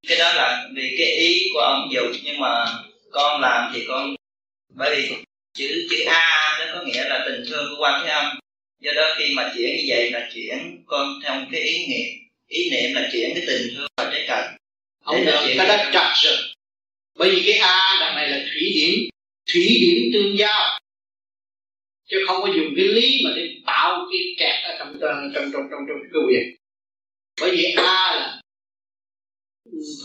cái 0.08 0.18
đó 0.18 0.32
là 0.34 0.68
vì 0.74 0.94
cái 0.98 1.06
ý 1.06 1.48
của 1.54 1.60
ông 1.60 1.88
dùng 1.92 2.12
nhưng 2.24 2.40
mà 2.40 2.66
con 3.10 3.40
làm 3.40 3.72
thì 3.74 3.84
con 3.88 4.14
bởi 4.74 4.96
vì 4.96 5.16
chữ 5.54 5.86
chữ 5.90 6.04
a 6.06 6.56
nó 6.60 6.74
có 6.74 6.84
nghĩa 6.86 7.04
là 7.08 7.24
tình 7.26 7.44
thương 7.48 7.66
của 7.70 7.82
quan 7.82 8.02
thế 8.04 8.10
âm. 8.10 8.38
Do 8.80 8.92
đó 8.96 9.14
khi 9.18 9.34
mà 9.34 9.52
chuyển 9.56 9.76
như 9.76 9.84
vậy 9.88 10.10
là 10.10 10.28
chuyển 10.34 10.84
con 10.86 11.20
theo 11.24 11.42
cái 11.52 11.60
ý 11.60 11.86
niệm. 11.86 12.12
Ý 12.48 12.70
niệm 12.70 12.94
là 12.94 13.08
chuyển 13.12 13.30
cái 13.34 13.44
tình 13.46 13.74
thương 13.76 13.86
vào 13.96 14.10
trái 14.12 14.24
cần 14.28 14.56
không 15.04 15.24
được 15.24 15.54
cái 15.56 15.68
đó 15.68 15.76
chặt 15.92 16.14
rồi 16.22 16.36
bởi 17.16 17.30
vì 17.30 17.42
cái 17.46 17.58
a 17.58 17.96
đằng 18.00 18.16
này 18.16 18.30
là 18.30 18.38
thủy 18.38 18.72
điểm 18.74 19.08
thủy 19.52 19.66
điểm 19.80 20.10
tương 20.12 20.38
giao. 20.38 20.80
Chứ 22.08 22.24
không 22.26 22.42
có 22.42 22.46
dùng 22.46 22.74
cái 22.76 22.84
lý 22.84 23.20
mà 23.24 23.30
để 23.36 23.56
tạo 23.66 24.06
cái 24.12 24.20
kẹt 24.38 24.64
ở 24.64 24.76
trong 24.78 24.98
trong 25.00 25.30
trong 25.34 25.50
trong 25.52 25.62
trong, 25.70 25.80
trong 25.88 25.98
cái 26.12 26.22
quyền. 26.28 26.56
Bởi 27.40 27.50
vì 27.50 27.64
a 27.76 28.14
là 28.16 28.40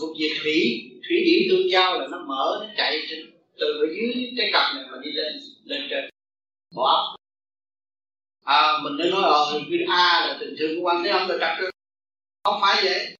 thuộc 0.00 0.16
về 0.20 0.28
thủy 0.42 0.90
thủy 1.08 1.16
điểm 1.26 1.42
tương 1.50 1.70
giao 1.70 2.00
là 2.00 2.06
nó 2.10 2.18
mở 2.28 2.58
nó 2.60 2.74
chạy 2.76 3.06
trên 3.10 3.30
từ 3.60 3.66
ở 3.66 3.86
dưới 3.96 4.32
cái 4.38 4.50
cặp 4.52 4.74
này 4.74 4.84
mà 4.92 4.98
đi 5.04 5.12
lên 5.12 5.32
lên 5.64 5.86
trên. 5.90 6.10
Bộ 6.74 6.82
ấp. 6.82 7.16
À 8.44 8.78
mình 8.82 8.96
đã 8.96 9.04
nói 9.10 9.22
ờ 9.22 9.60
cái 9.70 9.78
a 9.88 10.26
là 10.26 10.36
tình 10.40 10.54
thương 10.58 10.76
của 10.76 10.82
quan 10.82 11.02
thế 11.04 11.10
âm 11.10 11.28
là 11.28 11.56
trật 11.58 11.70
không 12.44 12.58
phải 12.62 12.84
vậy. 12.84 13.16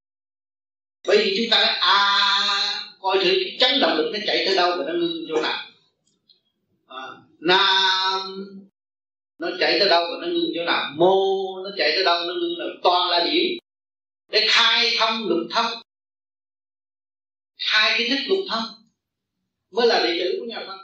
Bởi 1.07 1.17
vì 1.17 1.35
chúng 1.37 1.51
ta 1.51 1.67
nói 1.67 1.77
a 1.81 2.72
coi 3.03 3.25
thử 3.25 3.31
cái 3.45 3.57
chấn 3.61 3.81
động 3.81 3.97
lực 3.97 4.11
nó 4.13 4.19
chạy 4.27 4.47
tới 4.47 4.57
đâu 4.57 4.77
và 4.79 4.85
nó 4.87 4.93
ngưng 4.93 5.25
chỗ 5.29 5.43
nào 5.43 5.65
à, 6.87 7.03
nam 7.41 8.47
nó 9.39 9.49
chạy 9.61 9.79
tới 9.79 9.89
đâu 9.89 10.05
và 10.11 10.27
nó 10.27 10.33
ngưng 10.33 10.53
chỗ 10.55 10.65
nào 10.65 10.91
mô 10.97 11.17
nó 11.65 11.71
chạy 11.79 11.93
tới 11.95 12.05
đâu 12.05 12.21
nó 12.27 12.35
ngưng 12.35 12.59
là 12.59 12.65
toàn 12.83 13.11
là 13.11 13.25
điểm. 13.25 13.59
Để 14.29 14.47
khai 14.49 14.95
thông 14.99 15.29
lục 15.29 15.47
thông 15.51 15.73
khai 17.59 17.95
cái 17.99 18.09
thức 18.09 18.19
lục 18.27 18.39
thông 18.51 18.65
mới 19.71 19.87
là 19.87 20.03
đệ 20.05 20.19
tử 20.19 20.37
của 20.41 20.47
nhà 20.47 20.65
Phật. 20.67 20.79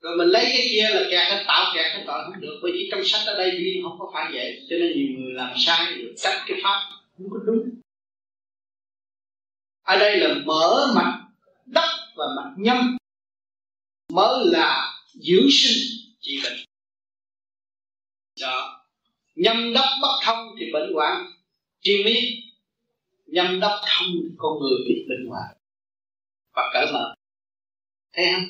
Rồi 0.00 0.16
mình 0.16 0.28
lấy 0.28 0.44
cái 0.44 0.66
kia 0.70 0.88
là 0.90 1.02
kẹt 1.10 1.28
hết 1.28 1.44
tạo 1.46 1.72
kẹt 1.74 1.92
hết 1.92 2.04
tội 2.06 2.24
không 2.24 2.40
được. 2.40 2.60
Bởi 2.62 2.72
vì 2.72 2.88
trong 2.90 3.04
sách 3.04 3.26
ở 3.26 3.38
đây 3.38 3.50
duyên 3.58 3.82
không 3.82 3.98
có 3.98 4.10
phải 4.14 4.32
vậy 4.32 4.62
cho 4.70 4.76
nên 4.76 4.92
nhiều 4.92 5.08
người 5.18 5.32
làm 5.34 5.54
sai 5.66 5.94
được 5.94 6.14
trách 6.16 6.44
cái 6.46 6.58
pháp 6.62 6.80
không 7.16 7.30
có 7.30 7.38
đúng 7.46 7.75
ở 9.86 9.98
đây 9.98 10.16
là 10.16 10.34
mở 10.44 10.92
mặt 10.94 11.28
đất 11.66 11.90
và 12.16 12.24
mặt 12.36 12.54
nhâm. 12.56 12.96
Mới 14.12 14.46
là 14.46 14.98
dưỡng 15.12 15.46
sinh 15.50 16.12
trị 16.20 16.40
bệnh. 16.44 16.58
Đó 18.40 18.86
nhâm 19.34 19.72
đất 19.74 19.86
bất 20.02 20.20
thông 20.24 20.54
thì 20.58 20.72
bệnh 20.72 20.92
hoạn. 20.94 21.32
Triền 21.80 22.04
miên. 22.04 22.24
Nhâm 23.26 23.60
đất 23.60 23.80
thông 23.86 24.08
con 24.38 24.58
người 24.60 24.78
bị 24.88 25.06
bệnh 25.08 25.26
hoạn. 25.28 25.56
Và 26.52 26.70
cởi 26.74 26.92
mở. 26.92 27.14
Thấy 28.12 28.26
không? 28.34 28.44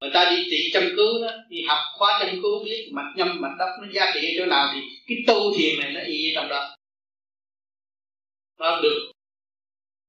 Người 0.00 0.10
ta 0.14 0.30
đi 0.30 0.46
trị 0.50 0.70
chăm 0.72 0.82
cứu 0.96 1.22
đó, 1.22 1.32
đi 1.48 1.64
học 1.68 1.78
khóa 1.98 2.18
chăm 2.20 2.42
cứu, 2.42 2.64
biết 2.64 2.90
mặt 2.92 3.12
nhâm, 3.16 3.40
mặt 3.40 3.54
đất 3.58 3.76
nó 3.80 3.88
giá 3.92 4.12
trị 4.14 4.20
ở 4.20 4.32
chỗ 4.38 4.46
nào 4.46 4.70
thì 4.74 4.80
cái 5.06 5.16
tu 5.26 5.54
thiền 5.56 5.80
này 5.80 5.92
nó 5.92 6.00
y 6.00 6.32
trong 6.34 6.48
đó. 6.48 6.76
Nó 8.58 8.80
được 8.82 9.12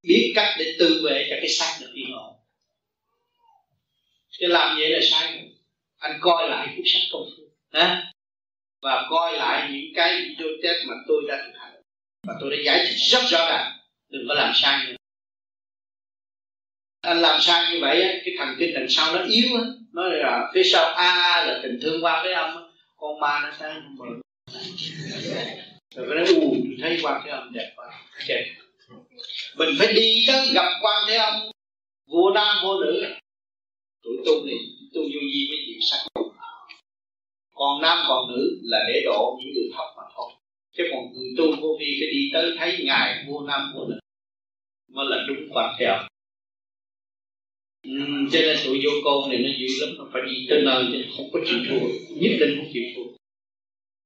biết 0.04 0.34
cách 0.36 0.56
để 0.60 0.76
tự 0.80 1.02
vệ 1.06 1.28
cho 1.30 1.36
cái 1.42 1.50
xác 1.50 1.78
được 1.82 1.92
yên 1.94 2.14
ổn 2.14 2.32
cái 4.42 4.50
làm 4.50 4.78
vậy 4.78 4.90
là 4.90 5.00
sai 5.04 5.34
rồi. 5.34 5.52
Anh 5.98 6.20
coi 6.22 6.50
lại 6.50 6.68
cuốn 6.76 6.86
sách 6.86 7.02
công 7.12 7.30
phu 7.38 7.44
ha 7.72 8.12
và 8.82 9.08
coi 9.10 9.38
lại 9.38 9.70
những 9.72 9.94
cái 9.96 10.22
video 10.22 10.48
test 10.64 10.78
mà 10.88 10.94
tôi 11.08 11.24
đã 11.28 11.44
thực 11.46 11.60
hành. 11.60 11.82
Và 12.28 12.34
tôi 12.42 12.52
đã 12.52 12.58
giải 12.66 12.86
thích 12.88 12.98
rất 12.98 13.24
rõ 13.30 13.48
ràng, 13.50 13.72
đừng 14.10 14.26
có 14.28 14.34
làm 14.34 14.52
sai 14.56 14.86
nữa. 14.88 14.96
Anh 17.02 17.22
làm 17.22 17.42
sai 17.42 17.74
như 17.74 17.80
vậy 17.82 18.22
cái 18.26 18.34
thần 18.38 18.56
kinh 18.60 18.74
đằng 18.74 18.90
sau 18.90 19.16
nó 19.16 19.24
yếu 19.24 19.58
á. 19.58 19.64
Nó 19.94 20.04
là 20.08 20.52
phía 20.54 20.64
sau, 20.64 20.94
a 20.94 21.46
là 21.46 21.60
tình 21.64 21.80
thương 21.82 22.04
qua 22.04 22.24
với 22.24 22.34
âm 22.34 22.70
con 22.98 23.20
ma 23.20 23.40
nó 23.44 23.52
sai 23.60 23.76
mờ 23.98 24.06
rồi 25.96 26.16
nó 26.16 26.24
u 26.36 26.56
thấy 26.82 27.00
qua 27.02 27.22
cái 27.24 27.32
âm 27.32 27.54
đẹp 27.54 27.74
quá. 27.76 27.86
Okay 28.20 28.61
mình 29.58 29.70
phải 29.80 29.94
đi 29.94 30.24
tới 30.28 30.48
gặp 30.54 30.70
quan 30.82 31.04
thế 31.08 31.16
âm. 31.16 31.34
Vua 32.08 32.32
nam 32.34 32.58
vua 32.64 32.80
nữ. 32.84 33.04
Tuổi 34.04 34.18
tu 34.26 34.46
này 34.46 34.58
tu 34.94 35.02
vô 35.02 35.20
vi 35.22 35.48
với 35.50 35.58
chuyện 35.66 35.80
sắc 35.82 36.12
còn 37.62 37.82
nam 37.82 37.98
còn 38.08 38.32
nữ 38.32 38.60
là 38.64 38.80
để 38.88 39.02
độ 39.06 39.40
những 39.40 39.54
người 39.54 39.70
thấp 39.74 39.86
mà 39.98 40.04
thôi. 40.16 40.32
Chứ 40.78 40.84
còn 40.92 41.14
người 41.14 41.34
tu 41.38 41.62
vô 41.62 41.78
vi 41.80 41.98
phải 42.00 42.12
đi 42.14 42.30
tới 42.34 42.52
thấy 42.58 42.78
ngài 42.86 43.26
vua 43.28 43.42
nam 43.48 43.62
vua 43.76 43.86
nữ. 43.86 44.00
Mới 44.92 45.06
là 45.10 45.26
đúng 45.28 45.50
quan 45.54 45.76
thế 45.80 45.86
âm. 45.86 46.06
Ừ, 47.84 47.92
cho 48.32 48.40
nên 48.42 48.58
tụi 48.66 48.80
vô 48.84 48.92
con 49.04 49.30
này 49.30 49.40
nó 49.40 49.50
dữ 49.60 49.68
lắm 49.82 49.96
nó 49.98 50.06
phải 50.14 50.22
đi 50.26 50.46
tới 50.50 50.62
nơi 50.66 50.86
chứ 50.92 51.06
không 51.18 51.30
có 51.34 51.40
chịu 51.48 51.60
thua. 51.70 51.88
Nhất 52.16 52.32
định 52.40 52.56
không 52.58 52.70
chịu 52.74 52.84
thua. 52.96 53.12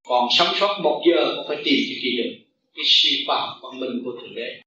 Còn 0.08 0.28
sống 0.32 0.56
sót 0.60 0.80
một 0.84 1.04
giờ 1.08 1.34
cũng 1.36 1.46
phải 1.48 1.58
tìm 1.66 1.80
cho 1.90 1.96
kỳ 2.02 2.18
được. 2.18 2.36
Cái 2.76 2.86
siêu 2.86 3.20
phàm 3.28 3.50
văn 3.62 3.80
minh 3.80 4.02
của 4.06 4.12
thượng 4.12 4.36
đế. 4.36 4.62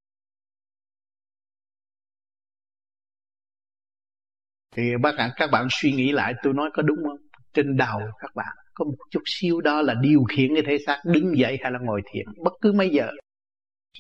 Thì 4.76 4.82
bác 5.02 5.12
bạn 5.18 5.30
các 5.36 5.50
bạn 5.50 5.66
suy 5.70 5.92
nghĩ 5.92 6.12
lại, 6.12 6.34
tôi 6.42 6.54
nói 6.54 6.70
có 6.74 6.82
đúng 6.82 6.98
không? 7.04 7.16
Trên 7.54 7.76
đầu 7.76 8.00
các 8.20 8.34
bạn 8.34 8.56
có 8.74 8.84
một 8.84 8.96
chút 9.10 9.22
xíu 9.26 9.60
đó 9.60 9.82
là 9.82 9.94
điều 9.94 10.24
khiển 10.24 10.54
cái 10.54 10.62
thể 10.66 10.78
xác 10.86 11.02
đứng 11.04 11.38
dậy 11.38 11.58
hay 11.62 11.72
là 11.72 11.78
ngồi 11.82 12.02
thiền, 12.12 12.26
bất 12.44 12.52
cứ 12.60 12.72
mấy 12.72 12.90
giờ. 12.90 13.10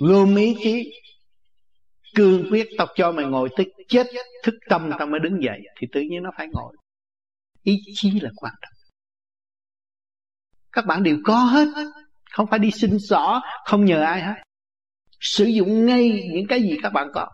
Gồm 0.00 0.36
ý 0.36 0.56
chí 0.62 0.92
cương 2.14 2.50
quyết 2.50 2.68
tao 2.78 2.86
cho 2.94 3.12
mày 3.12 3.26
ngồi 3.26 3.48
tới 3.56 3.72
chết, 3.88 4.06
thức 4.44 4.54
tâm 4.68 4.90
tao 4.98 5.06
mới 5.06 5.20
đứng 5.20 5.42
dậy, 5.42 5.60
thì 5.80 5.86
tự 5.92 6.00
nhiên 6.00 6.22
nó 6.22 6.30
phải 6.36 6.46
ngồi. 6.52 6.76
Ý 7.62 7.78
chí 7.94 8.20
là 8.20 8.30
quan 8.36 8.52
trọng. 8.62 8.72
Các 10.72 10.86
bạn 10.86 11.02
đều 11.02 11.18
có 11.24 11.34
hết, 11.34 11.68
không 12.30 12.46
phải 12.50 12.58
đi 12.58 12.70
xin 12.70 12.98
xỏ, 13.08 13.42
không 13.64 13.84
nhờ 13.84 14.02
ai 14.02 14.20
hết. 14.20 14.34
Sử 15.20 15.44
dụng 15.44 15.86
ngay 15.86 16.28
những 16.32 16.46
cái 16.46 16.62
gì 16.62 16.76
các 16.82 16.92
bạn 16.92 17.08
có. 17.14 17.28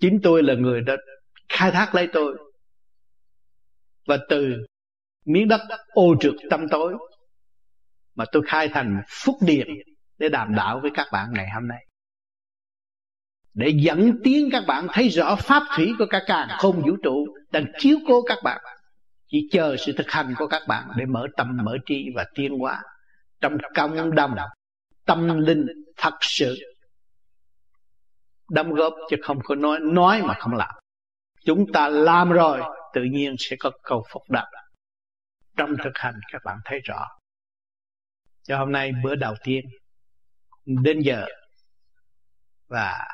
Chính 0.00 0.20
tôi 0.22 0.42
là 0.42 0.54
người 0.54 0.80
đã 0.80 0.96
khai 1.48 1.70
thác 1.70 1.94
lấy 1.94 2.08
tôi. 2.12 2.38
Và 4.06 4.18
từ 4.28 4.66
miếng 5.24 5.48
đất 5.48 5.60
ô 5.92 6.14
trượt 6.20 6.34
tâm 6.50 6.68
tối 6.70 6.94
mà 8.14 8.24
tôi 8.32 8.42
khai 8.46 8.68
thành 8.68 9.02
phúc 9.08 9.36
điện 9.40 9.66
để 10.18 10.28
đàm 10.28 10.54
đạo 10.54 10.80
với 10.82 10.90
các 10.94 11.06
bạn 11.12 11.32
ngày 11.32 11.46
hôm 11.54 11.68
nay. 11.68 11.86
Để 13.54 13.72
dẫn 13.76 14.18
tiến 14.24 14.48
các 14.52 14.64
bạn 14.66 14.86
thấy 14.92 15.08
rõ 15.08 15.36
pháp 15.36 15.62
thủy 15.76 15.92
của 15.98 16.06
cả 16.10 16.22
càng 16.26 16.48
không 16.58 16.82
vũ 16.82 16.96
trụ 17.02 17.26
đang 17.52 17.64
chiếu 17.78 17.98
cố 18.06 18.22
các 18.22 18.38
bạn. 18.44 18.60
Chỉ 19.28 19.48
chờ 19.52 19.76
sự 19.86 19.92
thực 19.92 20.10
hành 20.10 20.34
của 20.38 20.46
các 20.46 20.62
bạn 20.68 20.88
để 20.96 21.04
mở 21.06 21.26
tâm, 21.36 21.58
mở 21.64 21.76
trí 21.86 22.04
và 22.14 22.24
tiến 22.34 22.58
hóa 22.58 22.82
trong 23.40 23.58
công 23.74 24.14
đồng, 24.14 24.34
tâm 25.04 25.38
linh 25.38 25.66
thật 25.96 26.14
sự. 26.20 26.56
Đóng 28.50 28.74
góp 28.74 28.94
chứ 29.10 29.16
không 29.22 29.38
có 29.44 29.54
nói 29.54 29.78
nói 29.82 30.22
mà 30.22 30.34
không 30.34 30.54
làm 30.54 30.74
chúng 31.46 31.72
ta 31.72 31.88
làm 31.88 32.30
rồi, 32.30 32.60
tự 32.94 33.02
nhiên 33.02 33.34
sẽ 33.38 33.56
có 33.58 33.70
cầu 33.82 34.04
phục 34.10 34.22
đáp 34.30 34.46
trong 35.56 35.70
thực 35.84 35.92
hành, 35.94 36.14
các 36.32 36.42
bạn 36.44 36.58
thấy 36.64 36.80
rõ. 36.84 37.06
Cho 38.42 38.58
hôm 38.58 38.72
nay 38.72 38.92
bữa 39.04 39.14
đầu 39.14 39.34
tiên, 39.44 39.64
đến 40.64 41.00
giờ. 41.00 41.26
Và 42.68 43.08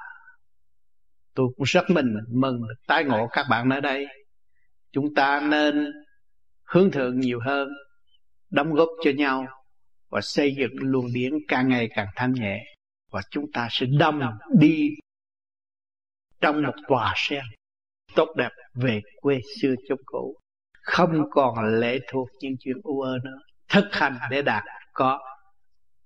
tôi 1.34 1.48
cũng 1.56 1.64
rất 1.64 1.84
mình 1.90 2.14
mừng 2.28 2.60
tái 2.86 3.04
ngộ 3.04 3.28
các 3.32 3.46
bạn 3.50 3.70
ở 3.70 3.80
đây. 3.80 4.06
Chúng 4.92 5.14
ta 5.14 5.40
nên 5.40 5.92
hướng 6.64 6.90
thượng 6.90 7.20
nhiều 7.20 7.40
hơn, 7.46 7.68
đóng 8.50 8.72
góp 8.72 8.88
cho 9.04 9.10
nhau 9.16 9.46
và 10.10 10.20
xây 10.20 10.54
dựng 10.58 10.72
luồng 10.78 11.12
điển 11.12 11.32
càng 11.48 11.68
ngày 11.68 11.88
càng 11.94 12.08
thanh 12.16 12.32
nhẹ. 12.32 12.64
Và 13.10 13.20
chúng 13.30 13.44
ta 13.52 13.68
sẽ 13.70 13.86
đâm 13.98 14.20
đi 14.58 14.88
trong 16.40 16.62
một 16.62 16.74
tòa 16.88 17.14
sen 17.16 17.44
tốt 18.16 18.28
đẹp 18.36 18.50
về 18.74 19.00
quê 19.16 19.40
xưa 19.60 19.74
chống 19.88 19.98
cũ. 20.06 20.36
Không 20.82 21.30
còn 21.30 21.80
lệ 21.80 21.98
thuộc 22.10 22.28
những 22.40 22.54
chuyện 22.60 22.76
u 22.82 23.00
ơ 23.00 23.18
nữa. 23.24 23.38
Thực 23.68 23.88
hành 23.92 24.18
để 24.30 24.42
đạt 24.42 24.62
có 24.92 25.20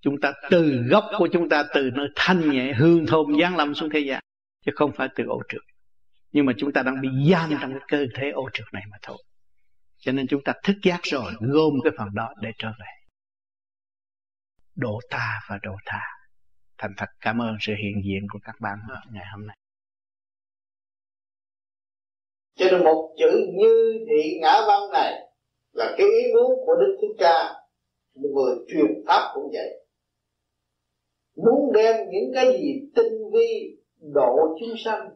chúng 0.00 0.20
ta 0.20 0.32
từ 0.50 0.82
gốc 0.90 1.04
của 1.18 1.28
chúng 1.32 1.48
ta, 1.48 1.64
từ 1.74 1.90
nơi 1.94 2.08
thanh 2.16 2.50
nhẹ, 2.50 2.72
hương 2.72 3.06
thơm, 3.06 3.26
giáng 3.40 3.56
lâm 3.56 3.74
xuống 3.74 3.90
thế 3.90 4.00
gian, 4.00 4.20
chứ 4.64 4.72
không 4.74 4.92
phải 4.92 5.08
từ 5.14 5.24
ô 5.24 5.40
trượt. 5.48 5.62
Nhưng 6.32 6.46
mà 6.46 6.52
chúng 6.58 6.72
ta 6.72 6.82
đang 6.82 7.00
bị 7.00 7.08
giam 7.30 7.50
trong 7.60 7.72
cái 7.72 7.80
cơ 7.88 8.06
thể 8.14 8.30
ô 8.30 8.48
trượt 8.52 8.66
này 8.72 8.82
mà 8.90 8.96
thôi. 9.02 9.18
Cho 9.98 10.12
nên 10.12 10.26
chúng 10.26 10.42
ta 10.44 10.52
thức 10.64 10.76
giác 10.82 11.00
rồi, 11.02 11.32
gom 11.40 11.72
cái 11.84 11.92
phần 11.98 12.08
đó 12.14 12.34
để 12.42 12.50
trở 12.58 12.68
về. 12.68 12.86
Độ 14.76 15.00
ta 15.10 15.40
và 15.48 15.58
độ 15.62 15.76
tha. 15.86 16.02
Thành 16.78 16.92
thật 16.96 17.08
cảm 17.20 17.42
ơn 17.42 17.56
sự 17.60 17.74
hiện 17.74 18.02
diện 18.04 18.26
của 18.28 18.38
các 18.42 18.54
bạn 18.60 18.78
ngày 19.12 19.24
hôm 19.32 19.46
nay 19.46 19.56
cho 22.56 22.66
nên 22.70 22.84
một 22.84 23.14
chữ 23.18 23.46
như 23.54 24.04
thị 24.08 24.38
ngã 24.42 24.60
văn 24.68 24.90
này 24.92 25.12
là 25.72 25.94
cái 25.98 26.06
ý 26.06 26.32
muốn 26.34 26.66
của 26.66 26.74
đức 26.80 26.96
thích 27.00 27.16
ca. 27.18 27.54
Vừa 28.22 28.28
người 28.28 28.56
truyền 28.68 29.04
pháp 29.06 29.30
cũng 29.34 29.50
vậy. 29.52 29.84
Muốn 31.36 31.72
đem 31.72 31.96
những 32.10 32.32
cái 32.34 32.46
gì 32.52 32.80
tinh 32.94 33.30
vi 33.32 33.76
độ 34.14 34.36
chúng 34.60 34.74
sanh. 34.84 35.08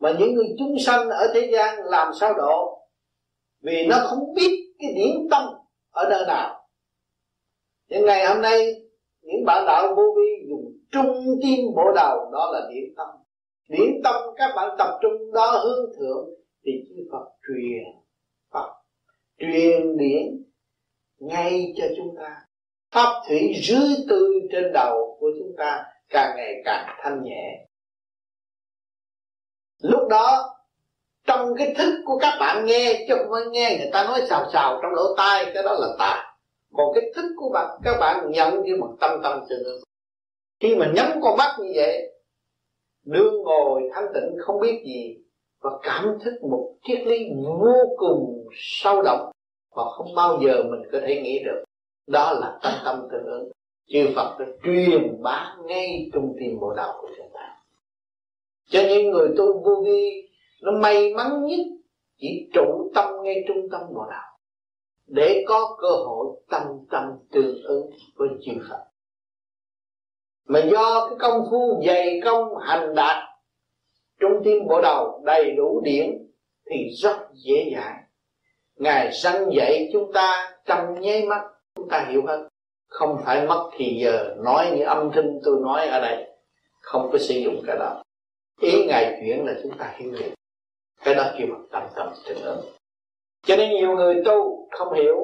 Mà 0.00 0.12
những 0.18 0.34
người 0.34 0.46
chúng 0.58 0.78
sanh 0.78 1.10
ở 1.10 1.32
thế 1.34 1.50
gian 1.52 1.78
làm 1.84 2.12
sao 2.20 2.34
độ? 2.34 2.78
Vì 3.60 3.86
nó 3.86 3.96
không 4.02 4.34
biết 4.34 4.74
cái 4.78 4.92
điểm 4.96 5.28
tâm 5.30 5.44
ở 5.90 6.08
nơi 6.10 6.24
nào. 6.26 6.68
Nhưng 7.88 8.04
ngày 8.04 8.26
hôm 8.26 8.42
nay, 8.42 8.74
những 9.20 9.44
bạn 9.46 9.64
đạo 9.66 9.94
vô 9.96 10.02
vi 10.16 10.48
dùng 10.48 10.72
trung 10.92 11.38
tim 11.42 11.60
bộ 11.76 11.92
đầu 11.94 12.30
đó 12.32 12.50
là 12.52 12.68
điểm 12.74 12.94
tâm. 12.96 13.08
Điểm 13.68 14.00
tâm 14.04 14.14
các 14.36 14.52
bạn 14.56 14.76
tập 14.78 14.98
trung 15.02 15.32
đó 15.32 15.62
hướng 15.64 15.92
thượng 15.96 16.41
thì 16.64 16.72
chư 16.88 16.94
Phật 17.12 17.24
truyền 17.48 17.84
Phật, 18.52 18.72
truyền 19.38 19.96
điển 19.96 20.44
ngay 21.18 21.72
cho 21.76 21.84
chúng 21.96 22.16
ta. 22.18 22.46
Pháp 22.90 23.22
thủy 23.28 23.54
rưới 23.62 24.06
tư 24.08 24.40
trên 24.52 24.72
đầu 24.74 25.16
của 25.20 25.30
chúng 25.38 25.52
ta 25.58 25.84
càng 26.08 26.36
ngày 26.36 26.62
càng 26.64 26.96
thanh 27.02 27.22
nhẹ. 27.24 27.66
Lúc 29.82 30.08
đó, 30.08 30.56
trong 31.26 31.54
cái 31.58 31.74
thức 31.78 32.02
của 32.04 32.18
các 32.18 32.36
bạn 32.40 32.66
nghe, 32.66 33.04
chứ 33.08 33.14
không 33.18 33.26
phải 33.32 33.42
nghe 33.50 33.76
người 33.78 33.90
ta 33.92 34.04
nói 34.04 34.20
xào 34.28 34.50
xào 34.52 34.78
trong 34.82 34.92
lỗ 34.92 35.14
tai, 35.16 35.44
cái 35.54 35.62
đó 35.62 35.72
là 35.80 35.88
tà. 35.98 36.36
Còn 36.72 36.86
cái 36.94 37.12
thức 37.14 37.26
của 37.36 37.50
bạn, 37.54 37.80
các 37.84 37.96
bạn 38.00 38.30
nhận 38.30 38.62
như 38.62 38.76
một 38.76 38.96
tâm 39.00 39.20
tâm 39.22 39.40
sự 39.48 39.84
khi 40.62 40.76
mà 40.76 40.92
nhắm 40.94 41.06
con 41.22 41.36
mắt 41.36 41.56
như 41.60 41.72
vậy, 41.74 42.12
đương 43.04 43.42
ngồi 43.42 43.82
thanh 43.94 44.06
tịnh 44.14 44.36
không 44.38 44.60
biết 44.60 44.82
gì 44.86 45.21
và 45.62 45.70
cảm 45.82 46.18
thức 46.24 46.34
một 46.50 46.74
triết 46.82 47.06
lý 47.06 47.18
vô 47.44 47.94
cùng 47.96 48.46
sâu 48.52 49.02
đậm 49.02 49.18
mà 49.76 49.82
không 49.84 50.14
bao 50.16 50.38
giờ 50.44 50.62
mình 50.70 50.80
có 50.92 50.98
thể 51.06 51.20
nghĩ 51.22 51.38
được. 51.44 51.64
Đó 52.06 52.32
là 52.32 52.58
tâm 52.62 52.72
tâm 52.84 53.08
tương 53.12 53.24
ứng. 53.24 53.52
Chư 53.86 54.06
Phật 54.16 54.36
đã 54.38 54.46
truyền 54.64 55.22
bá 55.22 55.56
ngay 55.66 56.10
trung 56.12 56.36
tim 56.40 56.60
bộ 56.60 56.74
đạo 56.76 56.98
của 57.00 57.08
chúng 57.16 57.30
ta. 57.34 57.56
Cho 58.68 58.80
những 58.88 59.10
người 59.10 59.28
tu 59.36 59.62
vô 59.62 59.82
vi, 59.84 60.28
nó 60.62 60.72
may 60.72 61.14
mắn 61.14 61.46
nhất 61.46 61.66
chỉ 62.18 62.50
trụ 62.54 62.90
tâm 62.94 63.22
ngay 63.22 63.44
trung 63.48 63.68
tâm 63.72 63.80
bộ 63.94 64.04
đạo. 64.10 64.38
Để 65.06 65.44
có 65.48 65.76
cơ 65.80 65.88
hội 65.88 66.26
tâm 66.50 66.62
tâm 66.90 67.04
tương 67.32 67.62
ứng 67.64 67.90
với 68.16 68.28
chư 68.42 68.52
Phật. 68.70 68.84
Mà 70.46 70.60
do 70.72 71.08
cái 71.08 71.18
công 71.18 71.46
phu 71.50 71.82
dày 71.86 72.20
công 72.24 72.58
hành 72.60 72.94
đạt 72.94 73.31
trung 74.22 74.42
tim 74.44 74.66
bộ 74.68 74.80
đầu 74.82 75.22
đầy 75.24 75.50
đủ 75.56 75.80
điển 75.84 76.18
thì 76.70 76.88
rất 77.02 77.16
dễ 77.44 77.70
dàng 77.72 78.02
ngài 78.76 79.12
sanh 79.12 79.50
dạy 79.52 79.88
chúng 79.92 80.12
ta 80.12 80.56
trong 80.64 81.00
nháy 81.00 81.26
mắt, 81.26 81.42
chúng 81.76 81.88
ta 81.88 82.06
hiểu 82.10 82.22
hết. 82.26 82.48
Không 82.88 83.18
phải 83.24 83.46
mất 83.46 83.70
thì 83.76 83.98
giờ, 84.02 84.34
nói 84.44 84.70
như 84.76 84.84
âm 84.84 85.10
thanh 85.14 85.40
tôi 85.44 85.56
nói 85.60 85.86
ở 85.86 86.00
đây, 86.00 86.26
không 86.80 87.08
có 87.12 87.18
sử 87.18 87.34
dụng 87.34 87.62
cái 87.66 87.76
đó. 87.76 88.02
Ý 88.60 88.86
ngài 88.86 89.20
chuyển 89.20 89.46
là 89.46 89.54
chúng 89.62 89.78
ta 89.78 89.94
hiểu 89.96 90.10
được 90.10 90.34
cái 91.04 91.14
đó 91.14 91.24
kêu 91.38 91.46
bằng 91.50 91.66
tâm 91.72 91.82
tâm 91.96 92.08
tình 92.28 92.44
ứng. 92.44 92.60
Cho 93.46 93.56
nên 93.56 93.70
nhiều 93.70 93.96
người 93.96 94.22
tu 94.24 94.68
không 94.70 94.92
hiểu, 94.92 95.16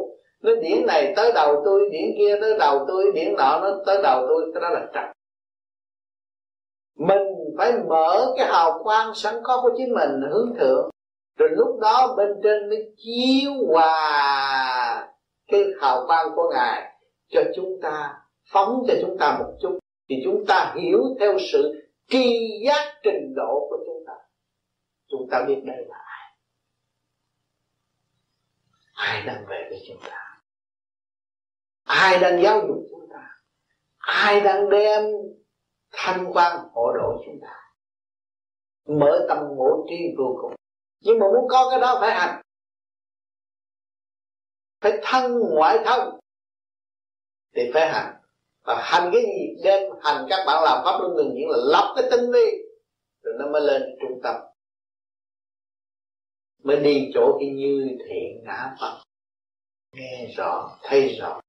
nó 0.43 0.55
điển 0.55 0.87
này 0.87 1.13
tới 1.17 1.33
đầu 1.35 1.63
tôi, 1.65 1.81
điển 1.93 2.15
kia 2.19 2.39
tới 2.41 2.59
đầu 2.59 2.85
tôi, 2.89 3.13
điển 3.15 3.35
nọ 3.37 3.61
nó 3.63 3.83
tới 3.87 4.01
đầu 4.03 4.25
tôi, 4.29 4.51
cái 4.55 4.63
đó 4.63 4.69
là 4.69 4.87
trật 4.95 5.05
mình 6.99 7.48
phải 7.59 7.73
mở 7.89 8.35
cái 8.37 8.47
hào 8.47 8.83
quang 8.83 9.15
sẵn 9.15 9.35
có 9.43 9.61
của 9.63 9.71
chính 9.77 9.95
mình 9.95 10.31
hướng 10.31 10.55
thượng. 10.59 10.91
Rồi 11.39 11.49
lúc 11.53 11.81
đó 11.81 12.15
bên 12.17 12.29
trên 12.43 12.69
mới 12.71 12.95
chiếu 12.97 13.53
hòa 13.69 15.09
cái 15.47 15.65
hào 15.81 16.07
quang 16.07 16.27
của 16.35 16.51
ngài 16.55 16.93
cho 17.29 17.41
chúng 17.57 17.81
ta, 17.83 18.15
phóng 18.53 18.85
cho 18.89 18.95
chúng 19.01 19.17
ta 19.19 19.39
một 19.39 19.57
chút. 19.63 19.79
Thì 20.09 20.17
chúng 20.25 20.45
ta 20.49 20.75
hiểu 20.81 21.03
theo 21.21 21.39
sự 21.53 21.91
kỳ 22.09 22.49
giác 22.65 22.95
trình 23.03 23.35
độ 23.37 23.67
của 23.71 23.77
chúng 23.87 24.05
ta. 24.07 24.13
Chúng 25.09 25.29
ta 25.31 25.45
biết 25.49 25.63
đây 25.65 25.85
là 25.89 25.97
ai. 25.97 26.33
Ai 28.93 29.27
đang 29.27 29.45
về 29.49 29.67
với 29.71 29.79
chúng 29.89 30.01
ta? 30.11 30.41
Ai 31.85 32.19
đang 32.19 32.43
giáo 32.43 32.61
dục 32.69 32.79
chúng 32.91 33.09
ta? 33.13 33.29
Ai 33.99 34.41
đang 34.41 34.71
đem 34.71 35.05
thanh 35.93 36.27
quan 36.33 36.69
hộ 36.73 36.93
độ 36.93 37.23
chúng 37.27 37.39
ta. 37.43 37.55
Mở 38.89 39.27
tâm 39.29 39.39
ngộ 39.57 39.87
tri 39.89 39.97
vô 40.19 40.39
cùng. 40.43 40.55
Nhưng 41.01 41.19
mà 41.19 41.27
muốn 41.27 41.49
có 41.49 41.71
cái 41.71 41.81
đó 41.81 41.99
phải 42.01 42.11
hành. 42.11 42.43
Phải 44.81 44.93
thân 45.03 45.39
ngoại 45.55 45.79
thân 45.85 46.19
thì 47.55 47.71
phải 47.75 47.89
hành. 47.93 48.15
Và 48.65 48.83
hành 48.83 49.11
cái 49.13 49.23
gì? 49.23 49.63
Đem 49.65 49.93
hành 50.03 50.27
các 50.31 50.45
bạn 50.47 50.63
làm 50.65 50.85
pháp 50.85 50.99
luân 51.01 51.17
thường 51.17 51.35
diễn 51.35 51.49
là 51.49 51.57
lọc 51.73 51.97
cái 51.97 52.05
tinh 52.11 52.33
vi. 52.33 52.47
Rồi 53.23 53.35
nó 53.39 53.47
mới 53.53 53.63
lên 53.63 53.83
trung 54.01 54.21
tâm. 54.23 54.37
Mới 56.63 56.77
đi 56.77 57.11
chỗ 57.15 57.37
cái 57.41 57.49
như 57.49 57.97
thiện 58.09 58.45
ngã 58.45 58.77
phật. 58.81 59.03
Nghe 59.93 60.27
rõ, 60.37 60.79
thấy 60.83 61.17
rõ. 61.21 61.41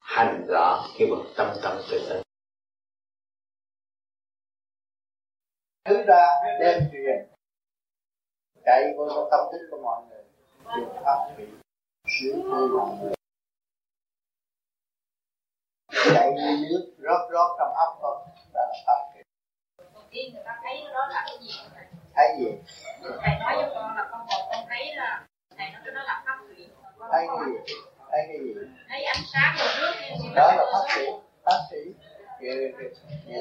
Hành 0.00 0.46
rõ 0.48 0.84
khi 0.94 1.06
bậc 1.10 1.26
tâm 1.36 1.56
tâm 1.62 1.76
tự 1.90 2.08
ứng 2.08 2.25
thứ 5.86 6.02
ra 6.06 6.26
đem 6.60 6.82
truyền 6.92 7.26
chạy 8.64 8.94
vô 8.96 9.28
tâm 9.30 9.40
thức 9.52 9.68
của 9.70 9.78
mọi 9.82 10.02
người. 10.08 10.24
Dùng 10.76 11.02
pháp 11.04 11.30
thủy 11.36 11.46
sửa 12.06 12.32
tươi 12.32 12.68
lòng 12.68 12.98
người. 13.00 13.14
Chạy 16.14 16.32
như 16.32 16.68
nước 16.70 16.94
rót 16.98 17.28
rót 17.30 17.56
trong 17.58 17.74
ốc 17.74 17.98
thôi. 18.00 18.16
Đó 18.54 18.60
là 18.60 18.74
pháp 18.86 19.06
người 20.32 20.42
ta 20.44 20.60
thấy 20.62 20.84
đó 20.94 21.06
là 21.10 21.24
cái 21.26 21.38
gì? 21.40 21.50
Thấy 22.14 22.28
gì? 22.38 22.50
Thầy 23.02 23.38
nói 23.40 23.54
cho 23.56 23.70
con 23.74 23.96
là 23.96 24.08
con 24.10 24.26
một 24.26 24.48
con 24.50 24.64
thấy 24.68 24.94
là 24.94 25.26
thầy 25.56 25.70
nói 25.70 25.80
cái 25.84 25.94
đó 25.94 26.02
là 26.02 26.22
pháp 26.26 26.38
thủy 26.48 26.68
thấy 27.12 27.26
cái 27.26 27.46
gì? 27.46 27.74
Thấy 28.10 28.20
cái 28.28 28.38
gì? 28.38 28.54
Thấy 28.88 29.04
ánh 29.04 29.22
sáng 29.32 29.56
rồi 29.58 29.68
nước 29.78 29.92
đó 30.34 30.54
là 30.56 30.64
pháp 30.72 30.94
thủy 30.94 31.06
pháp 31.42 31.58
thủy 31.70 31.94
về 32.40 32.72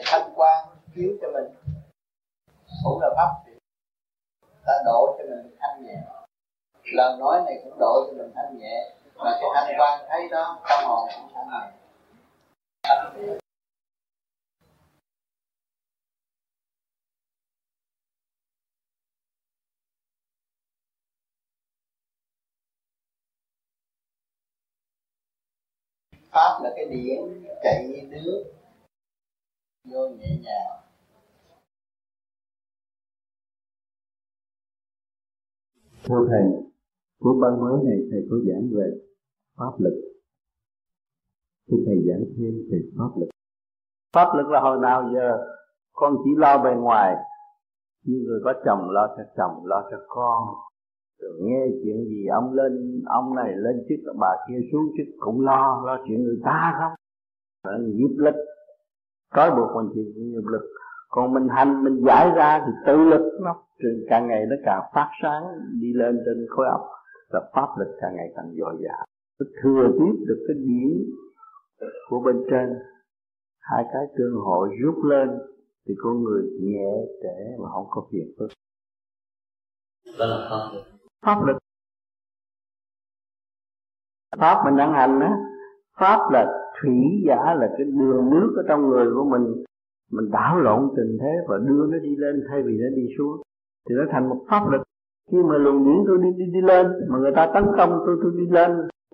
thanh 0.06 0.34
quan 0.36 0.68
chiếu 0.96 1.10
cho 1.22 1.28
mình 1.34 1.65
cũng 2.86 3.00
là 3.02 3.10
pháp 3.18 3.46
ta 4.66 4.74
độ 4.86 5.16
cho 5.18 5.24
mình 5.30 5.56
thanh 5.60 5.86
nhẹ. 5.86 6.02
Lời 6.84 7.18
nói 7.20 7.42
này 7.46 7.62
cũng 7.64 7.80
độ 7.80 8.08
cho 8.08 8.14
mình 8.18 8.32
thanh 8.36 8.58
nhẹ, 8.58 8.96
mà 9.16 9.38
cái 9.42 9.50
thanh 9.56 9.76
quan 9.80 10.06
thấy 10.10 10.30
đó, 10.30 10.60
tâm 10.70 10.86
hồn 10.86 11.10
cũng 11.16 11.32
thanh 11.34 11.48
nhẹ. 11.50 11.72
Pháp 26.32 26.60
là 26.64 26.70
cái 26.76 26.86
điển 26.86 27.44
chạy 27.64 27.88
như 27.88 28.02
nước, 28.10 28.44
vô 29.84 30.08
nhẹ 30.08 30.28
nhàng. 30.44 30.85
Thưa 36.08 36.28
thầy 36.30 36.46
của 37.20 37.40
ban 37.42 37.62
mới 37.62 37.84
này 37.84 37.98
thầy 38.12 38.22
có 38.30 38.38
giảng 38.48 38.70
về 38.78 38.88
pháp 39.58 39.74
lực. 39.80 39.96
Thưa 41.68 41.78
thầy 41.86 41.98
giảng 42.08 42.24
thêm 42.38 42.54
về 42.72 42.80
pháp 42.98 43.10
lực. 43.20 43.30
Pháp 44.14 44.28
lực 44.38 44.48
là 44.48 44.60
hồi 44.62 44.78
nào 44.82 45.10
giờ? 45.14 45.38
Con 45.94 46.16
chỉ 46.24 46.30
lo 46.38 46.64
bề 46.64 46.76
ngoài. 46.76 47.16
Như 48.04 48.24
người 48.28 48.40
có 48.44 48.54
chồng 48.66 48.90
lo 48.90 49.08
cho 49.18 49.24
chồng, 49.38 49.66
lo 49.66 49.88
cho 49.92 49.98
con. 50.08 50.48
Rồi 51.20 51.40
nghe 51.42 51.66
chuyện 51.84 52.06
gì 52.06 52.26
ông 52.26 52.54
lên, 52.54 53.04
ông 53.06 53.36
này 53.36 53.54
lên 53.56 53.86
chức, 53.90 54.14
bà 54.20 54.30
kia 54.48 54.60
xuống 54.72 54.86
chức 54.98 55.16
cũng 55.20 55.42
lo 55.42 55.84
lo 55.86 56.04
chuyện 56.08 56.24
người 56.24 56.40
ta 56.44 56.76
không? 56.80 56.94
Phải 57.64 57.80
nghiệp 57.80 58.16
lực. 58.18 58.36
Trói 59.36 59.52
buộc 59.52 59.76
mình 59.76 59.92
thì 59.96 60.22
nghiệp 60.22 60.48
lực 60.52 60.62
còn 61.16 61.34
mình 61.34 61.48
hành 61.50 61.84
mình 61.84 62.04
giải 62.06 62.32
ra 62.36 62.64
thì 62.66 62.72
tự 62.86 62.98
lực 62.98 63.40
nó. 63.42 63.56
Càng 64.10 64.28
ngày 64.28 64.46
nó 64.50 64.56
càng 64.66 64.82
phát 64.94 65.10
sáng 65.22 65.44
đi 65.82 65.94
lên 65.94 66.20
trên 66.26 66.46
khối 66.50 66.68
óc. 66.68 66.82
Và 67.30 67.50
pháp 67.54 67.68
lực 67.80 67.98
càng 68.02 68.16
ngày 68.16 68.28
càng 68.36 68.46
dồi 68.60 68.76
dào. 68.84 69.06
Nó 69.40 69.46
thừa 69.64 69.88
tiếp 70.00 70.26
được 70.28 70.46
cái 70.48 70.56
điển 70.58 70.90
của 72.10 72.20
bên 72.20 72.44
trên. 72.50 72.70
Hai 73.60 73.84
cái 73.94 74.04
tương 74.18 74.36
hội 74.36 74.70
rút 74.84 75.06
lên 75.06 75.30
thì 75.88 75.94
con 75.98 76.24
người 76.24 76.44
nhẹ 76.62 76.92
trẻ 77.24 77.56
mà 77.60 77.70
không 77.74 77.88
có 77.90 78.08
phiền 78.12 78.34
phức. 78.40 78.50
Đó 80.20 80.26
là 80.26 80.48
pháp 80.50 80.76
lực. 80.76 80.84
Pháp 81.26 81.44
lực. 81.48 81.58
Pháp 84.38 84.62
mình 84.66 84.78
đang 84.78 84.94
hành 84.94 85.20
á 85.20 85.38
pháp 86.00 86.30
là 86.32 86.72
thủy 86.82 87.24
giả 87.28 87.54
là 87.54 87.68
cái 87.78 87.86
đường 87.86 88.30
nước 88.30 88.54
ở 88.58 88.64
trong 88.68 88.90
người 88.90 89.06
của 89.14 89.26
mình 89.30 89.64
mình 90.12 90.32
đảo 90.32 90.60
lộn 90.60 90.90
tình 90.98 91.18
thế 91.22 91.34
và 91.48 91.58
đưa 91.58 91.88
nó 91.92 91.98
đi 91.98 92.16
lên 92.16 92.44
thay 92.50 92.64
vì 92.64 92.78
nó 92.78 92.96
đi 92.96 93.06
xuống. 93.18 93.42
Thì 93.90 93.96
nó 93.96 94.04
thành 94.12 94.30
một 94.30 94.46
pháp 94.50 94.70
lực. 94.72 94.82
Khi 95.32 95.38
mà 95.50 95.58
luồng 95.58 95.86
điển 95.86 96.04
tôi 96.08 96.18
đi, 96.24 96.30
đi 96.38 96.46
đi 96.54 96.62
lên 96.62 96.88
mà 97.10 97.18
người 97.20 97.32
ta 97.36 97.52
tấn 97.54 97.64
công 97.78 97.90
tôi 98.06 98.18
tôi 98.24 98.32
đi 98.38 98.46
lên 98.50 98.72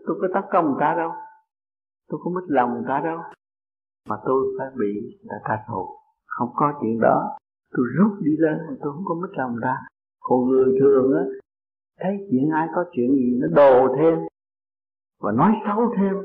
tôi 0.08 0.18
có 0.22 0.28
tấn 0.34 0.44
công 0.52 0.66
người 0.66 0.80
ta 0.80 0.94
đâu. 0.98 1.12
Tôi 2.10 2.20
không 2.24 2.34
mất 2.34 2.46
lòng 2.48 2.74
người 2.74 2.86
ta 2.88 3.02
đâu. 3.04 3.20
Mà 4.10 4.16
tôi 4.26 4.56
phải 4.60 4.68
bị 4.80 4.92
người 5.02 5.30
ta 5.30 5.38
trả 5.48 5.64
thù 5.68 5.88
không 6.26 6.50
có 6.56 6.74
chuyện 6.82 7.00
đó. 7.00 7.38
Tôi 7.72 7.86
rút 7.98 8.12
đi 8.22 8.32
lên 8.38 8.58
mà 8.68 8.76
tôi 8.82 8.94
không 8.94 9.06
có 9.06 9.16
mất 9.22 9.32
lòng 9.38 9.52
người 9.52 9.62
ta. 9.64 9.78
Còn 10.20 10.48
người 10.48 10.78
thường 10.80 11.14
á 11.14 11.24
thấy 12.00 12.28
chuyện 12.30 12.50
ai 12.50 12.68
có 12.76 12.86
chuyện 12.92 13.16
gì 13.16 13.40
nó 13.42 13.48
đồ 13.48 13.96
thêm 13.98 14.20
và 15.22 15.32
nói 15.32 15.52
xấu 15.66 15.94
thêm 15.98 16.16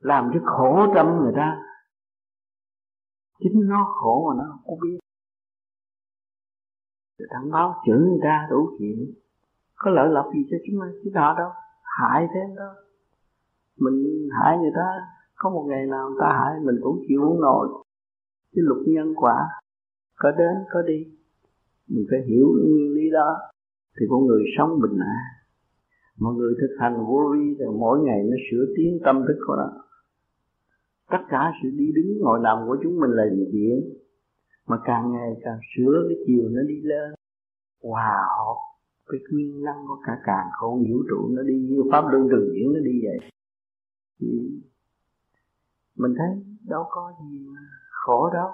làm 0.00 0.30
cho 0.34 0.40
khổ 0.44 0.86
tâm 0.94 1.06
người 1.22 1.32
ta 1.36 1.62
chính 3.40 3.68
nó 3.68 3.84
khổ 3.94 4.28
mà 4.28 4.42
nó 4.44 4.50
không 4.50 4.62
có 4.66 4.86
biết. 4.86 4.98
Rồi 7.18 7.28
thằng 7.30 7.50
báo 7.50 7.74
chữ 7.86 7.92
người 7.92 8.20
ta 8.22 8.46
đủ 8.50 8.70
chuyện. 8.78 9.14
Có 9.74 9.90
lợi 9.90 10.08
lộc 10.08 10.26
gì 10.34 10.40
cho 10.50 10.56
chúng 10.66 10.80
chúng 11.04 11.12
họ 11.14 11.34
đâu. 11.38 11.50
Hại 11.82 12.28
thêm 12.34 12.56
đó. 12.56 12.74
Mình 13.78 14.28
hại 14.40 14.58
người 14.58 14.72
ta, 14.74 14.88
có 15.34 15.50
một 15.50 15.66
ngày 15.68 15.86
nào 15.86 16.10
người 16.10 16.18
ta 16.20 16.26
hại, 16.38 16.60
mình 16.64 16.76
cũng 16.82 17.02
chịu 17.08 17.22
uống 17.22 17.40
nổi. 17.40 17.68
Cái 18.52 18.62
luật 18.62 18.80
nhân 18.86 19.14
quả, 19.16 19.48
có 20.16 20.30
đến, 20.30 20.54
có 20.72 20.82
đi. 20.82 21.04
Mình 21.88 22.06
phải 22.10 22.20
hiểu 22.28 22.46
nguyên 22.66 22.94
lý 22.94 23.10
đó, 23.10 23.38
thì 24.00 24.06
con 24.10 24.26
người 24.26 24.44
sống 24.58 24.80
bình 24.82 24.98
an. 25.00 25.22
Mọi 26.18 26.34
người 26.34 26.54
thực 26.60 26.76
hành 26.80 27.06
vô 27.06 27.32
vi, 27.32 27.54
rồi 27.58 27.74
mỗi 27.78 28.00
ngày 28.00 28.22
nó 28.22 28.36
sửa 28.50 28.64
tiến 28.76 28.98
tâm 29.04 29.24
thức 29.28 29.38
của 29.46 29.56
nó 29.56 29.68
tất 31.10 31.22
cả 31.28 31.52
sự 31.62 31.68
đi 31.70 31.92
đứng, 31.94 32.18
ngồi 32.20 32.38
nằm 32.42 32.58
của 32.66 32.76
chúng 32.82 33.00
mình 33.00 33.10
là 33.10 33.24
gì? 33.36 33.44
Điện 33.52 33.80
mà 34.66 34.76
càng 34.84 35.12
ngày 35.12 35.30
càng 35.44 35.58
sửa 35.76 36.04
cái 36.08 36.16
chiều 36.26 36.48
nó 36.50 36.62
đi 36.62 36.80
lên. 36.82 37.14
Hòa 37.82 38.14
wow, 38.38 38.56
cái 39.06 39.20
nguyên 39.30 39.62
năng 39.62 39.86
của 39.88 39.98
cả 40.06 40.12
càng 40.24 40.46
không 40.52 40.78
vũ 40.78 40.98
trụ 41.10 41.28
nó 41.36 41.42
đi 41.42 41.54
như 41.54 41.82
pháp 41.92 42.04
luân 42.10 42.28
thường 42.30 42.48
chuyển 42.54 42.72
nó 42.72 42.80
đi 42.80 43.00
vậy. 43.02 43.30
Thì 44.20 44.26
mình 45.96 46.14
thấy 46.18 46.28
đâu 46.68 46.84
có 46.90 47.12
gì 47.22 47.38
mà 47.54 47.60
khổ 47.90 48.30
đâu. 48.32 48.48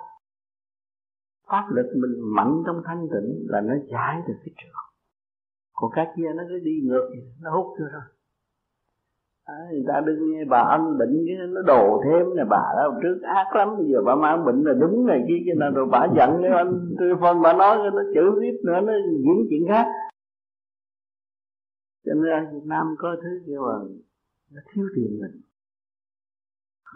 Pháp 1.46 1.64
lực 1.70 1.86
mình 1.94 2.34
mạnh 2.36 2.62
trong 2.66 2.82
thanh 2.84 3.06
tịnh 3.12 3.46
là 3.48 3.60
nó 3.60 3.74
giải 3.92 4.22
được 4.28 4.34
cái 4.44 4.54
trường. 4.56 4.80
Còn 5.72 5.90
cái 5.94 6.06
kia 6.16 6.28
nó 6.36 6.42
cứ 6.48 6.58
đi 6.58 6.80
ngược 6.84 7.10
nó 7.40 7.50
hút 7.56 7.66
vô 7.66 7.86
thôi 7.92 8.15
à, 9.46 9.54
người 9.70 9.84
ta 9.88 10.00
đừng 10.06 10.30
nghe 10.30 10.44
bà 10.44 10.58
anh 10.58 10.98
bệnh 10.98 11.24
cái 11.26 11.36
nó 11.48 11.62
đồ 11.62 12.02
thêm 12.04 12.36
này 12.36 12.46
bà 12.50 12.62
đó 12.76 12.98
trước 13.02 13.18
ác 13.22 13.56
lắm 13.56 13.68
bây 13.76 13.86
giờ 13.92 13.98
bà 14.06 14.14
mang 14.14 14.44
bệnh 14.44 14.62
là 14.62 14.72
đúng 14.80 15.06
này 15.06 15.24
kia 15.28 15.38
kia 15.44 15.54
nào 15.56 15.70
rồi 15.74 15.86
bà 15.92 16.06
giận 16.16 16.30
nếu 16.42 16.52
anh 16.52 16.94
tôi 16.98 17.08
phân 17.20 17.42
bà 17.42 17.52
nói 17.52 17.78
nó 17.94 18.02
chữ 18.14 18.38
tiếp 18.40 18.56
nữa 18.64 18.80
nó 18.80 18.92
diễn 19.10 19.46
chuyện 19.50 19.64
khác. 19.68 19.86
Cho 22.04 22.14
nên 22.14 22.32
ở 22.32 22.52
Việt 22.52 22.64
Nam 22.64 22.86
có 22.98 23.16
thứ 23.22 23.28
kêu 23.46 23.66
là 23.66 23.78
nó 24.52 24.60
thiếu 24.72 24.84
tiền 24.96 25.18
mình 25.20 25.40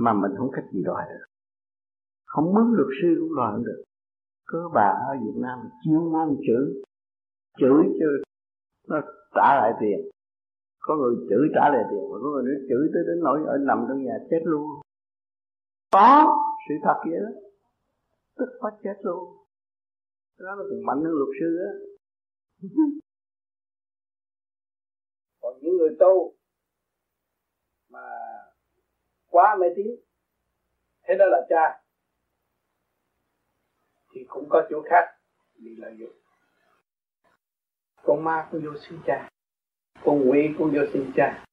mà 0.01 0.13
mình 0.13 0.31
không 0.39 0.51
cách 0.53 0.65
gì 0.73 0.83
đòi 0.85 1.03
được. 1.09 1.25
Không 2.27 2.45
muốn 2.45 2.73
luật 2.73 2.89
sư 3.03 3.09
cũng 3.21 3.37
đòi 3.37 3.53
không 3.53 3.65
được. 3.65 3.83
Cơ 4.47 4.59
bà 4.75 4.89
ở 5.09 5.17
Việt 5.25 5.41
Nam 5.43 5.59
chuyên 5.85 6.13
môn 6.13 6.37
chữ 6.47 6.83
chữ 7.59 7.71
cho 8.01 8.07
nó 8.89 9.01
trả 9.35 9.55
lại 9.55 9.73
tiền 9.81 10.01
có 10.81 10.97
người 10.97 11.15
chửi 11.29 11.49
trả 11.55 11.69
lời 11.73 11.85
tiền, 11.91 12.03
mà 12.11 12.17
có 12.23 12.29
người 12.33 12.45
nữa 12.49 12.59
chửi 12.69 12.85
tới 12.93 13.03
đến 13.09 13.19
nỗi 13.25 13.39
ở 13.47 13.59
nằm 13.59 13.79
trong 13.89 14.05
nhà 14.05 14.17
chết 14.31 14.43
luôn. 14.45 14.67
Có 15.93 16.37
sự 16.69 16.75
thật 16.85 16.99
vậy 17.11 17.21
đó. 17.21 17.33
Tức 18.39 18.49
quá 18.61 18.71
chết 18.83 18.97
luôn. 19.03 19.37
Cái 20.39 20.45
đó 20.47 20.55
nó 20.59 20.63
còn 20.71 20.87
mạnh 20.87 21.05
hơn 21.05 21.15
luật 21.15 21.29
sư 21.41 21.59
á. 21.69 21.73
Còn 25.41 25.59
những 25.61 25.77
người 25.77 25.97
tu 26.01 26.35
mà 27.89 28.01
quá 29.31 29.57
mê 29.61 29.67
tín, 29.77 29.87
thế 31.03 31.15
đó 31.19 31.25
là 31.29 31.47
cha, 31.49 31.83
thì 34.15 34.25
cũng 34.29 34.49
có 34.49 34.67
chỗ 34.71 34.83
khác 34.91 35.05
bị 35.55 35.77
lợi 35.79 35.97
dụng. 35.99 36.13
Con 38.03 38.25
ma 38.25 38.49
cũng 38.51 38.61
vô 38.65 38.71
xin 38.89 38.99
cha 39.07 39.30
con 40.05 40.31
quỷ 40.31 40.55
cũng 40.59 40.71
vô 40.75 40.83
xin 40.93 41.13
cha. 41.17 41.45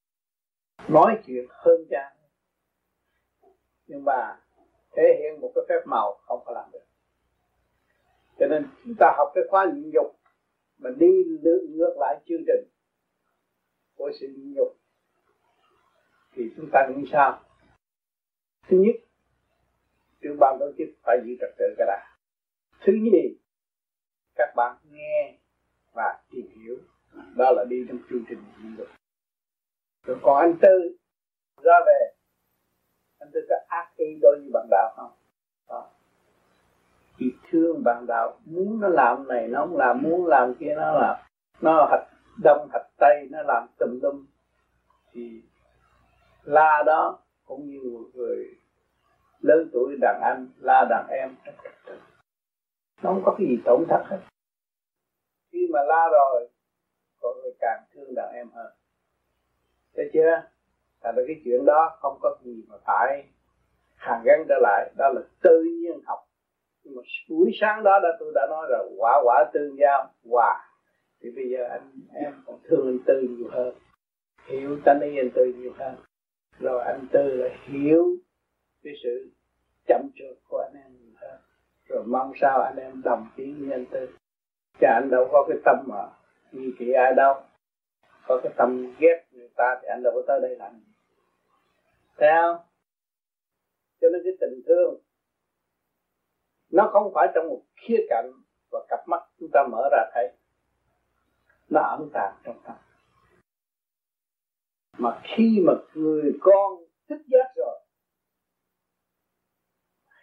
Nói 0.88 1.19
chuyện 1.26 1.45
hơn 1.49 1.86
cha. 1.90 2.15
Nhưng 3.88 4.03
mà 4.06 4.40
thể 4.91 5.03
hiện 5.19 5.41
một 5.41 5.52
cái 5.56 5.64
phép 5.69 5.82
màu 5.86 6.19
không 6.26 6.44
có 6.45 6.53
làm 6.53 6.72
được. 6.72 6.86
Cho 8.40 8.48
nên 8.48 8.68
chúng 8.84 8.95
ta 8.99 9.14
học 9.18 9.32
cái 9.36 9.44
khóa 9.49 9.65
nhịn 9.74 9.91
dục 9.94 10.19
mà 10.78 10.90
đi 10.98 11.24
ngược 11.69 11.95
lại 11.99 12.19
chương 12.26 12.44
trình 12.48 12.69
của 13.95 14.11
sự 14.19 14.28
nhịn 14.28 14.53
dục 14.53 14.78
thì 16.32 16.44
chúng 16.56 16.69
ta 16.74 16.88
nghĩ 16.90 17.10
sao? 17.11 17.41
Thứ 18.68 18.78
nhất 18.78 18.95
trưởng 20.22 20.38
ban 20.40 20.57
tổ 20.60 20.72
chức 20.78 20.88
phải 21.03 21.18
giữ 21.26 21.36
trật 21.40 21.49
tự 21.57 21.65
cái 21.78 21.88
đã. 21.88 22.18
Thứ 22.86 22.94
nhì, 22.94 23.38
các 24.36 24.53
bạn 24.56 24.78
nghe 24.91 25.38
và 25.94 26.24
tìm 26.32 26.48
hiểu 26.48 26.78
đó 27.35 27.52
là 27.52 27.64
đi 27.69 27.85
trong 27.88 27.98
chương 28.10 28.23
trình 28.30 28.39
diễn 28.57 28.76
dục 28.77 28.88
rồi. 30.06 30.18
Còn 30.22 30.38
anh 30.38 30.57
tư, 30.61 30.98
ra 31.61 31.73
về. 31.85 32.14
Anh 33.19 33.30
tư 33.34 33.39
có 33.49 33.56
ác 33.68 33.91
ý 33.95 34.06
đối 34.22 34.39
với 34.39 34.49
bạn 34.53 34.68
đạo 34.72 34.94
không? 34.95 35.11
Đó. 35.69 35.89
chỉ 37.19 37.26
thương 37.49 37.84
bạn 37.84 38.06
đạo, 38.07 38.39
muốn 38.45 38.80
nó 38.80 38.88
làm 38.88 39.27
này, 39.27 39.48
nó 39.48 39.60
không 39.60 39.77
làm, 39.77 40.02
muốn 40.02 40.27
làm 40.27 40.53
kia, 40.60 40.73
nó 40.76 40.91
làm. 40.91 41.15
Nó 41.61 41.88
hạch 41.91 42.07
đông, 42.44 42.69
hạch 42.73 42.88
tây, 42.98 43.27
nó 43.31 43.41
làm 43.48 43.68
tùm 43.80 43.99
lum. 44.02 44.26
Thì 45.11 45.41
la 46.44 46.84
đó 46.85 47.19
cũng 47.45 47.69
như 47.69 47.81
một 47.94 48.10
người 48.14 48.45
lớn 49.39 49.69
tuổi 49.73 49.95
đàn 50.02 50.22
anh, 50.22 50.48
la 50.60 50.85
đàn 50.89 51.07
em. 51.10 51.35
Nó 53.02 53.14
không 53.14 53.22
có 53.26 53.35
cái 53.38 53.48
gì 53.48 53.57
tổn 53.65 53.85
thất 53.89 54.03
hết. 54.06 54.19
Khi 55.52 55.68
mà 55.73 55.80
la 55.88 56.10
rồi 56.11 56.49
con 57.28 57.44
người 57.44 57.54
càng 57.60 57.84
thương 57.94 58.16
đàn 58.16 58.34
em 58.34 58.49
hơn. 58.54 58.72
Thấy 59.95 60.10
chưa? 60.14 60.41
Thành 61.02 61.16
ra 61.16 61.24
cái 61.28 61.41
chuyện 61.45 61.66
đó 61.66 61.98
không 61.99 62.18
có 62.22 62.38
gì 62.44 62.64
mà 62.68 62.76
phải 62.86 63.26
hàng 63.95 64.22
gắn 64.26 64.45
trở 64.49 64.56
lại. 64.62 64.91
Đó 64.98 65.10
là 65.10 65.22
tự 65.41 65.64
nhiên 65.82 66.02
học. 66.06 66.20
Nhưng 66.84 66.95
mà 66.95 67.02
buổi 67.30 67.52
sáng 67.62 67.84
đó 67.84 67.99
đã 68.04 68.10
tôi 68.20 68.32
đã 68.36 68.48
nói 68.49 68.68
rồi, 68.70 68.90
quả 68.98 69.22
quả 69.24 69.49
tương 69.54 69.78
giao, 69.78 70.10
hòa. 70.30 70.70
Thì 71.22 71.32
bây 71.36 71.49
giờ 71.49 71.68
anh, 71.70 71.91
em 72.14 72.34
còn 72.45 72.60
thương 72.64 72.88
anh 72.88 72.99
tư 73.06 73.22
nhiều 73.30 73.49
hơn. 73.52 73.76
Hiểu 74.48 74.80
tánh 74.86 75.02
ý 75.02 75.18
anh 75.18 75.30
tư 75.36 75.54
nhiều 75.58 75.74
hơn. 75.78 75.95
Rồi 76.60 76.84
anh 76.84 77.08
tư 77.12 77.24
là 77.24 77.49
hiểu 77.64 78.06
cái 78.84 78.94
sự 79.04 79.32
chậm 79.88 80.10
trượt 80.16 80.38
của 80.49 80.58
anh 80.58 80.84
em 80.84 80.91
nhiều 80.99 81.14
hơn. 81.22 81.40
Rồi 81.88 82.04
mong 82.06 82.32
sao 82.41 82.62
anh 82.62 82.78
em 82.78 83.02
đồng 83.04 83.28
tiếng 83.36 83.56
với 83.60 83.72
anh 83.72 83.86
tư. 83.86 84.08
Chứ 84.80 84.88
anh 84.88 85.10
đâu 85.12 85.28
có 85.32 85.45
cái 85.48 85.58
tâm 85.66 85.78
mà 85.88 86.10
nghi 86.52 86.72
kỵ 86.80 86.91
ai 86.91 87.14
đâu 87.14 87.41
có 88.28 88.40
cái 88.44 88.53
tâm 88.57 88.94
ghét 88.99 89.26
người 89.32 89.49
ta 89.56 89.80
thì 89.82 89.88
anh 89.88 90.03
đâu 90.03 90.14
có 90.15 90.22
tới 90.28 90.40
đây 90.41 90.56
làm 90.56 90.74
gì. 90.74 90.94
Thấy 92.18 92.30
không? 92.41 92.57
Cho 94.02 94.07
nên 94.10 94.22
cái 94.24 94.34
tình 94.40 94.61
thương, 94.68 95.02
nó 96.72 96.90
không 96.94 97.11
phải 97.15 97.28
trong 97.36 97.49
một 97.49 97.61
khía 97.76 98.06
cạnh 98.10 98.32
và 98.72 98.86
cặp 98.90 98.99
mắt 99.07 99.22
chúng 99.40 99.49
ta 99.53 99.68
mở 99.72 99.90
ra 99.91 100.11
thấy. 100.14 100.32
Nó 101.69 101.82
ẩn 101.82 102.10
tàng 102.14 102.36
trong 102.44 102.61
tâm. 102.64 102.76
Mà 104.98 105.22
khi 105.24 105.60
mà 105.68 105.74
người 105.94 106.32
con 106.41 106.84
thức 107.10 107.22
giác 107.28 107.53
rồi, 107.56 107.80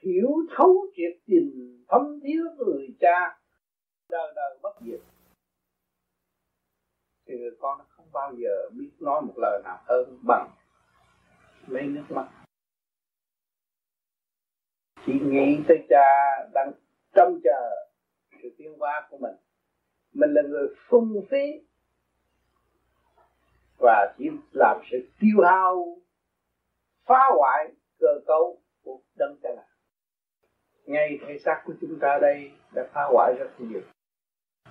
hiểu 0.03 0.29
thấu 0.57 0.87
triệt 0.97 1.21
tình 1.27 1.85
thấm 1.89 2.21
thiếu 2.23 2.45
người 2.57 2.89
cha, 3.01 3.41
đời 4.09 4.33
đời 4.37 4.59
bất 4.63 4.77
diệt 4.81 5.01
thì 7.27 7.39
người 7.39 7.57
con 7.61 7.79
nó 7.79 7.85
không 7.89 8.07
bao 8.13 8.35
giờ 8.37 8.71
biết 8.73 8.91
nói 9.01 9.23
một 9.23 9.35
lời 9.37 9.61
nào 9.65 9.79
hơn 9.87 10.19
bằng 10.23 10.51
lấy 11.67 11.83
nước 11.83 12.05
mắt. 12.09 12.29
Chỉ 15.07 15.13
nghĩ 15.23 15.59
tới 15.69 15.87
cha 15.89 16.07
đang 16.55 16.73
trông 17.15 17.41
chờ 17.45 17.71
sự 18.43 18.55
tiến 18.59 18.79
hóa 18.79 19.07
của 19.11 19.19
mình. 19.19 19.35
Mình 20.13 20.35
là 20.35 20.43
người 20.43 20.69
phung 20.89 21.27
phí 21.31 21.67
và 23.79 24.15
chỉ 24.19 24.31
làm 24.53 24.81
sự 24.91 25.09
tiêu 25.21 25.45
hao, 25.45 25.97
phá 27.05 27.21
hoại 27.39 27.73
cơ 27.99 28.21
cấu 28.27 28.61
của 28.83 29.01
đấng 29.19 29.37
cha 29.43 29.49
là 29.57 29.67
ngay 30.87 31.19
thể 31.27 31.39
xác 31.45 31.63
của 31.65 31.73
chúng 31.81 31.99
ta 32.01 32.19
đây 32.21 32.51
đã 32.75 32.89
phá 32.93 33.03
hoại 33.13 33.35
rất 33.39 33.51
nhiều. 33.59 33.81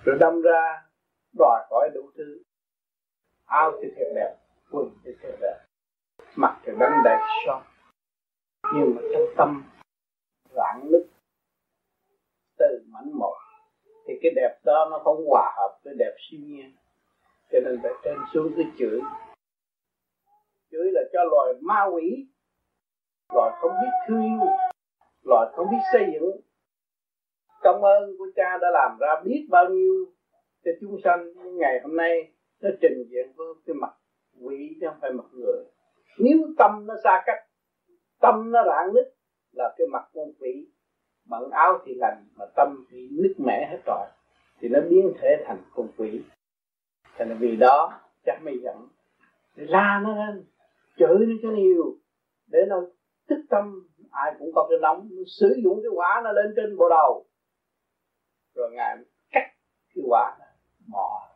Rồi 0.04 0.16
đâm 0.20 0.42
ra 0.42 0.82
đòi 1.38 1.66
hỏi 1.70 1.90
đủ 1.94 2.10
thứ. 2.16 2.42
Áo 3.44 3.72
thì 3.82 3.88
thiệt 3.96 4.08
đẹp 4.14 4.36
quần 4.70 4.90
thì 5.04 5.10
thiệt 5.22 5.34
đẹp, 5.40 5.64
mặt 6.36 6.60
thì 6.64 6.72
đánh 6.78 7.02
đầy 7.04 7.18
son. 7.46 7.62
Nhưng 8.74 8.94
mà 8.96 9.02
trong 9.12 9.26
tâm 9.36 9.64
rạn 10.56 10.80
nứt 10.92 11.06
từ 12.58 12.84
mảnh 12.86 13.10
một 13.18 13.36
thì 14.06 14.14
cái 14.22 14.32
đẹp 14.36 14.58
đó 14.64 14.88
nó 14.90 14.98
không 15.04 15.26
hòa 15.26 15.52
hợp 15.56 15.78
với 15.84 15.94
đẹp 15.98 16.16
siêu 16.18 16.40
nhiên. 16.44 16.76
Cho 17.52 17.58
nên 17.64 17.80
phải 17.82 17.92
trên 18.04 18.16
xuống 18.32 18.52
cái 18.56 18.66
chửi. 18.78 19.00
Chửi 20.70 20.92
là 20.92 21.00
cho 21.12 21.20
loài 21.24 21.54
ma 21.60 21.84
quỷ, 21.94 22.26
loài 23.34 23.58
không 23.60 23.72
biết 23.72 23.90
thương, 24.08 24.38
loài 25.22 25.52
không 25.56 25.66
biết 25.70 25.82
xây 25.92 26.06
dựng. 26.12 26.40
Công 27.60 27.84
ơn 27.84 28.18
của 28.18 28.26
cha 28.36 28.58
đã 28.62 28.68
làm 28.72 28.98
ra 29.00 29.08
biết 29.24 29.46
bao 29.50 29.68
nhiêu 29.68 30.13
cho 30.64 30.70
chúng 30.80 31.00
sanh 31.04 31.32
ngày 31.58 31.80
hôm 31.82 31.96
nay 31.96 32.32
nó 32.60 32.70
trình 32.80 33.04
diện 33.10 33.32
với 33.36 33.46
cái 33.66 33.74
mặt 33.74 33.92
quỷ 34.40 34.76
chứ 34.80 34.86
không 34.86 34.98
phải 35.00 35.12
mặt 35.12 35.24
người. 35.32 35.64
Nếu 36.18 36.38
tâm 36.58 36.86
nó 36.86 36.94
xa 37.04 37.22
cách, 37.26 37.38
tâm 38.20 38.50
nó 38.52 38.64
rạn 38.66 38.94
nứt 38.94 39.14
là 39.52 39.74
cái 39.78 39.86
mặt 39.92 40.04
con 40.14 40.32
quỷ, 40.40 40.68
bận 41.28 41.50
áo 41.50 41.78
thì 41.84 41.94
lành, 41.94 42.24
mà 42.36 42.44
tâm 42.56 42.84
thì 42.90 43.08
nứt 43.12 43.32
mẻ 43.38 43.68
hết 43.70 43.78
rồi, 43.86 44.06
thì 44.60 44.68
nó 44.68 44.80
biến 44.90 45.12
thể 45.20 45.28
thành 45.46 45.58
con 45.74 45.88
quỷ. 45.96 46.22
Cho 47.18 47.24
nên 47.24 47.38
vì 47.38 47.56
đó, 47.56 48.00
chắc 48.26 48.42
mày 48.42 48.58
giận 48.58 48.88
la 49.54 50.00
nó 50.04 50.16
lên, 50.16 50.44
chửi 50.96 51.26
nó 51.26 51.34
cho 51.42 51.48
nhiều, 51.50 51.96
để 52.46 52.58
nó 52.68 52.82
tức 53.28 53.44
tâm. 53.50 53.88
Ai 54.10 54.34
cũng 54.38 54.50
có 54.54 54.66
cái 54.70 54.78
nóng 54.82 55.08
sử 55.26 55.60
dụng 55.64 55.80
cái 55.82 55.90
quả 55.94 56.20
nó 56.24 56.32
lên 56.32 56.52
trên 56.56 56.76
bộ 56.76 56.88
đầu. 56.88 57.26
Rồi 58.54 58.70
ngài 58.72 58.96
cắt 59.30 59.54
cái 59.94 60.04
quả 60.08 60.36
bỏ 60.92 61.34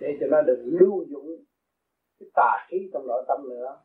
để 0.00 0.16
cho 0.20 0.26
nó 0.30 0.42
đừng 0.42 0.78
lưu 0.80 1.04
dụng 1.08 1.44
cái 2.20 2.28
tà 2.34 2.66
khí 2.68 2.90
trong 2.92 3.06
nội 3.06 3.24
tâm 3.28 3.48
nữa. 3.48 3.78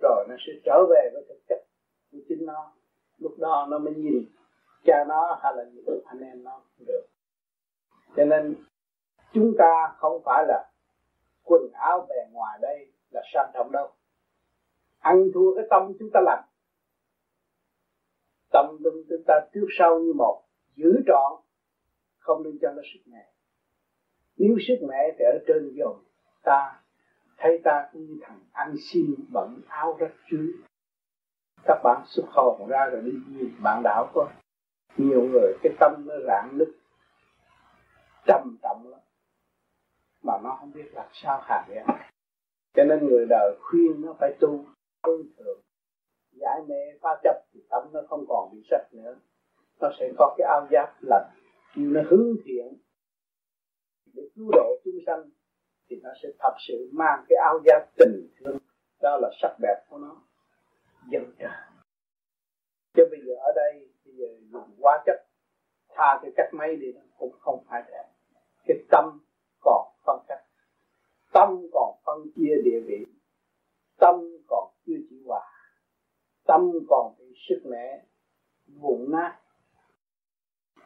Rồi 0.00 0.26
nó 0.28 0.34
sẽ 0.46 0.52
trở 0.64 0.84
về 0.90 1.10
với 1.12 1.24
thực 1.28 1.38
chất 1.48 1.64
của 2.12 2.18
chính 2.28 2.46
nó. 2.46 2.72
Lúc 3.18 3.32
đó 3.38 3.66
nó 3.70 3.78
mới 3.78 3.94
nhìn 3.94 4.24
cha 4.84 5.04
nó 5.08 5.38
hay 5.42 5.52
là 5.56 5.64
nhìn 5.64 5.84
anh 6.04 6.20
em 6.20 6.44
nó 6.44 6.62
được. 6.86 7.06
Cho 8.16 8.24
nên 8.24 8.54
chúng 9.32 9.54
ta 9.58 9.94
không 9.96 10.22
phải 10.24 10.44
là 10.48 10.70
quần 11.44 11.62
áo 11.72 12.06
bề 12.08 12.16
ngoài 12.32 12.58
đây 12.62 12.92
là 13.10 13.22
sang 13.34 13.50
trọng 13.54 13.72
đâu. 13.72 13.88
Ăn 14.98 15.30
thua 15.34 15.54
cái 15.54 15.64
tâm 15.70 15.92
chúng 15.98 16.10
ta 16.12 16.20
làm. 16.20 16.44
Tâm 18.52 18.78
chúng 18.82 19.22
ta 19.26 19.34
trước 19.54 19.66
sau 19.78 19.98
như 19.98 20.12
một 20.12 20.42
giữ 20.76 20.92
trọn, 21.06 21.32
không 22.18 22.42
nên 22.42 22.58
cho 22.62 22.72
nó 22.72 22.82
sức 22.94 23.00
mẹ 23.06 23.29
nếu 24.40 24.56
sức 24.68 24.86
mẹ 24.88 25.14
thì 25.18 25.24
ở 25.24 25.38
trên 25.46 25.76
rồi 25.76 25.94
ta, 26.42 26.80
thấy 27.38 27.60
ta 27.64 27.88
cũng 27.92 28.06
như 28.06 28.16
thằng 28.22 28.40
ăn 28.52 28.74
xin 28.92 29.14
bận 29.32 29.60
áo 29.68 29.96
rách 30.00 30.14
dưới. 30.32 30.52
Các 31.64 31.80
bạn 31.84 32.02
xuất 32.06 32.24
hồn 32.28 32.68
ra 32.68 32.86
rồi 32.92 33.02
đi 33.02 33.12
nhìn 33.28 33.52
bạn 33.62 33.82
đảo 33.82 34.10
có 34.14 34.28
nhiều 34.96 35.22
người, 35.22 35.52
cái 35.62 35.72
tâm 35.80 36.04
nó 36.06 36.14
rạn 36.26 36.58
nứt, 36.58 36.68
trầm 38.26 38.56
trọng 38.62 38.90
lắm. 38.90 39.00
Mà 40.22 40.32
nó 40.42 40.56
không 40.60 40.72
biết 40.72 40.94
làm 40.94 41.06
sao 41.12 41.40
hạ 41.44 41.66
em 41.70 41.86
cho 42.74 42.84
nên 42.84 43.06
người 43.06 43.26
đời 43.28 43.56
khuyên 43.60 44.00
nó 44.00 44.14
phải 44.20 44.34
tu 44.40 44.64
tu 45.02 45.12
thường. 45.38 45.60
Giải 46.32 46.60
mê, 46.68 46.98
phá 47.00 47.10
chấp 47.22 47.44
thì 47.52 47.60
tâm 47.70 47.82
nó 47.92 48.00
không 48.08 48.24
còn 48.28 48.50
bị 48.52 48.62
sạch 48.70 48.86
nữa. 48.92 49.16
Nó 49.80 49.90
sẽ 49.98 50.12
có 50.18 50.34
cái 50.38 50.48
áo 50.48 50.66
giáp 50.70 50.94
lạnh 51.00 51.30
nhưng 51.76 51.92
nó 51.92 52.00
hướng 52.10 52.36
thiện 52.44 52.74
để 54.14 54.22
cứu 54.34 54.50
độ 54.52 54.76
chúng 54.84 54.98
sanh 55.06 55.30
thì 55.88 56.00
nó 56.02 56.10
sẽ 56.22 56.28
thật 56.38 56.54
sự 56.68 56.90
mang 56.92 57.24
cái 57.28 57.36
áo 57.44 57.60
giáp 57.66 57.96
tình 57.96 58.28
thương. 58.38 58.58
Đó 59.00 59.18
là 59.22 59.30
sắc 59.42 59.56
đẹp 59.62 59.84
của 59.88 59.98
nó. 59.98 60.16
Dần 61.12 61.32
trời 61.38 61.50
chứ 62.94 63.02
bây 63.10 63.20
giờ 63.26 63.34
ở 63.34 63.52
đây, 63.56 63.88
bây 64.04 64.14
giờ 64.14 64.26
dùng 64.52 64.76
hóa 64.80 65.02
chất, 65.06 65.26
tha 65.88 66.18
cái 66.22 66.30
cách 66.36 66.54
mấy 66.54 66.76
đi 66.76 66.92
nó 66.92 67.00
cũng 67.18 67.32
không 67.40 67.64
phải 67.68 67.82
đẹp. 67.88 68.04
Cái 68.66 68.76
tâm 68.90 69.20
còn 69.60 69.88
phân 70.06 70.18
cách. 70.28 70.44
Tâm 71.32 71.66
còn 71.72 71.94
phân 72.06 72.18
chia 72.36 72.54
địa 72.64 72.80
vị. 72.86 73.06
Tâm 73.96 74.14
còn 74.48 74.72
chưa 74.86 74.96
chỉ 75.10 75.22
hòa. 75.26 75.50
Tâm 76.46 76.70
còn 76.88 77.14
bị 77.18 77.34
sức 77.48 77.62
mẻ 77.64 78.04
vụn 78.66 79.12
nát 79.12 79.39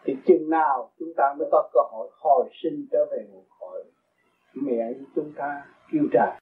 thì 0.05 0.16
chừng 0.26 0.51
nào 0.51 0.93
chúng 0.98 1.12
ta 1.16 1.35
mới 1.39 1.48
có 1.52 1.70
cơ 1.72 1.81
hội 1.90 2.10
hồi 2.12 2.51
sinh 2.62 2.86
trở 2.93 2.98
về 3.10 3.26
nguồn 3.28 3.44
cội 3.60 3.85
miệng 4.55 5.05
chúng 5.14 5.32
ta 5.36 5.66
kêu 5.93 6.02
trả 6.12 6.39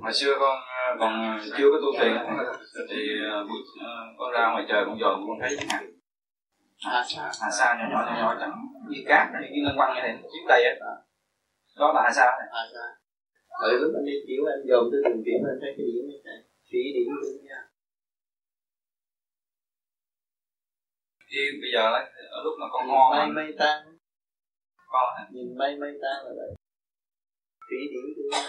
hồi 0.00 0.12
xưa 0.12 0.34
con 0.40 0.58
còn 0.98 1.38
chưa 1.58 1.70
có 1.72 1.78
tu 1.82 2.00
thiền 2.00 2.12
thì 2.90 3.08
buổi 3.48 3.60
con 4.18 4.32
ra 4.32 4.50
ngoài 4.52 4.64
trời 4.68 4.84
con 4.86 4.98
dòm 5.00 5.26
con 5.26 5.38
thấy 5.40 5.56
hạt 5.68 5.82
hà 6.84 7.04
sa 7.08 7.22
hà 7.42 7.50
sa 7.50 7.74
nhỏ 7.78 7.86
nhỏ 7.90 8.00
nhỏ 8.06 8.14
nhỏ 8.20 8.36
chẳng 8.40 8.52
như 8.88 9.00
cát 9.06 9.28
như 9.32 9.46
cái 9.50 9.60
ngân 9.64 9.76
quăng 9.76 9.94
như 9.94 10.00
này 10.00 10.18
chiếu 10.22 10.48
đây 10.48 10.64
á. 10.64 10.74
Đó 11.78 11.92
là 11.92 12.02
hà 12.04 12.10
sa 12.12 12.24
này. 12.38 12.48
Hà 12.52 12.62
sa. 12.72 12.84
Ở 13.48 13.72
lúc 13.72 13.92
anh 13.96 14.04
đi 14.04 14.12
chiếu 14.26 14.44
anh 14.46 14.62
dòm 14.68 14.84
tới 14.92 15.00
từng 15.04 15.22
điểm 15.24 15.40
anh 15.50 15.58
thấy 15.60 15.70
cái 15.76 15.86
điểm 15.86 16.04
này 16.24 16.38
thủy 16.70 16.82
điểm 16.94 17.08
tương 17.22 17.44
nha 17.44 17.67
thì 21.30 21.38
bây 21.60 21.70
giờ 21.74 21.82
ở 22.30 22.42
lúc 22.44 22.54
mà 22.60 22.66
con 22.72 22.88
ngon 22.88 23.10
mây 23.18 23.28
mây 23.28 23.54
tan. 23.58 23.98
Con 24.88 25.04
nhìn 25.30 25.58
mây 25.58 25.76
mây 25.76 25.92
tan 26.02 26.16
là 26.24 26.32
vậy 26.36 26.50
thủy 27.70 27.78
điểm 27.90 28.04
nha 28.30 28.42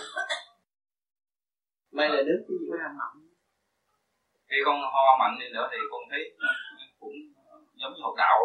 mây 1.92 2.10
là 2.10 2.22
nước 2.28 2.46
cái 2.48 2.58
gì 2.60 2.68
mặn 3.00 3.30
khi 4.50 4.58
con 4.66 4.76
ho 4.94 5.18
mạnh 5.20 5.38
đi 5.40 5.46
nữa 5.54 5.68
thì 5.72 5.78
con 5.92 6.02
thấy 6.10 6.22
cũng 7.00 7.14
giống 7.80 7.94
như 7.94 8.02
hột 8.02 8.16
gạo. 8.18 8.38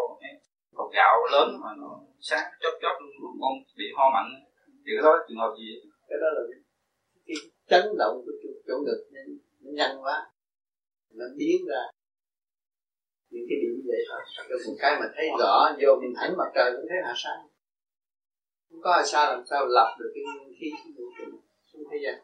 Hột 0.73 0.91
gạo 0.93 1.13
lớn 1.31 1.47
mà 1.63 1.69
nó 1.81 1.99
sáng 2.19 2.51
chót 2.61 2.73
chót 2.81 2.95
luôn 3.21 3.33
con 3.41 3.51
bị 3.77 3.85
ho 3.97 4.09
mạnh. 4.13 4.29
Thì 4.85 4.91
cái 4.95 5.03
đó 5.03 5.13
trường 5.27 5.37
hợp 5.37 5.51
gì 5.59 5.69
cái 6.07 6.17
đó 6.21 6.27
là 6.35 6.41
cái 7.25 7.35
chấn 7.69 7.83
động 7.97 8.15
của 8.25 8.31
chỗ, 8.43 8.49
chỗ 8.67 8.75
ngực 8.85 9.01
nó 9.61 9.71
nhanh 9.73 10.03
quá. 10.03 10.17
Nó 11.13 11.25
biến 11.37 11.61
ra 11.69 11.81
những 13.35 13.45
cái 13.49 13.57
điểm 13.61 13.81
vậy 13.87 14.01
thôi 14.09 14.21
cái 14.49 14.57
một 14.67 14.75
cái 14.79 14.99
mà 14.99 15.05
thấy 15.15 15.27
rõ, 15.39 15.75
vô 15.81 15.99
hình 16.01 16.13
ảnh 16.13 16.37
mặt 16.37 16.49
trời 16.55 16.71
cũng 16.75 16.85
thấy 16.89 16.97
hạ 17.03 17.13
sáng. 17.15 17.47
Không 18.69 18.81
có 18.81 18.91
hạ 18.91 19.03
sa 19.05 19.29
làm 19.29 19.45
sao 19.49 19.65
lập 19.65 19.95
được 19.99 20.11
cái 20.15 20.23
khí 20.59 20.71
vũ 20.97 21.03
trụ 21.17 21.39
xuống 21.73 21.83
thế 21.91 21.97
gian. 22.03 22.15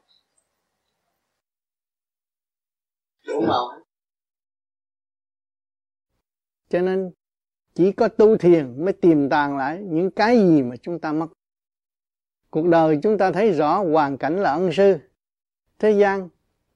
Đủ 3.27 3.41
màu 3.41 3.67
hết. 3.67 3.81
Cho 6.69 6.81
nên, 6.81 7.11
chỉ 7.73 7.91
có 7.91 8.07
tu 8.07 8.37
thiền 8.37 8.85
mới 8.85 8.93
tìm 8.93 9.29
tàng 9.29 9.57
lại 9.57 9.79
những 9.81 10.11
cái 10.11 10.37
gì 10.37 10.61
mà 10.61 10.75
chúng 10.75 10.99
ta 10.99 11.13
mất 11.13 11.27
cuộc 12.49 12.67
đời 12.67 12.99
chúng 13.03 13.17
ta 13.17 13.31
thấy 13.31 13.51
rõ 13.51 13.83
hoàn 13.83 14.17
cảnh 14.17 14.39
là 14.39 14.51
ân 14.51 14.69
sư. 14.73 14.97
Thế 15.79 15.91
gian 15.91 16.29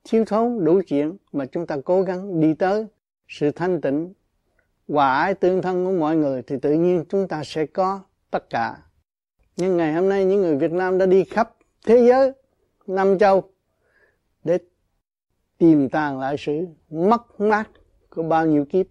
thiếu 0.03 0.25
thốn 0.25 0.65
đủ 0.65 0.81
chuyện 0.87 1.17
mà 1.31 1.45
chúng 1.45 1.67
ta 1.67 1.77
cố 1.85 2.01
gắng 2.01 2.41
đi 2.41 2.53
tới 2.53 2.85
sự 3.27 3.51
thanh 3.51 3.81
tịnh 3.81 4.13
hòa 4.87 5.17
ái 5.17 5.33
tương 5.33 5.61
thân 5.61 5.85
của 5.85 5.91
mọi 5.91 6.15
người 6.15 6.41
thì 6.41 6.55
tự 6.61 6.71
nhiên 6.71 7.03
chúng 7.09 7.27
ta 7.27 7.41
sẽ 7.45 7.65
có 7.65 8.01
tất 8.31 8.49
cả. 8.49 8.77
Nhưng 9.57 9.77
ngày 9.77 9.93
hôm 9.93 10.09
nay 10.09 10.25
những 10.25 10.41
người 10.41 10.55
Việt 10.55 10.71
Nam 10.71 10.97
đã 10.97 11.05
đi 11.05 11.23
khắp 11.23 11.55
thế 11.85 12.07
giới 12.07 12.31
năm 12.87 13.19
châu, 13.19 13.43
để 14.43 14.57
tìm 15.57 15.89
tàng 15.89 16.19
lại 16.19 16.35
sự 16.39 16.65
mất 16.89 17.41
mát 17.41 17.69
của 18.09 18.23
bao 18.23 18.45
nhiêu 18.45 18.65
kiếp. 18.65 18.85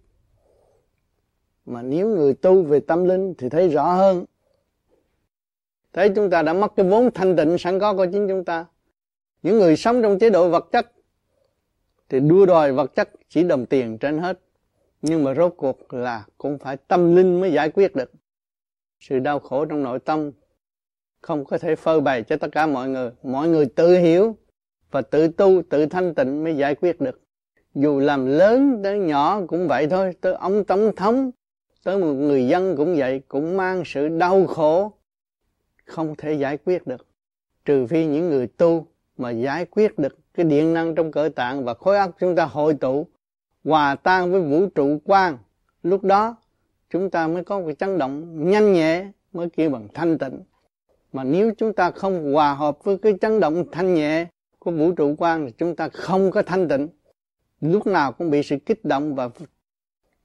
Mà 1.65 1.81
nếu 1.81 2.07
người 2.07 2.33
tu 2.33 2.63
về 2.63 2.79
tâm 2.79 3.03
linh 3.03 3.33
thì 3.37 3.49
thấy 3.49 3.69
rõ 3.69 3.93
hơn. 3.93 4.25
Thấy 5.93 6.09
chúng 6.15 6.29
ta 6.29 6.41
đã 6.41 6.53
mất 6.53 6.73
cái 6.75 6.85
vốn 6.85 7.09
thanh 7.13 7.35
tịnh 7.35 7.57
sẵn 7.57 7.79
có 7.79 7.93
của 7.93 8.05
chính 8.11 8.27
chúng 8.27 8.45
ta. 8.45 8.65
Những 9.43 9.57
người 9.57 9.75
sống 9.75 10.01
trong 10.01 10.19
chế 10.19 10.29
độ 10.29 10.49
vật 10.49 10.67
chất 10.71 10.91
thì 12.09 12.19
đua 12.19 12.45
đòi 12.45 12.73
vật 12.73 12.95
chất 12.95 13.09
chỉ 13.29 13.43
đồng 13.43 13.65
tiền 13.65 13.97
trên 13.97 14.17
hết 14.17 14.39
nhưng 15.07 15.23
mà 15.23 15.33
rốt 15.33 15.53
cuộc 15.57 15.93
là 15.93 16.25
cũng 16.37 16.57
phải 16.57 16.77
tâm 16.77 17.15
linh 17.15 17.41
mới 17.41 17.51
giải 17.51 17.69
quyết 17.69 17.95
được. 17.95 18.11
Sự 18.99 19.19
đau 19.19 19.39
khổ 19.39 19.65
trong 19.65 19.83
nội 19.83 19.99
tâm 19.99 20.31
không 21.21 21.45
có 21.45 21.57
thể 21.57 21.75
phơi 21.75 22.01
bày 22.01 22.23
cho 22.23 22.37
tất 22.37 22.47
cả 22.51 22.67
mọi 22.67 22.89
người. 22.89 23.11
Mọi 23.23 23.47
người 23.49 23.65
tự 23.65 23.97
hiểu 23.97 24.37
và 24.91 25.01
tự 25.01 25.27
tu, 25.27 25.61
tự 25.69 25.85
thanh 25.85 26.15
tịnh 26.15 26.43
mới 26.43 26.55
giải 26.55 26.75
quyết 26.75 27.01
được. 27.01 27.21
Dù 27.75 27.99
làm 27.99 28.25
lớn 28.25 28.81
tới 28.83 28.99
nhỏ 28.99 29.41
cũng 29.47 29.67
vậy 29.67 29.87
thôi, 29.87 30.13
tới 30.21 30.33
ông 30.33 30.63
tổng 30.63 30.95
thống, 30.95 31.31
tới 31.83 31.97
một 31.97 32.13
người 32.13 32.47
dân 32.47 32.75
cũng 32.77 32.95
vậy, 32.95 33.21
cũng 33.27 33.57
mang 33.57 33.83
sự 33.85 34.07
đau 34.07 34.47
khổ 34.47 34.93
không 35.85 36.15
thể 36.17 36.33
giải 36.33 36.57
quyết 36.57 36.87
được. 36.87 37.07
Trừ 37.65 37.85
phi 37.87 38.05
những 38.05 38.29
người 38.29 38.47
tu 38.47 38.87
mà 39.17 39.31
giải 39.31 39.65
quyết 39.65 39.99
được 39.99 40.17
cái 40.33 40.45
điện 40.45 40.73
năng 40.73 40.95
trong 40.95 41.11
cơ 41.11 41.29
tạng 41.35 41.65
và 41.65 41.73
khối 41.73 41.97
óc 41.97 42.15
chúng 42.19 42.35
ta 42.35 42.45
hội 42.45 42.73
tụ 42.73 43.07
hòa 43.65 43.95
tan 43.95 44.31
với 44.31 44.41
vũ 44.41 44.67
trụ 44.75 45.01
quan 45.05 45.37
lúc 45.83 46.03
đó, 46.03 46.35
chúng 46.89 47.09
ta 47.09 47.27
mới 47.27 47.43
có 47.43 47.61
cái 47.65 47.75
chấn 47.75 47.97
động 47.97 48.23
nhanh 48.49 48.73
nhẹ, 48.73 49.11
mới 49.33 49.49
kêu 49.49 49.69
bằng 49.69 49.87
thanh 49.93 50.17
tịnh. 50.17 50.43
Mà 51.13 51.23
nếu 51.23 51.51
chúng 51.57 51.73
ta 51.73 51.91
không 51.91 52.33
hòa 52.33 52.53
hợp 52.53 52.83
với 52.83 52.97
cái 52.97 53.13
chấn 53.21 53.39
động 53.39 53.65
thanh 53.71 53.93
nhẹ 53.93 54.25
của 54.59 54.71
vũ 54.71 54.91
trụ 54.91 55.15
quan 55.17 55.45
thì 55.45 55.51
chúng 55.57 55.75
ta 55.75 55.89
không 55.89 56.31
có 56.31 56.41
thanh 56.41 56.67
tịnh. 56.67 56.87
Lúc 57.61 57.87
nào 57.87 58.11
cũng 58.11 58.29
bị 58.29 58.43
sự 58.43 58.57
kích 58.65 58.85
động 58.85 59.15
và 59.15 59.29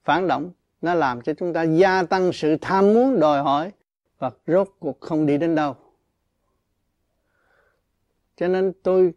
phản 0.03 0.27
động, 0.27 0.51
nó 0.81 0.93
làm 0.93 1.21
cho 1.21 1.33
chúng 1.33 1.53
ta 1.53 1.63
gia 1.63 2.03
tăng 2.03 2.33
sự 2.33 2.57
tham 2.61 2.93
muốn, 2.93 3.19
đòi 3.19 3.43
hỏi, 3.43 3.71
và 4.19 4.31
rốt 4.47 4.69
cuộc 4.79 5.01
không 5.01 5.25
đi 5.25 5.37
đến 5.37 5.55
đâu. 5.55 5.75
Cho 8.35 8.47
nên 8.47 8.73
tôi 8.83 9.13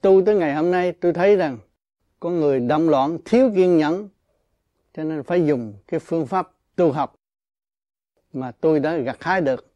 tu 0.00 0.22
tới 0.26 0.34
ngày 0.34 0.54
hôm 0.54 0.70
nay, 0.70 0.92
tôi 0.92 1.12
thấy 1.12 1.36
rằng 1.36 1.58
có 2.24 2.30
người 2.30 2.60
động 2.60 2.88
loạn, 2.88 3.18
thiếu 3.24 3.50
kiên 3.54 3.76
nhẫn. 3.76 4.08
Cho 4.94 5.04
nên 5.04 5.22
phải 5.22 5.46
dùng 5.46 5.74
cái 5.86 6.00
phương 6.00 6.26
pháp 6.26 6.50
tu 6.76 6.92
học 6.92 7.20
mà 8.32 8.50
tôi 8.50 8.80
đã 8.80 8.96
gặt 8.96 9.16
hái 9.20 9.40
được. 9.40 9.74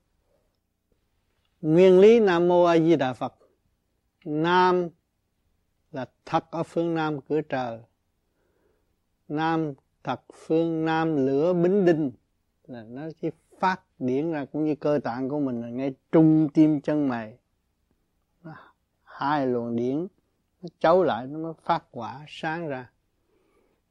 Nguyên 1.61 2.01
lý 2.01 2.21
nam 2.21 2.49
mô 2.49 2.65
a 2.65 2.79
di 2.79 2.97
đà 2.97 3.13
phật. 3.13 3.35
Nam 4.25 4.89
là 5.93 6.07
thật 6.25 6.45
ở 6.51 6.63
phương 6.63 6.95
nam 6.95 7.21
cửa 7.21 7.41
trời. 7.41 7.79
Nam 9.29 9.73
thật 10.05 10.21
phương 10.35 10.85
nam 10.85 11.27
lửa 11.27 11.53
bính 11.53 11.85
đinh. 11.85 12.11
Là 12.67 12.83
nó 12.83 13.03
chỉ 13.21 13.31
phát 13.59 13.81
điển 13.99 14.33
ra 14.33 14.45
cũng 14.45 14.65
như 14.65 14.75
cơ 14.75 15.01
tạng 15.05 15.29
của 15.29 15.41
mình 15.41 15.61
là 15.61 15.69
ngay 15.69 15.95
trung 16.13 16.49
tim 16.55 16.81
chân 16.81 17.09
mày. 17.09 17.39
Hai 19.03 19.47
luồng 19.47 19.77
điển 19.77 20.07
nó 20.69 20.77
chấu 20.79 21.03
lại 21.03 21.27
nó 21.27 21.39
mới 21.39 21.53
phát 21.63 21.85
quả 21.91 22.25
sáng 22.29 22.69
ra. 22.69 22.91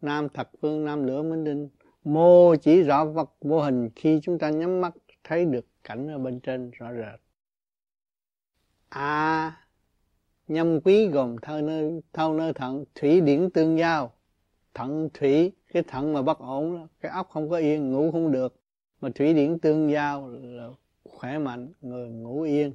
Nam 0.01 0.29
thật 0.29 0.49
phương 0.61 0.85
nam 0.85 1.03
lửa 1.03 1.23
minh 1.23 1.43
đinh 1.43 1.69
mô 2.03 2.55
chỉ 2.55 2.81
rõ 2.81 3.05
vật 3.05 3.29
vô 3.41 3.61
hình 3.61 3.89
khi 3.95 4.19
chúng 4.23 4.39
ta 4.39 4.49
nhắm 4.49 4.81
mắt 4.81 4.93
thấy 5.23 5.45
được 5.45 5.65
cảnh 5.83 6.07
ở 6.07 6.17
bên 6.17 6.39
trên 6.39 6.71
rõ 6.71 6.93
rệt. 6.93 7.19
A. 8.89 8.99
À, 8.99 9.57
nhâm 10.47 10.81
quý 10.81 11.07
gồm 11.07 11.37
thâu 11.37 11.61
nơi 11.61 12.01
thâu 12.13 12.33
nơi 12.33 12.53
thận 12.53 12.85
thủy 12.95 13.21
điển 13.21 13.49
tương 13.49 13.77
giao. 13.77 14.13
Thận 14.73 15.09
thủy 15.13 15.51
cái 15.73 15.83
thận 15.83 16.13
mà 16.13 16.21
bất 16.21 16.39
ổn 16.39 16.87
cái 17.01 17.11
óc 17.11 17.29
không 17.29 17.49
có 17.49 17.57
yên 17.57 17.91
ngủ 17.91 18.11
không 18.11 18.31
được. 18.31 18.55
Mà 19.01 19.09
thủy 19.15 19.33
điển 19.33 19.59
tương 19.59 19.91
giao 19.91 20.29
là 20.29 20.69
khỏe 21.03 21.37
mạnh 21.37 21.71
người 21.81 22.09
ngủ 22.09 22.41
yên. 22.41 22.73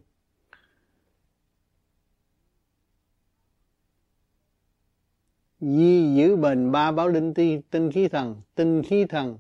Di 5.63 6.15
giữ 6.15 6.37
bền 6.37 6.73
ba 6.73 6.93
báo 6.93 7.09
linh 7.09 7.35
ti, 7.35 7.61
tinh 7.71 7.91
khí 7.93 8.09
thần, 8.09 8.43
tinh 8.55 8.83
khí 8.83 9.05
thần, 9.05 9.39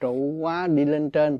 trụ 0.00 0.14
quá 0.40 0.66
đi 0.66 0.84
lên 0.84 1.10
trên. 1.10 1.38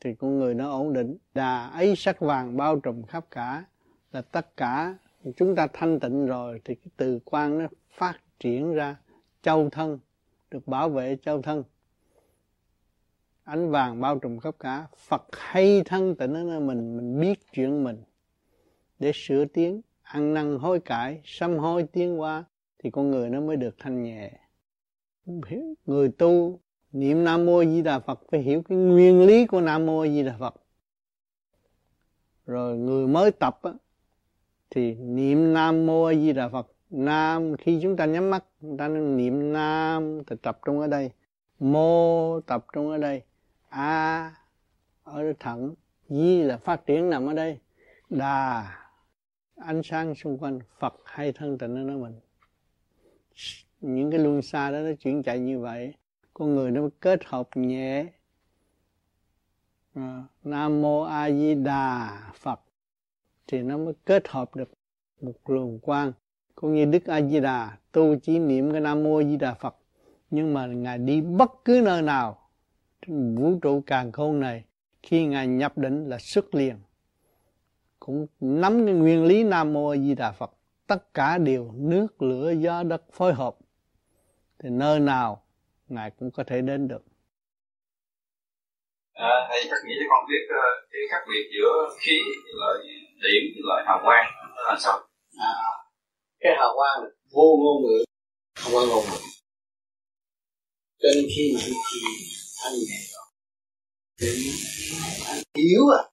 Thì 0.00 0.14
con 0.14 0.38
người 0.38 0.54
nó 0.54 0.70
ổn 0.70 0.92
định. 0.92 1.16
Đà 1.34 1.66
ấy 1.66 1.96
sắc 1.96 2.20
vàng 2.20 2.56
bao 2.56 2.80
trùm 2.80 3.02
khắp 3.02 3.26
cả, 3.30 3.64
là 4.12 4.22
tất 4.22 4.56
cả. 4.56 4.96
Chúng 5.36 5.54
ta 5.54 5.66
thanh 5.72 6.00
tịnh 6.00 6.26
rồi 6.26 6.60
thì 6.64 6.74
cái 6.74 6.88
từ 6.96 7.18
quan 7.24 7.58
nó 7.58 7.66
phát 7.90 8.18
triển 8.40 8.74
ra. 8.74 8.96
Châu 9.42 9.70
thân, 9.70 9.98
được 10.50 10.68
bảo 10.68 10.88
vệ 10.88 11.16
châu 11.22 11.42
thân. 11.42 11.64
Ánh 13.44 13.70
vàng 13.70 14.00
bao 14.00 14.18
trùm 14.18 14.38
khắp 14.38 14.54
cả. 14.58 14.86
Phật 14.96 15.22
hay 15.32 15.82
thân 15.84 16.14
tịnh 16.14 16.32
đó 16.32 16.60
mình 16.60 16.96
mình 16.96 17.20
biết 17.20 17.52
chuyện 17.52 17.84
mình 17.84 18.02
để 18.98 19.12
sửa 19.14 19.44
tiến 19.44 19.80
ăn 20.12 20.34
năn 20.34 20.58
hối 20.58 20.80
cải 20.80 21.20
sám 21.24 21.58
hối 21.58 21.86
tiến 21.92 22.20
qua 22.20 22.44
thì 22.78 22.90
con 22.90 23.10
người 23.10 23.30
nó 23.30 23.40
mới 23.40 23.56
được 23.56 23.74
thanh 23.78 24.02
nhẹ. 24.02 24.30
Người 25.86 26.08
tu 26.08 26.60
niệm 26.92 27.24
nam 27.24 27.46
mô 27.46 27.64
di 27.64 27.82
đà 27.82 27.98
phật 27.98 28.20
phải 28.30 28.40
hiểu 28.40 28.62
cái 28.62 28.78
nguyên 28.78 29.26
lý 29.26 29.46
của 29.46 29.60
nam 29.60 29.86
mô 29.86 30.06
di 30.06 30.22
đà 30.22 30.36
phật. 30.38 30.54
Rồi 32.46 32.78
người 32.78 33.06
mới 33.06 33.30
tập 33.30 33.58
á, 33.62 33.70
thì 34.70 34.94
niệm 34.94 35.52
nam 35.52 35.86
mô 35.86 36.12
di 36.12 36.32
đà 36.32 36.48
phật. 36.48 36.66
Nam 36.90 37.56
khi 37.56 37.78
chúng 37.82 37.96
ta 37.96 38.06
nhắm 38.06 38.30
mắt 38.30 38.44
chúng 38.60 38.76
ta 38.76 38.88
niệm 38.88 39.52
nam 39.52 40.24
thì 40.26 40.36
tập 40.42 40.58
trung 40.64 40.80
ở 40.80 40.86
đây. 40.86 41.10
Mô 41.58 42.40
tập 42.40 42.66
trung 42.72 42.90
ở 42.90 42.98
đây. 42.98 43.22
A 43.68 44.34
ở 45.04 45.32
thẳng 45.40 45.74
di 46.08 46.42
là 46.42 46.56
phát 46.56 46.86
triển 46.86 47.10
nằm 47.10 47.26
ở 47.26 47.34
đây. 47.34 47.58
Đà 48.10 48.81
ánh 49.56 49.82
sáng 49.84 50.14
xung 50.14 50.38
quanh 50.38 50.60
phật 50.78 50.94
hay 51.04 51.32
thân 51.32 51.58
tịnh 51.58 51.74
ở 51.76 51.82
nó 51.82 51.96
mình. 51.96 52.20
Những 53.80 54.10
cái 54.10 54.20
luân 54.20 54.42
xa 54.42 54.70
đó 54.70 54.78
nó 54.78 54.90
chuyển 55.00 55.22
chạy 55.22 55.38
như 55.38 55.60
vậy 55.60 55.94
con 56.34 56.54
người 56.54 56.70
nó 56.70 56.88
kết 57.00 57.24
hợp 57.24 57.48
nhẹ. 57.54 58.06
À, 59.94 60.24
nam 60.44 60.82
mô 60.82 61.02
a 61.02 61.30
di 61.30 61.54
đà 61.54 62.20
phật. 62.34 62.60
Thì 63.46 63.62
nó 63.62 63.78
mới 63.78 63.94
kết 64.04 64.28
hợp 64.28 64.56
được 64.56 64.70
một 65.20 65.32
luồng 65.46 65.78
quang. 65.78 66.12
Cũng 66.54 66.74
như 66.74 66.84
đức 66.84 67.06
a 67.06 67.22
di 67.22 67.40
đà 67.40 67.76
tu 67.92 68.16
chỉ 68.22 68.38
niệm 68.38 68.72
cái 68.72 68.80
nam 68.80 69.02
mô 69.02 69.16
a 69.16 69.24
di 69.24 69.36
đà 69.36 69.54
phật. 69.54 69.76
Nhưng 70.30 70.54
mà 70.54 70.66
ngài 70.66 70.98
đi 70.98 71.20
bất 71.20 71.50
cứ 71.64 71.82
nơi 71.84 72.02
nào 72.02 72.38
vũ 73.06 73.58
trụ 73.62 73.82
càng 73.86 74.12
khôn 74.12 74.40
này 74.40 74.64
khi 75.02 75.26
ngài 75.26 75.46
nhập 75.46 75.78
định 75.78 76.08
là 76.08 76.18
xuất 76.18 76.54
liền 76.54 76.76
cũng 78.06 78.26
nắm 78.40 78.86
cái 78.86 78.94
nguyên 78.94 79.24
lý 79.24 79.44
nam 79.44 79.72
mô 79.72 79.88
a 79.88 79.96
di 79.96 80.14
đà 80.14 80.32
phật. 80.32 80.50
Tất 80.86 81.14
cả 81.14 81.38
đều 81.38 81.72
nước 81.74 82.22
lửa 82.22 82.52
gió 82.58 82.82
đất 82.82 83.02
phối 83.12 83.34
hợp. 83.34 83.56
Thì 84.58 84.68
nơi 84.72 85.00
nào 85.00 85.44
ngài 85.88 86.10
cũng 86.10 86.30
có 86.30 86.44
thể 86.44 86.60
đến 86.60 86.88
được. 86.88 87.02
À, 89.12 89.34
thầy 89.48 89.62
chắc 89.70 89.76
nghĩ 89.86 89.94
cho 89.98 90.06
con 90.10 90.24
biết 90.28 90.44
uh, 90.44 90.88
cái 90.90 91.00
khác 91.10 91.24
biệt 91.28 91.50
giữa 91.54 91.96
khí 92.00 92.18
với 92.44 92.52
lại 92.60 92.74
điểm 93.22 93.42
với 93.54 93.62
lại 93.64 93.84
hào 93.86 94.00
quang 94.04 94.26
là 94.66 94.76
sao? 94.78 95.00
À, 95.38 95.52
cái 96.40 96.52
hào 96.58 96.72
quang 96.76 97.02
là 97.02 97.10
vô 97.32 97.56
ngôn 97.62 97.82
ngữ 97.82 98.04
không 98.60 98.72
có 98.72 98.86
ngôn 98.86 99.04
ngữ. 99.04 99.18
Cho 100.98 101.08
nên 101.14 101.24
khi 101.36 101.54
mà 101.54 101.60
anh 101.64 101.72
anh 102.64 102.74
nhẹ 102.88 103.00
rồi 103.12 103.26
anh 105.26 105.42
hiểu 105.56 105.82
à 105.98 106.11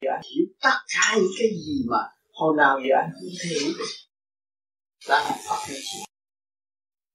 thì 0.00 0.08
anh 0.14 0.22
hiểu 0.22 0.46
tất 0.60 0.76
cả 0.94 1.16
những 1.16 1.32
cái 1.38 1.48
gì 1.48 1.84
mà 1.90 1.98
hồi 2.32 2.54
nào 2.56 2.78
giờ 2.78 2.94
anh 2.96 3.10
không 3.12 3.30
thể 3.42 3.48
hiểu 3.60 3.72
được 3.78 3.92
đó 5.08 5.18
là 5.18 5.36
Phật 5.48 5.58
hay 5.66 5.76
gì 5.76 6.04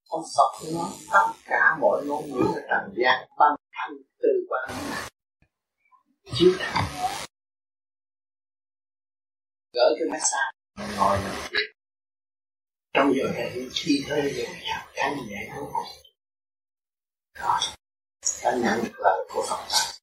ông 0.07 0.23
Phật 0.37 0.67
nó, 0.73 0.91
tất 1.11 1.33
cả 1.45 1.77
mọi 1.81 2.05
ngôn 2.05 2.31
ngữ 2.31 2.45
ở 2.55 2.61
trần 2.69 2.93
gian 2.95 3.27
bằng 3.37 3.55
thanh, 3.71 3.97
từ 4.19 4.29
quan 4.49 4.69
chiếu 6.33 6.51
thẳng. 6.59 6.85
Gỡ 9.73 9.95
cái 9.99 10.07
massage 10.09 10.97
ngồi 10.97 11.17
làm 11.17 11.35
việc. 11.51 11.73
Trong 12.93 13.13
giờ 13.15 13.31
này 13.33 13.67
khi 13.73 14.03
hơi 14.09 14.21
về 14.21 14.45
dào 14.67 14.87
thanh 14.95 15.27
nhẹ 15.27 15.49
vô 15.55 15.69
cùng 15.73 15.85
đó 17.35 17.59
đã 18.43 18.51
nhận 18.51 18.83
được 18.83 18.99
lời 18.99 19.27
của 19.29 19.45
Phật 19.49 19.65
ta 19.69 19.93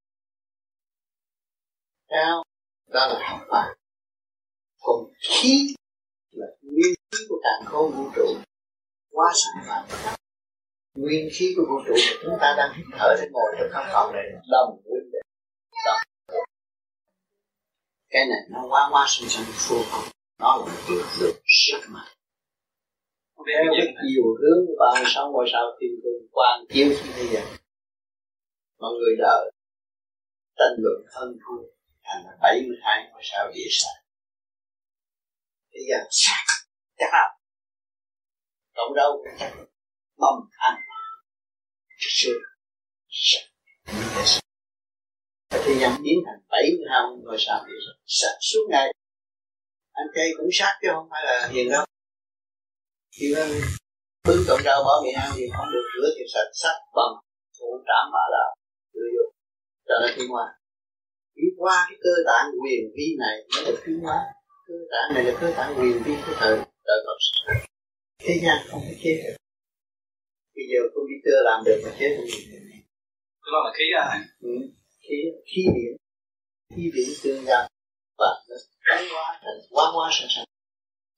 sao? 2.11 2.43
Đó 2.93 3.07
là 3.07 3.29
học 3.31 3.41
pháp 3.51 3.75
còn 4.83 4.97
khí 5.31 5.75
là 6.31 6.47
nguyên 6.63 6.95
khí 7.11 7.19
của 7.29 7.41
càng 7.43 7.73
khôn 7.73 7.93
vũ 7.93 8.05
trụ 8.17 8.27
quá 9.11 9.33
sản 9.35 9.65
phẩm 9.69 10.15
nguyên 10.95 11.29
khí 11.35 11.55
của 11.57 11.63
vũ 11.69 11.77
trụ 11.87 11.95
mà 11.95 12.19
chúng 12.23 12.39
ta 12.41 12.55
đang 12.59 12.73
hít 12.77 12.87
thở 12.99 13.15
để 13.21 13.29
ngồi 13.33 13.55
trong 13.59 13.69
căn 13.73 13.89
phòng 13.93 14.13
này 14.13 14.25
đồng 14.51 14.81
nguyên 14.85 15.11
định 15.13 15.23
đồng 15.87 16.01
cái 18.13 18.27
này 18.27 18.41
nó 18.51 18.61
quá 18.71 18.89
quá 18.93 19.07
sinh 19.09 19.29
sinh 19.29 19.47
vô 19.69 19.83
cùng. 19.93 20.09
Nó 20.41 20.57
là 20.57 20.65
một 20.65 20.81
lực 20.89 21.07
lượng 21.21 21.37
sức 21.47 21.81
mạnh. 21.89 22.13
Theo 23.47 23.65
chiều 24.03 24.25
hướng 24.41 24.67
của 24.67 24.77
ba 24.81 25.01
mươi 25.01 25.11
ngôi 25.33 25.47
sao 25.53 25.63
thiên 25.81 25.91
cung 26.03 26.29
quan 26.33 26.65
chiếu 26.69 26.87
như 26.89 27.13
thế 27.17 27.25
giờ 27.33 27.41
mọi 28.79 28.91
người 28.99 29.17
đợi. 29.19 29.53
Tranh 30.57 30.75
luận 30.79 31.07
thân 31.13 31.39
thua 31.43 31.63
thành 32.13 32.25
là 32.25 32.37
bảy 32.43 32.63
mươi 32.69 32.77
hai 32.83 33.09
ngôi 33.13 33.23
sao 33.25 33.51
địa 33.55 33.69
sản 33.71 33.95
thế 35.73 35.81
gian 35.91 36.07
sát 36.11 36.45
chả 36.99 37.07
cộng 38.75 38.95
đâu 38.95 39.25
mầm 40.17 40.49
ăn 40.51 40.75
sương 41.99 42.43
sạch 43.09 43.49
thế 45.51 45.75
gian 45.81 46.03
biến 46.03 46.19
thành 46.27 46.41
bảy 46.49 46.65
mươi 46.79 46.87
hai 46.91 47.01
ngôi 47.25 47.37
sao 47.39 47.65
địa 47.67 47.81
sản 47.87 47.97
sạch 48.07 48.39
suốt 48.41 48.67
ngày 48.71 48.93
anh 49.93 50.07
cây 50.15 50.31
cũng 50.37 50.49
sát 50.53 50.79
chứ 50.83 50.89
không 50.95 51.09
phải 51.11 51.23
là 51.25 51.49
hiền 51.53 51.71
đâu. 51.71 51.85
Khi 53.17 53.35
nó 53.35 53.43
bưng 54.29 54.45
cộng 54.49 54.61
đau 54.65 54.85
bỏ 54.85 55.03
miệng 55.05 55.15
ăn 55.15 55.31
thì 55.37 55.43
không 55.57 55.67
được 55.73 55.87
rửa 55.95 56.09
thì 56.17 56.25
sạch 56.35 56.51
sạch 56.53 56.79
bằng 56.95 57.13
thủ 57.59 57.85
trảm 57.87 58.11
mà 58.13 58.23
là 58.31 58.45
đưa 58.95 59.09
vô. 59.15 59.25
Cho 59.87 59.95
nó 60.01 60.07
thiên 60.17 60.29
hóa 60.29 60.59
đi 61.35 61.47
qua 61.57 61.87
cái 61.89 61.99
cơ 62.05 62.15
tạng 62.27 62.47
quyền 62.63 62.83
vi 62.97 63.17
này 63.19 63.37
nó 63.51 63.59
được 63.67 63.79
tiến 63.87 63.99
hóa. 64.01 64.19
Cơ 64.69 64.75
tạng 64.93 65.15
này 65.15 65.25
là 65.25 65.39
cơ 65.41 65.53
tạng 65.57 65.75
quyền 65.79 66.03
vi 66.03 66.15
của 66.27 66.35
thời 66.41 66.57
đời 66.87 66.99
Phật 67.07 67.19
thế 68.25 68.35
gian 68.43 68.57
không 68.69 68.81
thể 68.87 68.95
chế 69.03 69.11
được. 69.23 69.37
Bây 70.57 70.65
giờ 70.71 70.81
computer 70.95 71.37
làm 71.45 71.65
được 71.67 71.81
mà 71.85 71.91
chế 71.99 72.09
được. 72.09 72.27
Cái 73.43 73.51
đó 73.53 73.59
là 73.65 73.73
khí 73.79 73.85
à. 73.97 74.05
Ừ. 74.41 74.55
khí 75.01 75.17
khí 75.47 75.63
điện. 75.75 75.93
Khí 76.77 76.91
điện 76.95 77.09
tương 77.23 77.45
giao. 77.45 77.69
Và 78.19 78.31
nó 78.49 78.57
tiến 78.99 79.09
hóa 79.13 79.41
thành 79.43 79.59
quá 79.71 79.85
hóa 79.95 80.11
sẵn 80.13 80.29
sàng 80.31 80.45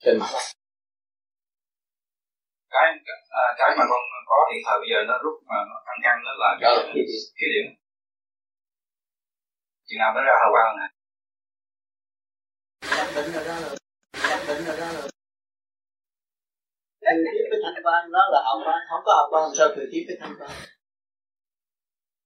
trên 0.04 0.18
mặt 0.18 0.28
cái 2.74 2.86
à, 3.42 3.44
cái 3.58 3.70
mà 3.78 3.84
con 3.90 4.02
có 4.30 4.36
hiện 4.50 4.60
thời 4.66 4.78
bây 4.82 4.88
giờ 4.92 4.98
nó 5.10 5.14
rút 5.24 5.36
mà 5.48 5.58
nó 5.70 5.76
căng 5.86 6.00
căng 6.04 6.18
nó 6.26 6.32
là 6.42 6.50
cái 6.60 6.72
khí 7.38 7.46
điện 7.54 7.66
khí 9.94 9.98
chừng 9.98 9.98
nào 9.98 10.12
nó 10.14 10.20
ra 10.22 10.32
hào 10.42 10.50
quang 10.52 10.76
này 10.76 10.90
nhập 17.02 17.32
tiếp 17.32 17.46
với 17.50 17.60
thanh 17.64 17.82
quan 17.84 18.10
nó 18.10 18.18
là 18.32 18.42
hào 18.44 18.60
quang, 18.64 18.78
không 18.90 19.02
có 19.04 19.12
hào 19.12 19.26
quang 19.30 19.54
sao 19.58 19.68
từ 19.76 19.82
tiếp 19.92 20.04
với 20.06 20.16
thanh 20.20 20.34
quan 20.38 20.50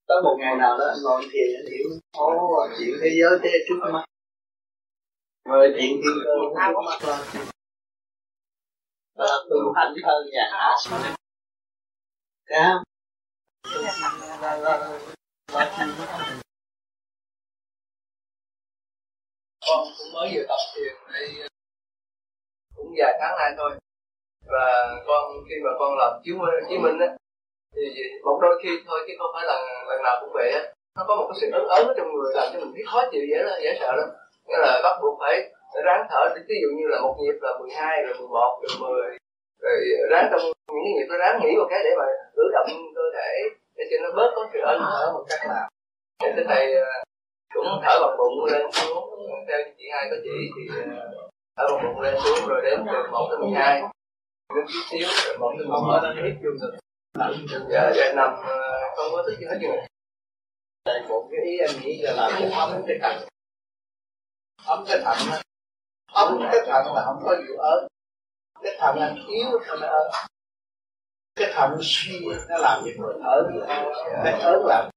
tới 0.06 0.22
một 0.24 0.36
ngày 0.38 0.56
nào 0.56 0.78
đó 0.78 0.84
anh 0.88 1.02
ngồi 1.02 1.22
thiền, 1.32 1.48
anh 1.58 1.66
hiểu. 1.72 1.88
Ô 2.12 2.68
chuyện 2.78 2.94
thế 3.00 3.10
giới 3.20 3.38
thế 3.42 3.50
trước 3.68 3.78
mắt. 3.92 4.04
Rồi 5.44 5.68
chuyện 5.76 6.00
thiên 6.02 6.16
cơ 6.24 6.34
trước 6.58 6.72
mắt 6.86 6.98
lên. 7.06 7.46
Đó 9.16 9.24
là 9.24 9.38
tu 9.50 9.72
hành 9.76 9.94
hơn 10.04 10.26
nhà 10.32 10.48
hạ 10.52 10.74
thấy 12.48 12.60
không 15.78 16.47
con 19.68 19.80
cũng 19.98 20.10
mới 20.14 20.26
vừa 20.34 20.44
tập 20.48 20.62
thiền 20.74 20.94
đây, 21.12 21.28
cũng 22.76 22.90
vài 22.98 23.12
tháng 23.20 23.34
nay 23.38 23.50
thôi. 23.58 23.70
Và 24.52 24.66
con 25.06 25.22
khi 25.48 25.56
mà 25.64 25.70
con 25.78 25.98
làm 25.98 26.12
chiếu 26.24 26.36
chiếu 26.68 26.78
minh 26.80 26.98
á, 26.98 27.08
thì 27.74 28.02
một 28.24 28.38
đôi 28.42 28.60
khi 28.62 28.70
thôi 28.86 28.98
chứ 29.06 29.14
không 29.18 29.30
phải 29.34 29.44
là 29.46 29.56
lần 29.88 30.02
nào 30.02 30.16
cũng 30.20 30.32
vậy 30.34 30.50
á. 30.52 30.62
Nó 30.96 31.04
có 31.08 31.16
một 31.16 31.26
cái 31.28 31.38
sự 31.40 31.46
ấn 31.52 31.64
ấn 31.78 31.86
ở 31.86 31.94
trong 31.96 32.08
người 32.14 32.32
làm 32.34 32.46
cho 32.52 32.58
mình 32.60 32.72
thấy 32.74 32.84
khó 32.90 33.00
chịu, 33.12 33.22
dễ 33.30 33.38
là 33.48 33.58
dễ 33.62 33.70
sợ 33.80 33.92
lắm. 33.96 34.08
Nghĩa 34.46 34.58
là 34.58 34.80
bắt 34.84 34.94
buộc 35.02 35.18
phải 35.20 35.34
ráng 35.84 36.06
thở 36.10 36.22
ví 36.48 36.56
dụ 36.62 36.68
như 36.78 36.86
là 36.88 37.00
một 37.00 37.14
nhịp 37.20 37.38
là 37.40 37.50
12 37.60 38.02
rồi 38.02 38.14
11 38.18 38.60
rồi 38.62 38.76
10 38.80 39.18
rồi 39.62 39.78
ráng 40.10 40.28
trong 40.30 40.40
những 40.44 40.84
cái 40.84 40.92
nhịp 40.96 41.06
nó 41.08 41.16
ráng 41.18 41.40
nghĩ 41.42 41.52
một 41.56 41.66
cái 41.70 41.80
để 41.84 41.90
mà 41.98 42.04
cử 42.36 42.42
động 42.52 42.66
cơ 42.96 43.02
thể 43.16 43.32
để 43.76 43.84
cho 43.90 43.96
nó 44.02 44.08
bớt 44.16 44.30
có 44.36 44.48
sự 44.52 44.58
ấn 44.72 44.78
thở 44.80 45.12
một 45.14 45.24
cách 45.28 45.40
nào. 45.48 45.68
Để 46.36 46.44
thầy 46.48 46.74
à, 46.74 47.02
cũng 47.54 47.66
thở 47.84 47.94
bằng 48.02 48.16
bụng 48.18 48.44
lên 48.52 48.62
xuống. 48.72 49.04
Theo 49.48 49.58
chị 49.78 49.84
hai 49.92 50.08
có 50.10 50.16
chỉ 50.24 50.36
thì 50.54 50.62
ờ, 50.76 51.10
thở 51.56 51.64
bằng 51.68 51.84
bụng 51.84 52.00
lên 52.00 52.14
xuống 52.24 52.48
rồi 52.48 52.60
đến 52.64 52.80
từ 52.86 53.10
một 53.12 53.26
tới 53.30 53.38
mười 53.38 53.50
hai. 53.50 53.82
Đến 54.54 54.64
chút 54.68 54.82
xíu, 54.90 55.08
rồi 55.26 55.38
một 55.38 55.52
tới 55.58 55.66
một 55.66 55.82
ở 55.92 56.00
đang 56.02 56.16
hít 56.24 56.36
vô 56.42 56.50
được? 56.60 56.78
Dạ 57.70 57.92
dạ 57.96 58.12
nằm 58.16 58.30
ờ, 58.46 58.80
không 58.96 59.12
có 59.12 59.22
thứ 59.26 59.36
gì 59.38 59.46
hết 59.50 59.58
rồi 59.62 59.76
tại 60.84 61.00
một 61.08 61.28
cái 61.30 61.40
ý 61.44 61.58
em 61.58 61.70
nghĩ 61.82 62.02
là 62.02 62.12
làm 62.16 62.32
cho 62.38 62.56
ấm 62.56 62.82
cái 62.86 62.98
thận. 63.02 63.28
Ấm 64.66 64.84
cái 64.88 64.98
thận 65.04 65.16
ấm 66.12 66.38
cái 66.52 66.60
thận 66.66 66.94
là 66.94 67.02
không 67.04 67.22
có 67.24 67.36
vụ 67.48 67.56
ớn 67.58 67.86
cái 68.62 68.76
thận 68.78 68.96
anh 69.00 69.16
yếu 69.28 69.46
thì 69.60 69.72
nó 69.80 69.86
ớn 69.86 70.10
cái 71.36 71.52
thận 71.54 71.78
suy, 71.82 72.20
nó 72.48 72.58
làm 72.58 72.82
cho 72.84 72.90
người 72.98 73.14
ớn. 73.24 73.66
Cái 74.24 74.40
ớn 74.40 74.62
làm. 74.66 74.90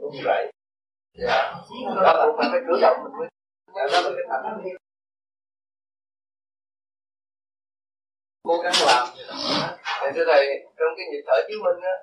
Cũng 0.00 0.16
vậy 0.24 0.52
đó 1.18 2.12
là 2.16 2.26
phải 2.38 2.48
phải 2.50 2.60
cử 2.66 2.78
động 2.80 2.96
mình 3.04 3.12
mới 3.18 3.28
đó. 3.74 3.82
Là 3.92 4.02
cái 4.02 4.24
thận 4.28 4.72
cố 8.42 8.58
gắng 8.62 8.72
làm 8.86 9.08
thì 10.00 10.08
thưa 10.14 10.24
thầy 10.26 10.42
trong 10.78 10.92
cái 10.96 11.06
nhịp 11.06 11.22
thở 11.26 11.36
chứng 11.48 11.62
minh 11.64 11.80
á 11.92 11.94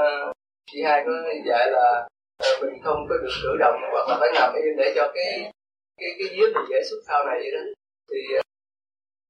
uh, 0.00 0.32
chị 0.70 0.82
hai 0.82 1.02
có 1.06 1.12
dạy 1.46 1.70
là 1.70 2.06
uh, 2.42 2.62
mình 2.62 2.82
không 2.84 3.06
có 3.08 3.14
được 3.22 3.34
cử 3.42 3.56
động 3.60 3.76
hoặc 3.92 4.04
là 4.08 4.16
phải 4.20 4.30
nằm 4.34 4.54
yên 4.54 4.76
để 4.76 4.92
cho 4.96 5.12
cái 5.14 5.52
cái 6.00 6.10
cái 6.18 6.28
giếng 6.34 6.52
mình 6.54 6.66
dễ 6.70 6.80
xuất 6.90 7.00
sau 7.08 7.24
này 7.24 7.36
vậy 7.42 7.50
đó. 7.56 7.62
Thì 8.10 8.18
uh, 8.38 8.44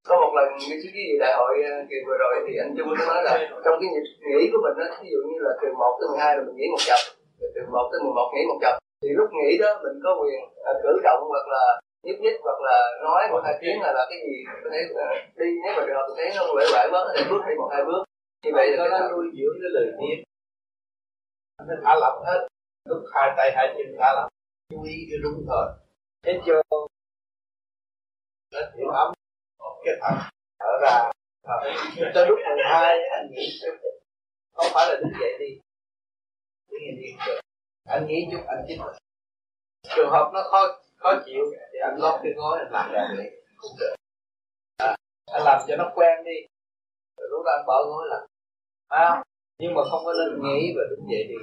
có 0.08 0.14
một 0.22 0.32
lần 0.36 0.48
như 0.58 0.76
cái 0.82 0.92
gì 0.96 1.06
đại 1.20 1.32
hội 1.38 1.54
kỳ 1.90 1.96
vừa 2.06 2.16
rồi 2.22 2.34
thì 2.46 2.52
anh 2.64 2.74
Trung 2.78 2.88
có 2.98 3.04
nói 3.06 3.22
là 3.24 3.32
trong 3.64 3.76
cái 3.80 3.88
nhịp 3.92 4.06
nghỉ 4.28 4.50
của 4.52 4.60
mình 4.64 4.76
á 4.86 4.88
ví 5.02 5.08
dụ 5.12 5.20
như 5.28 5.38
là 5.46 5.52
từ 5.62 5.68
1 5.78 5.98
tới 6.00 6.08
12 6.08 6.36
là 6.36 6.42
mình 6.46 6.56
nghỉ 6.56 6.66
một 6.74 6.82
chập 6.88 7.00
từ 7.54 7.60
1 7.72 7.88
tới 7.92 8.00
11 8.04 8.30
nghỉ 8.34 8.42
một 8.50 8.58
chập 8.64 8.74
thì 9.02 9.08
lúc 9.18 9.28
nghỉ 9.32 9.58
đó 9.58 9.80
mình 9.82 9.96
có 10.04 10.10
quyền 10.20 10.40
uh, 10.44 10.76
cử 10.82 10.92
động 11.02 11.22
hoặc 11.28 11.46
là 11.54 11.80
nhúc 12.04 12.18
nhích 12.20 12.38
hoặc 12.42 12.60
là 12.68 12.76
nói 13.02 13.22
một 13.32 13.40
hai 13.44 13.54
tiếng 13.60 13.80
là 13.82 13.92
là 13.92 14.06
cái 14.10 14.18
gì 14.26 14.36
có 14.64 14.70
thể 14.72 14.80
uh, 14.92 15.38
đi 15.38 15.48
nếu 15.64 15.72
mà 15.76 15.86
được 15.86 16.14
thấy 16.16 16.30
nó 16.36 16.42
quể 16.54 16.64
quải 16.72 16.88
quá 16.90 17.00
có 17.06 17.12
thể 17.16 17.22
bước 17.30 17.42
đi 17.48 17.54
một 17.58 17.68
hai 17.72 17.82
bước. 17.84 18.02
Như 18.44 18.50
vậy 18.54 18.70
là 18.76 18.84
nó 18.90 19.08
nuôi 19.10 19.26
dưỡng 19.36 19.56
cái 19.62 19.70
lời 19.76 19.86
tiếng 20.00 20.24
nó 21.68 21.74
thả 21.84 21.94
lỏng 22.00 22.22
hết. 22.26 22.48
Lúc 22.84 23.02
hai 23.14 23.30
tay 23.36 23.52
hai 23.56 23.74
chân 23.76 23.96
thả 23.98 24.12
lỏng 24.16 24.28
chú 24.70 24.82
ý 24.82 24.96
cái 25.10 25.18
đúng 25.22 25.44
thôi. 25.48 25.66
Hết 26.26 26.40
vô. 26.46 26.86
Nó 28.52 28.60
chịu 28.76 28.88
ấm. 28.88 29.12
Cái 29.84 29.94
thận 30.00 30.14
thở 30.58 30.72
ra. 30.82 31.10
Tới 32.14 32.26
lúc 32.28 32.38
12 32.56 32.98
anh 33.10 33.30
nghĩ 33.30 33.60
không 34.52 34.66
phải 34.74 34.86
là 34.88 34.94
đứng 35.00 35.12
dậy 35.20 35.32
đi. 35.38 35.60
Đứng 36.70 36.80
yên 36.80 36.96
đi 36.96 37.12
được 37.26 37.40
anh 37.90 38.06
nghĩ 38.06 38.28
chút 38.30 38.42
anh 38.46 38.64
chính 38.68 38.80
trường 39.96 40.10
hợp 40.10 40.30
nó 40.34 40.42
khó 40.50 40.60
khó 40.96 41.10
chịu 41.26 41.44
thì 41.72 41.78
anh 41.82 41.96
lót 41.98 42.20
cái 42.22 42.32
gối 42.36 42.58
anh 42.58 42.72
làm 42.72 42.92
ra 42.92 43.08
đi 43.18 43.24
à, 44.76 44.96
anh 45.32 45.42
làm 45.44 45.62
cho 45.68 45.76
nó 45.76 45.92
quen 45.94 46.24
đi. 46.24 46.38
Rồi 47.16 47.28
lúc 47.30 47.42
đó 47.44 47.52
anh 47.58 47.66
bỏ 47.66 47.84
gối 47.86 48.06
là 48.08 48.26
à, 48.88 49.22
nhưng 49.58 49.74
mà 49.74 49.82
không 49.90 50.04
có 50.04 50.12
nên 50.12 50.42
nghĩ 50.42 50.72
và 50.76 50.82
đứng 50.90 51.06
dậy 51.10 51.24
đi. 51.28 51.34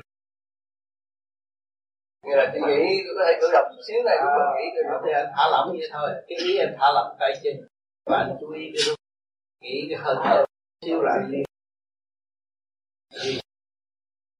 Nghĩa 2.23 2.35
là 2.35 2.51
chị 2.53 2.59
nghĩ 2.67 3.03
có 3.07 3.23
thể 3.25 3.39
cử 3.41 3.47
động 3.53 3.71
một 3.75 3.81
xíu 3.87 4.03
này 4.05 4.15
cũng 4.19 4.29
à, 4.29 4.47
nghĩ 4.55 4.65
được 4.75 4.99
thì 5.05 5.11
anh 5.11 5.29
thả 5.35 5.43
lỏng 5.51 5.67
vậy 5.79 5.89
thôi. 5.91 6.09
Cái 6.27 6.37
ý 6.47 6.57
anh 6.57 6.75
thả 6.79 6.87
lỏng 6.93 7.17
tay 7.19 7.31
chân 7.43 7.67
và 8.05 8.17
anh 8.17 8.37
chú 8.41 8.51
ý 8.51 8.71
cái 8.73 8.83
lúc 8.87 8.95
nghĩ 9.61 9.87
cái 9.89 9.99
hơi 10.03 10.15
thở 10.23 10.45
xíu 10.85 11.01
lại 11.01 11.19
đi. 11.31 11.39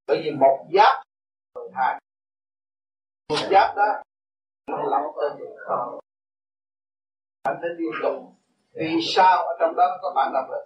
Bởi 0.08 0.22
vì 0.24 0.32
một 0.32 0.68
giáp 0.74 1.07
hai. 1.76 2.02
Một 3.30 3.48
giáp 3.52 3.76
đó, 3.76 4.02
nó 4.68 4.78
lỏng 4.84 5.16
tên 5.22 5.48
không 5.68 6.00
anh 7.44 7.58
phải 7.62 7.70
liên 7.78 7.92
tục. 8.04 8.16
Vì 8.74 9.00
sao 9.16 9.44
ở 9.44 9.58
trong 9.60 9.76
đó 9.76 9.98
có 10.02 10.14
bạn 10.16 10.32
đọc 10.34 10.46
được 10.50 10.64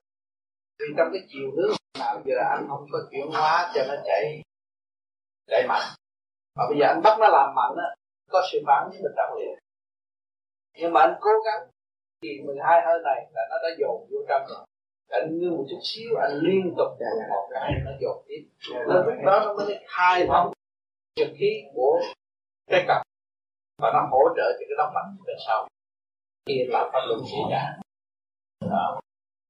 vì 0.79 0.85
trong 0.97 1.09
cái 1.13 1.21
chiều 1.27 1.51
hướng 1.55 1.71
nào 1.99 2.21
giờ 2.25 2.35
anh 2.49 2.65
không 2.69 2.85
có 2.91 2.99
chuyển 3.11 3.27
hóa 3.31 3.71
cho 3.73 3.81
nó 3.87 3.93
chạy 4.05 4.41
chạy 5.47 5.67
mạnh. 5.67 5.87
Mà 6.55 6.63
bây 6.69 6.77
giờ 6.79 6.85
anh 6.87 7.01
bắt 7.03 7.17
nó 7.19 7.27
làm 7.27 7.55
mạnh 7.55 7.75
á, 7.77 7.95
có 8.29 8.41
sự 8.51 8.57
phản 8.67 8.89
với 8.89 8.99
mình 9.03 9.11
trong 9.17 9.37
liền. 9.37 9.59
Nhưng 10.77 10.93
mà 10.93 11.01
anh 11.01 11.15
cố 11.21 11.31
gắng. 11.45 11.69
Thì 12.21 12.41
12 12.45 12.81
hơi 12.85 12.99
này 13.03 13.25
là 13.33 13.41
nó 13.49 13.55
đã 13.63 13.69
dồn 13.79 14.07
vô 14.11 14.17
trong 14.29 14.41
rồi. 14.49 14.65
Anh 15.09 15.39
như 15.39 15.49
một 15.49 15.65
chút 15.69 15.79
xíu, 15.83 16.15
anh 16.21 16.31
liên 16.31 16.73
tục 16.77 16.87
một 17.29 17.49
cái, 17.51 17.71
nó 17.85 17.91
dồn 18.01 18.23
tiếp. 18.27 18.47
Nên 18.71 18.97
lúc 19.05 19.15
đó 19.25 19.39
nó 19.45 19.53
mới 19.53 19.85
khai 19.87 20.27
thông 20.27 20.53
trực 21.15 21.27
khí 21.37 21.63
của 21.73 21.99
cái 22.67 22.85
cặp 22.87 23.01
và 23.81 23.91
nó 23.93 24.07
hỗ 24.11 24.19
trợ 24.37 24.51
cho 24.59 24.65
cái 24.69 24.75
động 24.77 24.93
mạch 24.93 25.23
về 25.27 25.33
sau. 25.47 25.67
Khi 26.45 26.65
làm 26.67 26.89
pháp 26.93 26.99
luân 27.07 27.19
xảy 27.31 27.41
ra 27.51 27.77
đó. 28.69 29.01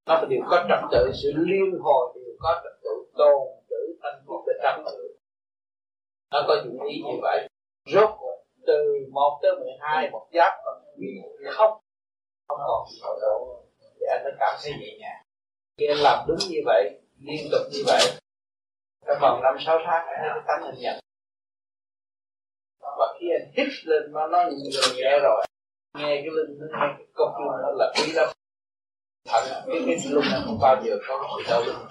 nó 0.06 0.24
đều 0.28 0.40
có 0.50 0.64
trật 0.68 0.78
tự, 0.92 1.12
sự 1.22 1.32
liên 1.36 1.78
hồi 1.80 2.12
đều 2.14 2.34
có 2.38 2.60
trật 2.64 2.72
tự. 2.82 2.90
Tôn 3.16 3.48
trữ 3.70 3.98
thanh 4.02 4.22
phục 4.26 4.44
trật 4.62 4.76
tự. 4.86 5.16
Nó 6.32 6.44
có 6.48 6.56
dụng 6.64 6.82
ý 6.82 7.02
như 7.02 7.18
vậy. 7.22 7.48
Rốt 7.86 8.10
cuộc, 8.18 8.44
từ 8.66 9.06
1 9.10 9.38
tới 9.42 9.52
12 9.60 10.10
một 10.10 10.26
giáp 10.32 10.52
còn 10.64 10.82
không. 11.50 11.78
Không 12.48 12.58
còn 12.66 12.86
sợ 13.00 13.08
độ 13.20 13.62
để 14.00 14.06
anh 14.10 14.24
nó 14.24 14.30
cảm 14.40 14.58
thấy 14.62 14.72
nhẹ 14.80 14.98
nhàng. 14.98 15.22
Khi 15.78 15.86
anh 15.86 15.98
làm 15.98 16.24
đúng 16.28 16.38
như 16.50 16.60
vậy, 16.64 17.00
liên 17.18 17.48
tục 17.52 17.60
như 17.72 17.82
vậy, 17.86 18.02
trong 19.06 19.18
vòng 19.20 19.40
năm, 19.42 19.56
sáu 19.66 19.78
tháng, 19.86 20.06
anh 20.06 20.20
thấy 20.22 20.42
tánh 20.46 20.62
hình 20.62 20.80
nhận 20.82 21.01
và 23.02 23.18
khi 23.20 23.26
anh 23.30 23.52
hít 23.56 23.68
lên 23.84 24.12
nó 24.12 24.26
nó 24.26 24.38
nhiều 24.56 24.82
nhẹ 24.96 25.18
rồi, 25.22 25.46
nghe 25.98 26.16
cái 26.22 26.30
linh 26.36 26.58
nó 26.58 26.66
nghe 26.72 26.94
cái 26.98 27.06
công 27.14 27.32
phu 27.34 27.44
nó 27.62 27.70
là 27.78 27.92
quý 27.96 28.12
lắm. 28.12 28.28
Thật 29.28 29.42
cái 29.66 29.82
cái 29.86 29.96
lúc 30.10 30.24
này 30.30 30.40
không 30.44 30.58
bao 30.60 30.82
giờ 30.84 30.92
có 31.08 31.28
sự 31.36 31.50
đau 31.50 31.62
lưng. 31.66 31.86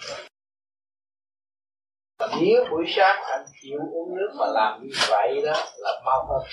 Và 2.19 2.27
nếu 2.41 2.65
buổi 2.71 2.85
sáng 2.95 3.23
anh 3.23 3.45
chịu 3.61 3.79
uống 3.93 4.15
nước 4.15 4.31
mà 4.39 4.45
làm 4.53 4.83
như 4.83 4.89
vậy 5.09 5.41
đó 5.45 5.53
là 5.77 6.01
mau 6.05 6.25
hơn. 6.29 6.47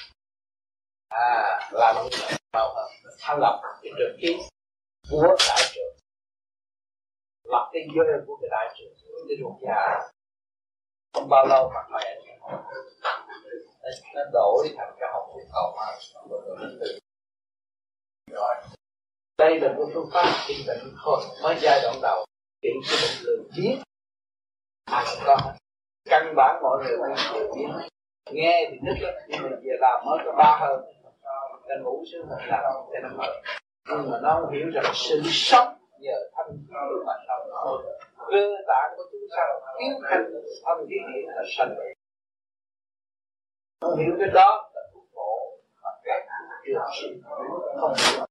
À 1.09 1.60
làm 1.72 1.97
như 1.97 2.16
vậy 2.20 2.32
mau 2.52 2.74
hơn. 2.74 2.86
Thanh 3.20 3.39
lọc 3.40 3.60
cái 3.82 3.93
trường 3.98 4.16
khí 4.20 4.36
của 5.10 5.36
đại 5.48 5.62
trường 5.72 5.97
lọc 7.44 7.70
cái 7.72 7.82
dơ 7.97 8.24
của 8.26 8.39
cái 8.40 8.48
đại 8.51 8.74
trường 8.78 8.94
cái 9.28 9.36
ruột 9.40 9.52
già 9.62 10.10
không 11.14 11.28
bao 11.28 11.47
lâu 11.47 11.70
mặt 11.74 11.86
mày 11.90 12.18
nó 14.15 14.23
đổi 14.33 14.69
thành 14.77 14.93
cái 15.01 15.09
học 15.13 15.31
thuyết 15.35 15.45
cầu 15.53 15.77
mà. 15.77 15.87
Rồi. 18.31 18.55
Đây 19.39 19.61
là 19.61 19.73
một 19.73 19.87
phương 19.95 20.11
pháp 20.13 20.33
trị 20.47 20.65
định 20.67 20.95
thôi. 21.05 21.21
Mới 21.43 21.57
giai 21.61 21.81
đoạn 21.83 21.97
đầu. 22.03 22.25
Trị 22.63 22.69
cái 22.89 22.99
bệnh 23.03 23.27
lười 23.27 23.39
biếng 23.57 23.83
ai 24.85 25.05
cũng 25.11 25.25
có. 25.27 25.53
Căn 26.11 26.35
bản 26.37 26.61
mọi 26.63 26.85
người 26.85 26.97
cũng 26.99 27.35
đều 27.35 27.55
biết 27.55 27.89
nghe 28.31 28.69
thì 28.71 28.77
thích 28.87 29.03
lắm, 29.03 29.15
nhưng 29.29 29.43
mà 29.43 29.49
về 29.63 29.73
làm 29.81 30.05
mới 30.07 30.19
có 30.25 30.33
ba 30.39 30.59
hơn. 30.61 30.95
Ta 31.69 31.75
ngủ 31.83 32.05
sướng 32.13 32.27
hơn 32.29 32.39
làm 32.49 32.63
cho 32.93 32.99
nó 33.03 33.09
mở 33.17 33.33
nhưng 33.89 34.11
mà 34.11 34.19
nó 34.23 34.39
không 34.41 34.55
hiểu 34.55 34.67
rằng 34.75 34.93
sự 34.95 35.23
sống 35.25 35.69
nhờ 36.01 36.17
thanh 36.37 36.51
khí 36.69 36.75
mà 37.07 37.13
sống 37.29 37.51
cơ 38.31 38.55
tạng 38.67 38.95
của 38.97 39.03
chúng 39.13 39.21
sanh 39.37 39.61
thiếu 39.79 39.95
thanh 40.11 40.25
thanh 40.65 40.87
khí 40.89 40.97
điện 41.15 41.25
là 41.27 41.43
sanh 41.57 41.75
không 43.81 43.99
hiểu 43.99 44.17
cái 44.19 44.29
đó, 44.35 44.71
là 44.75 44.83
thuốc 44.93 45.05
khổ. 45.15 45.59
Mà 45.83 45.91
cái 46.05 46.27
chưa 46.67 46.79
sinh 47.01 47.21
không 47.81 47.95
hiểu. 47.99 48.27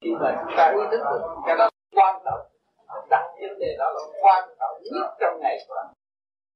Khi 0.00 0.10
mà 0.20 0.44
chúng 0.44 0.54
ta 0.56 0.70
ý 0.70 0.82
thức 0.90 1.02
được 1.12 1.22
cái 1.46 1.56
đó 1.56 1.68
quan 1.94 2.22
trọng. 2.24 2.46
Đặt 3.10 3.24
vấn 3.40 3.58
đề 3.58 3.76
đó 3.78 3.92
là 3.94 4.02
quan 4.22 4.48
trọng 4.58 4.82
nhất 4.82 5.16
trong 5.20 5.40
ngày 5.40 5.58
của 5.68 5.74
anh 5.74 5.92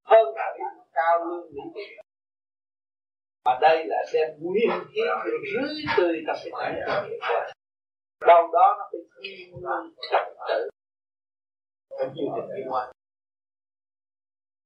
hơn 0.04 0.34
là 0.34 0.54
cái 0.58 0.66
cao 0.92 1.24
lương 1.24 1.46
mỹ 1.54 1.62
tiền 1.74 2.04
mà 3.44 3.58
đây 3.60 3.84
là 3.86 4.04
đem 4.14 4.28
nguyên 4.40 4.70
khí 4.94 5.00
rưới 5.54 5.74
tươi 5.96 6.22
trong 6.26 6.36
cái 6.44 6.52
cảnh 6.60 6.82
của 6.86 7.08
hiện 7.08 7.18
qua 7.20 7.52
đâu 8.26 8.50
đó 8.52 8.76
nó 8.78 8.88
phải 8.92 9.00
thiên 9.22 9.50
nguyên 9.50 9.94
trật 10.10 10.22
tự 10.48 10.68
trong 11.90 12.08
chương 12.16 12.28
trình 12.36 12.56
liên 12.56 12.72
quan. 12.72 12.90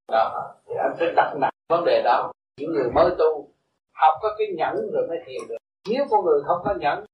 Đó. 0.09 0.55
Thì 0.67 0.75
anh 0.79 0.97
phải 0.99 1.13
đặt 1.17 1.35
nặng 1.41 1.53
vấn 1.69 1.85
đề 1.85 2.03
đó 2.05 2.33
những 2.59 2.73
người 2.73 2.91
mới 2.91 3.11
tu, 3.19 3.51
học 3.93 4.15
có 4.23 4.35
cái 4.39 4.47
nhẫn 4.57 4.75
rồi 4.93 5.07
mới 5.09 5.19
thiền 5.27 5.49
được. 5.49 5.57
Nếu 5.91 6.07
con 6.11 6.25
người 6.25 6.41
không 6.47 6.61
có 6.65 6.75
nhẫn, 6.81 7.05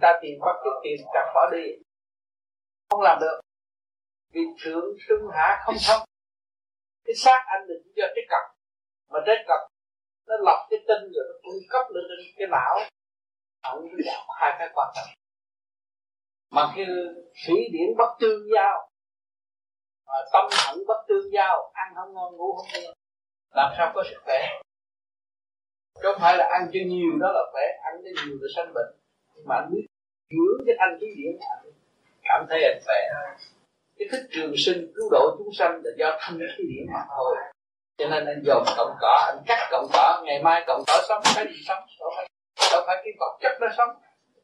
ta 0.00 0.18
tìm 0.22 0.38
bắt 0.40 0.56
chút 0.64 0.80
tiền 0.82 1.06
chặt 1.14 1.32
bỏ 1.34 1.50
đi. 1.52 1.66
Không 2.90 3.00
làm 3.02 3.18
được. 3.20 3.40
Vì 4.32 4.40
thượng 4.62 4.84
trung 5.08 5.28
hạ 5.32 5.62
không 5.64 5.74
thông. 5.88 6.08
Cái 7.04 7.14
xác 7.14 7.44
anh 7.46 7.68
định 7.68 7.92
cho 7.96 8.06
cái 8.14 8.24
cặp, 8.28 8.56
mà 9.10 9.20
trái 9.26 9.36
cặp, 9.48 9.60
nó 10.26 10.34
lọc 10.40 10.58
cái 10.70 10.78
tinh 10.88 11.12
rồi 11.12 11.24
nó 11.28 11.34
cung 11.42 11.60
cấp 11.68 11.82
lên 11.90 12.04
trên 12.08 12.34
cái 12.38 12.48
não. 12.50 12.78
Ông 13.62 13.88
giảm 14.04 14.22
hai 14.40 14.56
cái 14.58 14.68
quan 14.74 14.88
trọng. 14.94 15.14
Mà 16.50 16.72
khi 16.74 16.84
thủy 17.46 17.56
điển 17.72 17.96
bất 17.98 18.16
tương 18.20 18.42
giao, 18.54 18.88
mà 20.06 20.14
tâm 20.32 20.44
hận 20.66 20.84
bất 20.88 21.04
tương 21.08 21.32
giao, 21.32 21.70
ăn 21.72 21.92
không 21.94 22.14
ngon, 22.14 22.36
ngủ 22.36 22.54
không 22.56 22.82
yên 22.82 22.92
làm 23.54 23.74
sao 23.76 23.92
có 23.94 24.02
sức 24.10 24.20
khỏe? 24.24 24.60
Không 26.02 26.16
phải 26.20 26.36
là 26.36 26.48
ăn 26.52 26.70
cho 26.72 26.80
nhiều, 26.86 27.12
đó 27.20 27.32
là 27.32 27.40
khỏe 27.52 27.62
ăn 27.82 27.94
cho 28.04 28.10
nhiều 28.24 28.36
là 28.40 28.48
sanh 28.56 28.74
bệnh. 28.74 28.94
Mà 29.44 29.56
anh 29.56 29.70
biết 29.70 29.86
dưỡng 30.30 30.66
cái 30.66 30.76
thanh 30.78 30.98
khí 31.00 31.06
điển 31.16 31.38
anh 31.50 31.72
cảm 32.22 32.46
thấy 32.48 32.64
anh 32.64 32.80
khỏe. 32.84 33.00
Cái 33.98 34.08
thức 34.12 34.28
trường 34.30 34.54
sinh, 34.56 34.92
cứu 34.94 35.08
độ 35.10 35.36
chúng 35.38 35.52
sanh 35.58 35.80
là 35.84 35.90
do 35.98 36.18
thanh 36.20 36.38
khí 36.38 36.64
điển 36.68 36.86
mà 36.92 37.00
thôi. 37.16 37.36
Cho 37.98 38.08
nên 38.08 38.26
anh 38.26 38.42
dồn 38.44 38.64
cộng 38.76 38.96
cỏ, 39.00 39.32
anh 39.32 39.44
cắt 39.46 39.68
cộng 39.70 39.86
cỏ, 39.92 40.22
ngày 40.24 40.42
mai 40.42 40.64
cộng 40.66 40.82
cỏ 40.86 41.02
sống, 41.08 41.22
cái 41.36 41.46
gì 41.46 41.60
sống, 41.68 41.84
đâu 42.00 42.10
phải 42.16 42.28
đâu 42.72 42.82
phải 42.86 42.96
cái 43.04 43.12
vật 43.20 43.38
chất 43.40 43.52
nó 43.60 43.66
sống. 43.76 43.90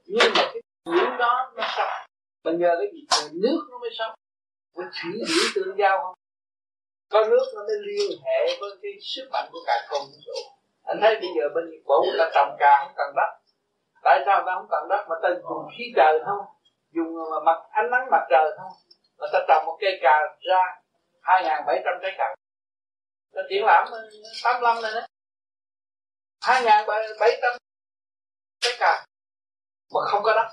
Nhưng 0.07 0.33
mà 0.37 0.43
cái 0.53 0.63
dưỡng 0.85 1.19
đó 1.19 1.53
nó 1.57 1.65
sống. 1.77 1.89
Mà 2.45 2.53
nhờ 2.53 2.77
cái 2.79 2.89
gì? 2.93 3.07
Từ 3.11 3.29
nước 3.33 3.67
nó 3.71 3.79
mới 3.79 3.91
sống. 3.99 4.15
Với 4.75 4.87
thủy 5.03 5.13
điển 5.29 5.47
tương 5.55 5.79
giao 5.79 5.99
không? 6.03 6.15
Có 7.13 7.25
nước 7.31 7.47
nó 7.55 7.63
mới 7.63 7.77
liên 7.87 8.19
hệ 8.25 8.57
với 8.61 8.71
cái 8.83 8.93
sức 9.01 9.29
mạnh 9.33 9.49
của 9.53 9.59
cả 9.67 9.87
không 9.89 10.03
vũ 10.07 10.19
trụ 10.27 10.58
anh 10.91 10.99
thấy 11.03 11.15
bây 11.21 11.31
giờ 11.37 11.45
bên 11.55 11.65
Nhật 11.71 11.83
Bản 11.89 11.99
người 12.05 12.19
ta 12.19 12.31
trồng 12.35 12.57
cà 12.59 12.73
không 12.81 12.95
cần 12.97 13.11
đất. 13.17 13.31
Tại 14.05 14.23
sao 14.27 14.43
ta 14.47 14.53
không 14.55 14.69
cần 14.71 14.89
đất? 14.89 15.03
Mà 15.09 15.17
ta 15.23 15.29
dùng 15.43 15.69
khí 15.79 15.85
trời 15.97 16.19
không 16.27 16.43
dùng 16.91 17.11
ờ, 17.33 17.41
mặt 17.47 17.59
ánh 17.71 17.91
nắng 17.91 18.07
mặt 18.11 18.27
trời 18.31 18.51
không 18.57 18.73
mà 19.19 19.27
ta 19.33 19.39
trồng 19.49 19.67
một 19.67 19.77
cây 19.81 19.99
cà 20.03 20.15
ra 20.49 20.63
hai 21.23 21.43
ngàn 21.45 21.65
bảy 21.67 21.83
trăm 21.85 21.95
trái 22.03 22.13
cà. 22.19 22.35
Ta 23.35 23.43
triển 23.51 23.65
lãm 23.65 23.89
ờ, 23.91 23.99
85 24.45 24.83
này 24.83 24.93
đấy 24.95 25.07
hai 26.41 26.63
ngàn 26.65 26.87
bảy 27.21 27.39
trăm 27.43 27.53
trái 28.61 28.73
cà. 28.79 29.05
Mà 29.95 30.01
không 30.05 30.23
có 30.23 30.35
đất. 30.35 30.53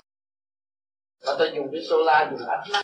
Mà 1.26 1.32
ta 1.38 1.44
dùng 1.54 1.68
cái 1.72 1.80
solar, 1.90 2.28
dùng 2.30 2.48
ánh 2.48 2.64
nắng. 2.72 2.82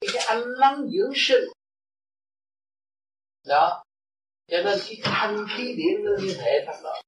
Cái 0.00 0.24
ánh 0.26 0.42
nắng 0.60 0.86
dưỡng 0.92 1.12
sinh. 1.14 1.44
Đó 3.48 3.84
cho 4.48 4.56
nên 4.64 4.78
cái 4.86 4.96
thanh 5.02 5.44
khí 5.56 5.74
điển 5.78 6.04
nó 6.04 6.10
liên 6.20 6.36
hệ 6.44 6.64
thằng 6.66 6.80
đó. 6.84 7.00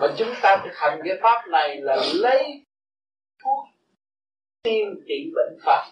Mà 0.00 0.06
chúng 0.18 0.28
ta 0.42 0.56
thực 0.64 0.74
hành 0.74 1.00
cái 1.04 1.18
pháp 1.22 1.48
này 1.48 1.80
là 1.80 1.96
lấy 2.14 2.64
thuốc 3.44 3.64
tiên 4.62 4.94
trị 5.08 5.32
bệnh 5.34 5.58
phật. 5.64 5.90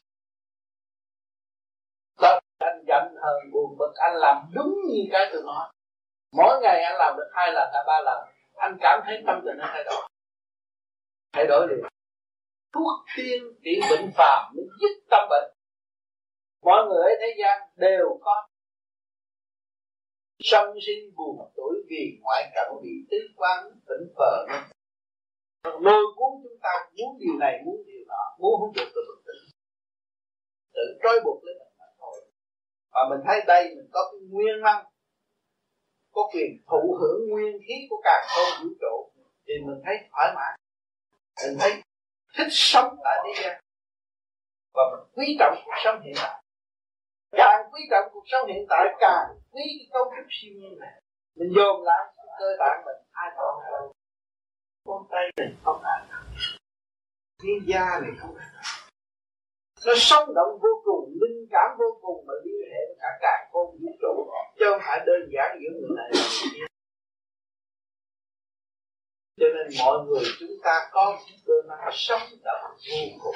Tất 2.20 2.39
anh 2.59 2.85
giận 2.86 3.15
hờn 3.23 3.51
buồn 3.52 3.77
bực, 3.78 3.93
anh 3.94 4.15
làm 4.16 4.51
đúng 4.55 4.74
như 4.89 5.02
cái 5.12 5.31
tôi 5.32 5.43
nói. 5.47 5.73
Mỗi 6.32 6.61
ngày 6.62 6.82
anh 6.82 6.97
làm 6.98 7.16
được 7.16 7.31
hai 7.35 7.52
lần 7.52 7.69
hay 7.73 7.82
ba 7.86 8.01
lần, 8.05 8.28
anh 8.55 8.77
cảm 8.81 9.01
thấy 9.05 9.23
tâm 9.27 9.40
tình 9.44 9.56
nó 9.59 9.65
thay 9.73 9.85
đổi. 9.85 10.09
Thay 11.32 11.47
đổi 11.47 11.69
liền. 11.69 11.85
Thuốc 12.74 13.05
tiên 13.16 13.43
trị 13.65 13.81
bệnh 13.90 14.11
phàm 14.16 14.52
mới 14.56 14.65
dứt 14.81 15.05
tâm 15.11 15.28
bệnh. 15.31 15.51
Mọi 16.62 16.85
người 16.86 17.05
ở 17.05 17.16
thế 17.20 17.35
gian 17.39 17.69
đều 17.77 18.19
có 18.23 18.47
sân 20.50 20.66
sinh 20.86 21.14
buồn 21.16 21.52
tuổi 21.56 21.74
vì 21.90 22.18
ngoại 22.22 22.50
cảnh 22.54 22.72
bị 22.82 22.90
tứ 23.10 23.18
quán 23.36 23.58
tỉnh 23.88 24.04
phờ 24.16 24.46
lôi 25.64 26.02
cuốn 26.16 26.32
chúng 26.42 26.58
ta 26.62 26.70
muốn 26.96 27.18
điều 27.20 27.38
này, 27.38 27.62
muốn 27.64 27.76
điều 27.86 28.04
nọ, 28.08 28.36
muốn 28.38 28.60
không 28.60 28.72
được 28.76 28.88
tự 28.94 29.00
bực 29.08 29.22
tỉnh 29.26 29.42
tự 30.74 30.98
trói 31.02 31.20
buộc 31.24 31.44
lấy 31.44 31.54
mình 31.58 31.72
mà 31.78 31.84
thôi. 31.98 32.16
Và 32.92 33.00
mình 33.10 33.20
thấy 33.26 33.40
đây, 33.46 33.74
mình 33.76 33.88
có 33.92 34.00
cái 34.12 34.20
nguyên 34.30 34.60
năng, 34.62 34.84
có 36.12 36.22
quyền 36.32 36.50
thụ 36.70 36.96
hưởng 37.00 37.30
nguyên 37.30 37.58
khí 37.68 37.74
của 37.90 38.00
cả 38.04 38.26
không 38.28 38.62
vũ 38.62 38.74
trụ, 38.80 39.10
thì 39.46 39.54
mình 39.66 39.80
thấy 39.84 39.94
thoải 40.12 40.32
mái. 40.36 40.58
Mình 41.42 41.58
thấy 41.60 41.82
thích 42.36 42.50
sống 42.50 42.96
tại 43.04 43.16
thế 43.24 43.42
gian. 43.42 43.60
Và 44.74 44.82
mình 44.90 45.12
quý 45.14 45.36
trọng 45.38 45.54
cuộc 45.64 45.74
sống 45.84 46.00
hiện 46.04 46.14
tại 46.16 46.43
càng 47.36 47.70
quý 47.73 47.81
trọng 47.90 48.09
cuộc 48.12 48.24
sống 48.27 48.48
hiện 48.48 48.66
tại, 48.70 48.85
càng 49.01 49.27
quý 49.52 49.62
cái 49.78 49.89
cấu 49.93 50.05
trúc 50.05 50.27
siêu 50.31 50.52
nhiên 50.56 50.78
này. 50.78 51.01
Mình 51.36 51.52
dồn 51.56 51.82
lại 51.82 52.02
cơ 52.39 52.56
tạng 52.59 52.85
mình, 52.85 53.01
ai 53.12 53.31
còn 53.36 53.55
hơn 53.65 53.93
con 54.86 55.06
tay 55.11 55.24
này 55.36 55.48
không 55.65 55.82
ai 55.82 56.01
thiên 57.43 57.59
gia 57.66 58.01
này 58.01 58.11
không 58.19 58.36
ai 58.36 58.48
nó 59.86 59.93
sống 59.97 60.35
động 60.35 60.59
vô 60.62 60.82
cùng, 60.85 61.12
linh 61.20 61.47
cảm 61.51 61.77
vô 61.78 61.98
cùng, 62.02 62.27
mà 62.27 62.35
liên 62.44 62.70
hệ 62.73 62.81
với 62.89 62.97
cả 63.01 63.09
cả 63.20 63.48
con 63.52 63.66
vũ 63.66 63.89
trụ. 64.01 64.31
Chứ 64.59 64.65
không 64.70 64.81
phải 64.86 65.01
đơn 65.06 65.31
giản 65.32 65.59
giữa 65.61 65.70
người 65.81 65.97
này 65.97 66.11
người 66.12 66.52
kia. 66.55 66.66
Cho 69.40 69.47
nên 69.55 69.66
mọi 69.85 69.98
người 70.06 70.24
chúng 70.40 70.56
ta 70.65 70.89
có 70.93 71.19
cơ 71.47 71.55
năng 71.69 71.90
sống 71.93 72.20
động 72.44 72.70
vô 72.90 72.98
cùng 73.23 73.35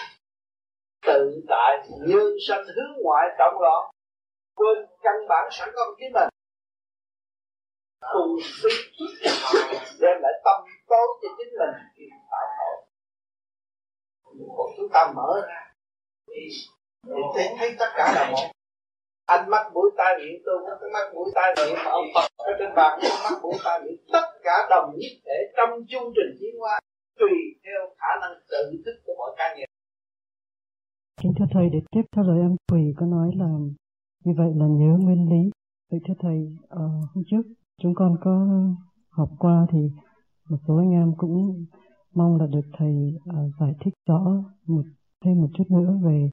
tự 1.07 1.43
tại 1.49 1.89
nhân 2.07 2.33
sanh 2.49 2.65
hướng 2.65 3.03
ngoại 3.03 3.27
động 3.39 3.55
loạn 3.61 3.91
quên 4.55 4.87
căn 5.03 5.15
bản 5.29 5.49
sẵn 5.51 5.69
có 5.75 5.85
của 5.87 5.95
chính 5.99 6.13
mình. 6.13 6.29
Tu 8.15 8.39
phi 8.63 8.71
đem 10.01 10.17
lại 10.23 10.33
tâm 10.45 10.61
tối 10.89 11.07
cho 11.23 11.29
chính 11.39 11.53
mình 11.59 11.75
thì 11.97 12.05
tạo 12.31 12.47
tội. 12.59 12.77
Còn 14.57 14.67
chúng 14.77 14.89
ta 14.93 15.13
mở 15.17 15.43
ra 15.49 15.73
thì, 16.27 16.49
thì 17.07 17.21
thấy, 17.35 17.47
thấy 17.59 17.77
tất 17.79 17.89
cả 17.97 18.13
là 18.15 18.31
một. 18.31 18.49
Anh 19.27 19.51
mắt 19.51 19.71
mũi 19.75 19.91
tai 19.97 20.19
miệng 20.19 20.43
tôi 20.47 20.59
cũng 20.59 20.79
cái 20.81 20.91
mắt 20.91 21.15
mũi 21.15 21.31
tai 21.35 21.55
miệng 21.57 21.75
mà 21.85 21.91
ông 21.91 22.07
Phật 22.15 22.29
ở 22.37 22.53
trên 22.59 22.75
bàn 22.75 22.99
cũng 23.03 23.21
mắt 23.25 23.39
mũi 23.43 23.55
tai 23.65 23.81
miệng 23.81 23.97
tất 24.13 24.27
cả 24.43 24.67
đồng 24.71 24.95
nhất 24.99 25.13
thể 25.27 25.53
trong 25.57 25.71
chương 25.89 26.13
trình 26.17 26.37
tiến 26.41 26.55
hóa 26.61 26.81
tùy 27.19 27.31
theo 27.65 27.95
khả 27.99 28.21
năng 28.21 28.41
tự 28.51 28.83
thức 28.85 29.03
của 29.07 29.15
mỗi 29.19 29.35
cá 29.37 29.55
nhân. 29.57 29.68
Kính 31.23 31.33
thưa 31.39 31.45
Thầy, 31.51 31.71
để 31.71 31.81
tiếp 31.91 32.03
theo 32.13 32.25
lời 32.25 32.41
em 32.41 32.57
Quỳ 32.73 32.93
có 32.97 33.07
nói 33.07 33.31
là 33.37 33.49
như 34.25 34.35
vậy 34.37 34.53
là 34.55 34.67
nhớ 34.67 34.99
nguyên 35.01 35.29
lý. 35.31 35.51
Vậy 35.91 36.01
thưa 36.05 36.15
Thầy, 36.19 36.57
uh, 36.65 36.81
hôm 37.15 37.25
trước 37.27 37.43
chúng 37.83 37.95
con 37.95 38.17
có 38.21 38.47
học 39.11 39.29
qua 39.39 39.67
thì 39.71 39.79
một 40.49 40.57
số 40.69 40.77
anh 40.77 40.91
em 40.91 41.13
cũng 41.17 41.65
mong 42.15 42.37
là 42.37 42.47
được 42.47 42.67
Thầy 42.73 43.15
uh, 43.31 43.55
giải 43.61 43.75
thích 43.81 43.95
rõ 44.09 44.45
một 44.67 44.83
thêm 45.25 45.41
một 45.41 45.49
chút 45.55 45.65
nữa 45.71 45.99
về 46.05 46.31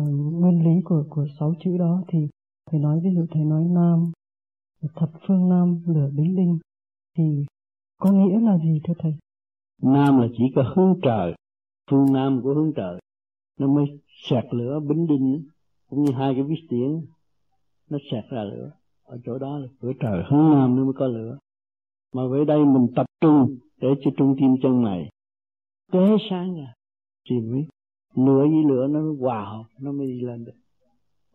uh, 0.00 0.04
nguyên 0.32 0.64
lý 0.64 0.82
của 0.84 1.04
của 1.10 1.26
sáu 1.38 1.54
chữ 1.64 1.78
đó 1.78 2.02
thì 2.08 2.18
Thầy 2.70 2.80
nói 2.80 3.00
ví 3.04 3.10
dụ 3.14 3.26
Thầy 3.30 3.44
nói 3.44 3.64
nam, 3.64 4.12
thập 4.94 5.10
phương 5.28 5.48
nam, 5.48 5.82
lửa 5.86 6.10
bính 6.16 6.36
linh 6.36 6.58
thì 7.16 7.44
có 8.00 8.12
nghĩa 8.12 8.40
là 8.40 8.58
gì 8.58 8.80
thưa 8.84 8.94
Thầy? 8.98 9.14
Nam 9.82 10.20
là 10.20 10.26
chỉ 10.38 10.44
có 10.54 10.72
hướng 10.76 11.00
trời, 11.02 11.34
phương 11.90 12.12
nam 12.12 12.40
của 12.42 12.54
hướng 12.54 12.72
trời 12.76 13.00
nó 13.60 13.66
mới 13.66 13.84
sạc 14.30 14.54
lửa 14.54 14.80
bính 14.80 15.06
đinh 15.06 15.42
cũng 15.90 16.04
như 16.04 16.12
hai 16.12 16.34
cái 16.34 16.42
viết 16.42 16.66
tiếng 16.68 17.06
nó 17.90 17.98
sạc 18.10 18.24
ra 18.30 18.44
lửa 18.44 18.70
ở 19.04 19.18
chỗ 19.24 19.38
đó 19.38 19.58
là 19.58 19.66
cửa 19.80 19.92
trời 20.00 20.24
hướng 20.28 20.50
nam 20.50 20.76
nó 20.76 20.84
mới 20.84 20.94
có 20.96 21.06
lửa 21.06 21.38
mà 22.14 22.26
với 22.26 22.44
đây 22.44 22.64
mình 22.64 22.86
tập 22.96 23.06
trung 23.20 23.56
để 23.80 23.88
cho 24.04 24.10
trung 24.16 24.36
tim 24.38 24.56
chân 24.62 24.82
mày 24.82 25.10
tế 25.92 26.16
sáng 26.30 26.56
ra 26.56 26.74
thì 27.30 27.40
mới 27.40 27.66
lửa 28.16 28.46
với 28.50 28.64
lửa 28.68 28.86
nó 28.86 29.00
hòa 29.20 29.44
hợp 29.44 29.64
nó 29.80 29.92
mới 29.92 30.06
đi 30.06 30.20
lên 30.20 30.44
được 30.44 30.54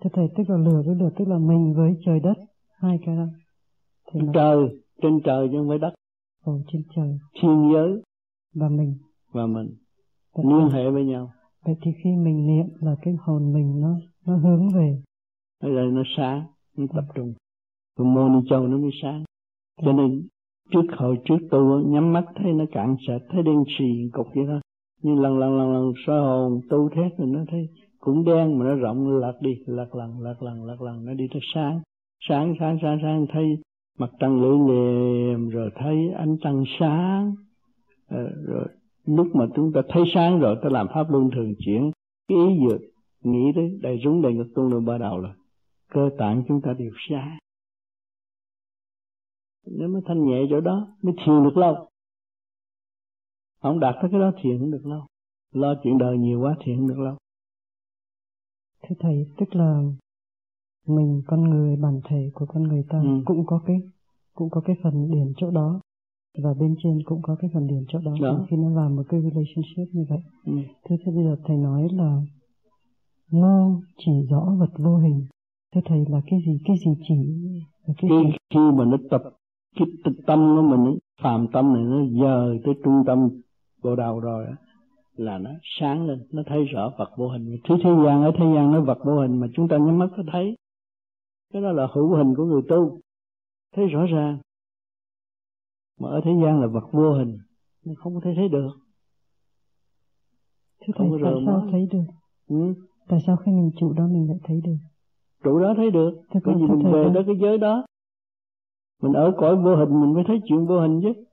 Thưa 0.02 0.10
Thầy, 0.14 0.28
tức 0.38 0.44
là 0.50 0.58
lửa 0.58 0.82
với 0.86 0.96
lửa 0.96 1.10
tức 1.18 1.28
là 1.28 1.38
mình 1.38 1.74
với 1.74 1.98
trời 2.06 2.20
đất, 2.20 2.34
hai 2.76 3.00
cái 3.06 3.16
đó. 3.16 3.26
Thì 4.12 4.20
trời, 4.34 4.58
trên 5.02 5.20
trời 5.24 5.48
chứ 5.52 5.58
không 5.58 5.70
phải 5.70 5.78
đất. 5.78 5.94
Ồ, 6.44 6.60
trên 6.72 6.84
trời. 6.96 7.20
Thiên 7.42 7.72
giới. 7.74 8.02
Và 8.54 8.70
mình. 8.70 8.98
Và 9.32 9.46
mình. 9.46 9.76
Liên 10.36 10.70
hệ 10.70 10.90
với 10.90 11.06
nhau. 11.06 11.32
Vậy 11.66 11.76
thì 11.82 11.92
khi 12.04 12.10
mình 12.10 12.48
niệm 12.48 12.66
là 12.80 12.96
cái 13.02 13.14
hồn 13.20 13.54
mình 13.54 13.82
nó 13.82 14.00
nó 14.26 14.38
hướng 14.38 14.70
về. 14.70 15.02
Bây 15.64 15.72
giờ 15.74 15.82
nó 15.92 16.04
sáng, 16.18 16.44
nó 16.78 16.86
tập 16.94 17.06
trung. 17.16 17.34
Còn 17.98 18.14
mô 18.14 18.30
ni 18.30 18.40
châu 18.50 18.68
nó 18.68 18.78
mới 18.78 18.92
sáng. 19.02 19.24
Cho 19.82 19.94
nên 19.94 20.28
trước 20.72 20.86
hồi 20.98 21.18
trước 21.26 21.38
tu 21.52 21.80
nhắm 21.80 22.14
mắt 22.14 22.26
thấy 22.36 22.54
nó 22.54 22.66
cạn 22.72 22.96
sạch, 23.08 23.22
thấy 23.30 23.44
đen 23.44 23.64
xì 23.78 24.10
cục 24.14 24.28
vậy 24.36 24.46
đó. 24.48 24.60
Nhưng 25.02 25.20
lần 25.20 25.40
lần 25.40 25.58
lần 25.58 25.74
lần 25.74 25.94
soi 26.08 26.22
hồn 26.22 26.62
tu 26.70 26.90
thét 26.90 27.18
rồi 27.18 27.28
nó 27.28 27.40
thấy 27.48 27.70
cũng 28.00 28.26
đen 28.26 28.60
mà 28.60 28.66
nó 28.66 28.76
rộng 28.76 29.08
lật 29.08 29.34
đi 29.42 29.52
lật 29.66 29.96
lần 29.96 30.20
lật 30.20 30.44
lần 30.44 30.64
lật 30.64 30.82
lần 30.82 31.06
nó 31.06 31.14
đi 31.14 31.28
tới 31.34 31.42
sáng 31.54 31.82
sáng 32.30 32.56
sáng 32.60 32.78
sáng 32.82 33.00
sáng 33.02 33.26
thấy 33.34 33.58
mặt 33.98 34.10
trăng 34.20 34.42
lưỡi 34.42 34.58
liềm 34.68 35.50
rồi 35.50 35.70
thấy 35.76 36.10
ánh 36.18 36.38
trăng 36.42 36.64
sáng 36.80 37.36
rồi 38.46 38.66
lúc 39.10 39.28
mà 39.36 39.46
chúng 39.56 39.72
ta 39.74 39.82
thấy 39.90 40.04
sáng 40.14 40.40
rồi 40.40 40.56
ta 40.64 40.70
làm 40.70 40.88
pháp 40.94 41.12
luân 41.12 41.30
thường 41.36 41.54
chuyển 41.60 41.92
cái 42.28 42.38
ý 42.38 42.68
dược 42.70 42.82
nghĩ 43.24 43.52
tới 43.56 43.80
đầy 43.82 44.00
rúng 44.04 44.22
đầy 44.22 44.34
ngực 44.34 44.48
tung 44.56 44.74
lên 44.74 44.86
ba 44.86 44.98
đầu 44.98 45.20
là 45.20 45.36
cơ 45.90 46.10
tạng 46.18 46.44
chúng 46.48 46.62
ta 46.62 46.74
đều 46.74 46.92
sáng. 47.10 47.38
Nếu 49.66 49.88
mà 49.88 50.00
thanh 50.06 50.26
nhẹ 50.26 50.42
chỗ 50.50 50.62
đó 50.62 50.88
mới 51.02 51.14
thiền 51.26 51.44
được 51.44 51.58
lâu. 51.58 51.90
Không 53.62 53.80
đạt 53.80 53.96
tới 54.02 54.12
cái 54.12 54.20
đó 54.20 54.32
thiền 54.42 54.60
không 54.60 54.72
được 54.72 54.86
lâu. 54.86 55.06
Lo 55.52 55.76
chuyện 55.84 55.98
đời 55.98 56.18
nhiều 56.18 56.42
quá 56.42 56.56
thiền 56.64 56.78
không 56.78 56.88
được 56.88 57.00
lâu. 57.00 57.18
Thưa 58.84 58.96
thầy 59.00 59.28
tức 59.38 59.56
là 59.56 59.84
mình 60.88 61.22
con 61.28 61.50
người 61.50 61.76
bản 61.76 62.02
thể 62.10 62.32
của 62.34 62.46
con 62.46 62.64
người 62.64 62.86
ta 62.90 63.00
ừ. 63.00 63.22
cũng 63.26 63.46
có 63.46 63.62
cái 63.66 63.82
cũng 64.34 64.50
có 64.50 64.62
cái 64.66 64.76
phần 64.84 65.12
điểm 65.12 65.34
chỗ 65.38 65.52
đó 65.52 65.82
và 66.44 66.54
bên 66.60 66.76
trên 66.84 67.04
cũng 67.06 67.22
có 67.22 67.36
cái 67.40 67.50
phần 67.54 67.68
điểm 67.68 67.86
chỗ 67.88 68.00
đó, 68.04 68.16
đó. 68.22 68.46
khi 68.50 68.58
nó 68.58 68.70
làm 68.70 68.96
một 68.96 69.04
cái 69.10 69.22
relationship 69.22 69.96
như 69.96 70.06
vậy. 70.10 70.20
Ừ. 70.46 70.54
thế 70.84 70.98
thì 71.06 71.12
bây 71.12 71.24
giờ 71.24 71.36
thầy 71.46 71.58
nói 71.58 71.88
là 71.92 72.22
ngô 73.32 73.82
chỉ 73.98 74.12
rõ 74.30 74.56
vật 74.60 74.72
vô 74.78 74.98
hình. 74.98 75.26
Thưa 75.76 75.82
thầy 75.86 76.06
là 76.10 76.22
cái 76.28 76.40
gì? 76.46 76.60
Cái 76.66 76.78
gì 76.78 76.92
chỉ? 77.08 77.16
Là 77.86 77.94
cái 77.98 78.10
khi, 78.10 78.38
khi 78.50 78.60
mà 78.78 78.86
nó 78.86 78.98
tập 79.10 79.24
cái 79.76 79.88
tâm 80.28 80.40
của 80.56 80.62
mình 80.62 80.98
phàm 81.22 81.48
tâm 81.48 81.74
này 81.74 81.84
nó 81.84 82.24
dời 82.24 82.60
tới 82.66 82.74
trung 82.84 83.04
tâm 83.08 83.30
bộ 83.84 83.96
đầu 83.96 84.20
rồi 84.20 84.46
là 85.18 85.38
nó 85.38 85.50
sáng 85.80 86.08
lên 86.08 86.28
nó 86.32 86.44
thấy 86.46 86.66
rõ 86.66 86.94
vật 86.98 87.10
vô 87.18 87.30
hình. 87.30 87.58
Thứ 87.70 87.76
thế 87.84 87.90
gian 88.06 88.24
ở 88.24 88.32
thế 88.38 88.46
gian 88.56 88.72
nó 88.72 88.82
vật 88.82 88.98
vô 89.06 89.22
hình 89.22 89.40
mà 89.40 89.48
chúng 89.54 89.68
ta 89.68 89.78
nhắm 89.78 89.98
mắt 89.98 90.10
có 90.18 90.24
thấy. 90.32 90.56
Cái 91.54 91.62
đó 91.62 91.72
là 91.72 91.88
hữu 91.94 92.16
hình 92.16 92.36
của 92.36 92.46
người 92.46 92.62
tu. 92.70 93.00
Thấy 93.76 93.88
rõ 93.88 94.06
ràng 94.06 94.38
mà 96.00 96.10
ở 96.10 96.22
thế 96.26 96.32
gian 96.44 96.62
là 96.62 96.68
vật 96.68 96.90
vô 96.92 97.14
hình 97.14 97.38
nó 97.86 97.94
không 97.98 98.16
có 98.16 98.22
thể 98.24 98.34
thấy 98.36 98.50
được 98.50 98.70
Thế 100.82 100.94
thầy 100.98 101.10
tại 101.24 101.34
sao 101.46 101.68
thấy 101.72 101.88
được? 101.92 102.04
Ừ? 102.48 102.74
Tại 103.08 103.20
sao 103.28 103.38
khi 103.38 103.52
mình 103.52 103.72
trụ 103.80 103.94
đó 103.94 104.08
mình 104.08 104.28
lại 104.28 104.38
thấy 104.44 104.62
được? 104.62 104.78
Trụ 105.44 105.60
đó 105.60 105.74
thấy 105.78 105.92
được. 105.92 106.12
Thế 106.30 106.40
Bởi 106.46 106.56
vì 106.56 106.62
mình 106.62 106.92
về 106.92 107.10
đó 107.14 107.22
cái 107.26 107.36
giới 107.42 107.58
đó. 107.58 107.86
Mình 109.02 109.14
ở 109.14 109.34
cõi 109.38 109.56
vô 109.56 109.76
hình 109.76 110.02
mình 110.02 110.14
mới 110.14 110.24
thấy 110.28 110.40
chuyện 110.46 110.66
vô 110.66 110.80
hình 110.80 111.02
chứ. 111.04 111.24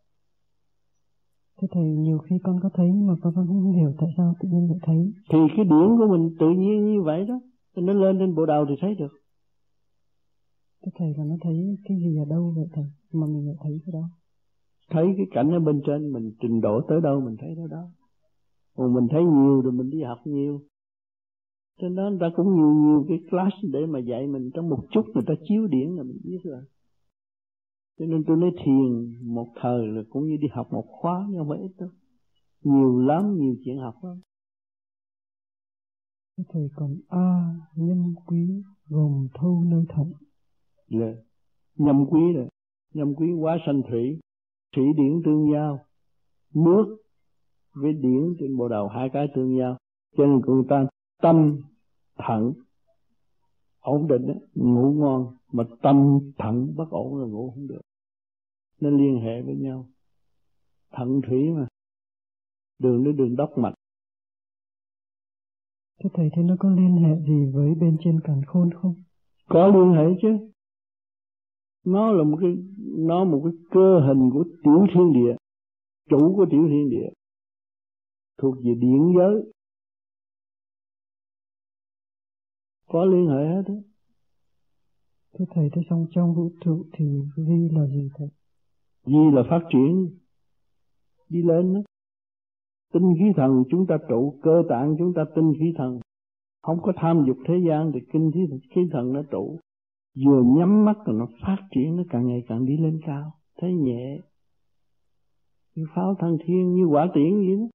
Thế 1.61 1.69
thầy 1.71 1.85
nhiều 1.85 2.19
khi 2.19 2.39
con 2.43 2.61
có 2.63 2.71
thấy 2.75 2.93
mà 2.93 3.15
con 3.23 3.35
không 3.35 3.73
hiểu 3.73 3.93
tại 3.99 4.09
sao 4.17 4.35
tự 4.41 4.49
nhiên 4.49 4.69
lại 4.71 4.79
thấy. 4.83 5.13
Thì 5.31 5.39
cái 5.57 5.65
điển 5.65 5.99
của 5.99 6.07
mình 6.11 6.37
tự 6.39 6.51
nhiên 6.51 6.87
như 6.87 7.03
vậy 7.03 7.25
đó. 7.25 7.41
Nó 7.77 7.93
lên 7.93 8.19
trên 8.19 8.35
bộ 8.35 8.47
đầu 8.47 8.67
thì 8.69 8.75
thấy 8.81 8.95
được. 8.95 9.13
Thế 10.85 10.93
thầy 10.95 11.15
là 11.17 11.25
nó 11.25 11.35
thấy 11.43 11.79
cái 11.85 11.99
gì 11.99 12.17
ở 12.19 12.25
đâu 12.25 12.53
vậy 12.57 12.67
thầy? 12.73 12.85
Mà 13.13 13.27
mình 13.27 13.47
lại 13.47 13.57
thấy 13.63 13.81
cái 13.87 13.93
đó. 13.93 14.09
Thấy 14.91 15.07
cái 15.17 15.27
cảnh 15.31 15.51
ở 15.51 15.61
bên 15.61 15.81
trên 15.87 16.13
mình 16.13 16.33
trình 16.41 16.61
độ 16.61 16.81
tới 16.89 17.01
đâu 17.01 17.21
mình 17.21 17.37
thấy 17.41 17.55
tới 17.57 17.69
đó. 17.71 17.89
Còn 18.77 18.95
mình 18.95 19.09
thấy 19.11 19.25
nhiều 19.25 19.61
rồi 19.61 19.73
mình 19.73 19.91
đi 19.91 20.03
học 20.03 20.19
nhiều. 20.25 20.61
Cho 21.81 21.89
nên 21.89 22.09
người 22.09 22.19
ta 22.21 22.27
cũng 22.37 22.55
nhiều 22.57 22.75
nhiều 22.75 23.05
cái 23.09 23.19
class 23.31 23.57
để 23.73 23.87
mà 23.87 23.99
dạy 23.99 24.27
mình. 24.27 24.51
Trong 24.55 24.69
một 24.69 24.87
chút 24.91 25.03
người 25.15 25.25
ta 25.27 25.35
chiếu 25.49 25.67
điển 25.67 25.89
là 25.97 26.03
mình 26.03 26.19
biết 26.25 26.39
rồi. 26.45 26.63
Cho 27.99 28.07
nên 28.07 28.25
tôi 28.27 28.37
nói 28.37 28.51
thiền 28.65 29.15
một 29.35 29.53
thời 29.61 29.87
là 29.87 30.03
cũng 30.11 30.27
như 30.29 30.37
đi 30.41 30.49
học 30.53 30.69
một 30.73 30.85
khóa 30.89 31.27
nhưng 31.29 31.39
không 31.39 31.49
phải 31.49 31.59
ít 31.59 31.73
đâu. 31.79 31.89
Nhiều 32.63 32.99
lắm 32.99 33.37
nhiều 33.39 33.57
chuyện 33.65 33.79
học 33.79 33.95
lắm. 34.05 34.21
Thầy 36.49 36.69
còn 36.77 36.97
a 37.09 37.55
nhân 37.75 38.15
quý 38.27 38.63
gồm 38.89 39.29
thâu 39.35 39.65
nơi 39.67 39.85
thận. 39.89 40.13
Là 40.89 41.13
dạ. 41.15 41.23
nhâm 41.77 42.07
quý 42.07 42.21
rồi. 42.35 42.49
Nhâm 42.95 43.15
quý 43.15 43.33
quá 43.33 43.59
sanh 43.67 43.83
thủy 43.91 44.21
thủy 44.73 44.85
điển 44.97 45.23
tương 45.25 45.53
giao 45.53 45.87
nước 46.55 46.97
với 47.75 47.93
điển 47.93 48.37
trên 48.39 48.57
bộ 48.57 48.69
đầu 48.69 48.89
hai 48.89 49.09
cái 49.13 49.29
tương 49.35 49.59
giao. 49.59 49.77
Cho 50.17 50.27
nên 50.27 50.41
người 50.41 50.65
ta 50.69 50.87
tâm 51.23 51.61
thận 52.19 52.53
ổn 53.81 54.09
định 54.09 54.27
ngủ 54.55 54.93
ngon 54.93 55.37
mà 55.53 55.65
tâm 55.83 56.19
thận 56.39 56.75
bất 56.77 56.91
ổn 56.91 57.21
là 57.21 57.27
ngủ 57.27 57.51
không 57.51 57.67
được. 57.67 57.81
Nên 58.81 58.97
liên 58.97 59.21
hệ 59.21 59.43
với 59.43 59.55
nhau. 59.57 59.87
Thận 60.93 61.21
thủy 61.29 61.51
mà. 61.51 61.67
Đường 62.79 63.05
nó 63.05 63.13
đường 63.13 63.37
đốc 63.37 63.59
mạch. 63.59 63.75
Thế 65.99 66.11
thầy 66.15 66.31
thế 66.37 66.43
nó 66.43 66.57
có 66.59 66.71
liên 66.71 66.97
hệ 66.97 67.21
gì 67.27 67.53
với 67.55 67.75
bên 67.75 67.97
trên 68.05 68.21
càn 68.21 68.43
khôn 68.47 68.71
không? 68.75 68.95
Có 69.49 69.67
liên 69.67 69.93
hệ 69.93 70.19
chứ. 70.23 70.51
Nó 71.85 72.13
là 72.13 72.25
một 72.25 72.39
cái 72.41 72.57
nó 72.99 73.25
một 73.25 73.41
cái 73.45 73.53
cơ 73.71 74.01
hình 74.07 74.31
của 74.33 74.45
tiểu 74.67 74.87
thiên 74.95 75.13
địa, 75.13 75.37
chủ 76.11 76.37
của 76.37 76.47
tiểu 76.51 76.67
thiên 76.69 76.91
địa 76.91 77.09
thuộc 78.39 78.55
về 78.57 78.75
điện 78.75 79.15
giới 79.17 79.53
có 82.89 83.05
liên 83.05 83.27
hệ 83.27 83.47
hết 83.55 83.63
đó 83.69 83.75
Thưa 85.39 85.45
Thầy, 85.55 85.71
thế 85.73 85.83
xong 85.91 86.07
trong 86.11 86.35
vũ 86.35 86.51
trụ 86.61 86.85
thì 86.93 87.05
vi 87.37 87.69
là 87.73 87.87
gì 87.87 88.09
Thầy? 88.15 88.29
Vi 89.07 89.31
là 89.33 89.43
phát 89.51 89.61
triển, 89.73 90.09
đi 91.29 91.43
lên 91.43 91.75
đó. 91.75 91.81
Tinh 92.93 93.15
khí 93.19 93.25
thần 93.37 93.65
chúng 93.71 93.87
ta 93.87 93.97
trụ, 94.09 94.39
cơ 94.43 94.63
tạng 94.69 94.97
chúng 94.99 95.13
ta 95.15 95.25
tinh 95.35 95.53
khí 95.59 95.75
thần. 95.77 96.01
Không 96.63 96.79
có 96.83 96.93
tham 96.97 97.25
dục 97.27 97.37
thế 97.49 97.55
gian 97.69 97.91
thì 97.95 98.01
kinh 98.13 98.31
khí, 98.35 98.41
khí 98.75 98.81
thần 98.93 99.13
nó 99.13 99.23
trụ. 99.31 99.59
Vừa 100.25 100.43
nhắm 100.43 100.85
mắt 100.85 100.97
rồi 101.07 101.17
nó 101.19 101.27
phát 101.43 101.69
triển, 101.71 101.97
nó 101.97 102.03
càng 102.11 102.27
ngày 102.27 102.43
càng 102.49 102.67
đi 102.67 102.77
lên 102.77 103.01
cao. 103.07 103.33
Thấy 103.59 103.75
nhẹ. 103.75 104.21
Như 105.77 105.87
pháo 105.95 106.15
thăng 106.19 106.39
thiên, 106.47 106.75
như 106.75 106.85
quả 106.85 107.11
tiễn 107.15 107.37
vậy 107.37 107.57
đó. 107.57 107.67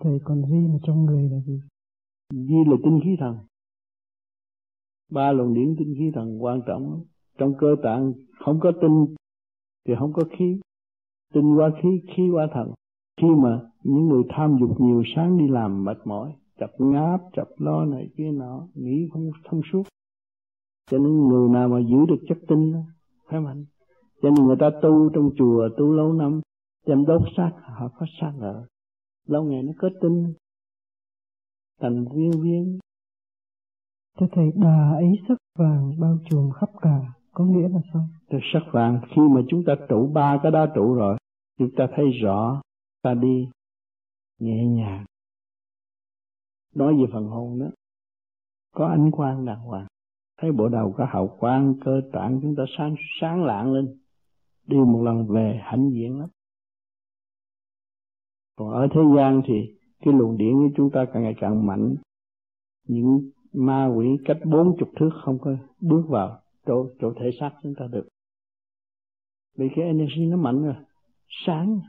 thầy 0.00 0.20
còn 0.24 0.42
di 0.46 0.68
mà 0.68 0.78
trong 0.82 1.04
người 1.04 1.30
là 1.30 1.40
gì? 1.40 1.60
Di 2.30 2.64
là 2.66 2.76
tinh 2.84 3.00
khí 3.04 3.16
thần. 3.18 3.38
Ba 5.10 5.32
luồng 5.32 5.54
điển 5.54 5.74
tinh 5.78 5.94
khí 5.98 6.10
thần 6.14 6.42
quan 6.44 6.60
trọng 6.66 7.04
trong 7.38 7.54
cơ 7.58 7.76
tạng 7.82 8.12
không 8.38 8.60
có 8.60 8.72
tinh 8.80 9.14
thì 9.86 9.94
không 9.98 10.12
có 10.12 10.22
khí. 10.38 10.60
Tinh 11.34 11.54
qua 11.56 11.70
khí 11.82 11.88
khí 12.16 12.22
qua 12.32 12.48
thần. 12.54 12.72
Khi 13.20 13.28
mà 13.42 13.60
những 13.82 14.08
người 14.08 14.22
tham 14.28 14.56
dục 14.60 14.80
nhiều 14.80 15.02
sáng 15.16 15.38
đi 15.38 15.48
làm 15.48 15.84
mệt 15.84 15.98
mỏi 16.04 16.34
chập 16.58 16.70
ngáp 16.78 17.20
chập 17.32 17.48
lo 17.56 17.84
này 17.84 18.08
kia 18.16 18.30
nọ 18.32 18.68
nghĩ 18.74 19.08
không 19.12 19.30
thông 19.44 19.60
suốt. 19.72 19.82
Cho 20.90 20.98
nên 20.98 21.28
người 21.28 21.48
nào 21.48 21.68
mà 21.68 21.80
giữ 21.80 22.06
được 22.08 22.24
chất 22.28 22.38
tinh 22.48 22.74
phải 23.28 23.40
mạnh 23.40 23.64
cho 24.22 24.30
nên 24.30 24.46
người 24.46 24.56
ta 24.60 24.70
tu 24.82 25.10
trong 25.14 25.30
chùa 25.36 25.68
tu 25.78 25.92
lâu 25.92 26.12
năm 26.12 26.40
đem 26.86 27.04
đốt 27.04 27.22
xác 27.36 27.50
họ 27.62 27.88
có 27.98 28.06
xác 28.20 28.32
ở. 28.40 28.66
Lâu 29.26 29.44
ngày 29.44 29.62
nó 29.62 29.72
kết 29.78 29.92
tinh 30.00 30.34
thành 31.80 32.04
viên 32.14 32.30
viên. 32.42 32.78
Thưa 34.18 34.26
thầy 34.32 34.52
đà 34.54 34.92
ấy 34.92 35.12
sắc 35.28 35.38
vàng 35.58 36.00
bao 36.00 36.18
trùm 36.30 36.50
khắp 36.50 36.70
cả 36.80 37.00
có 37.32 37.44
nghĩa 37.44 37.68
là 37.68 37.80
sao? 37.92 38.02
Thưa 38.30 38.38
sắc 38.52 38.62
vàng 38.72 39.00
khi 39.08 39.22
mà 39.34 39.40
chúng 39.48 39.64
ta 39.66 39.72
trụ 39.88 40.06
ba 40.14 40.40
cái 40.42 40.52
đá 40.52 40.72
trụ 40.74 40.94
rồi 40.94 41.16
chúng 41.58 41.70
ta 41.76 41.86
thấy 41.96 42.10
rõ 42.22 42.62
ta 43.02 43.14
đi 43.14 43.48
nhẹ 44.38 44.66
nhàng. 44.66 45.04
Nói 46.74 46.94
về 46.94 47.04
phần 47.12 47.26
hồn 47.26 47.58
đó 47.58 47.66
có 48.74 48.86
ánh 48.86 49.10
quang 49.10 49.44
đàng 49.44 49.60
hoàng. 49.60 49.86
Thấy 50.40 50.52
bộ 50.52 50.68
đầu 50.68 50.94
có 50.96 51.04
hào 51.04 51.36
quang 51.40 51.74
cơ 51.84 52.00
tạng 52.12 52.38
chúng 52.42 52.54
ta 52.56 52.62
sáng 52.78 52.94
sáng 53.20 53.44
lạng 53.44 53.72
lên 53.72 53.98
đi 54.66 54.76
một 54.76 55.02
lần 55.02 55.26
về 55.26 55.60
hãnh 55.62 55.90
diện 55.90 56.18
lắm. 56.18 56.28
Còn 58.56 58.70
ở 58.70 58.88
thế 58.94 59.00
gian 59.16 59.42
thì 59.46 59.54
cái 60.00 60.14
luồng 60.14 60.38
điển 60.38 60.52
của 60.52 60.74
chúng 60.76 60.90
ta 60.90 61.04
càng 61.12 61.22
ngày 61.22 61.34
càng 61.40 61.66
mạnh. 61.66 61.94
Những 62.88 63.30
ma 63.52 63.86
quỷ 63.96 64.06
cách 64.24 64.38
bốn 64.44 64.76
chục 64.78 64.88
thước 64.96 65.10
không 65.24 65.38
có 65.38 65.56
bước 65.80 66.02
vào 66.08 66.40
chỗ 66.66 66.86
chỗ 67.00 67.12
thể 67.20 67.30
xác 67.40 67.50
chúng 67.62 67.74
ta 67.78 67.86
được. 67.86 68.08
Vì 69.56 69.68
cái 69.76 69.84
energy 69.84 70.26
nó 70.26 70.36
mạnh 70.36 70.62
rồi 70.62 70.74
sáng. 71.28 71.80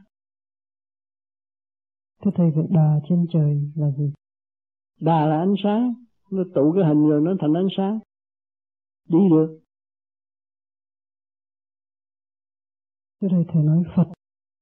Thưa 2.22 2.32
thầy 2.36 2.52
vậy 2.52 2.66
đà 2.70 3.00
trên 3.10 3.26
trời 3.34 3.72
là 3.76 3.92
gì? 3.92 4.14
Đà 5.00 5.26
là 5.26 5.40
ánh 5.40 5.56
sáng. 5.64 5.94
Nó 6.32 6.44
tụ 6.56 6.74
cái 6.76 6.86
hình 6.86 7.10
rồi 7.10 7.22
nó 7.22 7.34
thành 7.40 7.54
ánh 7.54 7.68
sáng. 7.78 8.00
Đi 9.10 9.20
được 9.30 9.63
thưa 13.24 13.30
thầy 13.32 13.46
thầy 13.48 13.64
nói 13.64 13.84
phật 13.96 14.08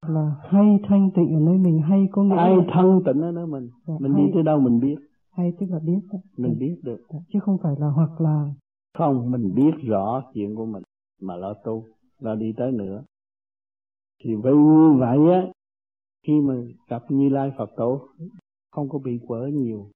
là 0.08 0.36
hay 0.44 0.80
thanh 0.84 1.12
tịnh 1.16 1.34
ở 1.34 1.40
nơi 1.40 1.58
mình 1.58 1.82
hay 1.82 2.08
có 2.12 2.24
nghĩa 2.24 2.36
hay 2.36 2.56
thanh 2.74 3.02
tịnh 3.06 3.22
ở 3.22 3.32
nơi 3.32 3.48
mình. 3.48 3.70
Dạ, 3.88 3.94
mình 4.00 4.14
hay, 4.14 4.24
đi 4.24 4.32
tới 4.34 4.44
đâu 4.44 4.60
mình 4.60 4.80
biết. 4.80 4.96
Hay 5.32 5.54
tức 5.60 5.66
là 5.70 5.80
biết 5.80 6.00
đó. 6.12 6.20
mình 6.38 6.60
biết 6.60 6.76
được. 6.84 7.06
Dạ, 7.10 7.20
chứ 7.34 7.40
không 7.40 7.58
phải 7.64 7.76
là 7.80 7.88
hoặc 7.88 8.22
là 8.22 8.54
không 8.98 9.32
mình 9.32 9.56
biết 9.56 9.72
rõ 9.84 10.24
chuyện 10.34 10.56
của 10.56 10.66
mình 10.66 10.84
mà 11.22 11.36
lo 11.36 11.54
tu 11.54 11.86
lo 12.20 12.36
đi 12.36 12.54
tới 12.58 12.72
nữa. 12.72 13.04
Thì 14.24 14.36
với 14.36 14.54
như 14.54 15.00
vậy 15.00 15.18
á 15.34 15.52
khi 16.28 16.42
mà 16.42 16.54
gặp 16.88 17.04
như 17.10 17.30
lai 17.30 17.52
phật 17.58 17.70
tổ 17.78 18.08
không 18.72 18.90
có 18.90 19.00
bị 19.00 19.20
quở 19.28 19.48
nhiều. 19.54 19.88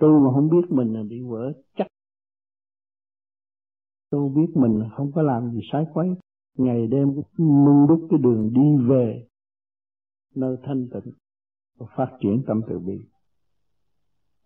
Tu 0.00 0.18
mà 0.18 0.32
không 0.34 0.48
biết 0.50 0.70
mình 0.70 0.92
là 0.92 1.02
bị 1.02 1.22
quở 1.28 1.52
chắc. 1.76 1.86
Tu 4.10 4.28
biết 4.28 4.46
mình 4.54 4.82
không 4.96 5.12
có 5.12 5.22
làm 5.22 5.50
gì 5.50 5.60
sai 5.72 5.86
quấy 5.94 6.16
ngày 6.56 6.86
đêm 6.86 7.08
nung 7.38 7.86
đúc 7.88 8.06
cái 8.10 8.18
đường 8.18 8.52
đi 8.52 8.88
về 8.88 9.26
nơi 10.34 10.56
thanh 10.62 10.88
tịnh 10.92 11.12
và 11.78 11.86
phát 11.96 12.18
triển 12.20 12.42
tâm 12.46 12.60
từ 12.68 12.78
bi. 12.78 13.04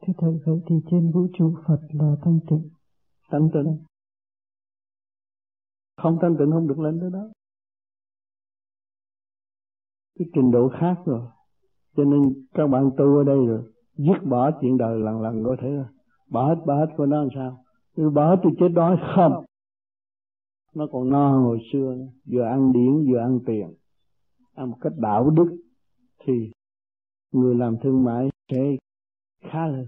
Thế 0.03 0.13
thầy 0.19 0.41
vậy 0.47 0.61
thì 0.67 0.77
trên 0.91 1.11
vũ 1.11 1.27
trụ 1.39 1.55
Phật 1.67 1.81
là 1.93 2.17
thanh 2.23 2.41
tịnh. 2.51 2.71
Thanh 3.31 3.49
tịnh. 3.53 3.79
Không 5.97 6.19
thanh 6.23 6.37
tịnh 6.39 6.51
không 6.51 6.69
được 6.69 6.79
lên 6.79 7.01
tới 7.01 7.11
đó. 7.11 7.29
Cái 10.19 10.29
trình 10.35 10.51
độ 10.51 10.69
khác 10.81 10.95
rồi. 11.07 11.29
Cho 11.97 12.05
nên 12.05 12.47
các 12.55 12.67
bạn 12.67 12.91
tu 12.97 13.17
ở 13.17 13.25
đây 13.25 13.47
rồi, 13.47 13.63
dứt 13.97 14.29
bỏ 14.29 14.51
chuyện 14.61 14.79
đời 14.79 15.01
lần 15.01 15.23
lần 15.23 15.45
có 15.45 15.57
thể 15.63 15.69
rồi. 15.69 15.87
Bỏ 16.29 16.49
hết, 16.49 16.61
bỏ 16.67 16.75
hết 16.75 16.95
của 16.97 17.07
nó 17.07 17.19
làm 17.19 17.29
sao? 17.35 17.65
Bỏ 18.15 18.31
hết 18.31 18.37
tôi 18.43 18.53
chết 18.61 18.69
đói 18.69 18.97
không? 19.15 19.45
Nó 20.75 20.87
còn 20.93 21.11
no 21.11 21.41
hồi 21.41 21.59
xưa 21.73 21.97
vừa 22.27 22.43
ăn 22.43 22.73
điển, 22.73 23.13
vừa 23.13 23.19
ăn 23.19 23.41
tiền. 23.47 23.75
Ăn 24.55 24.71
một 24.71 24.77
cách 24.81 24.93
đạo 24.97 25.31
đức 25.31 25.57
thì 26.27 26.51
người 27.33 27.55
làm 27.55 27.77
thương 27.83 28.05
mại 28.05 28.29
sẽ 28.51 28.77
khá 29.41 29.67
hơn. 29.67 29.87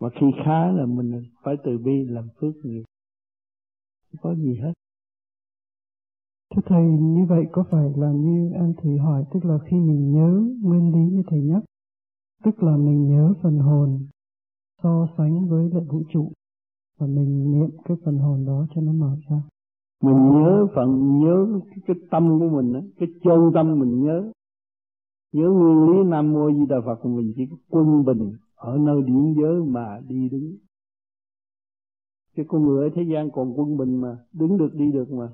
Mà 0.00 0.08
khi 0.20 0.26
khá 0.44 0.72
là 0.72 0.86
mình 0.86 1.22
phải 1.42 1.54
từ 1.64 1.78
bi 1.78 2.04
làm 2.08 2.28
phước 2.40 2.54
nhiều 2.64 2.82
không 4.10 4.20
có 4.22 4.34
gì 4.34 4.56
hết. 4.62 4.72
Thưa 6.54 6.62
thầy, 6.66 6.84
như 6.84 7.26
vậy 7.28 7.44
có 7.52 7.64
phải 7.70 7.90
là 7.96 8.12
như 8.12 8.52
anh 8.54 8.74
thủy 8.82 8.98
hỏi, 8.98 9.24
tức 9.32 9.44
là 9.44 9.58
khi 9.64 9.76
mình 9.76 10.12
nhớ 10.12 10.54
nguyên 10.62 10.92
lý 10.92 11.16
như 11.16 11.22
thầy 11.26 11.40
nhắc, 11.40 11.62
tức 12.44 12.62
là 12.62 12.76
mình 12.76 13.08
nhớ 13.08 13.34
phần 13.42 13.58
hồn 13.58 14.06
so 14.82 15.08
sánh 15.16 15.48
với 15.48 15.70
lại 15.70 15.84
vũ 15.88 16.02
trụ, 16.12 16.32
và 16.98 17.06
mình 17.06 17.52
niệm 17.52 17.70
cái 17.84 17.96
phần 18.04 18.18
hồn 18.18 18.44
đó 18.46 18.66
cho 18.74 18.80
nó 18.80 18.92
mở 18.92 19.16
ra? 19.28 19.42
Mình 20.02 20.16
nhớ 20.32 20.66
phần 20.74 21.18
nhớ 21.18 21.60
cái, 21.70 21.78
cái 21.86 21.96
tâm 22.10 22.38
của 22.40 22.48
mình 22.48 22.72
đó, 22.72 22.80
cái 22.98 23.08
chân 23.24 23.50
tâm 23.54 23.78
mình 23.78 24.02
nhớ. 24.04 24.32
Nhớ 25.32 25.50
nguyên 25.50 25.90
lý 25.90 26.10
nam 26.10 26.32
mô 26.32 26.50
di 26.52 26.66
đà 26.68 26.76
phật 26.86 26.94
của 27.02 27.08
mình 27.08 27.32
chỉ 27.36 27.46
có 27.50 27.56
quân 27.70 28.04
bình 28.04 28.32
ở 28.54 28.78
nơi 28.78 29.02
điểm 29.02 29.34
giới 29.40 29.62
mà 29.66 30.00
đi 30.08 30.28
đứng. 30.28 30.56
Cái 32.36 32.46
con 32.48 32.64
người 32.66 32.88
ở 32.88 32.94
thế 32.94 33.02
gian 33.02 33.30
còn 33.30 33.52
quân 33.56 33.76
bình 33.76 34.00
mà 34.00 34.18
đứng 34.32 34.58
được 34.58 34.74
đi 34.74 34.92
được 34.92 35.10
mà. 35.10 35.28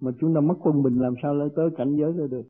Mà 0.00 0.10
chúng 0.20 0.34
ta 0.34 0.40
mất 0.40 0.54
quân 0.62 0.82
bình 0.82 0.98
làm 0.98 1.14
sao 1.22 1.34
lấy 1.34 1.48
tới 1.56 1.70
cảnh 1.76 1.96
giới 1.96 2.12
ra 2.12 2.26
được? 2.30 2.42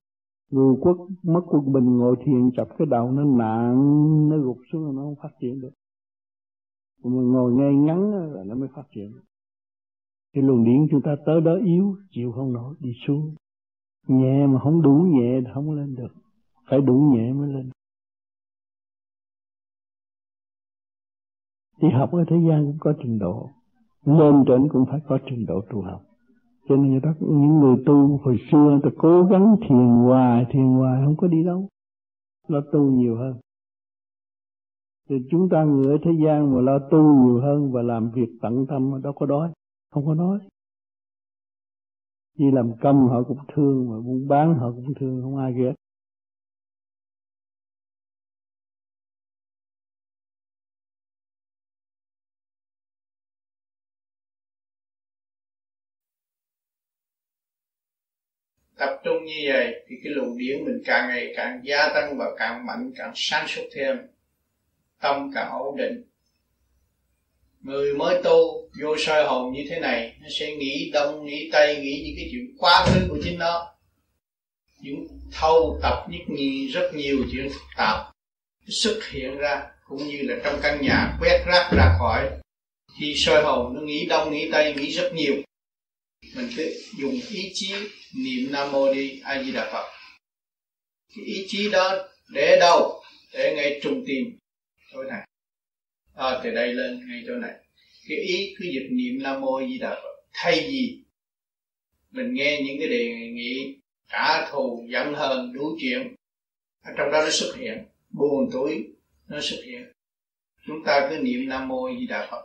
Người 0.50 0.76
quốc 0.80 0.96
mất 1.22 1.40
quân 1.46 1.72
bình 1.72 1.98
ngồi 1.98 2.16
thiền 2.24 2.50
chập 2.56 2.68
cái 2.78 2.86
đầu 2.90 3.12
nó 3.12 3.24
nặng 3.24 4.28
nó 4.28 4.38
gục 4.38 4.58
xuống 4.72 4.96
nó 4.96 5.02
không 5.02 5.14
phát 5.22 5.30
triển 5.40 5.60
được. 5.60 5.70
Mà 7.04 7.22
ngồi 7.22 7.52
ngay 7.52 7.74
ngắn 7.74 8.10
là 8.32 8.44
nó 8.44 8.54
mới 8.54 8.68
phát 8.74 8.84
triển 8.94 9.12
cái 10.32 10.44
luồng 10.44 10.64
điển 10.64 10.86
chúng 10.90 11.02
ta 11.02 11.16
tới 11.26 11.40
đó 11.40 11.54
yếu, 11.64 11.96
chịu 12.10 12.32
không 12.32 12.52
nổi, 12.52 12.74
đi 12.80 12.92
xuống. 13.06 13.34
Nhẹ 14.06 14.46
mà 14.46 14.60
không 14.60 14.82
đủ 14.82 14.92
nhẹ 14.92 15.40
thì 15.40 15.50
không 15.54 15.70
lên 15.72 15.94
được. 15.94 16.14
Phải 16.70 16.80
đủ 16.80 16.94
nhẹ 17.14 17.32
mới 17.32 17.52
lên. 17.52 17.70
Đi 21.80 21.88
học 21.88 22.12
ở 22.12 22.24
thế 22.28 22.36
gian 22.48 22.66
cũng 22.66 22.78
có 22.80 22.94
trình 23.02 23.18
độ. 23.18 23.50
Lên 24.04 24.44
trên 24.46 24.68
cũng 24.68 24.84
phải 24.90 25.00
có 25.08 25.18
trình 25.26 25.46
độ 25.46 25.60
tu 25.70 25.82
học. 25.82 26.02
Cho 26.68 26.76
nên 26.76 26.90
người 26.90 27.00
ta 27.00 27.14
những 27.20 27.60
người 27.60 27.76
tu 27.86 28.20
hồi 28.22 28.36
xưa 28.50 28.80
ta 28.82 28.90
cố 28.98 29.22
gắng 29.30 29.56
thiền 29.60 29.86
hoài 29.86 30.46
thiền 30.50 30.66
hoài 30.66 31.02
không 31.04 31.16
có 31.16 31.26
đi 31.26 31.44
đâu. 31.44 31.68
Nó 32.48 32.60
tu 32.72 32.90
nhiều 32.90 33.16
hơn. 33.16 33.34
Thì 35.08 35.16
chúng 35.30 35.48
ta 35.48 35.64
người 35.64 35.86
ở 35.86 35.98
thế 36.04 36.10
gian 36.24 36.54
mà 36.54 36.60
lo 36.60 36.78
tu 36.78 37.24
nhiều 37.24 37.40
hơn 37.40 37.72
và 37.72 37.82
làm 37.82 38.10
việc 38.10 38.28
tận 38.42 38.66
tâm 38.66 39.02
đâu 39.02 39.12
có 39.12 39.26
đói 39.26 39.52
không 39.90 40.06
có 40.06 40.14
nói. 40.14 40.38
Đi 42.34 42.44
làm 42.52 42.72
công 42.80 43.08
họ 43.08 43.22
cũng 43.28 43.38
thương, 43.54 43.90
mà 43.90 43.96
buôn 44.00 44.28
bán 44.28 44.54
họ 44.54 44.70
cũng 44.72 44.94
thương, 45.00 45.22
không 45.22 45.36
ai 45.36 45.52
ghét. 45.52 45.72
Tập 58.76 59.00
trung 59.04 59.24
như 59.24 59.34
vậy 59.52 59.84
thì 59.88 59.96
cái 60.04 60.12
luồng 60.12 60.38
điển 60.38 60.64
mình 60.64 60.82
càng 60.84 61.08
ngày 61.08 61.32
càng 61.36 61.60
gia 61.64 61.88
tăng 61.94 62.18
và 62.18 62.24
càng 62.38 62.66
mạnh, 62.66 62.92
càng 62.96 63.12
sáng 63.14 63.46
suốt 63.48 63.62
thêm. 63.74 63.96
Tâm 65.00 65.30
càng 65.34 65.52
ổn 65.52 65.76
định 65.76 66.09
người 67.60 67.94
mới 67.94 68.22
tu, 68.24 68.68
vô 68.82 68.96
soi 68.98 69.24
hồn 69.24 69.52
như 69.52 69.66
thế 69.68 69.80
này, 69.80 70.16
nó 70.20 70.28
sẽ 70.38 70.56
nghĩ 70.56 70.90
đông, 70.92 71.26
nghĩ 71.26 71.50
tây, 71.52 71.80
nghĩ 71.80 72.02
những 72.06 72.16
cái 72.16 72.28
chuyện 72.32 72.56
quá 72.58 72.86
khứ 72.86 73.06
của 73.08 73.18
chính 73.24 73.38
nó. 73.38 73.66
Những 74.80 75.06
thâu 75.32 75.78
tập 75.82 76.06
nhất 76.10 76.20
nhi 76.28 76.68
rất 76.68 76.90
nhiều 76.94 77.18
chuyện 77.32 77.48
phức 77.48 77.62
tạp 77.76 78.12
xuất 78.68 79.00
hiện 79.10 79.38
ra, 79.38 79.62
cũng 79.84 80.08
như 80.08 80.18
là 80.22 80.36
trong 80.44 80.60
căn 80.62 80.82
nhà 80.82 81.16
quét 81.20 81.44
rác 81.46 81.70
ra 81.72 81.96
khỏi. 81.98 82.30
Khi 83.00 83.14
soi 83.16 83.42
hồn, 83.42 83.74
nó 83.74 83.80
nghĩ 83.80 84.06
đông, 84.06 84.32
nghĩ 84.32 84.48
tây, 84.52 84.74
nghĩ 84.74 84.90
rất 84.92 85.12
nhiều. 85.14 85.34
Mình 86.36 86.48
cứ 86.56 86.82
dùng 86.98 87.20
ý 87.30 87.50
chí 87.54 87.74
niệm 88.14 88.52
nam 88.52 88.72
mô 88.72 88.94
đi 88.94 89.20
a 89.24 89.42
di 89.42 89.52
đà 89.52 89.70
phật. 89.72 89.88
Cái 91.16 91.24
ý 91.24 91.46
chí 91.48 91.70
đó 91.70 92.08
để 92.28 92.56
đâu? 92.60 93.02
Để 93.32 93.54
ngay 93.56 93.80
trùng 93.82 94.04
tìm 94.06 94.38
thôi 94.92 95.04
này 95.08 95.29
à, 96.20 96.40
từ 96.44 96.50
đây 96.50 96.74
lên 96.74 97.08
ngay 97.08 97.22
chỗ 97.26 97.34
này. 97.34 97.54
Cái 98.08 98.18
ý 98.18 98.54
cứ 98.58 98.64
dịch 98.64 98.88
niệm 98.90 99.22
nam 99.22 99.40
mô 99.40 99.60
di 99.68 99.78
đà 99.78 99.94
phật. 99.94 100.22
Thay 100.32 100.60
vì 100.60 100.98
mình 102.10 102.34
nghe 102.34 102.62
những 102.66 102.78
cái 102.78 102.88
đề 102.88 103.08
nghị 103.32 103.76
trả 104.08 104.50
thù 104.50 104.86
giận 104.88 105.14
hờn 105.14 105.52
đủ 105.52 105.76
chuyện 105.80 106.14
ở 106.82 106.92
trong 106.96 107.10
đó 107.10 107.22
nó 107.24 107.30
xuất 107.30 107.56
hiện. 107.56 107.84
Buồn 108.10 108.48
tuổi 108.52 108.84
nó 109.28 109.40
xuất 109.40 109.60
hiện. 109.64 109.92
Chúng 110.66 110.84
ta 110.86 111.06
cứ 111.10 111.18
niệm 111.18 111.48
nam 111.48 111.68
mô 111.68 111.90
di 112.00 112.06
đà 112.06 112.28
phật. 112.30 112.44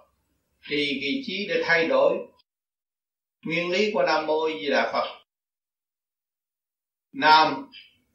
Thì 0.70 1.00
kỳ 1.02 1.24
trí 1.26 1.48
để 1.50 1.62
thay 1.66 1.88
đổi 1.88 2.18
nguyên 3.46 3.72
lý 3.72 3.92
của 3.94 4.04
nam 4.04 4.28
mô 4.28 4.50
di 4.62 4.70
đà 4.70 4.92
phật. 4.94 5.26
Nam 7.14 7.66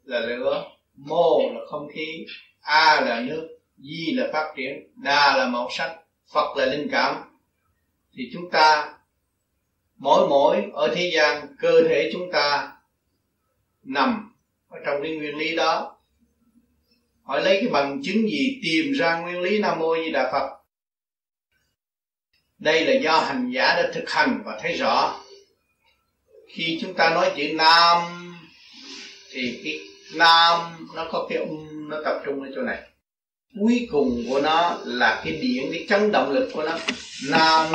là 0.03 0.19
lửa 0.19 0.71
mô 0.95 1.53
là 1.53 1.59
không 1.69 1.87
khí 1.93 2.25
a 2.61 3.01
là 3.01 3.21
nước 3.27 3.50
di 3.81 4.13
là 4.13 4.29
phát 4.33 4.53
triển, 4.55 4.87
đa 4.95 5.37
là 5.37 5.47
màu 5.47 5.69
sắc, 5.71 5.95
phật 6.33 6.57
là 6.57 6.65
linh 6.65 6.87
cảm. 6.91 7.23
Thì 8.13 8.29
chúng 8.33 8.49
ta, 8.51 8.93
mỗi 9.97 10.29
mỗi 10.29 10.65
ở 10.73 10.93
thế 10.95 11.11
gian, 11.13 11.55
cơ 11.59 11.81
thể 11.89 12.09
chúng 12.13 12.31
ta 12.31 12.71
nằm 13.83 14.35
ở 14.67 14.79
trong 14.85 15.01
cái 15.03 15.15
nguyên 15.15 15.37
lý 15.37 15.55
đó. 15.55 15.97
Hỏi 17.23 17.43
lấy 17.43 17.57
cái 17.61 17.69
bằng 17.69 18.01
chứng 18.03 18.29
gì, 18.29 18.59
tìm 18.63 18.91
ra 18.93 19.19
nguyên 19.19 19.41
lý 19.41 19.59
nam 19.59 19.79
mô 19.79 19.95
di 19.95 20.11
đà 20.11 20.31
phật. 20.31 20.57
Đây 22.59 22.85
là 22.85 22.93
do 22.93 23.19
hành 23.19 23.51
giả 23.51 23.75
đã 23.75 23.91
thực 23.93 24.09
hành 24.09 24.41
và 24.45 24.59
thấy 24.61 24.73
rõ. 24.73 25.19
Khi 26.47 26.77
chúng 26.81 26.93
ta 26.93 27.09
nói 27.09 27.31
chữ 27.37 27.53
nam, 27.53 28.01
thì 29.31 29.61
cái 29.63 29.79
nam 30.15 30.87
nó 30.95 31.07
có 31.11 31.27
cái 31.29 31.37
um 31.37 31.89
nó 31.89 31.97
tập 32.05 32.21
trung 32.25 32.41
ở 32.41 32.49
chỗ 32.55 32.61
này 32.61 32.90
cuối 33.59 33.87
cùng 33.91 34.23
của 34.29 34.41
nó 34.41 34.77
là 34.85 35.21
cái 35.25 35.33
điện 35.33 35.69
cái 35.71 35.85
chấn 35.89 36.11
động 36.11 36.31
lực 36.31 36.49
của 36.53 36.63
nó. 36.63 36.77
Nam 37.29 37.67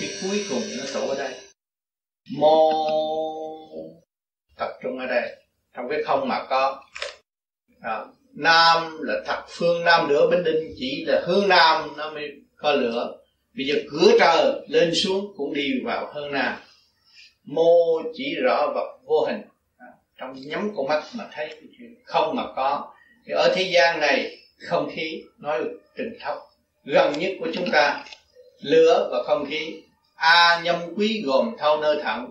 cái 0.00 0.08
cuối 0.22 0.44
cùng 0.50 0.62
nó 0.78 0.84
tổ 0.94 1.08
ở 1.08 1.14
đây. 1.18 1.34
Mô 2.38 2.72
tập 4.56 4.70
trung 4.82 4.98
ở 4.98 5.06
đây. 5.06 5.36
Trong 5.76 5.88
cái 5.90 6.02
không 6.06 6.28
mà 6.28 6.46
có. 6.50 6.82
À, 7.80 8.04
nam 8.34 8.98
là 9.00 9.14
thật 9.26 9.44
phương 9.48 9.84
nam 9.84 10.08
lửa 10.08 10.28
bên 10.30 10.44
đinh 10.44 10.74
chỉ 10.76 11.04
là 11.06 11.22
hướng 11.26 11.48
nam 11.48 11.88
nó 11.96 12.10
mới 12.10 12.30
có 12.56 12.72
lửa. 12.72 13.16
Bây 13.56 13.66
giờ 13.66 13.74
cửa 13.90 14.12
trời 14.18 14.66
lên 14.68 14.92
xuống 14.94 15.32
cũng 15.36 15.54
đi 15.54 15.70
vào 15.84 16.12
hướng 16.14 16.32
nam. 16.32 16.56
Mô 17.44 18.02
chỉ 18.14 18.34
rõ 18.42 18.72
vật 18.74 18.98
vô 19.04 19.24
hình. 19.24 19.40
À, 19.78 19.86
trong 20.18 20.36
nhắm 20.46 20.70
con 20.76 20.86
mắt 20.88 21.02
mà 21.14 21.28
thấy 21.32 21.48
cái 21.48 21.68
chuyện 21.78 21.94
không 22.04 22.36
mà 22.36 22.42
có 22.56 22.93
thì 23.26 23.32
ở 23.32 23.52
thế 23.54 23.62
gian 23.62 24.00
này 24.00 24.38
không 24.68 24.90
khí 24.94 25.22
nói 25.38 25.64
trình 25.96 26.16
thấp 26.20 26.38
gần 26.84 27.18
nhất 27.18 27.32
của 27.40 27.48
chúng 27.54 27.70
ta 27.72 28.04
lửa 28.60 29.08
và 29.12 29.22
không 29.22 29.46
khí 29.50 29.82
a 30.14 30.60
nhâm 30.64 30.76
quý 30.96 31.22
gồm 31.26 31.54
thâu 31.58 31.80
nơi 31.80 32.02
thận 32.02 32.30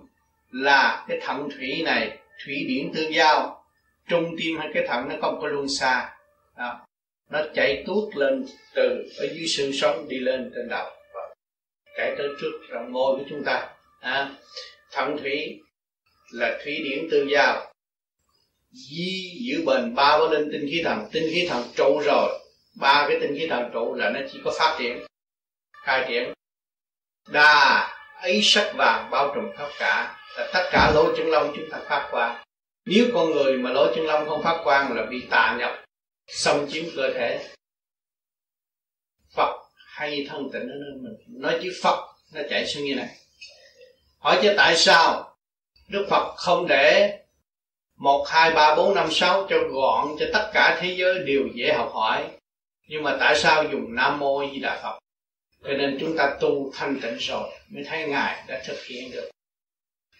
là 0.51 1.05
cái 1.07 1.19
thận 1.21 1.49
thủy 1.57 1.81
này 1.85 2.17
thủy 2.45 2.65
điển 2.67 2.91
tương 2.93 3.13
giao. 3.13 3.63
Trung 4.07 4.35
tim 4.39 4.57
hay 4.57 4.69
cái 4.73 4.87
thận 4.87 5.09
nó 5.09 5.15
không 5.21 5.39
có 5.41 5.47
luôn 5.47 5.69
xa. 5.69 6.15
Đó. 6.57 6.85
nó 7.29 7.39
chạy 7.55 7.83
tuốt 7.87 8.15
lên 8.15 8.45
từ 8.75 9.03
ở 9.17 9.27
dưới 9.33 9.47
xương 9.47 9.73
sống 9.73 10.07
đi 10.09 10.19
lên 10.19 10.51
trên 10.55 10.69
đầu. 10.69 10.89
Và 11.13 11.21
chạy 11.97 12.15
tới 12.17 12.27
trước 12.41 12.51
trong 12.71 12.93
môi 12.93 13.17
của 13.17 13.23
chúng 13.29 13.43
ta. 13.43 13.69
À, 13.99 14.31
thận 14.91 15.17
thủy 15.17 15.59
là 16.31 16.59
thủy 16.63 16.81
điển 16.83 17.07
tương 17.11 17.29
giao 17.31 17.72
di 18.73 19.39
giữ 19.47 19.63
bền 19.65 19.95
ba 19.95 20.17
cái 20.17 20.39
linh 20.39 20.49
tinh 20.51 20.67
khí 20.71 20.81
thần. 20.85 21.05
Tinh 21.11 21.23
khí 21.31 21.47
thần 21.49 21.63
trụ 21.75 21.99
rồi. 22.05 22.39
Ba 22.75 23.05
cái 23.09 23.17
tinh 23.21 23.35
khí 23.39 23.47
thần 23.49 23.69
trụ 23.73 23.93
là 23.93 24.09
nó 24.09 24.19
chỉ 24.31 24.39
có 24.43 24.53
phát 24.59 24.75
triển, 24.79 25.05
khai 25.85 26.05
triển. 26.07 26.33
Đa 27.27 27.89
ấy 28.21 28.39
sắc 28.43 28.73
vàng 28.77 29.09
bao 29.11 29.31
trùm 29.35 29.45
à, 29.49 29.53
tất 29.57 29.69
cả 29.79 30.19
là 30.37 30.49
tất 30.53 30.69
cả 30.71 30.91
lỗ 30.95 31.17
chân 31.17 31.27
lông 31.27 31.53
chúng 31.55 31.69
ta 31.71 31.79
phát 31.89 32.07
quang. 32.11 32.43
Nếu 32.85 33.05
con 33.13 33.31
người 33.31 33.57
mà 33.57 33.69
lỗ 33.71 33.95
chân 33.95 34.05
lông 34.05 34.29
không 34.29 34.43
phát 34.43 34.61
quang 34.63 34.93
là 34.93 35.05
bị 35.05 35.23
tà 35.29 35.55
nhập, 35.59 35.85
xâm 36.27 36.71
chiếm 36.71 36.83
cơ 36.95 37.13
thể. 37.13 37.49
Phật 39.35 39.63
hay 39.85 40.25
thân 40.29 40.49
tịnh 40.53 40.67
nó 40.67 40.73
nên 40.73 41.03
mình. 41.03 41.41
Nói 41.41 41.59
chữ 41.63 41.71
Phật, 41.83 42.15
nó 42.33 42.41
chạy 42.49 42.67
xuống 42.67 42.83
như 42.83 42.95
này. 42.95 43.09
Hỏi 44.19 44.39
chứ 44.41 44.53
tại 44.57 44.77
sao 44.77 45.35
Đức 45.89 46.07
Phật 46.09 46.33
không 46.35 46.67
để 46.67 47.19
một, 48.03 48.25
hai, 48.27 48.51
ba, 48.51 48.75
bốn, 48.75 48.95
năm, 48.95 49.07
sáu 49.11 49.47
cho 49.49 49.57
gọn 49.71 50.07
cho 50.19 50.25
tất 50.33 50.49
cả 50.53 50.77
thế 50.81 50.95
giới 50.97 51.19
đều 51.19 51.47
dễ 51.53 51.73
học 51.73 51.91
hỏi. 51.93 52.23
Nhưng 52.87 53.03
mà 53.03 53.17
tại 53.19 53.35
sao 53.35 53.63
dùng 53.71 53.95
nam 53.95 54.19
mô 54.19 54.43
di 54.51 54.59
đà 54.59 54.79
phật? 54.83 54.99
Cho 55.63 55.73
nên 55.73 55.97
chúng 55.99 56.17
ta 56.17 56.37
tu 56.41 56.71
thanh 56.75 56.99
tịnh 57.01 57.17
rồi 57.19 57.49
mới 57.69 57.83
thấy 57.83 58.07
ngài 58.07 58.43
đã 58.47 58.61
thực 58.67 58.83
hiện 58.83 59.11
được. 59.11 59.29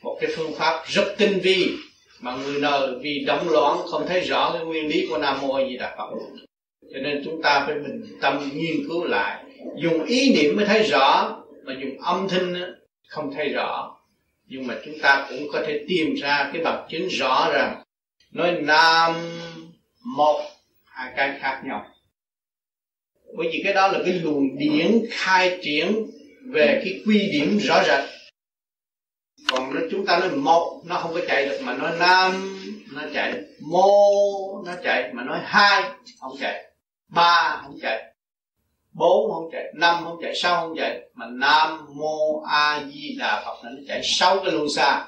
Một 0.04 0.18
cái 0.22 0.32
phương 0.36 0.54
pháp 0.58 0.84
rất 0.88 1.16
tinh 1.18 1.40
vi 1.44 1.70
mà 2.20 2.36
người 2.36 2.62
nờ 2.62 3.00
vì 3.02 3.24
động 3.28 3.50
loạn 3.50 3.78
không 3.92 4.08
thấy 4.08 4.22
rõ 4.22 4.52
cái 4.54 4.66
nguyên 4.66 4.88
lý 4.88 5.08
của 5.10 5.18
nam 5.18 5.38
mô 5.42 5.60
di 5.70 5.78
đà 5.78 5.96
phật. 5.98 6.10
Cho 6.94 7.00
nên 7.04 7.22
chúng 7.26 7.42
ta 7.42 7.64
phải 7.66 7.76
bình 7.76 8.18
tâm 8.22 8.50
nghiên 8.54 8.88
cứu 8.88 9.04
lại. 9.04 9.44
Dùng 9.78 10.06
ý 10.06 10.34
niệm 10.36 10.56
mới 10.56 10.66
thấy 10.66 10.84
rõ, 10.84 11.38
mà 11.64 11.74
dùng 11.82 12.02
âm 12.02 12.28
thanh 12.30 12.76
không 13.08 13.34
thấy 13.36 13.50
rõ 13.50 13.93
nhưng 14.46 14.68
mà 14.68 14.78
chúng 14.86 15.00
ta 15.02 15.28
cũng 15.30 15.48
có 15.52 15.64
thể 15.68 15.86
tìm 15.88 16.14
ra 16.16 16.50
cái 16.54 16.64
bằng 16.64 16.88
chứng 16.90 17.08
rõ 17.08 17.52
rằng 17.54 17.84
nói 18.32 18.52
nam 18.62 19.16
một 20.06 20.42
hai 20.86 21.14
cái 21.16 21.40
khác 21.40 21.62
nhau. 21.66 21.86
Bởi 23.38 23.48
vì 23.54 23.62
cái 23.64 23.74
đó 23.74 23.88
là 23.88 24.00
cái 24.06 24.14
luồng 24.14 24.58
điển 24.58 25.06
khai 25.12 25.60
triển 25.64 26.06
về 26.54 26.82
cái 26.84 27.02
quy 27.06 27.30
điểm 27.32 27.60
rõ 27.60 27.84
rệt. 27.84 28.10
Còn 29.52 29.74
nó 29.76 29.82
chúng 29.92 30.06
ta 30.06 30.20
nói 30.20 30.30
một, 30.30 30.82
nó 30.86 30.96
không 30.96 31.14
có 31.14 31.22
chạy 31.28 31.46
được, 31.46 31.60
mà 31.64 31.78
nói 31.78 31.92
nam, 32.00 32.60
nó 32.94 33.02
chạy 33.14 33.34
mô, 33.62 34.64
nó 34.66 34.76
chạy, 34.84 35.14
mà 35.14 35.24
nói 35.24 35.40
hai, 35.44 35.84
không 36.20 36.32
chạy. 36.40 36.74
Ba, 37.08 37.62
không 37.64 37.78
chạy 37.82 38.13
bốn 38.94 39.32
không 39.32 39.50
chạy, 39.52 39.74
năm 39.76 40.04
không 40.04 40.18
chạy, 40.22 40.36
sáu 40.36 40.62
không 40.62 40.78
chạy, 40.78 41.10
mà 41.14 41.26
nam 41.26 41.86
mô 41.96 42.42
a 42.42 42.84
di 42.94 43.16
đà 43.20 43.44
phật 43.46 43.64
nó 43.64 43.70
chạy 43.88 44.02
sáu 44.04 44.38
cái 44.44 44.52
luân 44.52 44.70
xa 44.70 45.08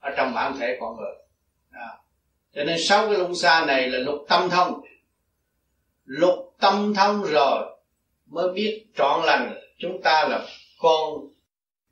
ở 0.00 0.10
trong 0.16 0.34
bản 0.34 0.56
thể 0.58 0.76
con 0.80 0.96
người 0.96 1.14
à. 1.70 1.98
cho 2.54 2.64
nên 2.64 2.76
sáu 2.80 3.06
cái 3.06 3.18
luân 3.18 3.34
xa 3.34 3.64
này 3.66 3.88
là 3.88 3.98
lục 3.98 4.24
tâm 4.28 4.50
thông 4.50 4.80
lục 6.04 6.54
tâm 6.60 6.94
thông 6.94 7.22
rồi 7.22 7.78
mới 8.26 8.52
biết 8.52 8.86
trọn 8.96 9.22
lành 9.24 9.54
chúng 9.78 10.02
ta 10.02 10.28
là 10.28 10.46
con 10.78 11.28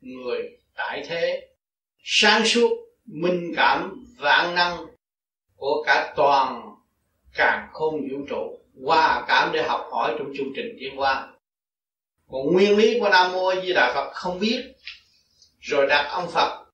người 0.01 0.55
tại 0.75 1.03
thế, 1.07 1.47
sáng 2.03 2.45
suốt, 2.45 2.69
minh 3.05 3.53
cảm, 3.55 4.05
vạn 4.17 4.55
năng 4.55 4.85
của 5.55 5.83
cả 5.85 6.13
toàn, 6.15 6.75
càng 7.33 7.67
không 7.73 7.93
vũ 7.93 8.17
trụ 8.29 8.59
hòa 8.83 9.25
cảm 9.27 9.51
để 9.53 9.63
học 9.63 9.87
hỏi 9.91 10.15
trong 10.17 10.27
chương 10.37 10.53
trình 10.55 10.77
tiến 10.79 10.99
qua 10.99 11.27
còn 12.31 12.53
nguyên 12.53 12.77
lý 12.77 12.99
của 12.99 13.09
nam 13.09 13.31
mô 13.31 13.61
di 13.61 13.73
đà 13.73 13.93
phật 13.93 14.11
không 14.13 14.39
biết, 14.39 14.73
rồi 15.59 15.87
đặt 15.89 16.07
ông 16.11 16.31
phật, 16.31 16.65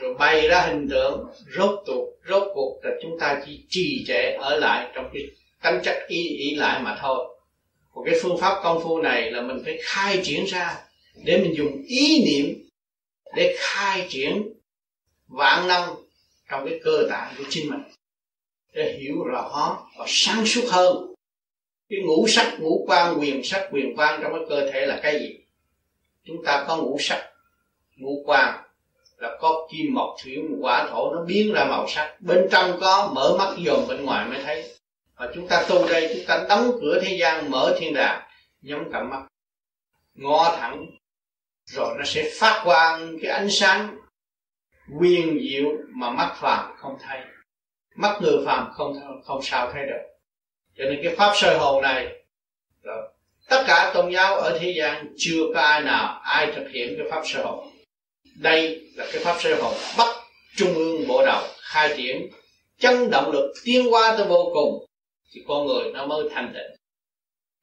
rồi 0.00 0.14
bày 0.14 0.48
ra 0.48 0.60
hình 0.60 0.88
tượng, 0.90 1.26
rốt 1.56 1.80
cuộc 1.86 2.16
rốt 2.28 2.48
cuộc 2.54 2.80
là 2.82 2.90
chúng 3.02 3.18
ta 3.20 3.42
chỉ 3.46 3.64
trì 3.68 4.04
trệ 4.06 4.32
ở 4.32 4.56
lại 4.56 4.90
trong 4.94 5.10
cái 5.12 5.22
tánh 5.62 5.82
chất 5.84 5.96
ý 6.08 6.28
ý 6.28 6.54
lại 6.54 6.82
mà 6.82 6.98
thôi. 7.00 7.36
Còn 7.94 8.04
cái 8.06 8.14
phương 8.22 8.38
pháp 8.40 8.60
công 8.62 8.82
phu 8.84 8.98
này 8.98 9.30
là 9.30 9.42
mình 9.42 9.62
phải 9.64 9.78
khai 9.82 10.20
triển 10.24 10.44
ra 10.44 10.78
để 11.24 11.38
mình 11.38 11.54
dùng 11.56 11.82
ý 11.86 12.24
niệm 12.24 12.68
để 13.36 13.56
khai 13.58 14.06
triển 14.08 14.42
vạn 15.28 15.68
năng 15.68 15.94
trong 16.50 16.68
cái 16.68 16.80
cơ 16.84 17.06
tạng 17.10 17.34
của 17.38 17.44
chính 17.48 17.70
mình 17.70 17.80
để 18.76 18.98
hiểu 19.00 19.24
rõ 19.24 19.78
và 19.98 20.04
sáng 20.08 20.46
suốt 20.46 20.64
hơn. 20.70 21.14
Cái 21.88 22.00
ngũ 22.00 22.26
sắc, 22.28 22.56
ngũ 22.60 22.84
quan, 22.88 23.20
quyền 23.20 23.44
sắc, 23.44 23.68
quyền 23.72 23.96
quan 23.96 24.20
trong 24.22 24.32
cái 24.32 24.42
cơ 24.48 24.70
thể 24.72 24.86
là 24.86 25.00
cái 25.02 25.18
gì? 25.18 25.38
Chúng 26.24 26.44
ta 26.44 26.64
có 26.68 26.76
ngũ 26.76 26.96
sắc, 27.00 27.30
ngũ 27.96 28.22
quan 28.26 28.62
là 29.16 29.36
có 29.40 29.68
kim, 29.72 29.94
mộc, 29.94 30.16
thủy 30.24 30.36
hỏa 30.60 30.88
thổ, 30.90 31.14
nó 31.14 31.24
biến 31.24 31.52
ra 31.52 31.64
màu 31.64 31.88
sắc. 31.88 32.16
Bên 32.20 32.48
trong 32.50 32.78
có 32.80 33.12
mở 33.14 33.36
mắt 33.38 33.56
dòm, 33.66 33.88
bên 33.88 34.04
ngoài 34.04 34.28
mới 34.28 34.42
thấy. 34.42 34.74
Và 35.16 35.32
chúng 35.34 35.48
ta 35.48 35.64
tu 35.68 35.88
đây, 35.88 36.14
chúng 36.14 36.26
ta 36.26 36.46
đóng 36.48 36.78
cửa 36.80 37.00
thế 37.04 37.16
gian, 37.20 37.50
mở 37.50 37.76
thiên 37.78 37.94
đàng 37.94 38.22
nhắm 38.62 38.92
cặp 38.92 39.02
mắt. 39.06 39.22
Ngó 40.14 40.56
thẳng, 40.58 40.86
rồi 41.64 41.94
nó 41.98 42.04
sẽ 42.04 42.30
phát 42.40 42.62
quang 42.64 43.18
cái 43.22 43.30
ánh 43.30 43.50
sáng 43.50 43.96
quyền 45.00 45.38
diệu 45.50 45.72
mà 45.88 46.10
mắt 46.10 46.34
phàm 46.40 46.76
không 46.76 46.96
thấy 47.00 47.20
mắt 47.96 48.18
người 48.20 48.46
phàm 48.46 48.70
không 48.72 49.22
không 49.24 49.42
sao 49.42 49.72
thấy 49.72 49.86
được. 49.86 50.02
Cho 50.78 50.84
nên 50.84 51.00
cái 51.02 51.16
pháp 51.16 51.32
soi 51.36 51.58
hồn 51.58 51.82
này 51.82 52.06
rồi, 52.82 53.08
tất 53.48 53.64
cả 53.66 53.90
tôn 53.94 54.10
giáo 54.12 54.36
ở 54.36 54.58
thế 54.58 54.74
gian 54.76 55.14
chưa 55.16 55.40
có 55.54 55.60
ai 55.60 55.80
nào 55.80 56.20
ai 56.24 56.52
thực 56.56 56.70
hiện 56.72 56.94
cái 56.98 57.06
pháp 57.10 57.22
soi 57.24 57.42
hồn. 57.42 57.68
Đây 58.36 58.80
là 58.94 59.06
cái 59.12 59.24
pháp 59.24 59.36
soi 59.40 59.54
hồn 59.54 59.74
bắt 59.98 60.08
trung 60.56 60.74
ương 60.74 61.06
bộ 61.08 61.26
đầu 61.26 61.42
khai 61.60 61.94
triển 61.96 62.28
chân 62.78 63.10
động 63.10 63.32
lực 63.32 63.54
tiến 63.64 63.92
qua 63.92 64.14
tới 64.18 64.26
vô 64.26 64.50
cùng 64.54 64.86
thì 65.32 65.42
con 65.48 65.66
người 65.66 65.92
nó 65.92 66.06
mới 66.06 66.28
thành 66.34 66.52
tịnh. 66.54 66.76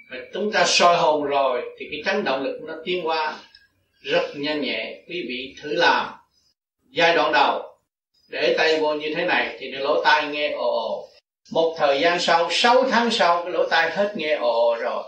Mà 0.09 0.17
chúng 0.33 0.51
ta 0.51 0.65
soi 0.65 0.97
hồn 0.97 1.23
rồi 1.23 1.61
thì 1.79 1.85
cái 1.91 2.01
chấn 2.05 2.23
động 2.23 2.43
lực 2.43 2.59
nó 2.67 2.73
tiến 2.85 3.07
qua 3.07 3.39
rất 4.01 4.31
nhanh 4.35 4.61
nhẹ 4.61 5.03
quý 5.09 5.25
vị 5.27 5.55
thử 5.61 5.73
làm. 5.73 6.13
Giai 6.89 7.15
đoạn 7.15 7.31
đầu 7.33 7.72
để 8.33 8.55
tay 8.57 8.79
vô 8.79 8.93
như 8.93 9.13
thế 9.15 9.25
này 9.25 9.55
thì 9.59 9.71
lỗ 9.71 10.03
tai 10.03 10.27
nghe 10.27 10.51
ồ 10.51 10.67
ồ. 10.71 11.09
Một 11.51 11.75
thời 11.77 12.01
gian 12.01 12.19
sau 12.19 12.47
6 12.51 12.83
tháng 12.89 13.11
sau, 13.11 13.43
cái 13.43 13.51
lỗ 13.51 13.69
tai 13.69 13.91
hết 13.91 14.13
nghe 14.15 14.35
ồ 14.35 14.51
ồ 14.51 14.75
rồi. 14.81 15.03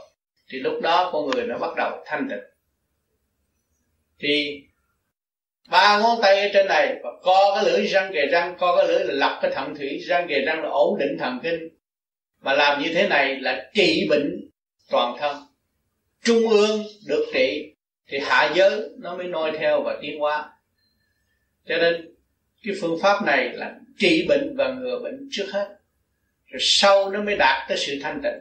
Thì 0.49 0.59
lúc 0.59 0.81
đó 0.81 1.09
con 1.13 1.27
người 1.27 1.43
nó 1.47 1.57
bắt 1.57 1.75
đầu 1.77 2.03
thanh 2.05 2.27
tịnh. 2.29 2.43
Thì 4.19 4.61
ba 5.69 5.99
ngón 5.99 6.21
tay 6.21 6.41
ở 6.41 6.47
trên 6.53 6.67
này, 6.67 6.95
và 7.03 7.09
co 7.23 7.55
cái 7.55 7.65
lưỡi 7.65 7.87
răng 7.87 8.13
kề 8.13 8.25
răng, 8.25 8.55
co 8.59 8.75
cái 8.77 8.87
lưỡi 8.87 9.05
là 9.05 9.13
lập 9.13 9.39
cái 9.41 9.51
thận 9.51 9.75
thủy, 9.75 9.99
răng 10.07 10.27
kề 10.27 10.41
răng 10.41 10.63
là 10.63 10.69
ổn 10.69 10.99
định 10.99 11.17
thần 11.19 11.39
kinh. 11.43 11.69
Mà 12.41 12.53
làm 12.53 12.81
như 12.81 12.93
thế 12.93 13.07
này 13.07 13.35
là 13.35 13.69
trị 13.73 14.07
bệnh 14.09 14.49
toàn 14.91 15.17
thân. 15.19 15.37
Trung 16.23 16.49
ương 16.49 16.83
được 17.07 17.25
trị, 17.33 17.75
thì 18.07 18.19
hạ 18.19 18.51
giới 18.55 18.89
nó 18.97 19.15
mới 19.17 19.27
noi 19.27 19.51
theo 19.59 19.81
và 19.81 19.97
tiến 20.01 20.19
hóa. 20.19 20.49
Cho 21.67 21.77
nên 21.77 22.14
cái 22.65 22.75
phương 22.81 22.99
pháp 23.01 23.23
này 23.25 23.49
là 23.53 23.75
trị 23.97 24.25
bệnh 24.29 24.55
và 24.57 24.73
ngừa 24.73 24.99
bệnh 25.03 25.27
trước 25.31 25.45
hết. 25.53 25.67
Rồi 26.45 26.59
sau 26.61 27.11
nó 27.11 27.21
mới 27.21 27.35
đạt 27.35 27.69
tới 27.69 27.77
sự 27.77 27.99
thanh 28.03 28.21
tịnh. 28.23 28.39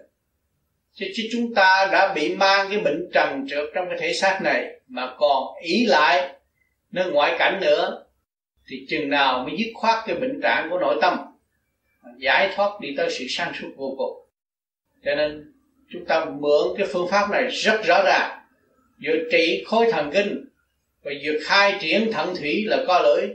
Chứ, 0.94 1.06
chứ 1.16 1.22
chúng 1.32 1.54
ta 1.54 1.88
đã 1.92 2.14
bị 2.14 2.34
mang 2.34 2.66
cái 2.70 2.80
bệnh 2.80 3.10
trần 3.12 3.46
trượt 3.48 3.70
trong 3.74 3.86
cái 3.88 3.98
thể 4.00 4.12
xác 4.12 4.40
này 4.42 4.80
mà 4.88 5.14
còn 5.18 5.42
ý 5.62 5.86
lại 5.86 6.34
nơi 6.92 7.10
ngoại 7.10 7.36
cảnh 7.38 7.60
nữa 7.60 8.04
thì 8.66 8.86
chừng 8.88 9.08
nào 9.08 9.44
mới 9.48 9.56
dứt 9.58 9.70
khoát 9.74 10.04
cái 10.06 10.16
bệnh 10.16 10.40
trạng 10.42 10.70
của 10.70 10.78
nội 10.78 10.98
tâm 11.00 11.18
giải 12.18 12.52
thoát 12.56 12.80
đi 12.80 12.94
tới 12.96 13.10
sự 13.10 13.24
sáng 13.28 13.52
suốt 13.60 13.68
vô 13.76 13.94
cùng. 13.98 14.28
Cho 15.04 15.14
nên 15.14 15.52
chúng 15.90 16.04
ta 16.04 16.24
mượn 16.24 16.76
cái 16.78 16.86
phương 16.92 17.08
pháp 17.10 17.30
này 17.30 17.48
rất 17.48 17.80
rõ 17.86 18.02
ràng. 18.06 18.40
Vừa 19.04 19.16
trị 19.30 19.64
khối 19.66 19.86
thần 19.92 20.10
kinh 20.14 20.44
và 21.02 21.12
vừa 21.24 21.38
khai 21.42 21.78
triển 21.80 22.12
thận 22.12 22.34
thủy 22.36 22.64
là 22.66 22.84
co 22.86 23.00
lưỡi 23.02 23.28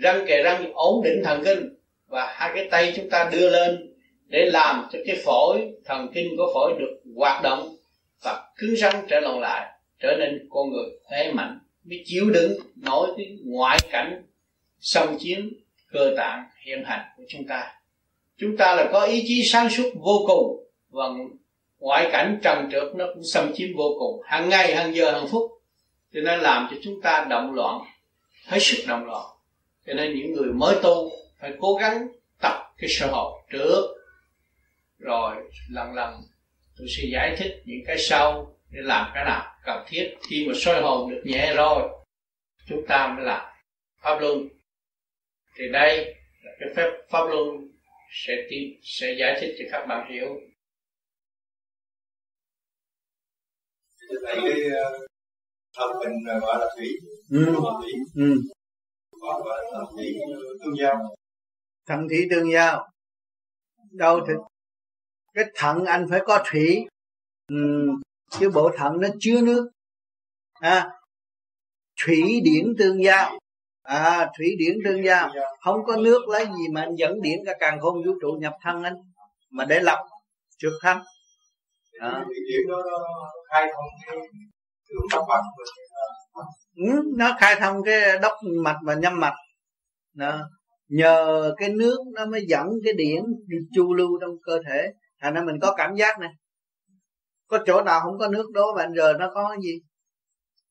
răng 0.00 0.24
kề 0.26 0.42
răng 0.42 0.72
ổn 0.72 1.02
định 1.04 1.22
thần 1.24 1.44
kinh, 1.44 1.74
và 2.08 2.34
hai 2.36 2.50
cái 2.54 2.68
tay 2.70 2.92
chúng 2.96 3.10
ta 3.10 3.30
đưa 3.32 3.50
lên 3.50 3.94
để 4.26 4.50
làm 4.52 4.88
cho 4.92 4.98
cái 5.06 5.16
phổi, 5.24 5.72
thần 5.84 6.08
kinh 6.14 6.36
của 6.36 6.50
phổi 6.54 6.72
được 6.78 7.00
hoạt 7.16 7.42
động, 7.42 7.76
và 8.22 8.42
cứng 8.56 8.76
rắn 8.76 8.94
trở 9.08 9.20
lòng 9.20 9.40
lại, 9.40 9.72
trở 10.00 10.16
nên 10.18 10.48
con 10.50 10.70
người 10.70 10.90
khỏe 11.04 11.32
mạnh, 11.32 11.58
mới 11.84 12.02
chịu 12.04 12.30
đựng 12.30 12.52
nổi 12.76 13.08
cái 13.16 13.36
ngoại 13.44 13.78
cảnh 13.90 14.22
xâm 14.80 15.18
chiếm, 15.18 15.38
cơ 15.92 16.14
tạng, 16.16 16.44
hiện 16.66 16.84
hành 16.84 17.00
của 17.16 17.22
chúng 17.28 17.46
ta. 17.46 17.72
Chúng 18.36 18.56
ta 18.56 18.74
là 18.74 18.88
có 18.92 19.00
ý 19.00 19.24
chí 19.28 19.42
sáng 19.44 19.70
suốt 19.70 19.90
vô 19.94 20.24
cùng, 20.26 20.66
và 20.90 21.04
ngoại 21.78 22.08
cảnh 22.12 22.38
trần 22.42 22.68
trượt 22.72 22.94
nó 22.94 23.04
cũng 23.14 23.24
xâm 23.24 23.52
chiếm 23.54 23.68
vô 23.76 23.96
cùng, 23.98 24.22
hàng 24.24 24.48
ngày, 24.48 24.74
hàng 24.74 24.94
giờ, 24.94 25.12
hàng 25.12 25.28
phút. 25.30 25.50
Cho 26.14 26.20
nên 26.20 26.40
làm 26.40 26.68
cho 26.70 26.76
chúng 26.82 27.00
ta 27.02 27.26
động 27.30 27.54
loạn, 27.54 27.80
hết 28.46 28.58
sức 28.60 28.84
động 28.88 29.04
loạn 29.04 29.26
cho 29.90 29.96
nên 29.96 30.16
những 30.16 30.32
người 30.32 30.52
mới 30.52 30.76
tu 30.82 31.10
phải 31.40 31.52
cố 31.60 31.74
gắng 31.80 32.08
tập 32.40 32.74
cái 32.78 32.90
sơ 32.90 33.06
hồn 33.06 33.42
trước. 33.50 33.96
Rồi 34.98 35.36
lần 35.70 35.94
lần 35.94 36.14
tôi 36.78 36.86
sẽ 36.96 37.02
giải 37.12 37.36
thích 37.38 37.62
những 37.64 37.80
cái 37.86 37.96
sau 37.98 38.56
để 38.70 38.80
làm 38.82 39.10
cái 39.14 39.24
nào 39.24 39.54
cần 39.64 39.84
thiết. 39.88 40.14
Khi 40.30 40.46
mà 40.48 40.54
soi 40.56 40.82
hồn 40.82 41.10
được 41.10 41.22
nhẹ 41.24 41.54
rồi 41.56 41.88
chúng 42.66 42.86
ta 42.88 43.14
mới 43.16 43.24
làm 43.24 43.52
pháp 44.02 44.20
luân. 44.20 44.48
Thì 45.56 45.64
đây 45.72 46.14
là 46.42 46.52
cái 46.60 46.68
phép 46.76 46.90
pháp 47.10 47.24
luân 47.28 47.46
sẽ 48.10 48.32
tìm, 48.50 48.80
sẽ 48.82 49.16
giải 49.20 49.38
thích 49.40 49.54
cho 49.58 49.64
các 49.72 49.86
bạn 49.86 50.12
hiểu. 50.12 50.40
Thấy 54.26 54.36
cái 54.44 54.70
ờ, 54.70 54.98
thân 55.76 55.90
mình 56.00 56.40
gọi 56.40 56.58
là 56.60 56.66
thủy 56.76 56.88
ừ. 57.30 57.46
thủy. 57.54 57.92
Ừ 58.14 58.36
gọi 59.20 59.40
là 59.46 59.70
thần 59.72 59.84
thủy 59.96 60.14
tương 60.60 60.76
giao. 60.78 61.16
Thần 61.86 62.08
thủy 62.08 62.26
tương 62.30 62.52
giao 62.52 62.90
đâu 63.90 64.20
thì 64.28 64.34
cái 65.34 65.44
thận 65.54 65.84
anh 65.84 66.06
phải 66.10 66.20
có 66.26 66.44
thủy. 66.50 66.86
Ừ. 67.48 67.88
chứ 68.30 68.50
bộ 68.54 68.70
thận 68.76 68.92
nó 69.00 69.08
chứa 69.20 69.40
nước. 69.40 69.70
À, 70.52 70.90
thủy 72.04 72.40
điển 72.44 72.74
tương 72.78 73.04
giao. 73.04 73.38
À 73.82 74.30
thủy 74.38 74.56
điển 74.58 74.78
tương 74.84 75.04
giao. 75.04 75.30
Không 75.60 75.84
có 75.86 75.96
nước 75.96 76.28
lấy 76.28 76.46
gì 76.46 76.68
mà 76.72 76.80
anh 76.80 76.94
dẫn 76.96 77.22
điển 77.22 77.38
cả 77.46 77.52
càng 77.60 77.80
không 77.80 77.94
vũ 77.94 78.12
trụ 78.20 78.38
nhập 78.40 78.54
thân 78.62 78.82
anh. 78.82 78.94
Mà 79.50 79.64
để 79.64 79.80
lập 79.80 79.98
trước 80.58 80.78
thân. 80.82 80.98
À 82.00 82.24
nó 87.16 87.36
khai 87.40 87.56
thông 87.60 87.82
cái 87.84 88.18
đốc 88.22 88.32
mạch 88.64 88.78
và 88.84 88.94
nhâm 88.94 89.20
mạch. 89.20 89.34
Đó. 90.14 90.40
nhờ 90.88 91.54
cái 91.56 91.68
nước 91.68 91.98
nó 92.14 92.26
mới 92.26 92.46
dẫn 92.48 92.66
cái 92.84 92.92
điển 92.92 93.22
đi 93.46 93.56
chu 93.74 93.94
lưu 93.94 94.18
trong 94.20 94.30
cơ 94.42 94.60
thể. 94.68 94.92
Thành 95.20 95.34
ra 95.34 95.42
mình 95.42 95.56
có 95.62 95.74
cảm 95.76 95.94
giác 95.94 96.18
này. 96.20 96.30
Có 97.46 97.58
chỗ 97.66 97.82
nào 97.82 98.00
không 98.00 98.18
có 98.18 98.28
nước 98.28 98.50
đố 98.52 98.74
bạn 98.76 98.92
giờ 98.96 99.12
nó 99.18 99.30
có 99.34 99.48
cái 99.48 99.58
gì? 99.62 99.80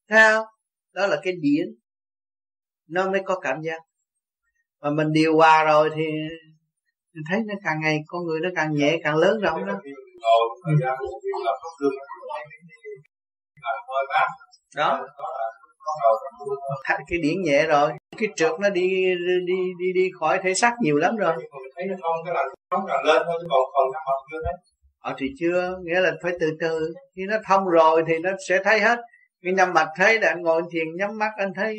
Thấy 0.09 0.33
không? 0.33 0.45
Đó 0.93 1.07
là 1.07 1.19
cái 1.23 1.33
điển 1.41 1.67
nó 2.87 3.11
mới 3.11 3.21
có 3.25 3.39
cảm 3.39 3.61
giác. 3.61 3.79
Mà 4.81 4.89
mình 4.89 5.07
điều 5.13 5.37
hòa 5.37 5.63
rồi 5.63 5.89
thì 5.95 6.05
mình 7.13 7.23
thấy 7.29 7.39
nó 7.47 7.53
càng 7.63 7.79
ngày 7.81 7.99
con 8.07 8.25
người 8.25 8.39
nó 8.39 8.49
càng 8.55 8.73
nhẹ 8.73 8.99
càng 9.03 9.15
lớn 9.15 9.39
rộng 9.41 9.65
đó. 9.65 9.79
Đó 14.75 15.05
cái 17.07 17.19
điển 17.21 17.41
nhẹ 17.41 17.67
rồi. 17.67 17.91
Cái 18.17 18.29
trượt 18.35 18.51
nó 18.59 18.69
đi 18.69 18.89
đi 19.45 19.55
đi 19.79 19.93
đi 19.93 20.09
khỏi 20.19 20.39
thể 20.43 20.53
xác 20.53 20.75
nhiều 20.81 20.97
lắm 20.97 21.15
rồi. 21.15 21.33
Thấy 21.75 21.85
nó 21.85 21.95
không 22.01 22.15
cái 22.25 22.33
là 22.33 22.43
không 22.71 22.85
lên 23.05 23.21
thôi 23.25 23.43
còn 23.49 23.59
còn 23.73 23.91
nằm 23.93 24.03
chưa 24.31 24.37
thấy 24.43 24.53
ờ 24.99 25.15
thì 25.17 25.27
chưa. 25.39 25.77
Nghĩa 25.83 25.99
là 25.99 26.11
phải 26.23 26.31
từ 26.39 26.51
từ. 26.59 26.93
Khi 27.15 27.21
nó 27.27 27.37
thông 27.47 27.65
rồi 27.65 28.03
thì 28.07 28.19
nó 28.19 28.29
sẽ 28.49 28.63
thấy 28.63 28.79
hết. 28.79 28.99
Cái 29.41 29.53
nhắm 29.53 29.73
mặt 29.73 29.87
thấy 29.95 30.19
là 30.19 30.27
anh 30.27 30.41
ngồi 30.41 30.61
thiền, 30.71 30.87
nhắm 30.97 31.17
mắt 31.17 31.31
anh 31.37 31.53
thấy 31.55 31.77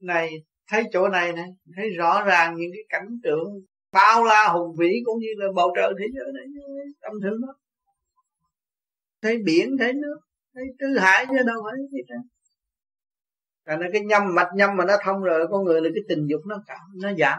này, 0.00 0.30
thấy 0.70 0.84
chỗ 0.92 1.08
này 1.08 1.32
này. 1.32 1.48
Thấy 1.76 1.90
rõ 1.90 2.22
ràng 2.22 2.54
những 2.56 2.70
cái 2.72 2.82
cảnh 2.88 3.08
tượng 3.22 3.48
bao 3.92 4.24
la 4.24 4.48
hùng 4.48 4.76
vĩ 4.78 5.02
cũng 5.04 5.18
như 5.18 5.28
là 5.36 5.46
bầu 5.54 5.72
trời 5.76 5.92
thế 5.98 6.06
giới 6.14 6.26
này. 6.34 6.44
Tâm 7.02 7.12
thương 7.22 7.40
đó 7.46 7.54
thấy 9.22 9.38
biển, 9.44 9.76
thấy 9.78 9.92
nước, 9.92 10.18
thấy 10.54 10.64
tứ 10.78 10.98
hải 10.98 11.26
chứ 11.26 11.34
đâu 11.46 11.56
phải 11.64 11.74
gì 11.92 11.98
cả. 12.08 12.14
Thành 13.66 13.78
ra 13.80 13.88
cái 13.92 14.02
nhâm, 14.02 14.34
mạch 14.34 14.48
nhâm 14.54 14.76
mà 14.76 14.84
nó 14.84 14.96
thông 15.04 15.22
rồi, 15.22 15.46
con 15.50 15.64
người 15.64 15.80
là 15.80 15.90
cái 15.94 16.02
tình 16.08 16.26
dục 16.26 16.40
nó 16.46 16.62
cảm 16.66 16.80
nó 16.94 17.12
giảm. 17.18 17.38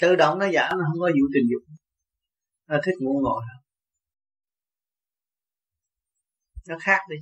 Tự 0.00 0.16
động 0.16 0.38
nó 0.38 0.48
giảm, 0.50 0.78
nó 0.78 0.84
không 0.92 1.00
có 1.00 1.06
vụ 1.06 1.26
tình 1.34 1.48
dục. 1.50 1.62
Nó 2.68 2.78
thích 2.84 2.94
ngủ 3.00 3.20
ngồi. 3.22 3.42
Nó 6.68 6.76
khác 6.80 7.00
đi. 7.10 7.16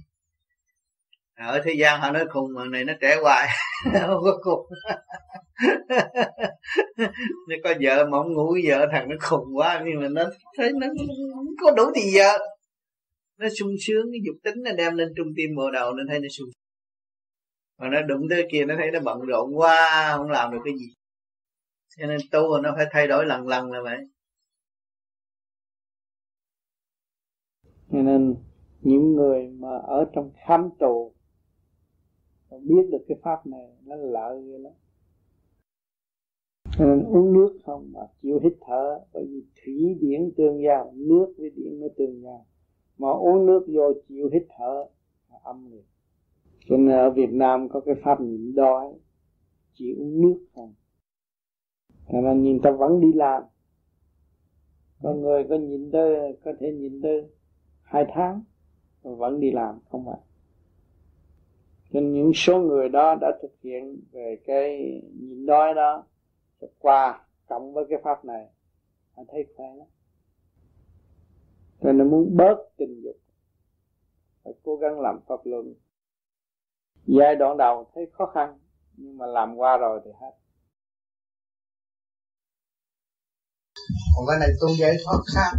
Ở 1.36 1.60
thế 1.64 1.72
gian 1.78 2.00
họ 2.00 2.10
nói 2.12 2.26
khùng, 2.30 2.54
mà 2.54 2.64
này 2.64 2.84
nó 2.84 2.92
trẻ 3.00 3.16
hoài. 3.22 3.48
Không 4.06 4.22
có 4.24 4.38
khùng. 4.44 4.66
Nó 7.48 7.56
có 7.64 7.74
vợ 7.80 8.06
mà 8.10 8.18
không 8.18 8.32
ngủ 8.32 8.56
vợ, 8.68 8.86
thằng 8.92 9.08
nó 9.08 9.16
khùng 9.20 9.56
quá, 9.56 9.82
nhưng 9.86 10.00
mà 10.00 10.08
nó 10.08 10.24
thấy 10.56 10.70
nó 10.80 10.86
không 11.34 11.46
có 11.60 11.70
đủ 11.70 11.84
thì 11.94 12.02
vợ 12.16 12.38
nó 13.38 13.48
sung 13.58 13.74
sướng, 13.86 14.06
cái 14.12 14.20
dục 14.26 14.36
tính 14.42 14.62
nó 14.64 14.72
đem 14.72 14.96
lên 14.96 15.08
trung 15.16 15.26
tim 15.36 15.50
bộ 15.56 15.70
đầu, 15.70 15.94
nên 15.94 16.06
thấy 16.08 16.20
nó 16.20 16.28
sung 16.30 16.48
mà 17.78 17.88
nó 17.88 18.02
đụng 18.02 18.26
tới 18.30 18.48
kia, 18.52 18.64
nó 18.64 18.74
thấy 18.78 18.90
nó 18.90 19.00
bận 19.04 19.20
rộn 19.20 19.58
quá, 19.58 20.12
không 20.16 20.30
làm 20.30 20.52
được 20.52 20.58
cái 20.64 20.74
gì. 20.74 20.94
Cho 21.96 22.06
nên 22.06 22.18
tu 22.30 22.58
nó 22.62 22.72
phải 22.76 22.86
thay 22.90 23.06
đổi 23.06 23.26
lần 23.26 23.46
lần 23.46 23.72
là 23.72 23.80
vậy. 23.82 23.98
Cho 27.92 28.02
nên 28.02 28.36
những 28.80 29.14
người 29.14 29.48
mà 29.48 29.78
ở 29.78 30.10
trong 30.14 30.30
khám 30.46 30.68
tù 30.78 31.14
biết 32.50 32.82
được 32.92 33.04
cái 33.08 33.18
pháp 33.22 33.46
này, 33.46 33.76
nó 33.82 33.96
lợi 33.96 34.42
ghê 34.42 34.58
lắm. 34.58 34.72
Cho 36.78 36.84
nên 36.84 37.04
uống 37.04 37.32
nước 37.32 37.58
không 37.64 37.92
mà 37.92 38.00
chịu 38.22 38.40
hít 38.42 38.52
thở, 38.60 39.00
bởi 39.12 39.24
vì 39.28 39.42
thủy 39.64 39.96
điển 40.00 40.32
tương 40.36 40.62
giao, 40.64 40.92
nước 40.96 41.34
với 41.38 41.50
điện 41.50 41.80
nó 41.80 41.86
tương 41.96 42.22
giao. 42.22 42.46
Mà 42.98 43.08
uống 43.08 43.46
nước 43.46 43.66
vô 43.74 43.92
chịu 44.08 44.30
hít 44.32 44.42
thở 44.58 44.84
âm 45.44 45.72
liệt 45.72 45.84
cho 46.68 46.76
nên 46.76 46.96
ở 46.96 47.10
Việt 47.10 47.30
Nam 47.30 47.68
có 47.68 47.80
cái 47.80 47.94
pháp 48.04 48.20
nhịn 48.20 48.54
đói 48.54 48.92
chỉ 49.74 49.94
uống 49.98 50.20
nước 50.20 50.46
thôi, 50.54 50.68
cho 52.12 52.20
nên 52.20 52.42
nhìn 52.42 52.60
ta 52.62 52.70
vẫn 52.70 53.00
đi 53.00 53.12
làm. 53.12 53.42
Có 55.02 55.14
người 55.14 55.46
có 55.48 55.56
nhìn 55.56 55.90
tới 55.90 56.38
có 56.44 56.52
thể 56.60 56.72
nhìn 56.72 57.00
tới 57.02 57.30
hai 57.82 58.04
tháng 58.14 58.42
vẫn 59.02 59.40
đi 59.40 59.50
làm 59.50 59.78
không 59.90 60.06
phải. 60.06 60.20
Cho 61.92 62.00
nên 62.00 62.12
những 62.12 62.32
số 62.34 62.60
người 62.60 62.88
đó 62.88 63.14
đã 63.20 63.38
thực 63.42 63.60
hiện 63.62 64.00
về 64.12 64.38
cái 64.46 65.00
nhịn 65.20 65.46
đói 65.46 65.74
đó 65.74 66.04
qua 66.78 67.26
cộng 67.46 67.72
với 67.72 67.84
cái 67.88 67.98
pháp 68.04 68.24
này 68.24 68.48
họ 69.12 69.22
thấy 69.28 69.46
khỏe 69.56 69.66
lắm. 69.74 69.86
Cho 71.80 71.92
nên 71.92 72.10
muốn 72.10 72.36
bớt 72.36 72.56
tình 72.76 73.02
dục 73.02 73.16
phải 74.42 74.54
cố 74.62 74.76
gắng 74.76 75.00
làm 75.00 75.20
pháp 75.26 75.40
luận 75.44 75.74
giai 77.06 77.36
đoạn 77.40 77.56
đầu 77.56 77.90
thấy 77.94 78.04
khó 78.18 78.26
khăn 78.34 78.58
nhưng 78.96 79.18
mà 79.18 79.26
làm 79.26 79.54
qua 79.56 79.76
rồi 79.76 80.00
thì 80.04 80.10
hết. 80.20 80.32
Còn 84.14 84.24
cái 84.28 84.38
này 84.40 84.50
tu 84.60 84.68
giải 84.82 84.94
thoát 85.04 85.20
khác 85.34 85.52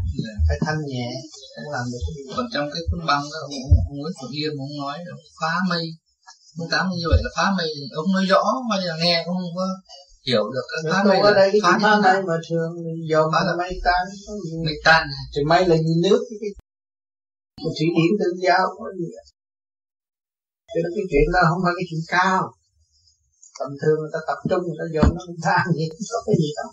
phải 0.48 0.57
thanh 0.65 0.82
nhẹ 0.91 1.07
không 1.56 1.72
làm 1.76 1.86
được 1.91 2.02
cái 2.06 2.14
gì. 2.15 2.24
Còn 2.38 2.45
trong 2.53 2.68
cái 2.74 2.82
cuốn 2.90 3.02
băng 3.10 3.24
đó 3.32 3.38
ông, 3.45 3.53
ông 3.90 3.98
Nguyễn 3.99 4.14
Phượng 4.18 4.36
Yên 4.40 4.52
ông 4.65 4.74
nói 4.82 4.98
là 5.07 5.14
phá 5.41 5.53
mây. 5.70 5.86
Ông 6.60 6.70
tám 6.72 6.84
như 6.98 7.06
vậy 7.11 7.20
là 7.26 7.32
phá 7.38 7.45
mây 7.57 7.70
ông 8.02 8.10
nói 8.15 8.26
rõ 8.32 8.44
mà 8.70 8.76
là 8.86 8.95
nghe 9.03 9.15
cũng 9.26 9.36
không 9.40 9.56
có 9.60 9.68
hiểu 10.28 10.44
được 10.53 10.65
cái 10.72 10.80
phá 10.91 11.03
mây 11.03 11.20
ở 11.20 11.34
đây 11.34 11.49
cái 11.52 11.61
phá 11.64 11.78
mây 11.78 12.22
mà 12.30 12.36
thường 12.49 12.72
dầu 13.11 13.24
phá 13.34 13.40
là 13.48 13.53
mây. 13.57 13.72
tan 13.86 14.03
mây 14.65 14.76
tan 14.86 15.07
thì 15.36 15.41
mây 15.52 15.61
là 15.68 15.76
như 15.76 15.95
nước. 16.03 16.20
Cái 16.30 16.38
cái 16.41 16.52
thủy 17.78 17.88
điển 17.98 18.11
tương 18.20 18.38
giao 18.45 18.64
có 18.78 18.86
gì 18.99 19.07
cho 20.74 20.80
nên 20.84 20.91
cái 20.95 21.06
chuyện 21.12 21.28
đó 21.36 21.41
không 21.50 21.62
phải 21.64 21.74
cái 21.78 21.86
chuyện 21.90 22.04
cao. 22.16 22.41
Tầm 23.60 23.70
thường 23.82 23.98
người 24.02 24.14
ta 24.16 24.20
tập 24.30 24.40
trung 24.50 24.62
người 24.66 24.80
ta 24.82 24.86
dồn 24.95 25.10
nó 25.18 25.24
than 25.45 25.64
gì 25.78 25.86
có 26.14 26.20
cái 26.28 26.36
gì 26.41 26.50
đâu 26.60 26.70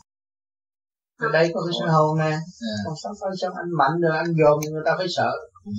ở 1.27 1.29
đây 1.37 1.51
có 1.55 1.61
cái 1.67 1.75
sân 1.79 1.89
hồn 1.95 2.19
nè. 2.19 2.35
Yeah. 2.65 2.81
còn 2.85 2.95
sao 3.03 3.13
phải 3.21 3.31
sao 3.41 3.51
anh 3.63 3.71
mạnh 3.81 3.97
rồi 4.03 4.15
anh 4.23 4.31
dồn 4.41 4.57
người 4.73 4.83
ta 4.87 4.93
phải 4.99 5.07
sợ. 5.17 5.31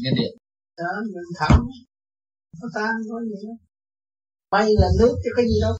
Nhân 0.03 0.13
điện. 0.19 0.33
Đó 0.77 0.91
mình 1.13 1.31
thẳng 1.39 1.59
nó 2.61 2.67
tan 2.75 2.93
có 3.09 3.17
gì 3.29 3.37
đó. 3.47 3.53
May 4.51 4.67
là 4.81 4.87
nước 4.99 5.13
chứ 5.23 5.29
cái 5.35 5.45
gì 5.45 5.57
đâu. 5.61 5.73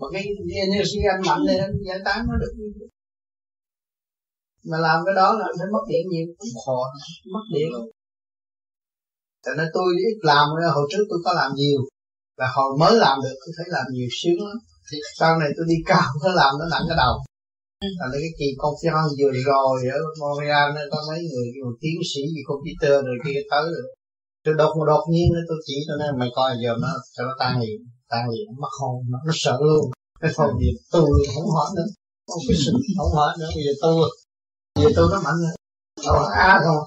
Mà 0.00 0.06
cái 0.12 0.22
energy 0.64 1.00
anh 1.12 1.22
mạnh 1.28 1.42
này 1.46 1.58
anh 1.58 1.74
giải 1.88 1.98
tán 2.04 2.26
nó 2.28 2.36
được. 2.42 2.54
Mà 4.70 4.78
làm 4.78 4.98
cái 5.06 5.14
đó 5.14 5.28
là 5.38 5.44
anh 5.50 5.56
phải 5.58 5.68
mất 5.72 5.84
điện 5.88 6.04
nhiều. 6.10 6.26
Khó 6.66 6.80
mất 7.34 7.44
điện 7.54 7.70
tại 9.44 9.54
nên 9.58 9.68
tôi 9.76 9.88
ít 10.08 10.16
làm 10.30 10.44
hồi 10.76 10.86
trước 10.90 11.04
tôi 11.10 11.18
có 11.24 11.32
làm 11.40 11.50
nhiều. 11.60 11.80
Là 12.40 12.46
hồi 12.56 12.70
mới 12.80 12.94
làm 13.04 13.16
được 13.24 13.36
tôi 13.42 13.52
thấy 13.56 13.66
làm 13.76 13.86
nhiều 13.94 14.08
sướng 14.20 14.40
lắm. 14.48 14.58
Thì 14.88 14.96
sau 15.18 15.32
này 15.40 15.50
tôi 15.56 15.64
đi 15.72 15.78
cao 15.90 16.08
nó 16.22 16.30
làm 16.40 16.52
nó 16.60 16.64
nặng 16.72 16.84
cái 16.88 16.96
đầu. 17.04 17.14
Là 18.00 18.06
cái 18.12 18.32
kỳ 18.38 18.48
conference 18.62 19.12
vừa 19.18 19.32
rồi 19.50 19.76
ở 19.98 20.00
Montreal 20.20 20.66
nó 20.76 20.80
có 20.92 20.98
mấy 21.08 21.20
người 21.30 21.46
một 21.64 21.76
tiến 21.82 21.96
sĩ 22.10 22.22
gì 22.34 22.42
computer 22.50 22.94
rồi 23.06 23.18
kia 23.24 23.40
tới 23.50 23.64
rồi 23.74 23.86
tôi 24.44 24.54
đột 24.60 24.72
một 24.76 24.84
đột 24.92 25.04
nhiên 25.12 25.28
tôi 25.48 25.58
chỉ 25.66 25.76
cho 25.88 25.94
nên 26.00 26.18
mày 26.20 26.30
coi 26.36 26.50
giờ 26.62 26.72
nó 26.82 26.88
cho 27.14 27.22
nó 27.28 27.34
tan 27.40 27.60
liền 27.60 27.78
tan 28.10 28.22
liền 28.30 28.44
nó 28.48 28.54
mất 28.62 28.72
hồn 28.80 28.96
nó, 29.12 29.18
nó 29.26 29.32
sợ 29.34 29.58
luôn. 29.60 29.90
Cái 30.20 30.30
phần 30.36 30.50
gì? 30.60 30.70
Tu 30.92 31.00
không 31.34 31.50
hỏi 31.56 31.68
nữa. 31.76 31.88
Không 32.30 32.42
cái 32.48 32.56
sự 32.64 32.72
không 32.98 33.12
hỏi 33.18 33.32
nữa. 33.40 33.50
Bây 33.54 33.64
giờ 33.66 33.72
tôi 33.82 33.94
bây 34.74 34.84
giờ 34.84 34.90
tôi 34.96 35.08
nó 35.12 35.20
mạnh 35.26 35.38
rồi. 35.44 35.54
Nó 36.06 36.28
à 36.34 36.60
thôi 36.64 36.80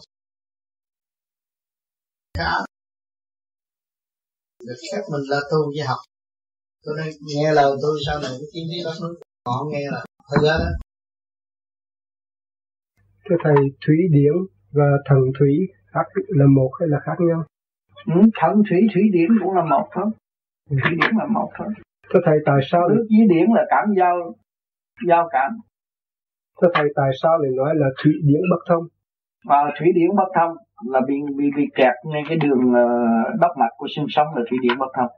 cả 2.38 2.52
được 4.68 4.80
phép 4.92 5.02
mình 5.12 5.26
là 5.32 5.40
tu 5.52 5.60
với 5.76 5.86
học. 5.88 6.02
Tôi 6.84 6.96
đây 6.98 7.10
nghe 7.28 7.54
lời 7.54 7.72
tôi 7.82 7.96
sau 8.06 8.18
này 8.24 8.32
cái 8.40 8.50
kiến 8.54 8.66
thức 8.72 8.82
đó 8.86 8.94
nó 9.02 9.08
họ 9.48 9.66
nghe 9.72 9.84
là 9.92 10.02
hơi 10.30 10.40
đó. 10.48 10.58
Thưa 13.26 13.36
thầy 13.44 13.56
thủy 13.86 13.98
điển 14.12 14.36
và 14.72 14.90
thần 15.10 15.22
thủy 15.40 15.54
khác 15.94 16.08
là 16.28 16.46
một 16.58 16.72
hay 16.80 16.88
là 16.90 17.00
khác 17.06 17.18
nhau? 17.28 17.44
Ừ, 18.06 18.22
thần 18.40 18.54
thủy 18.70 18.80
thủy 18.94 19.04
điển 19.14 19.30
cũng 19.44 19.54
là 19.54 19.64
một 19.74 19.88
thôi. 19.96 20.06
Thủy 20.70 20.94
điển 21.02 21.12
là 21.20 21.26
một 21.34 21.50
thôi. 21.58 21.68
Thưa 22.10 22.20
thầy 22.26 22.38
tại 22.46 22.60
sao 22.72 22.90
nước 22.90 23.06
với 23.10 23.28
điển 23.30 23.46
là 23.56 23.64
cảm 23.70 23.86
giao 23.98 24.16
giao 25.08 25.30
cảm. 25.32 25.52
Thưa 26.62 26.68
thầy 26.74 26.88
tại 26.96 27.10
sao 27.22 27.38
lại 27.38 27.52
nói 27.56 27.72
là 27.76 27.88
thủy 28.04 28.14
điển 28.24 28.42
bất 28.52 28.62
thông 28.70 28.84
và 29.48 29.72
thủy 29.80 29.88
điển 29.96 30.10
bất 30.16 30.30
thông 30.36 30.54
là 30.86 31.02
bị 31.08 31.16
bị 31.38 31.46
bị 31.56 31.66
kẹt 31.76 31.94
ngay 32.06 32.24
cái 32.30 32.38
đường 32.38 32.74
ờ, 32.74 32.88
đốc 33.42 33.52
mạch 33.58 33.74
của 33.78 33.88
xương 33.96 34.06
sống 34.10 34.28
là 34.36 34.42
thủy 34.50 34.58
điển 34.62 34.78
bất 34.78 34.92
thông. 34.96 35.12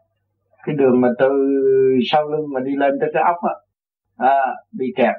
Cái 0.65 0.75
đường 0.75 1.01
mà 1.01 1.07
từ 1.19 1.29
sau 2.11 2.29
lưng 2.29 2.45
mà 2.53 2.59
đi 2.59 2.75
lên 2.75 2.93
tới 3.01 3.09
cái 3.13 3.23
ốc 3.23 3.37
á 3.43 3.55
à, 4.17 4.55
bị 4.71 4.93
kẹt 4.95 5.15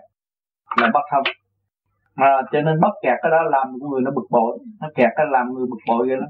là 0.81 0.91
bất 0.95 1.03
thông. 1.13 1.23
Mà 2.17 2.27
cho 2.53 2.61
nên 2.61 2.81
bất 2.81 2.93
kẹt 3.03 3.19
cái 3.23 3.31
đó 3.31 3.43
làm 3.43 3.69
người 3.91 4.01
nó 4.03 4.11
bực 4.11 4.27
bội 4.31 4.59
nó 4.81 4.89
kẹt 4.95 5.11
cái 5.17 5.27
làm 5.31 5.55
người 5.55 5.67
bực 5.71 5.81
bội 5.89 6.09
vậy 6.09 6.17
đó 6.17 6.27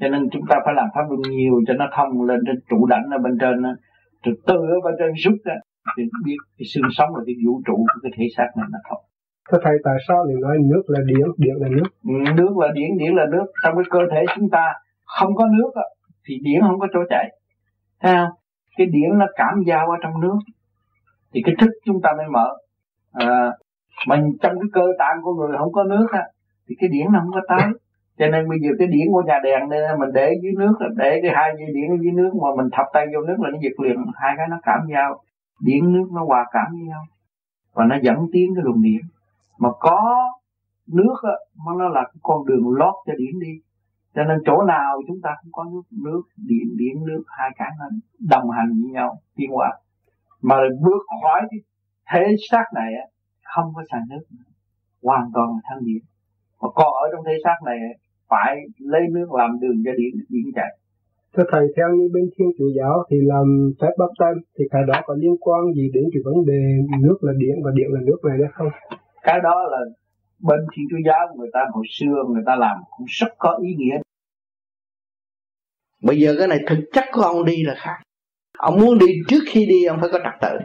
cho 0.00 0.08
nên 0.08 0.28
chúng 0.32 0.42
ta 0.48 0.56
phải 0.64 0.74
làm 0.74 0.88
pháp 0.94 1.02
luân 1.08 1.20
nhiều 1.30 1.54
cho 1.66 1.74
nó 1.74 1.88
thông 1.96 2.22
lên 2.22 2.40
trên 2.46 2.56
trụ 2.70 2.86
đảnh 2.86 3.04
ở 3.10 3.18
bên 3.18 3.38
trên 3.40 3.62
từ 4.24 4.32
từ 4.46 4.54
ở 4.54 4.78
bên 4.84 4.94
trên 4.98 5.12
rút 5.24 5.38
ra 5.44 5.54
thì 5.96 6.02
biết 6.24 6.36
cái 6.58 6.66
xương 6.74 6.90
sống 6.90 7.16
là 7.16 7.22
cái 7.26 7.34
vũ 7.46 7.62
trụ 7.66 7.76
của 7.76 8.00
cái 8.02 8.12
thể 8.16 8.24
xác 8.36 8.48
này 8.56 8.66
nó 8.72 8.78
thông. 8.90 9.04
Thưa 9.52 9.58
thầy 9.64 9.76
tại 9.84 9.96
sao 10.08 10.24
lại 10.24 10.36
nói 10.40 10.56
nước 10.70 10.82
là 10.86 11.00
điện, 11.06 11.26
điện 11.36 11.54
là 11.58 11.68
nước? 11.68 11.88
Ừ, 12.04 12.32
nước 12.34 12.58
là 12.58 12.68
điện, 12.74 12.98
điện 12.98 13.14
là 13.14 13.26
nước. 13.32 13.44
Trong 13.64 13.74
cái 13.74 13.84
cơ 13.90 13.98
thể 14.10 14.24
chúng 14.36 14.50
ta 14.50 14.74
không 15.04 15.34
có 15.34 15.46
nước 15.46 15.70
thì 16.28 16.38
điện 16.42 16.60
không 16.60 16.80
có 16.80 16.86
chỗ 16.92 17.00
chạy. 17.10 17.38
Thấy 18.00 18.14
không? 18.14 18.30
Cái 18.76 18.86
điện 18.86 19.18
nó 19.18 19.26
cảm 19.36 19.62
giao 19.66 19.90
ở 19.90 19.96
trong 20.02 20.20
nước. 20.20 20.38
Thì 21.34 21.42
cái 21.44 21.54
thức 21.60 21.70
chúng 21.84 22.00
ta 22.02 22.10
mới 22.16 22.26
mở. 22.28 22.48
À, 23.12 23.52
mình 24.08 24.20
trong 24.42 24.52
cái 24.60 24.68
cơ 24.72 24.86
tạng 24.98 25.22
của 25.22 25.34
người 25.34 25.58
không 25.58 25.72
có 25.72 25.84
nước 25.84 26.06
á 26.12 26.22
thì 26.68 26.74
cái 26.80 26.88
điện 26.88 27.06
nó 27.12 27.20
không 27.20 27.32
có 27.32 27.40
tới 27.48 27.68
cho 28.18 28.28
nên 28.28 28.48
bây 28.48 28.58
giờ 28.62 28.68
cái 28.78 28.88
điện 28.88 29.06
của 29.12 29.22
nhà 29.26 29.38
đèn 29.44 29.68
nên 29.68 29.98
mình 29.98 30.10
để 30.14 30.32
dưới 30.42 30.52
nước 30.58 30.74
để 30.96 31.20
cái 31.22 31.30
hai 31.34 31.52
dây 31.58 31.66
điện 31.74 32.02
dưới 32.02 32.12
nước 32.12 32.30
mà 32.42 32.48
mình 32.56 32.70
thọc 32.72 32.86
tay 32.92 33.06
vô 33.14 33.20
nước 33.20 33.36
là 33.40 33.50
nó 33.50 33.58
giật 33.62 33.80
liền 33.84 33.96
hai 34.14 34.34
cái 34.36 34.46
nó 34.50 34.58
cảm 34.62 34.80
giao 34.92 35.22
điện 35.64 35.92
nước 35.92 36.08
nó 36.12 36.24
hòa 36.24 36.44
cảm 36.52 36.66
với 36.72 36.82
nhau 36.88 37.02
và 37.74 37.84
nó 37.84 37.96
dẫn 38.02 38.16
tiến 38.32 38.54
cái 38.54 38.64
luồng 38.64 38.82
điện 38.82 39.00
mà 39.62 39.68
có 39.80 39.98
nước 40.86 41.16
á, 41.22 41.36
nó 41.78 41.88
là 41.88 42.02
cái 42.04 42.20
con 42.22 42.46
đường 42.46 42.64
lót 42.78 42.94
cho 43.06 43.12
điện 43.18 43.40
đi. 43.40 43.52
Cho 44.14 44.22
nên 44.24 44.38
chỗ 44.46 44.62
nào 44.62 45.00
chúng 45.06 45.20
ta 45.22 45.30
cũng 45.42 45.52
có 45.52 45.64
nước 45.72 45.82
nước 46.04 46.22
điện 46.36 46.68
điện 46.76 47.04
nước 47.06 47.22
hai 47.26 47.50
cái 47.56 47.70
nó 47.78 47.86
đồng 48.30 48.50
hành 48.50 48.70
với 48.82 48.92
nhau 48.92 49.10
tiến 49.36 49.50
hóa. 49.50 49.70
Mà 50.42 50.56
bước 50.84 51.02
khỏi 51.22 51.40
cái 51.50 51.60
thế 52.10 52.34
xác 52.50 52.64
này 52.74 52.90
á, 52.94 53.06
không 53.54 53.72
có 53.74 53.82
xài 53.90 54.00
nước 54.10 54.24
nữa. 54.30 54.44
Hoàn 55.02 55.30
toàn 55.34 55.48
là 55.48 55.60
thanh 55.64 55.84
điện 55.84 56.02
mà 56.62 56.68
còn 56.74 56.92
ở 57.02 57.04
trong 57.12 57.24
thế 57.26 57.32
xác 57.44 57.56
này 57.64 57.78
phải 58.28 58.56
lấy 58.78 59.02
nước 59.10 59.32
làm 59.32 59.60
đường 59.60 59.78
cho 59.84 59.92
điện 59.98 60.12
điện 60.28 60.46
chạy. 60.54 60.78
Thưa 61.36 61.44
thầy 61.52 61.66
theo 61.76 61.88
như 61.96 62.08
bên 62.14 62.24
thiên 62.36 62.48
chủ 62.58 62.64
giáo 62.76 63.04
thì 63.10 63.16
làm 63.22 63.72
phép 63.80 63.92
bắp 63.98 64.10
tay 64.18 64.32
thì 64.58 64.64
cái 64.70 64.82
đó 64.86 65.00
có 65.06 65.14
liên 65.14 65.36
quan 65.40 65.60
gì 65.76 65.90
đến 65.94 66.04
cái 66.12 66.22
vấn 66.24 66.34
đề 66.46 66.60
nước 67.00 67.16
là 67.20 67.32
điện 67.38 67.56
và 67.64 67.70
điện 67.74 67.88
là 67.90 68.00
nước 68.04 68.18
này 68.28 68.38
đấy 68.38 68.48
không? 68.52 68.68
Cái 69.22 69.40
đó 69.42 69.62
là 69.70 69.78
bên 70.38 70.60
thiên 70.72 70.86
chúa 70.90 70.96
giáo 71.06 71.34
người 71.36 71.50
ta 71.52 71.60
hồi 71.72 71.84
xưa 71.90 72.24
người 72.28 72.42
ta 72.46 72.56
làm 72.56 72.76
cũng 72.90 73.06
rất 73.08 73.28
có 73.38 73.58
ý 73.62 73.74
nghĩa. 73.74 73.98
Bây 76.02 76.20
giờ 76.20 76.34
cái 76.38 76.48
này 76.48 76.58
thực 76.66 76.78
chất 76.92 77.04
của 77.12 77.22
ông 77.22 77.44
đi 77.44 77.62
là 77.62 77.74
khác. 77.76 77.98
Ông 78.58 78.80
muốn 78.80 78.98
đi 78.98 79.06
trước 79.28 79.40
khi 79.46 79.66
đi, 79.66 79.84
ông 79.84 80.00
phải 80.00 80.08
có 80.12 80.18
trật 80.24 80.40
tự. 80.40 80.58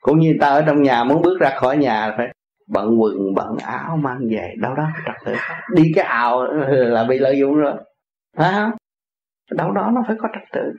Cũng 0.00 0.18
như 0.18 0.36
ta 0.40 0.48
ở 0.48 0.62
trong 0.66 0.82
nhà 0.82 1.04
muốn 1.04 1.22
bước 1.22 1.40
ra 1.40 1.50
khỏi 1.56 1.76
nhà 1.76 2.14
phải 2.16 2.28
bận 2.66 3.00
quần, 3.00 3.34
bận 3.34 3.56
áo 3.56 3.96
mang 3.96 4.28
về. 4.30 4.54
Đâu 4.58 4.74
đó 4.74 4.88
trật 5.06 5.16
tự. 5.24 5.34
Đi 5.74 5.92
cái 5.94 6.04
ào 6.04 6.44
là 6.68 7.04
bị 7.04 7.18
lợi 7.18 7.38
dụng 7.38 7.54
rồi. 7.54 7.74
Phải 8.36 8.52
không? 8.52 8.70
Đâu 9.50 9.72
đó 9.72 9.90
nó 9.94 10.02
phải 10.06 10.16
có 10.20 10.28
trật 10.32 10.48
tự. 10.52 10.72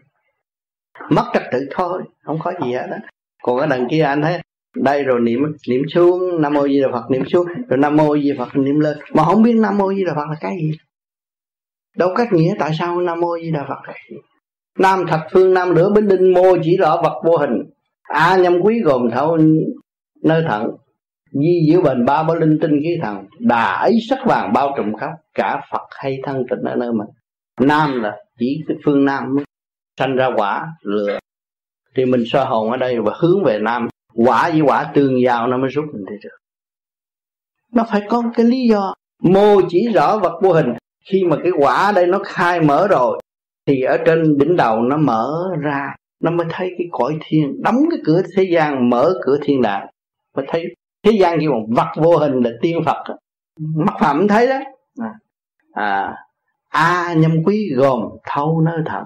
Mất 1.09 1.31
trật 1.34 1.43
tự 1.51 1.67
thôi, 1.71 2.03
không 2.23 2.39
có 2.43 2.53
gì 2.63 2.73
hết 2.73 2.88
đó 2.91 2.97
còn 3.43 3.59
cái 3.59 3.67
đằng 3.67 3.88
kia 3.89 4.01
anh 4.01 4.21
thấy 4.21 4.41
đây 4.75 5.03
rồi 5.03 5.19
niệm 5.19 5.39
niệm 5.69 5.81
xuống 5.93 6.41
nam 6.41 6.53
mô 6.53 6.67
di 6.67 6.81
đà 6.81 6.87
phật 6.91 7.11
niệm 7.11 7.23
xuống 7.25 7.47
rồi 7.67 7.77
nam 7.77 7.95
mô 7.95 8.17
di 8.17 8.31
đà 8.31 8.45
phật 8.45 8.55
niệm 8.55 8.79
lên. 8.79 8.97
Mà 9.13 9.23
không 9.23 9.43
biết 9.43 9.55
nam 9.55 9.77
mô 9.77 9.93
di 9.93 10.03
đà 10.03 10.13
phật 10.15 10.25
là 10.29 10.35
cái 10.41 10.57
gì? 10.61 10.71
Đâu 11.97 12.09
cách 12.15 12.33
nghĩa 12.33 12.53
tại 12.59 12.71
sao 12.79 13.01
nam 13.01 13.19
mô 13.19 13.37
di 13.43 13.51
đà 13.51 13.65
phật 13.69 13.87
là 13.87 13.93
gì 14.09 14.17
nam 14.79 15.05
thập 15.07 15.21
phương 15.31 15.53
nam 15.53 15.75
lửa 15.75 15.91
bính 15.95 16.07
đinh 16.07 16.33
mô 16.33 16.57
chỉ 16.63 16.77
rõ 16.77 17.01
vật 17.03 17.21
vô 17.25 17.37
hình. 17.37 17.63
A 18.03 18.25
à, 18.25 18.37
nhâm 18.37 18.61
quý 18.61 18.81
gồm 18.83 19.09
thâu 19.11 19.37
nơi 20.23 20.43
thận. 20.47 20.67
Di 21.31 21.67
diệu 21.67 21.81
bền 21.81 22.05
ba 22.05 22.23
bảo 22.23 22.35
linh 22.35 22.59
tinh 22.61 22.79
khí 22.83 22.97
thần. 23.01 23.25
Đà 23.39 23.73
ấy 23.73 23.93
sắc 24.09 24.19
vàng 24.25 24.53
bao 24.53 24.73
trùm 24.77 24.93
khắp. 24.93 25.11
Cả 25.33 25.61
phật 25.71 25.87
hay 25.91 26.19
thân 26.23 26.43
tịnh 26.49 26.61
ở 26.65 26.75
nơi 26.75 26.91
mình. 26.91 27.07
Nam 27.59 28.01
là 28.01 28.17
chỉ 28.39 28.63
cái 28.67 28.77
phương 28.85 29.05
nam 29.05 29.35
sanh 29.99 30.15
ra 30.15 30.29
quả 30.35 30.67
lửa 30.81 31.19
thì 31.95 32.05
mình 32.05 32.23
soi 32.25 32.45
hồn 32.45 32.71
ở 32.71 32.77
đây 32.77 32.99
và 32.99 33.13
hướng 33.19 33.43
về 33.43 33.59
nam 33.59 33.87
quả 34.15 34.49
với 34.49 34.61
quả 34.61 34.91
tương 34.94 35.22
giao 35.22 35.48
nó 35.48 35.57
mới 35.57 35.69
rút 35.69 35.85
mình 35.94 36.06
đi 36.06 36.15
được. 36.23 36.38
Nó 37.72 37.85
phải 37.90 38.02
có 38.10 38.23
cái 38.35 38.45
lý 38.45 38.68
do. 38.68 38.94
Mô 39.23 39.61
chỉ 39.69 39.88
rõ 39.94 40.18
vật 40.18 40.40
vô 40.41 40.53
hình. 40.53 40.73
Khi 41.06 41.23
mà 41.23 41.38
cái 41.44 41.52
quả 41.57 41.91
đây 41.95 42.07
nó 42.07 42.19
khai 42.23 42.61
mở 42.61 42.88
rồi 42.88 43.22
thì 43.68 43.81
ở 43.81 43.98
trên 44.06 44.38
đỉnh 44.38 44.56
đầu 44.56 44.81
nó 44.81 44.98
mở 44.98 45.49
ra. 45.61 45.95
Nó 46.19 46.31
mới 46.31 46.48
thấy 46.49 46.72
cái 46.77 46.88
cõi 46.91 47.18
thiên. 47.26 47.61
Đóng 47.64 47.76
cái 47.91 47.99
cửa 48.06 48.22
thế 48.35 48.44
gian 48.44 48.90
mở 48.90 49.14
cửa 49.26 49.38
thiên 49.41 49.61
đàng. 49.61 49.88
Mới 50.35 50.45
thấy 50.49 50.65
thế 51.03 51.11
gian 51.19 51.40
kêu 51.40 51.52
bằng 51.52 51.65
vật 51.69 52.03
vô 52.03 52.18
hình 52.18 52.34
là 52.34 52.52
tiên 52.61 52.80
phật 52.85 53.03
mắt 53.60 53.94
phạm 53.99 54.27
thấy 54.27 54.48
đó. 54.48 54.60
À, 54.99 55.14
à 55.73 56.14
a 56.69 57.14
nhâm 57.14 57.44
quý 57.45 57.69
gồm 57.76 58.02
thâu 58.23 58.61
nơi 58.61 58.81
thận 58.85 59.03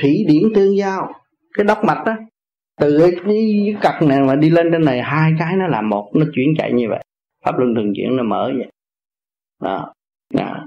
thủy 0.00 0.24
điển 0.28 0.42
tương 0.54 0.76
giao. 0.76 1.12
Cái 1.54 1.64
đốc 1.64 1.84
mạch 1.84 2.02
đó 2.06 2.12
từ 2.80 3.10
cái 3.26 3.74
cặp 3.80 4.02
này 4.02 4.20
mà 4.20 4.34
đi 4.34 4.50
lên 4.50 4.68
trên 4.72 4.84
này 4.84 5.02
hai 5.02 5.32
cái 5.38 5.56
nó 5.56 5.66
làm 5.66 5.88
một 5.88 6.10
nó 6.14 6.26
chuyển 6.34 6.48
chạy 6.58 6.72
như 6.72 6.88
vậy. 6.88 7.04
Pháp 7.44 7.58
luân 7.58 7.74
thường 7.74 7.92
chuyển 7.96 8.16
nó 8.16 8.22
mở 8.22 8.52
vậy. 8.56 8.68
Đó, 9.62 9.92
đó. 10.34 10.66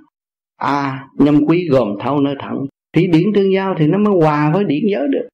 a 0.57 1.07
nhâm 1.17 1.45
quý 1.47 1.67
gồm 1.71 1.87
thâu 1.99 2.19
nơi 2.19 2.35
thận 2.39 2.65
thủy 2.93 3.07
điển 3.07 3.23
tương 3.35 3.53
giao 3.53 3.75
thì 3.79 3.87
nó 3.87 3.97
mới 3.97 4.13
hòa 4.21 4.51
với 4.53 4.63
điển 4.63 4.83
giới 4.91 5.07
được. 5.07 5.27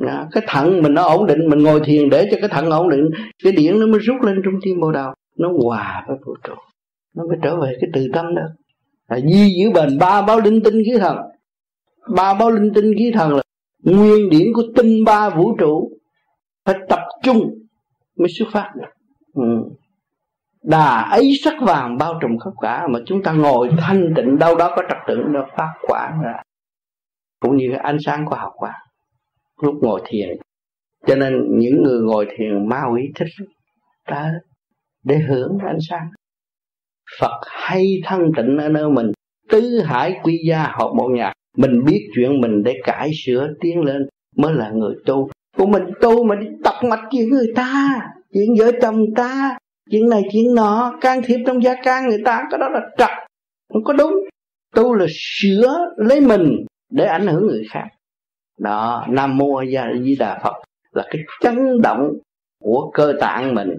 Đó. 0.00 0.28
cái 0.32 0.42
thận 0.46 0.82
mình 0.82 0.94
nó 0.94 1.02
ổn 1.02 1.26
định 1.26 1.48
mình 1.48 1.58
ngồi 1.58 1.80
thiền 1.84 2.10
để 2.10 2.28
cho 2.30 2.36
cái 2.40 2.48
thận 2.48 2.70
ổn 2.70 2.88
định 2.88 3.10
cái 3.44 3.52
điển 3.52 3.80
nó 3.80 3.86
mới 3.86 4.00
rút 4.00 4.22
lên 4.22 4.40
trung 4.44 4.54
tim 4.62 4.80
bồ 4.80 4.92
đầu 4.92 5.14
nó 5.38 5.52
hòa 5.62 6.04
với 6.08 6.16
vũ 6.26 6.34
trụ. 6.44 6.54
Nó 7.16 7.24
mới 7.28 7.38
trở 7.42 7.60
về 7.60 7.76
cái 7.80 7.90
từ 7.92 8.08
tâm 8.12 8.34
đó. 8.34 8.42
Là 9.08 9.20
di 9.20 9.54
giữ 9.58 9.70
bền. 9.74 9.98
Ba 9.98 10.22
báo 10.22 10.40
linh 10.40 10.62
tinh 10.64 10.82
khí 10.84 10.98
thần. 11.00 11.16
Ba 12.16 12.34
báo 12.34 12.50
linh 12.50 12.72
tinh 12.74 12.94
khí 12.98 13.10
thần 13.14 13.36
là 13.36 13.42
nguyên 13.82 14.30
điển 14.30 14.52
của 14.54 14.62
tinh 14.76 15.04
ba 15.04 15.30
vũ 15.30 15.56
trụ 15.58 15.90
phải 16.64 16.74
tập 16.88 17.00
trung 17.22 17.50
mới 18.16 18.28
xuất 18.28 18.48
phát 18.52 18.72
được. 18.74 18.88
Ừ. 19.34 19.42
đà 20.62 21.02
ấy 21.10 21.32
sắc 21.44 21.54
vàng 21.60 21.98
bao 21.98 22.18
trùm 22.20 22.38
khắp 22.38 22.50
cả 22.60 22.86
mà 22.90 22.98
chúng 23.06 23.22
ta 23.22 23.32
ngồi 23.32 23.70
thanh 23.78 24.12
tịnh 24.16 24.38
đâu 24.38 24.56
đó 24.56 24.72
có 24.76 24.82
trật 24.88 24.98
tự 25.06 25.16
nó 25.28 25.46
phát 25.56 25.72
quả 25.82 26.12
ra. 26.24 26.42
Cũng 27.40 27.56
như 27.56 27.72
ánh 27.82 27.96
sáng 28.04 28.26
của 28.26 28.36
học 28.36 28.52
quả, 28.56 28.74
lúc 29.62 29.74
ngồi 29.82 30.00
thiền. 30.04 30.28
Cho 31.06 31.14
nên 31.14 31.58
những 31.58 31.82
người 31.82 32.00
ngồi 32.00 32.26
thiền 32.36 32.68
ma 32.68 32.82
quỷ 32.92 33.02
thích 33.14 33.28
ta 34.06 34.32
để 35.04 35.18
hưởng 35.18 35.58
ánh 35.58 35.78
sáng. 35.88 36.10
Phật 37.20 37.40
hay 37.46 37.86
thân 38.04 38.20
tịnh 38.36 38.58
ở 38.58 38.68
nơi 38.68 38.90
mình. 38.90 39.12
Tứ 39.48 39.82
hải 39.84 40.20
quy 40.22 40.38
gia 40.48 40.62
học 40.62 40.90
một 40.96 41.08
nhạc 41.08 41.32
mình 41.56 41.84
biết 41.84 42.08
chuyện 42.14 42.40
mình 42.40 42.62
để 42.62 42.80
cải 42.84 43.10
sửa 43.24 43.48
tiến 43.60 43.80
lên 43.80 44.08
mới 44.36 44.54
là 44.54 44.70
người 44.70 44.94
tu. 45.06 45.30
Của 45.56 45.66
mình 45.66 45.82
tu 46.00 46.24
mà 46.24 46.34
đi 46.34 46.46
tập 46.64 46.74
mạch 46.88 47.08
chuyện 47.10 47.28
người 47.28 47.52
ta, 47.56 48.00
chuyện 48.32 48.48
vợ 48.58 48.70
chồng 48.82 49.04
ta, 49.16 49.58
chuyện 49.90 50.08
này, 50.08 50.22
chuyện 50.32 50.54
nọ, 50.54 50.98
can 51.00 51.22
thiệp 51.24 51.38
trong 51.46 51.62
gia 51.62 51.74
can 51.82 52.08
người 52.08 52.22
ta, 52.24 52.44
cái 52.50 52.58
đó 52.58 52.68
là 52.68 52.80
trật. 52.98 53.10
Không 53.72 53.84
có 53.84 53.92
đúng. 53.92 54.14
Tu 54.74 54.94
là 54.94 55.06
sửa 55.08 55.78
lấy 55.96 56.20
mình 56.20 56.66
để 56.90 57.04
ảnh 57.04 57.26
hưởng 57.26 57.46
người 57.46 57.62
khác. 57.70 57.84
Đó, 58.58 59.06
nam 59.08 59.38
mô 59.38 59.54
a 59.56 59.92
di 60.02 60.16
đà 60.16 60.40
phật 60.44 60.54
là 60.92 61.04
cái 61.10 61.22
chấn 61.40 61.80
động 61.82 62.12
của 62.60 62.90
cơ 62.94 63.12
tạng 63.20 63.54
mình. 63.54 63.78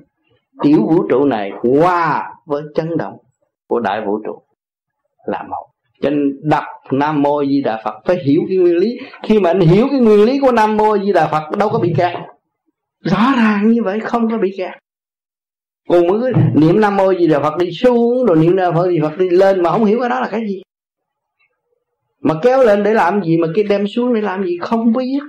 Tiểu 0.64 0.78
vũ 0.88 1.08
trụ 1.10 1.26
này 1.26 1.52
qua 1.62 2.34
với 2.46 2.64
chấn 2.76 2.98
động 2.98 3.18
của 3.68 3.80
đại 3.80 4.02
vũ 4.06 4.20
trụ 4.26 4.42
là 5.26 5.44
một 5.44 5.73
cho 6.02 6.10
nên 6.10 6.40
đọc 6.44 6.64
nam 6.92 7.22
mô 7.22 7.46
di 7.46 7.62
đà 7.62 7.82
phật 7.86 7.94
phải 8.06 8.18
hiểu 8.26 8.42
cái 8.48 8.58
nguyên 8.58 8.76
lý. 8.76 8.98
Khi 9.24 9.40
mà 9.40 9.50
anh 9.50 9.60
hiểu 9.60 9.88
cái 9.92 10.00
nguyên 10.00 10.26
lý 10.26 10.40
của 10.40 10.52
nam 10.52 10.78
mô 10.78 10.98
di 10.98 11.12
đà 11.12 11.28
phật 11.28 11.58
đâu 11.58 11.70
có 11.70 11.80
bị 11.80 11.94
kẹt. 11.98 12.18
Rõ 13.00 13.34
ràng 13.38 13.72
như 13.72 13.84
vậy 13.84 14.00
không 14.00 14.30
có 14.32 14.38
bị 14.38 14.56
kẹt. 14.58 14.72
Còn 15.90 16.08
mới 16.08 16.34
niệm 16.56 16.82
nam 16.82 16.96
mô 16.96 17.14
di 17.14 17.28
đà 17.28 17.40
phật 17.40 17.58
đi 17.58 17.72
xuống, 17.72 18.26
rồi 18.26 18.38
niệm 18.38 18.56
nam 18.56 18.74
mô 18.74 18.88
di 18.88 19.00
đà 19.00 19.10
phật 19.10 19.18
đi 19.18 19.30
lên 19.30 19.64
mà 19.64 19.70
không 19.70 19.86
hiểu 19.86 20.00
cái 20.00 20.10
đó 20.10 20.20
là 20.20 20.28
cái 20.32 20.42
gì. 20.48 20.62
Mà 22.22 22.36
kéo 22.42 22.64
lên 22.64 22.84
để 22.84 22.94
làm 22.94 23.24
gì, 23.24 23.38
mà 23.38 23.48
cái 23.56 23.64
đem 23.64 23.88
xuống 23.88 24.14
để 24.14 24.22
làm 24.22 24.44
gì 24.46 24.58
không 24.62 24.94
biết. 24.94 25.20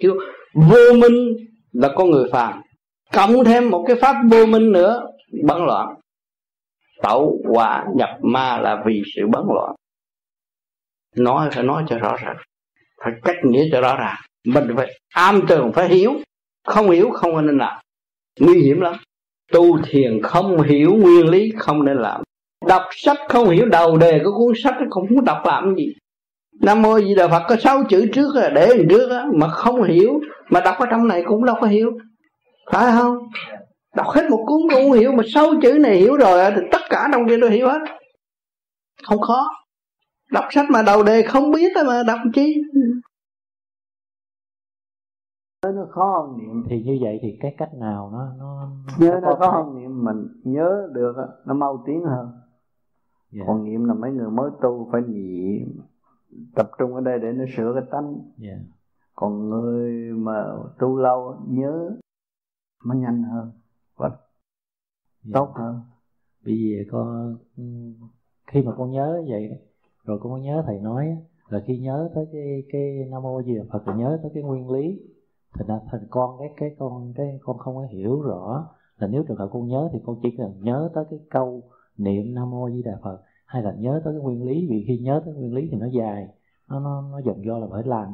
Kiểu 0.00 0.14
vô 0.54 0.92
minh 0.98 1.36
là 1.72 1.88
con 1.94 2.10
người 2.10 2.28
phàm. 2.32 2.62
Cộng 3.12 3.44
thêm 3.44 3.70
một 3.70 3.84
cái 3.86 3.96
pháp 3.96 4.16
vô 4.30 4.46
minh 4.46 4.72
nữa 4.72 5.06
bấn 5.42 5.56
loạn 5.66 5.94
tẩu 7.02 7.40
quả 7.48 7.84
nhập 7.96 8.08
ma 8.22 8.58
là 8.58 8.82
vì 8.86 9.02
sự 9.16 9.22
bấn 9.32 9.42
loạn. 9.54 9.74
Nói 11.16 11.50
phải 11.52 11.64
nói 11.64 11.84
cho 11.88 11.98
rõ 11.98 12.16
ràng, 12.16 12.36
phải 13.04 13.12
cách 13.24 13.36
nghĩa 13.44 13.64
cho 13.72 13.80
rõ 13.80 13.96
ràng. 13.96 14.16
Mình 14.44 14.76
phải 14.76 15.00
am 15.14 15.46
tường, 15.48 15.72
phải 15.74 15.88
hiểu. 15.88 16.12
Không 16.66 16.90
hiểu 16.90 17.10
không 17.10 17.46
nên 17.46 17.58
làm. 17.58 17.82
Nguy 18.40 18.62
hiểm 18.62 18.80
lắm. 18.80 18.94
Tu 19.52 19.82
thiền 19.82 20.22
không 20.22 20.62
hiểu 20.62 20.94
nguyên 20.94 21.28
lý, 21.28 21.52
không 21.58 21.84
nên 21.84 21.96
làm. 21.96 22.22
Đọc 22.66 22.82
sách 22.90 23.18
không 23.28 23.48
hiểu, 23.48 23.66
đầu 23.66 23.96
đề 23.96 24.20
của 24.24 24.32
cuốn 24.38 24.54
sách 24.62 24.74
không 24.90 25.06
muốn 25.10 25.24
đọc 25.24 25.42
làm 25.44 25.74
gì. 25.76 25.92
Nam 26.60 26.82
mô 26.82 27.00
di 27.00 27.14
đà 27.14 27.28
phật 27.28 27.42
có 27.48 27.56
sáu 27.56 27.84
chữ 27.88 28.06
trước 28.12 28.32
để 28.54 28.84
trước 28.90 29.08
mà 29.34 29.48
không 29.48 29.82
hiểu, 29.82 30.20
mà 30.50 30.60
đọc 30.60 30.76
ở 30.78 30.86
trong 30.90 31.08
này 31.08 31.22
cũng 31.26 31.44
đâu 31.44 31.56
có 31.60 31.66
hiểu. 31.66 31.92
Phải 32.72 32.92
không? 32.98 33.18
Đọc 33.96 34.06
hết 34.06 34.30
một 34.30 34.44
cuốn 34.46 34.60
cũng 34.60 34.68
không 34.70 34.92
hiểu 34.92 35.12
mà 35.12 35.22
sáu 35.34 35.46
chữ 35.62 35.78
này 35.82 35.96
hiểu 35.96 36.16
rồi 36.16 36.50
thì 36.54 36.60
tất 36.72 36.82
cả 36.90 37.08
trong 37.12 37.28
kia 37.28 37.36
tôi 37.40 37.50
hiểu 37.50 37.68
hết 37.68 37.78
không 39.04 39.20
khó 39.20 39.50
đọc 40.30 40.44
sách 40.50 40.66
mà 40.70 40.82
đầu 40.82 41.02
đề 41.02 41.22
không 41.22 41.50
biết 41.50 41.72
mà 41.86 42.02
đọc 42.06 42.18
chi 42.34 42.62
nó 45.62 45.86
khó 45.90 46.20
hơn 46.20 46.38
niệm 46.38 46.64
thì 46.68 46.82
như 46.82 46.98
vậy 47.00 47.18
thì 47.22 47.36
cái 47.40 47.54
cách 47.58 47.74
nào 47.74 48.10
nó 48.12 48.32
nó 48.38 48.70
nhớ 48.98 49.20
nó 49.22 49.36
khó 49.38 49.50
hơn 49.50 49.80
niệm 49.80 50.04
mình 50.04 50.28
nhớ 50.44 50.88
được 50.92 51.16
nó 51.46 51.54
mau 51.54 51.82
tiến 51.86 52.04
hơn 52.04 52.26
yeah. 52.26 52.36
Dạ. 53.32 53.44
còn 53.46 53.64
niệm 53.64 53.84
là 53.84 53.94
mấy 53.94 54.10
người 54.10 54.30
mới 54.30 54.50
tu 54.62 54.88
phải 54.92 55.00
niệm 55.00 55.80
tập 56.54 56.70
trung 56.78 56.94
ở 56.94 57.00
đây 57.00 57.18
để 57.18 57.32
nó 57.32 57.44
sửa 57.56 57.72
cái 57.74 57.82
tánh 57.90 58.06
yeah. 58.14 58.22
Dạ. 58.38 58.64
còn 59.14 59.48
người 59.48 60.12
mà 60.12 60.44
tu 60.78 60.96
lâu 60.96 61.36
nhớ 61.48 61.90
nó 62.84 62.94
nhanh 62.94 63.22
hơn 63.22 63.50
và 63.96 64.08
yeah. 64.08 64.20
Dạ. 65.24 65.30
tốt 65.34 65.52
hơn 65.54 65.80
bởi 66.44 66.54
vì 66.54 66.86
con 66.90 67.36
khi 68.46 68.62
mà 68.62 68.72
con 68.78 68.90
nhớ 68.90 69.22
vậy 69.28 69.50
rồi 70.04 70.18
con 70.22 70.32
có 70.32 70.38
nhớ 70.38 70.62
thầy 70.66 70.78
nói 70.78 71.16
là 71.48 71.62
khi 71.66 71.78
nhớ 71.78 72.10
tới 72.14 72.26
cái 72.32 72.62
cái 72.72 73.06
nam 73.10 73.22
mô 73.22 73.42
di 73.42 73.54
đà 73.54 73.64
phật 73.72 73.82
thì 73.86 73.92
nhớ 73.96 74.18
tới 74.22 74.30
cái 74.34 74.42
nguyên 74.42 74.70
lý 74.70 75.00
thành 75.52 75.66
ra 75.66 75.80
thành 75.90 76.06
con 76.10 76.38
cái 76.38 76.48
cái 76.56 76.76
con 76.78 77.12
cái 77.16 77.38
con 77.42 77.58
không 77.58 77.74
có 77.76 77.86
hiểu 77.90 78.22
rõ 78.22 78.68
là 78.98 79.06
nếu 79.06 79.24
trường 79.28 79.36
hợp 79.36 79.48
con 79.52 79.68
nhớ 79.68 79.88
thì 79.92 79.98
con 80.06 80.18
chỉ 80.22 80.34
cần 80.38 80.60
nhớ 80.62 80.90
tới 80.94 81.04
cái 81.10 81.18
câu 81.30 81.62
niệm 81.96 82.34
nam 82.34 82.50
mô 82.50 82.70
di 82.70 82.82
đà 82.82 82.98
phật 83.02 83.22
hay 83.46 83.62
là 83.62 83.74
nhớ 83.78 84.00
tới 84.04 84.14
cái 84.14 84.22
nguyên 84.22 84.44
lý 84.44 84.66
vì 84.70 84.84
khi 84.86 84.98
nhớ 84.98 85.22
tới 85.24 85.34
nguyên 85.34 85.54
lý 85.54 85.68
thì 85.70 85.78
nó 85.78 85.86
dài 85.86 86.28
nó 86.68 86.80
nó 86.80 87.02
nó 87.12 87.20
dần 87.24 87.44
do 87.44 87.58
là 87.58 87.66
phải 87.70 87.82
làm 87.82 88.08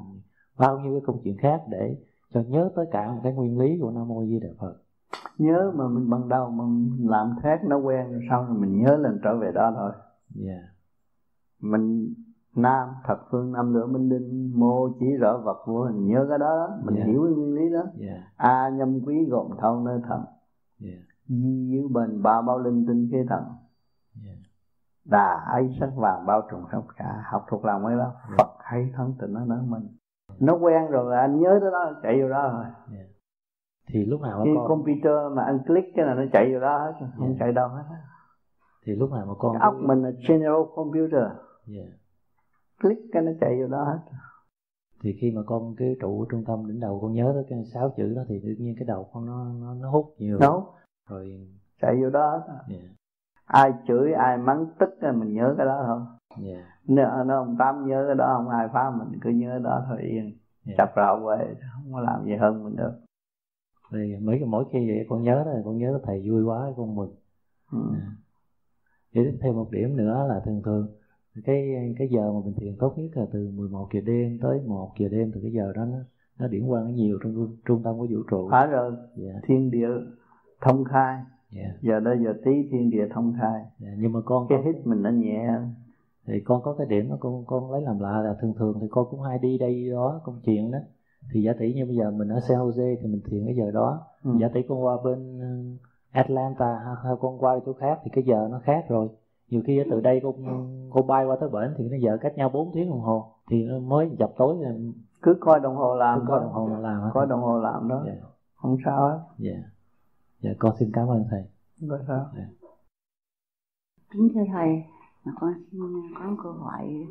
bao 0.58 0.78
nhiêu 0.78 0.92
cái 0.92 1.02
công 1.06 1.20
chuyện 1.24 1.36
khác 1.36 1.62
để 1.68 1.96
cho 2.34 2.40
nhớ 2.40 2.70
tới 2.76 2.86
cả 2.90 3.12
một 3.12 3.20
cái 3.22 3.32
nguyên 3.32 3.58
lý 3.58 3.78
của 3.80 3.90
nam 3.90 4.08
mô 4.08 4.24
di 4.26 4.40
đà 4.40 4.48
phật 4.58 4.76
nhớ 5.38 5.72
mà 5.74 5.88
mình 5.88 6.10
ban 6.10 6.28
đầu 6.28 6.50
mình 6.50 6.96
làm 7.10 7.30
khác 7.42 7.60
nó 7.64 7.76
quen 7.76 8.12
rồi 8.12 8.20
sau 8.30 8.44
rồi 8.44 8.56
mình 8.58 8.82
nhớ 8.82 8.96
lần 8.96 9.18
trở 9.24 9.36
về 9.36 9.52
đó 9.52 9.72
thôi 9.76 9.92
yeah. 10.46 10.60
mình 11.60 12.14
nam 12.56 12.88
thập 13.04 13.18
phương 13.30 13.52
năm 13.52 13.74
lửa 13.74 13.86
minh 13.86 14.08
đinh 14.08 14.58
mô 14.60 14.88
chỉ 15.00 15.06
rõ 15.20 15.38
vật 15.44 15.64
vô 15.66 15.84
hình 15.84 16.06
nhớ 16.06 16.26
cái 16.28 16.38
đó, 16.38 16.46
đó. 16.46 16.78
mình 16.84 16.94
yeah. 16.94 17.08
hiểu 17.08 17.22
cái 17.24 17.34
nguyên 17.34 17.54
lý 17.54 17.72
đó 17.72 17.82
yeah. 18.00 18.20
a 18.36 18.68
nhâm 18.68 19.00
quý 19.06 19.26
gồm 19.30 19.50
thâu 19.60 19.80
nơi 19.80 20.00
thần 20.08 20.20
yeah. 20.82 20.98
di 21.26 21.68
giữ 21.72 21.88
bền 21.88 22.22
ba 22.22 22.42
bao 22.42 22.58
linh 22.58 22.86
tinh 22.86 23.08
khế 23.12 23.18
thần 23.28 23.44
yeah. 24.24 24.38
đà 25.04 25.44
ấy 25.52 25.76
sắc 25.80 25.90
vàng 25.96 26.26
bao 26.26 26.42
trùm 26.50 26.64
khắp 26.64 26.82
cả 26.96 27.22
học 27.24 27.46
thuộc 27.48 27.64
lòng 27.64 27.84
cái 27.86 27.96
đó 27.96 28.12
yeah. 28.28 28.38
phật 28.38 28.56
hay 28.58 28.90
thân 28.96 29.14
tình 29.20 29.32
nó 29.32 29.44
nói 29.44 29.58
mình 29.66 29.88
nó 30.40 30.54
quen 30.54 30.86
rồi 30.90 31.14
là 31.14 31.20
anh 31.20 31.40
nhớ 31.40 31.58
tới 31.60 31.70
đó 31.70 32.00
chạy 32.02 32.22
vô 32.22 32.28
đó 32.28 32.48
thôi 32.52 32.64
yeah. 32.92 33.06
Thì 33.88 34.04
lúc 34.04 34.20
nào 34.20 34.42
khi 34.44 34.50
con 34.54 34.68
computer 34.68 35.32
mà 35.32 35.42
anh 35.44 35.58
click 35.66 35.88
cái 35.96 36.06
là 36.06 36.14
nó 36.14 36.22
chạy 36.32 36.54
vô 36.54 36.60
đó 36.60 36.78
hết 36.78 36.92
không 37.16 37.26
yeah. 37.26 37.36
chạy 37.40 37.52
đâu 37.52 37.68
hết 37.68 37.82
thì 38.86 38.94
lúc 38.94 39.10
nào 39.10 39.26
mà 39.26 39.34
con 39.38 39.52
cái 39.52 39.62
óc 39.62 39.74
mình 39.80 40.02
là 40.02 40.10
general 40.28 40.62
computer 40.74 41.24
yeah. 41.74 41.88
click 42.80 43.00
cái 43.12 43.22
nó 43.22 43.32
chạy 43.40 43.60
vô 43.60 43.66
đó 43.66 43.84
hết 43.84 43.98
thì 45.02 45.16
khi 45.20 45.30
mà 45.30 45.42
con 45.46 45.74
cái 45.76 45.96
trụ 46.00 46.26
trung 46.30 46.44
tâm 46.46 46.66
đỉnh 46.68 46.80
đầu 46.80 46.98
con 47.02 47.12
nhớ 47.12 47.32
tới 47.34 47.44
cái 47.48 47.64
sáu 47.74 47.94
chữ 47.96 48.14
đó 48.14 48.22
thì 48.28 48.40
tự 48.42 48.54
nhiên 48.58 48.74
cái 48.78 48.86
đầu 48.86 49.10
con 49.12 49.26
nó 49.26 49.44
nó, 49.60 49.74
nó 49.74 49.90
hút 49.90 50.14
nhiều 50.18 50.38
nó 50.40 50.66
rồi 51.08 51.48
chạy 51.80 51.96
vô 52.02 52.10
đó 52.10 52.42
yeah. 52.68 52.82
ai 53.44 53.72
chửi 53.88 54.12
ai 54.12 54.38
mắng 54.38 54.66
tức 54.78 54.90
là 55.00 55.12
mình 55.12 55.34
nhớ 55.34 55.54
cái 55.56 55.66
đó 55.66 55.82
thôi 55.86 56.00
yeah. 56.46 56.64
nếu 56.86 57.06
nó 57.26 57.38
ông 57.38 57.56
tám 57.58 57.86
nhớ 57.86 58.04
cái 58.06 58.14
đó 58.14 58.34
không 58.36 58.48
ai 58.48 58.68
phá 58.72 58.90
mình 58.90 59.20
cứ 59.22 59.30
nhớ 59.30 59.60
đó 59.64 59.84
thôi 59.88 59.98
yên 60.00 60.36
yeah. 60.66 60.78
chập 60.78 60.92
rạo 60.96 61.20
về 61.26 61.54
không 61.74 61.92
có 61.92 62.00
làm 62.00 62.24
gì 62.24 62.36
hơn 62.36 62.64
mình 62.64 62.76
được 62.76 62.92
thì 63.92 64.16
mấy 64.22 64.44
mỗi 64.44 64.64
khi 64.72 64.88
vậy 64.88 65.06
con 65.08 65.22
nhớ 65.22 65.42
đó 65.46 65.52
con 65.64 65.78
nhớ 65.78 66.00
thầy 66.02 66.28
vui 66.28 66.42
quá 66.44 66.72
con 66.76 66.94
mừng 66.94 67.14
ừ. 67.72 67.78
Thì 69.14 69.20
thêm 69.40 69.54
một 69.54 69.70
điểm 69.70 69.96
nữa 69.96 70.26
là 70.28 70.40
thường 70.44 70.62
thường 70.64 70.88
cái 71.44 71.94
cái 71.98 72.08
giờ 72.08 72.32
mà 72.32 72.40
mình 72.44 72.54
thiền 72.54 72.76
tốt 72.78 72.94
nhất 72.96 73.10
là 73.14 73.26
từ 73.32 73.50
11 73.50 73.88
giờ 73.94 74.00
đêm 74.00 74.38
tới 74.42 74.60
1 74.66 74.92
giờ 74.98 75.08
đêm 75.08 75.30
từ 75.34 75.40
cái 75.42 75.52
giờ 75.52 75.72
đó 75.76 75.84
nó 75.84 75.98
nó 76.38 76.48
điển 76.48 76.68
quang 76.68 76.84
nó 76.84 76.90
nhiều 76.90 77.18
trong 77.22 77.56
trung 77.66 77.82
tâm 77.82 77.98
của 77.98 78.06
vũ 78.10 78.22
trụ 78.30 78.48
phải 78.50 78.66
rồi 78.66 78.92
yeah. 79.22 79.42
thiên 79.46 79.70
địa 79.70 79.88
thông 80.60 80.84
khai 80.84 81.22
yeah. 81.56 81.82
giờ 81.82 82.00
đây 82.00 82.18
giờ 82.24 82.34
tí 82.44 82.68
thiên 82.70 82.90
địa 82.90 83.08
thông 83.10 83.34
khai 83.40 83.62
yeah. 83.84 83.94
nhưng 83.98 84.12
mà 84.12 84.20
con 84.24 84.46
cái 84.48 84.58
hít 84.64 84.86
mình 84.86 85.02
nó 85.02 85.10
nhẹ 85.10 85.48
thì 86.26 86.40
con 86.40 86.62
có 86.62 86.74
cái 86.78 86.86
điểm 86.86 87.10
đó 87.10 87.16
con 87.20 87.44
con 87.46 87.72
lấy 87.72 87.82
làm 87.82 87.98
lạ 87.98 88.20
là 88.20 88.36
thường 88.40 88.54
thường 88.58 88.78
thì 88.80 88.86
con 88.90 89.06
cũng 89.10 89.20
hay 89.20 89.38
đi 89.38 89.58
đây 89.58 89.90
đó 89.90 90.20
công 90.24 90.40
chuyện 90.44 90.70
đó 90.70 90.78
thì 91.32 91.42
giả 91.42 91.52
tỷ 91.58 91.72
như 91.72 91.86
bây 91.86 91.96
giờ 91.96 92.10
mình 92.10 92.28
ở 92.28 92.40
San 92.40 92.58
Jose 92.58 92.96
thì 93.00 93.06
mình 93.06 93.20
thiền 93.30 93.44
cái 93.46 93.54
giờ 93.56 93.70
đó. 93.70 94.00
Ừ. 94.24 94.30
giả 94.40 94.48
tỷ 94.54 94.62
con 94.68 94.84
qua 94.84 94.96
bên 95.04 95.40
Atlanta 96.10 96.96
hay 97.04 97.14
con 97.20 97.38
qua 97.38 97.58
chỗ 97.66 97.72
khác 97.72 98.00
thì 98.04 98.10
cái 98.14 98.24
giờ 98.24 98.48
nó 98.50 98.60
khác 98.64 98.84
rồi. 98.88 99.08
Nhiều 99.48 99.62
khi 99.66 99.82
từ 99.90 100.00
đây 100.00 100.20
con 100.22 100.34
con 100.90 101.06
bay 101.06 101.24
qua 101.24 101.36
tới 101.40 101.48
bển 101.48 101.74
thì 101.78 101.88
nó 101.88 101.96
giờ 101.96 102.18
cách 102.20 102.36
nhau 102.36 102.48
4 102.48 102.70
tiếng 102.74 102.90
đồng 102.90 103.00
hồ. 103.00 103.32
Thì 103.50 103.64
nó 103.64 103.78
mới 103.78 104.10
dập 104.18 104.30
tối 104.36 104.56
là 104.60 104.72
cứ 105.22 105.36
coi 105.40 105.60
đồng 105.60 105.76
hồ 105.76 105.94
làm 105.94 106.20
cứ 106.20 106.24
coi 106.28 106.40
đồng 106.40 106.52
hồ 106.52 106.68
làm 106.80 107.10
coi 107.14 107.26
đồng 107.26 107.40
hồ 107.40 107.58
làm 107.58 107.88
đó 107.88 108.02
yeah. 108.06 108.18
không 108.54 108.76
sao 108.84 109.08
hết. 109.08 109.20
Dạ. 109.38 109.56
Dạ 110.40 110.50
con 110.58 110.76
xin 110.78 110.90
cảm 110.92 111.08
ơn 111.08 111.24
thầy. 111.30 111.44
Không 111.88 111.98
sao. 112.08 112.26
Yeah. 112.36 112.48
kính 114.12 114.28
thưa 114.34 114.44
thầy 114.52 114.82
con 115.40 115.54
xin 115.70 115.80
có 116.18 116.24
một 116.24 116.36
câu 116.42 116.52
hỏi 116.52 117.06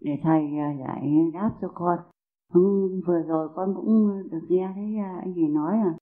để 0.00 0.12
thầy 0.22 0.50
giải 0.78 1.30
đáp 1.34 1.50
cho 1.60 1.68
con 1.74 1.98
ừ, 2.54 2.60
vừa 3.06 3.22
rồi 3.22 3.48
con 3.54 3.74
cũng 3.74 4.22
được 4.30 4.46
nghe 4.48 4.72
thấy 4.74 4.96
anh 5.20 5.34
gì 5.34 5.48
nói 5.48 5.76
là 5.76 5.94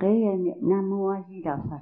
cái 0.00 0.36
niệm 0.38 0.58
nam 0.60 0.90
mô 0.90 1.06
a 1.06 1.22
di 1.28 1.42
đà 1.42 1.56
phật. 1.70 1.80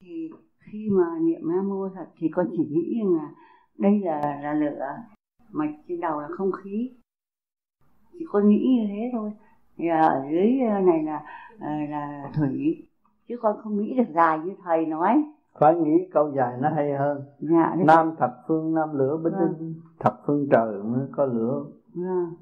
Thì 0.00 0.30
khi 0.58 0.88
mà 0.90 1.18
niệm 1.20 1.40
nam 1.44 1.68
mô 1.68 1.88
thật 1.88 2.06
thì 2.18 2.28
con 2.28 2.46
chỉ 2.52 2.64
nghĩ 2.70 3.00
là 3.04 3.30
đây 3.78 4.00
là 4.00 4.40
là 4.42 4.54
lửa 4.54 4.86
mà 5.52 5.64
trên 5.88 6.00
đầu 6.00 6.20
là 6.20 6.28
không 6.30 6.52
khí. 6.52 6.90
Chỉ 8.12 8.24
con 8.28 8.48
nghĩ 8.48 8.66
như 8.78 8.86
thế 8.88 9.10
thôi. 9.12 9.32
Thì 9.76 9.88
ở 9.88 10.24
dưới 10.30 10.50
này 10.82 11.02
là 11.02 11.22
là 11.90 12.32
thủy. 12.34 12.86
Chứ 13.28 13.36
con 13.42 13.56
không 13.62 13.76
nghĩ 13.76 13.94
được 13.96 14.12
dài 14.14 14.38
như 14.38 14.52
thầy 14.64 14.86
nói. 14.86 15.24
Phải 15.58 15.74
nghĩ 15.74 16.08
câu 16.12 16.32
dài 16.36 16.58
nó 16.60 16.68
hay 16.70 16.92
hơn. 16.92 17.22
Dạ, 17.38 17.76
nam 17.86 18.14
thập 18.18 18.30
phương 18.48 18.74
nam 18.74 18.88
lửa 18.98 19.20
binh 19.24 19.34
vâng. 19.34 19.74
thập 20.00 20.20
phương 20.26 20.48
trời 20.50 20.82
mới 20.82 21.08
có 21.12 21.24
lửa. 21.24 21.64
Vâng. 21.94 22.34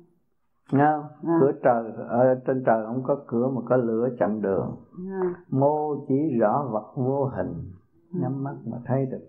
Không? 0.71 1.05
Vâng. 1.23 1.37
cửa 1.41 1.53
trời 1.63 1.93
ở 2.09 2.35
trên 2.47 2.63
trời 2.67 2.87
không 2.87 3.03
có 3.03 3.17
cửa 3.27 3.49
mà 3.49 3.61
có 3.69 3.77
lửa 3.77 4.09
chặn 4.19 4.43
đường 4.43 4.77
vâng. 4.93 5.33
mô 5.51 5.97
chỉ 6.09 6.39
rõ 6.41 6.69
vật 6.73 6.93
vô 6.97 7.25
hình 7.25 7.73
nhắm 8.13 8.45
mắt 8.45 8.55
mà 8.65 8.79
thấy 8.85 9.07
được 9.07 9.29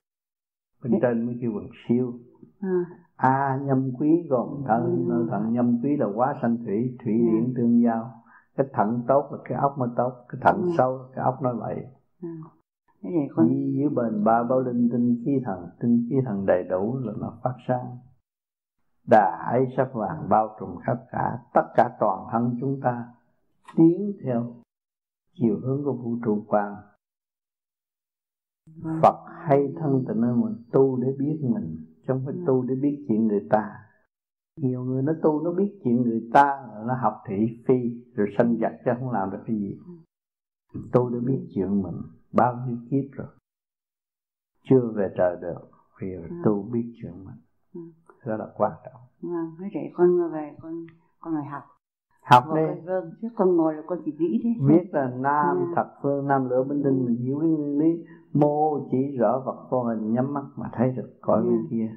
bên 0.84 0.94
trên 1.02 1.26
mới 1.26 1.38
kêu 1.42 1.52
bằng 1.56 1.70
siêu 1.88 2.14
à. 2.62 2.86
a 3.16 3.60
nhâm 3.64 3.92
quý 4.00 4.28
gồm 4.30 4.64
thận 4.68 5.06
ừ. 5.10 5.28
thận 5.32 5.54
nhâm 5.54 5.80
quý 5.84 5.98
là 5.98 6.08
quá 6.16 6.36
sanh 6.42 6.58
thủy 6.58 6.98
thủy 7.04 7.14
ừ. 7.14 7.26
điển 7.32 7.54
tương 7.58 7.84
giao 7.84 8.12
cái 8.58 8.68
thận 8.74 9.02
tốt 9.08 9.30
là 9.32 9.38
cái 9.44 9.58
óc 9.58 9.78
mới 9.78 9.90
tốt 9.96 10.12
cái 10.30 10.42
thận 10.44 10.62
ừ. 10.62 10.70
sâu 10.78 11.00
cái 11.16 11.26
óc 11.26 11.42
nói 11.42 11.56
vậy 11.60 11.86
ừ. 12.22 12.30
con... 13.36 13.48
Di 13.48 13.74
dưới 13.78 13.90
bền 13.90 14.24
ba 14.24 14.44
bao 14.44 14.60
linh 14.60 14.90
tinh 14.92 15.22
khí 15.26 15.32
thần 15.46 15.70
tinh 15.80 16.08
khí 16.10 16.16
thần 16.26 16.46
đầy 16.46 16.64
đủ 16.64 16.98
là 16.98 17.14
nó 17.20 17.34
phát 17.44 17.54
sáng 17.68 17.98
đại 19.08 19.52
ấy 19.52 19.74
sắc 19.78 19.94
vàng 19.94 20.30
bao 20.30 20.56
trùm 20.60 20.78
khắp 20.84 20.98
cả, 21.12 21.40
tất 21.54 21.66
cả 21.76 21.90
toàn 22.00 22.28
thân 22.32 22.58
chúng 22.62 22.80
ta 22.84 23.08
tiến 23.76 24.14
theo 24.24 24.56
chiều 25.34 25.60
hướng 25.60 25.84
của 25.84 25.94
vũ 25.94 26.18
trụ 26.26 26.44
quang. 26.48 26.76
Phật 29.02 29.16
hay 29.28 29.74
thân 29.80 30.04
tình 30.08 30.22
nơi 30.22 30.36
mình, 30.36 30.64
tu 30.72 31.02
để 31.02 31.08
biết 31.20 31.40
mình, 31.42 31.86
Chứ 31.96 32.04
không 32.08 32.22
phải 32.26 32.36
tu 32.48 32.62
để 32.62 32.76
biết 32.76 33.06
chuyện 33.08 33.28
người 33.28 33.48
ta. 33.50 33.80
Nhiều 34.58 34.84
người 34.84 35.04
nó 35.04 35.14
tu 35.24 35.44
nó 35.44 35.52
biết 35.52 35.80
chuyện 35.84 36.02
người 36.02 36.30
ta 36.34 36.68
Nó 36.88 36.96
học 37.02 37.22
thị 37.28 37.64
phi, 37.68 38.04
Rồi 38.16 38.28
sanh 38.38 38.58
giặc 38.62 38.72
chứ 38.86 38.92
không 39.00 39.12
làm 39.12 39.32
được 39.32 39.44
cái 39.48 39.56
gì. 39.56 39.78
Tu 40.92 41.10
để 41.10 41.20
biết 41.20 41.48
chuyện 41.56 41.82
mình, 41.82 42.02
Bao 42.32 42.66
nhiêu 42.68 42.78
kiếp 42.90 43.12
rồi. 43.12 43.28
Chưa 44.70 44.92
về 44.96 45.14
trời 45.18 45.38
được 45.42 45.70
Vì 46.02 46.08
tu 46.46 46.64
biết 46.64 46.94
chuyện 47.02 47.26
mình. 47.26 47.36
Ừ. 47.74 47.82
Đó 48.26 48.38
là 48.38 48.48
quan 48.58 48.72
trọng. 48.86 49.02
Vâng, 49.22 49.56
thế 49.60 49.66
để 49.74 49.92
con 49.96 50.32
về 50.32 50.56
con 50.62 50.86
con 51.20 51.34
phải 51.34 51.46
học. 51.46 51.64
Học 52.24 52.44
đi. 52.56 52.62
vâng 52.86 53.12
chứ 53.22 53.28
con 53.36 53.56
ngồi 53.56 53.74
là 53.76 53.82
con 53.88 54.00
chỉ 54.06 54.12
nghĩ 54.20 54.42
thế 54.44 54.68
biết 54.68 54.90
là 54.92 55.12
nam 55.16 55.58
yeah. 55.58 55.70
thập 55.76 55.94
phương 56.02 56.28
nam 56.28 56.50
lửa 56.50 56.64
binh 56.70 56.84
đinh 56.84 57.06
mình 57.06 57.16
hiểu 57.16 57.40
cái 57.40 57.50
nguyên 57.50 57.80
lý. 57.80 58.06
Mô 58.34 58.80
chỉ 58.92 59.18
rõ 59.18 59.42
vật 59.46 59.68
vô 59.70 59.84
hình 59.84 60.14
nhắm 60.14 60.34
mắt 60.34 60.44
mà 60.56 60.70
thấy 60.74 60.92
được 60.92 61.18
cõi 61.22 61.44
bên 61.44 61.68
kia. 61.70 61.92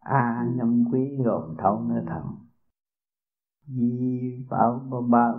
A 0.00 0.18
à, 0.18 0.48
nhâm 0.56 0.84
quý 0.92 1.22
gồm 1.24 1.54
thấu 1.58 1.80
nơi 1.88 2.04
thần 2.06 2.22
di 3.66 4.46
bảo 4.50 4.80
bao 4.90 5.02
bao, 5.02 5.38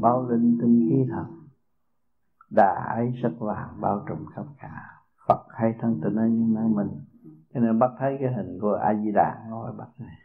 bao 0.00 0.28
linh 0.28 0.58
tinh 0.60 0.86
khí 0.88 1.06
thần. 1.10 1.26
Đà 2.50 2.94
ấy 2.96 3.12
sắc 3.22 3.32
vàng 3.38 3.80
bao 3.80 4.04
trùm 4.08 4.18
khắp 4.34 4.44
cả. 4.58 4.84
Phật 5.28 5.46
hay 5.48 5.74
thân 5.80 6.00
tình 6.02 6.16
ở 6.16 6.26
những 6.26 6.54
nơi 6.54 6.68
mình 6.68 6.88
cho 7.54 7.60
nên 7.60 7.78
bắt 7.78 7.90
thấy 7.98 8.16
cái 8.20 8.32
hình 8.32 8.58
của 8.60 8.72
a 8.72 8.94
di 8.94 9.12
đà 9.12 9.46
ngồi 9.50 9.72
bắt 9.72 9.88
này. 9.98 10.16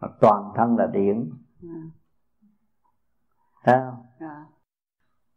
Mà 0.00 0.08
toàn 0.20 0.52
thân 0.56 0.76
là 0.76 0.86
điển. 0.86 1.30
Thấy 3.64 3.80
không? 3.84 4.04
Dạ. 4.20 4.46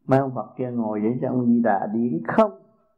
mấy 0.06 0.20
ông 0.20 0.32
Phật 0.36 0.54
kia 0.58 0.72
ngồi 0.72 1.02
vậy 1.02 1.18
cho 1.22 1.30
ông 1.30 1.46
Di 1.46 1.62
Đà 1.64 1.88
điển 1.94 2.22
không? 2.28 2.52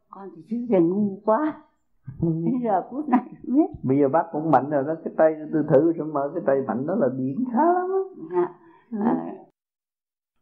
Con 0.09 0.29
thì 0.35 0.41
chứ 0.49 0.65
giờ 0.69 0.79
ngu 0.79 1.21
quá. 1.25 1.61
Bây 2.21 2.53
giờ 2.63 2.81
phút 2.91 3.09
này 3.09 3.33
biết. 3.43 3.67
Bây 3.83 3.99
giờ 3.99 4.09
bác 4.09 4.23
cũng 4.31 4.51
mạnh 4.51 4.69
rồi 4.69 4.83
đó 4.83 4.93
cái 5.03 5.13
tay 5.17 5.35
tôi 5.53 5.63
thử 5.69 5.93
rồi 5.93 6.07
mở 6.07 6.31
cái 6.35 6.43
tay 6.47 6.55
mạnh 6.67 6.87
đó 6.87 6.95
là 6.95 7.07
điển 7.17 7.35
khá 7.53 7.63
lắm 7.63 7.89
dạ. 8.31 8.53
à, 8.99 9.35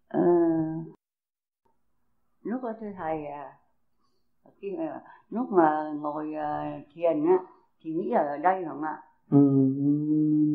à, 0.07 0.21
lúc 2.43 2.63
đó 2.63 2.73
thưa 2.81 2.91
thầy 2.97 3.25
à, 3.25 3.57
khi 4.63 4.71
mà 4.77 5.01
lúc 5.29 5.51
mà 5.51 5.93
ngồi 6.01 6.27
uh, 6.27 6.85
thiền 6.93 7.25
á 7.25 7.37
thì 7.81 7.91
nghĩ 7.93 8.11
ở 8.11 8.37
đây 8.37 8.65
không 8.67 8.81
ạ 8.81 9.01
ừ, 9.31 9.37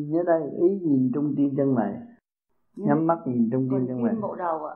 nhớ 0.09 0.23
đây 0.25 0.41
ý 0.61 0.79
nhìn 0.81 1.11
trung 1.13 1.33
tim 1.37 1.55
chân 1.57 1.75
mày. 1.75 1.93
Nhắm 2.75 3.07
mắt 3.07 3.19
nhìn 3.25 3.49
trung 3.51 3.67
tim 3.71 3.87
chân 3.87 4.01
mày. 4.01 4.15
bộ 4.21 4.35
đầu 4.35 4.65
ạ 4.65 4.75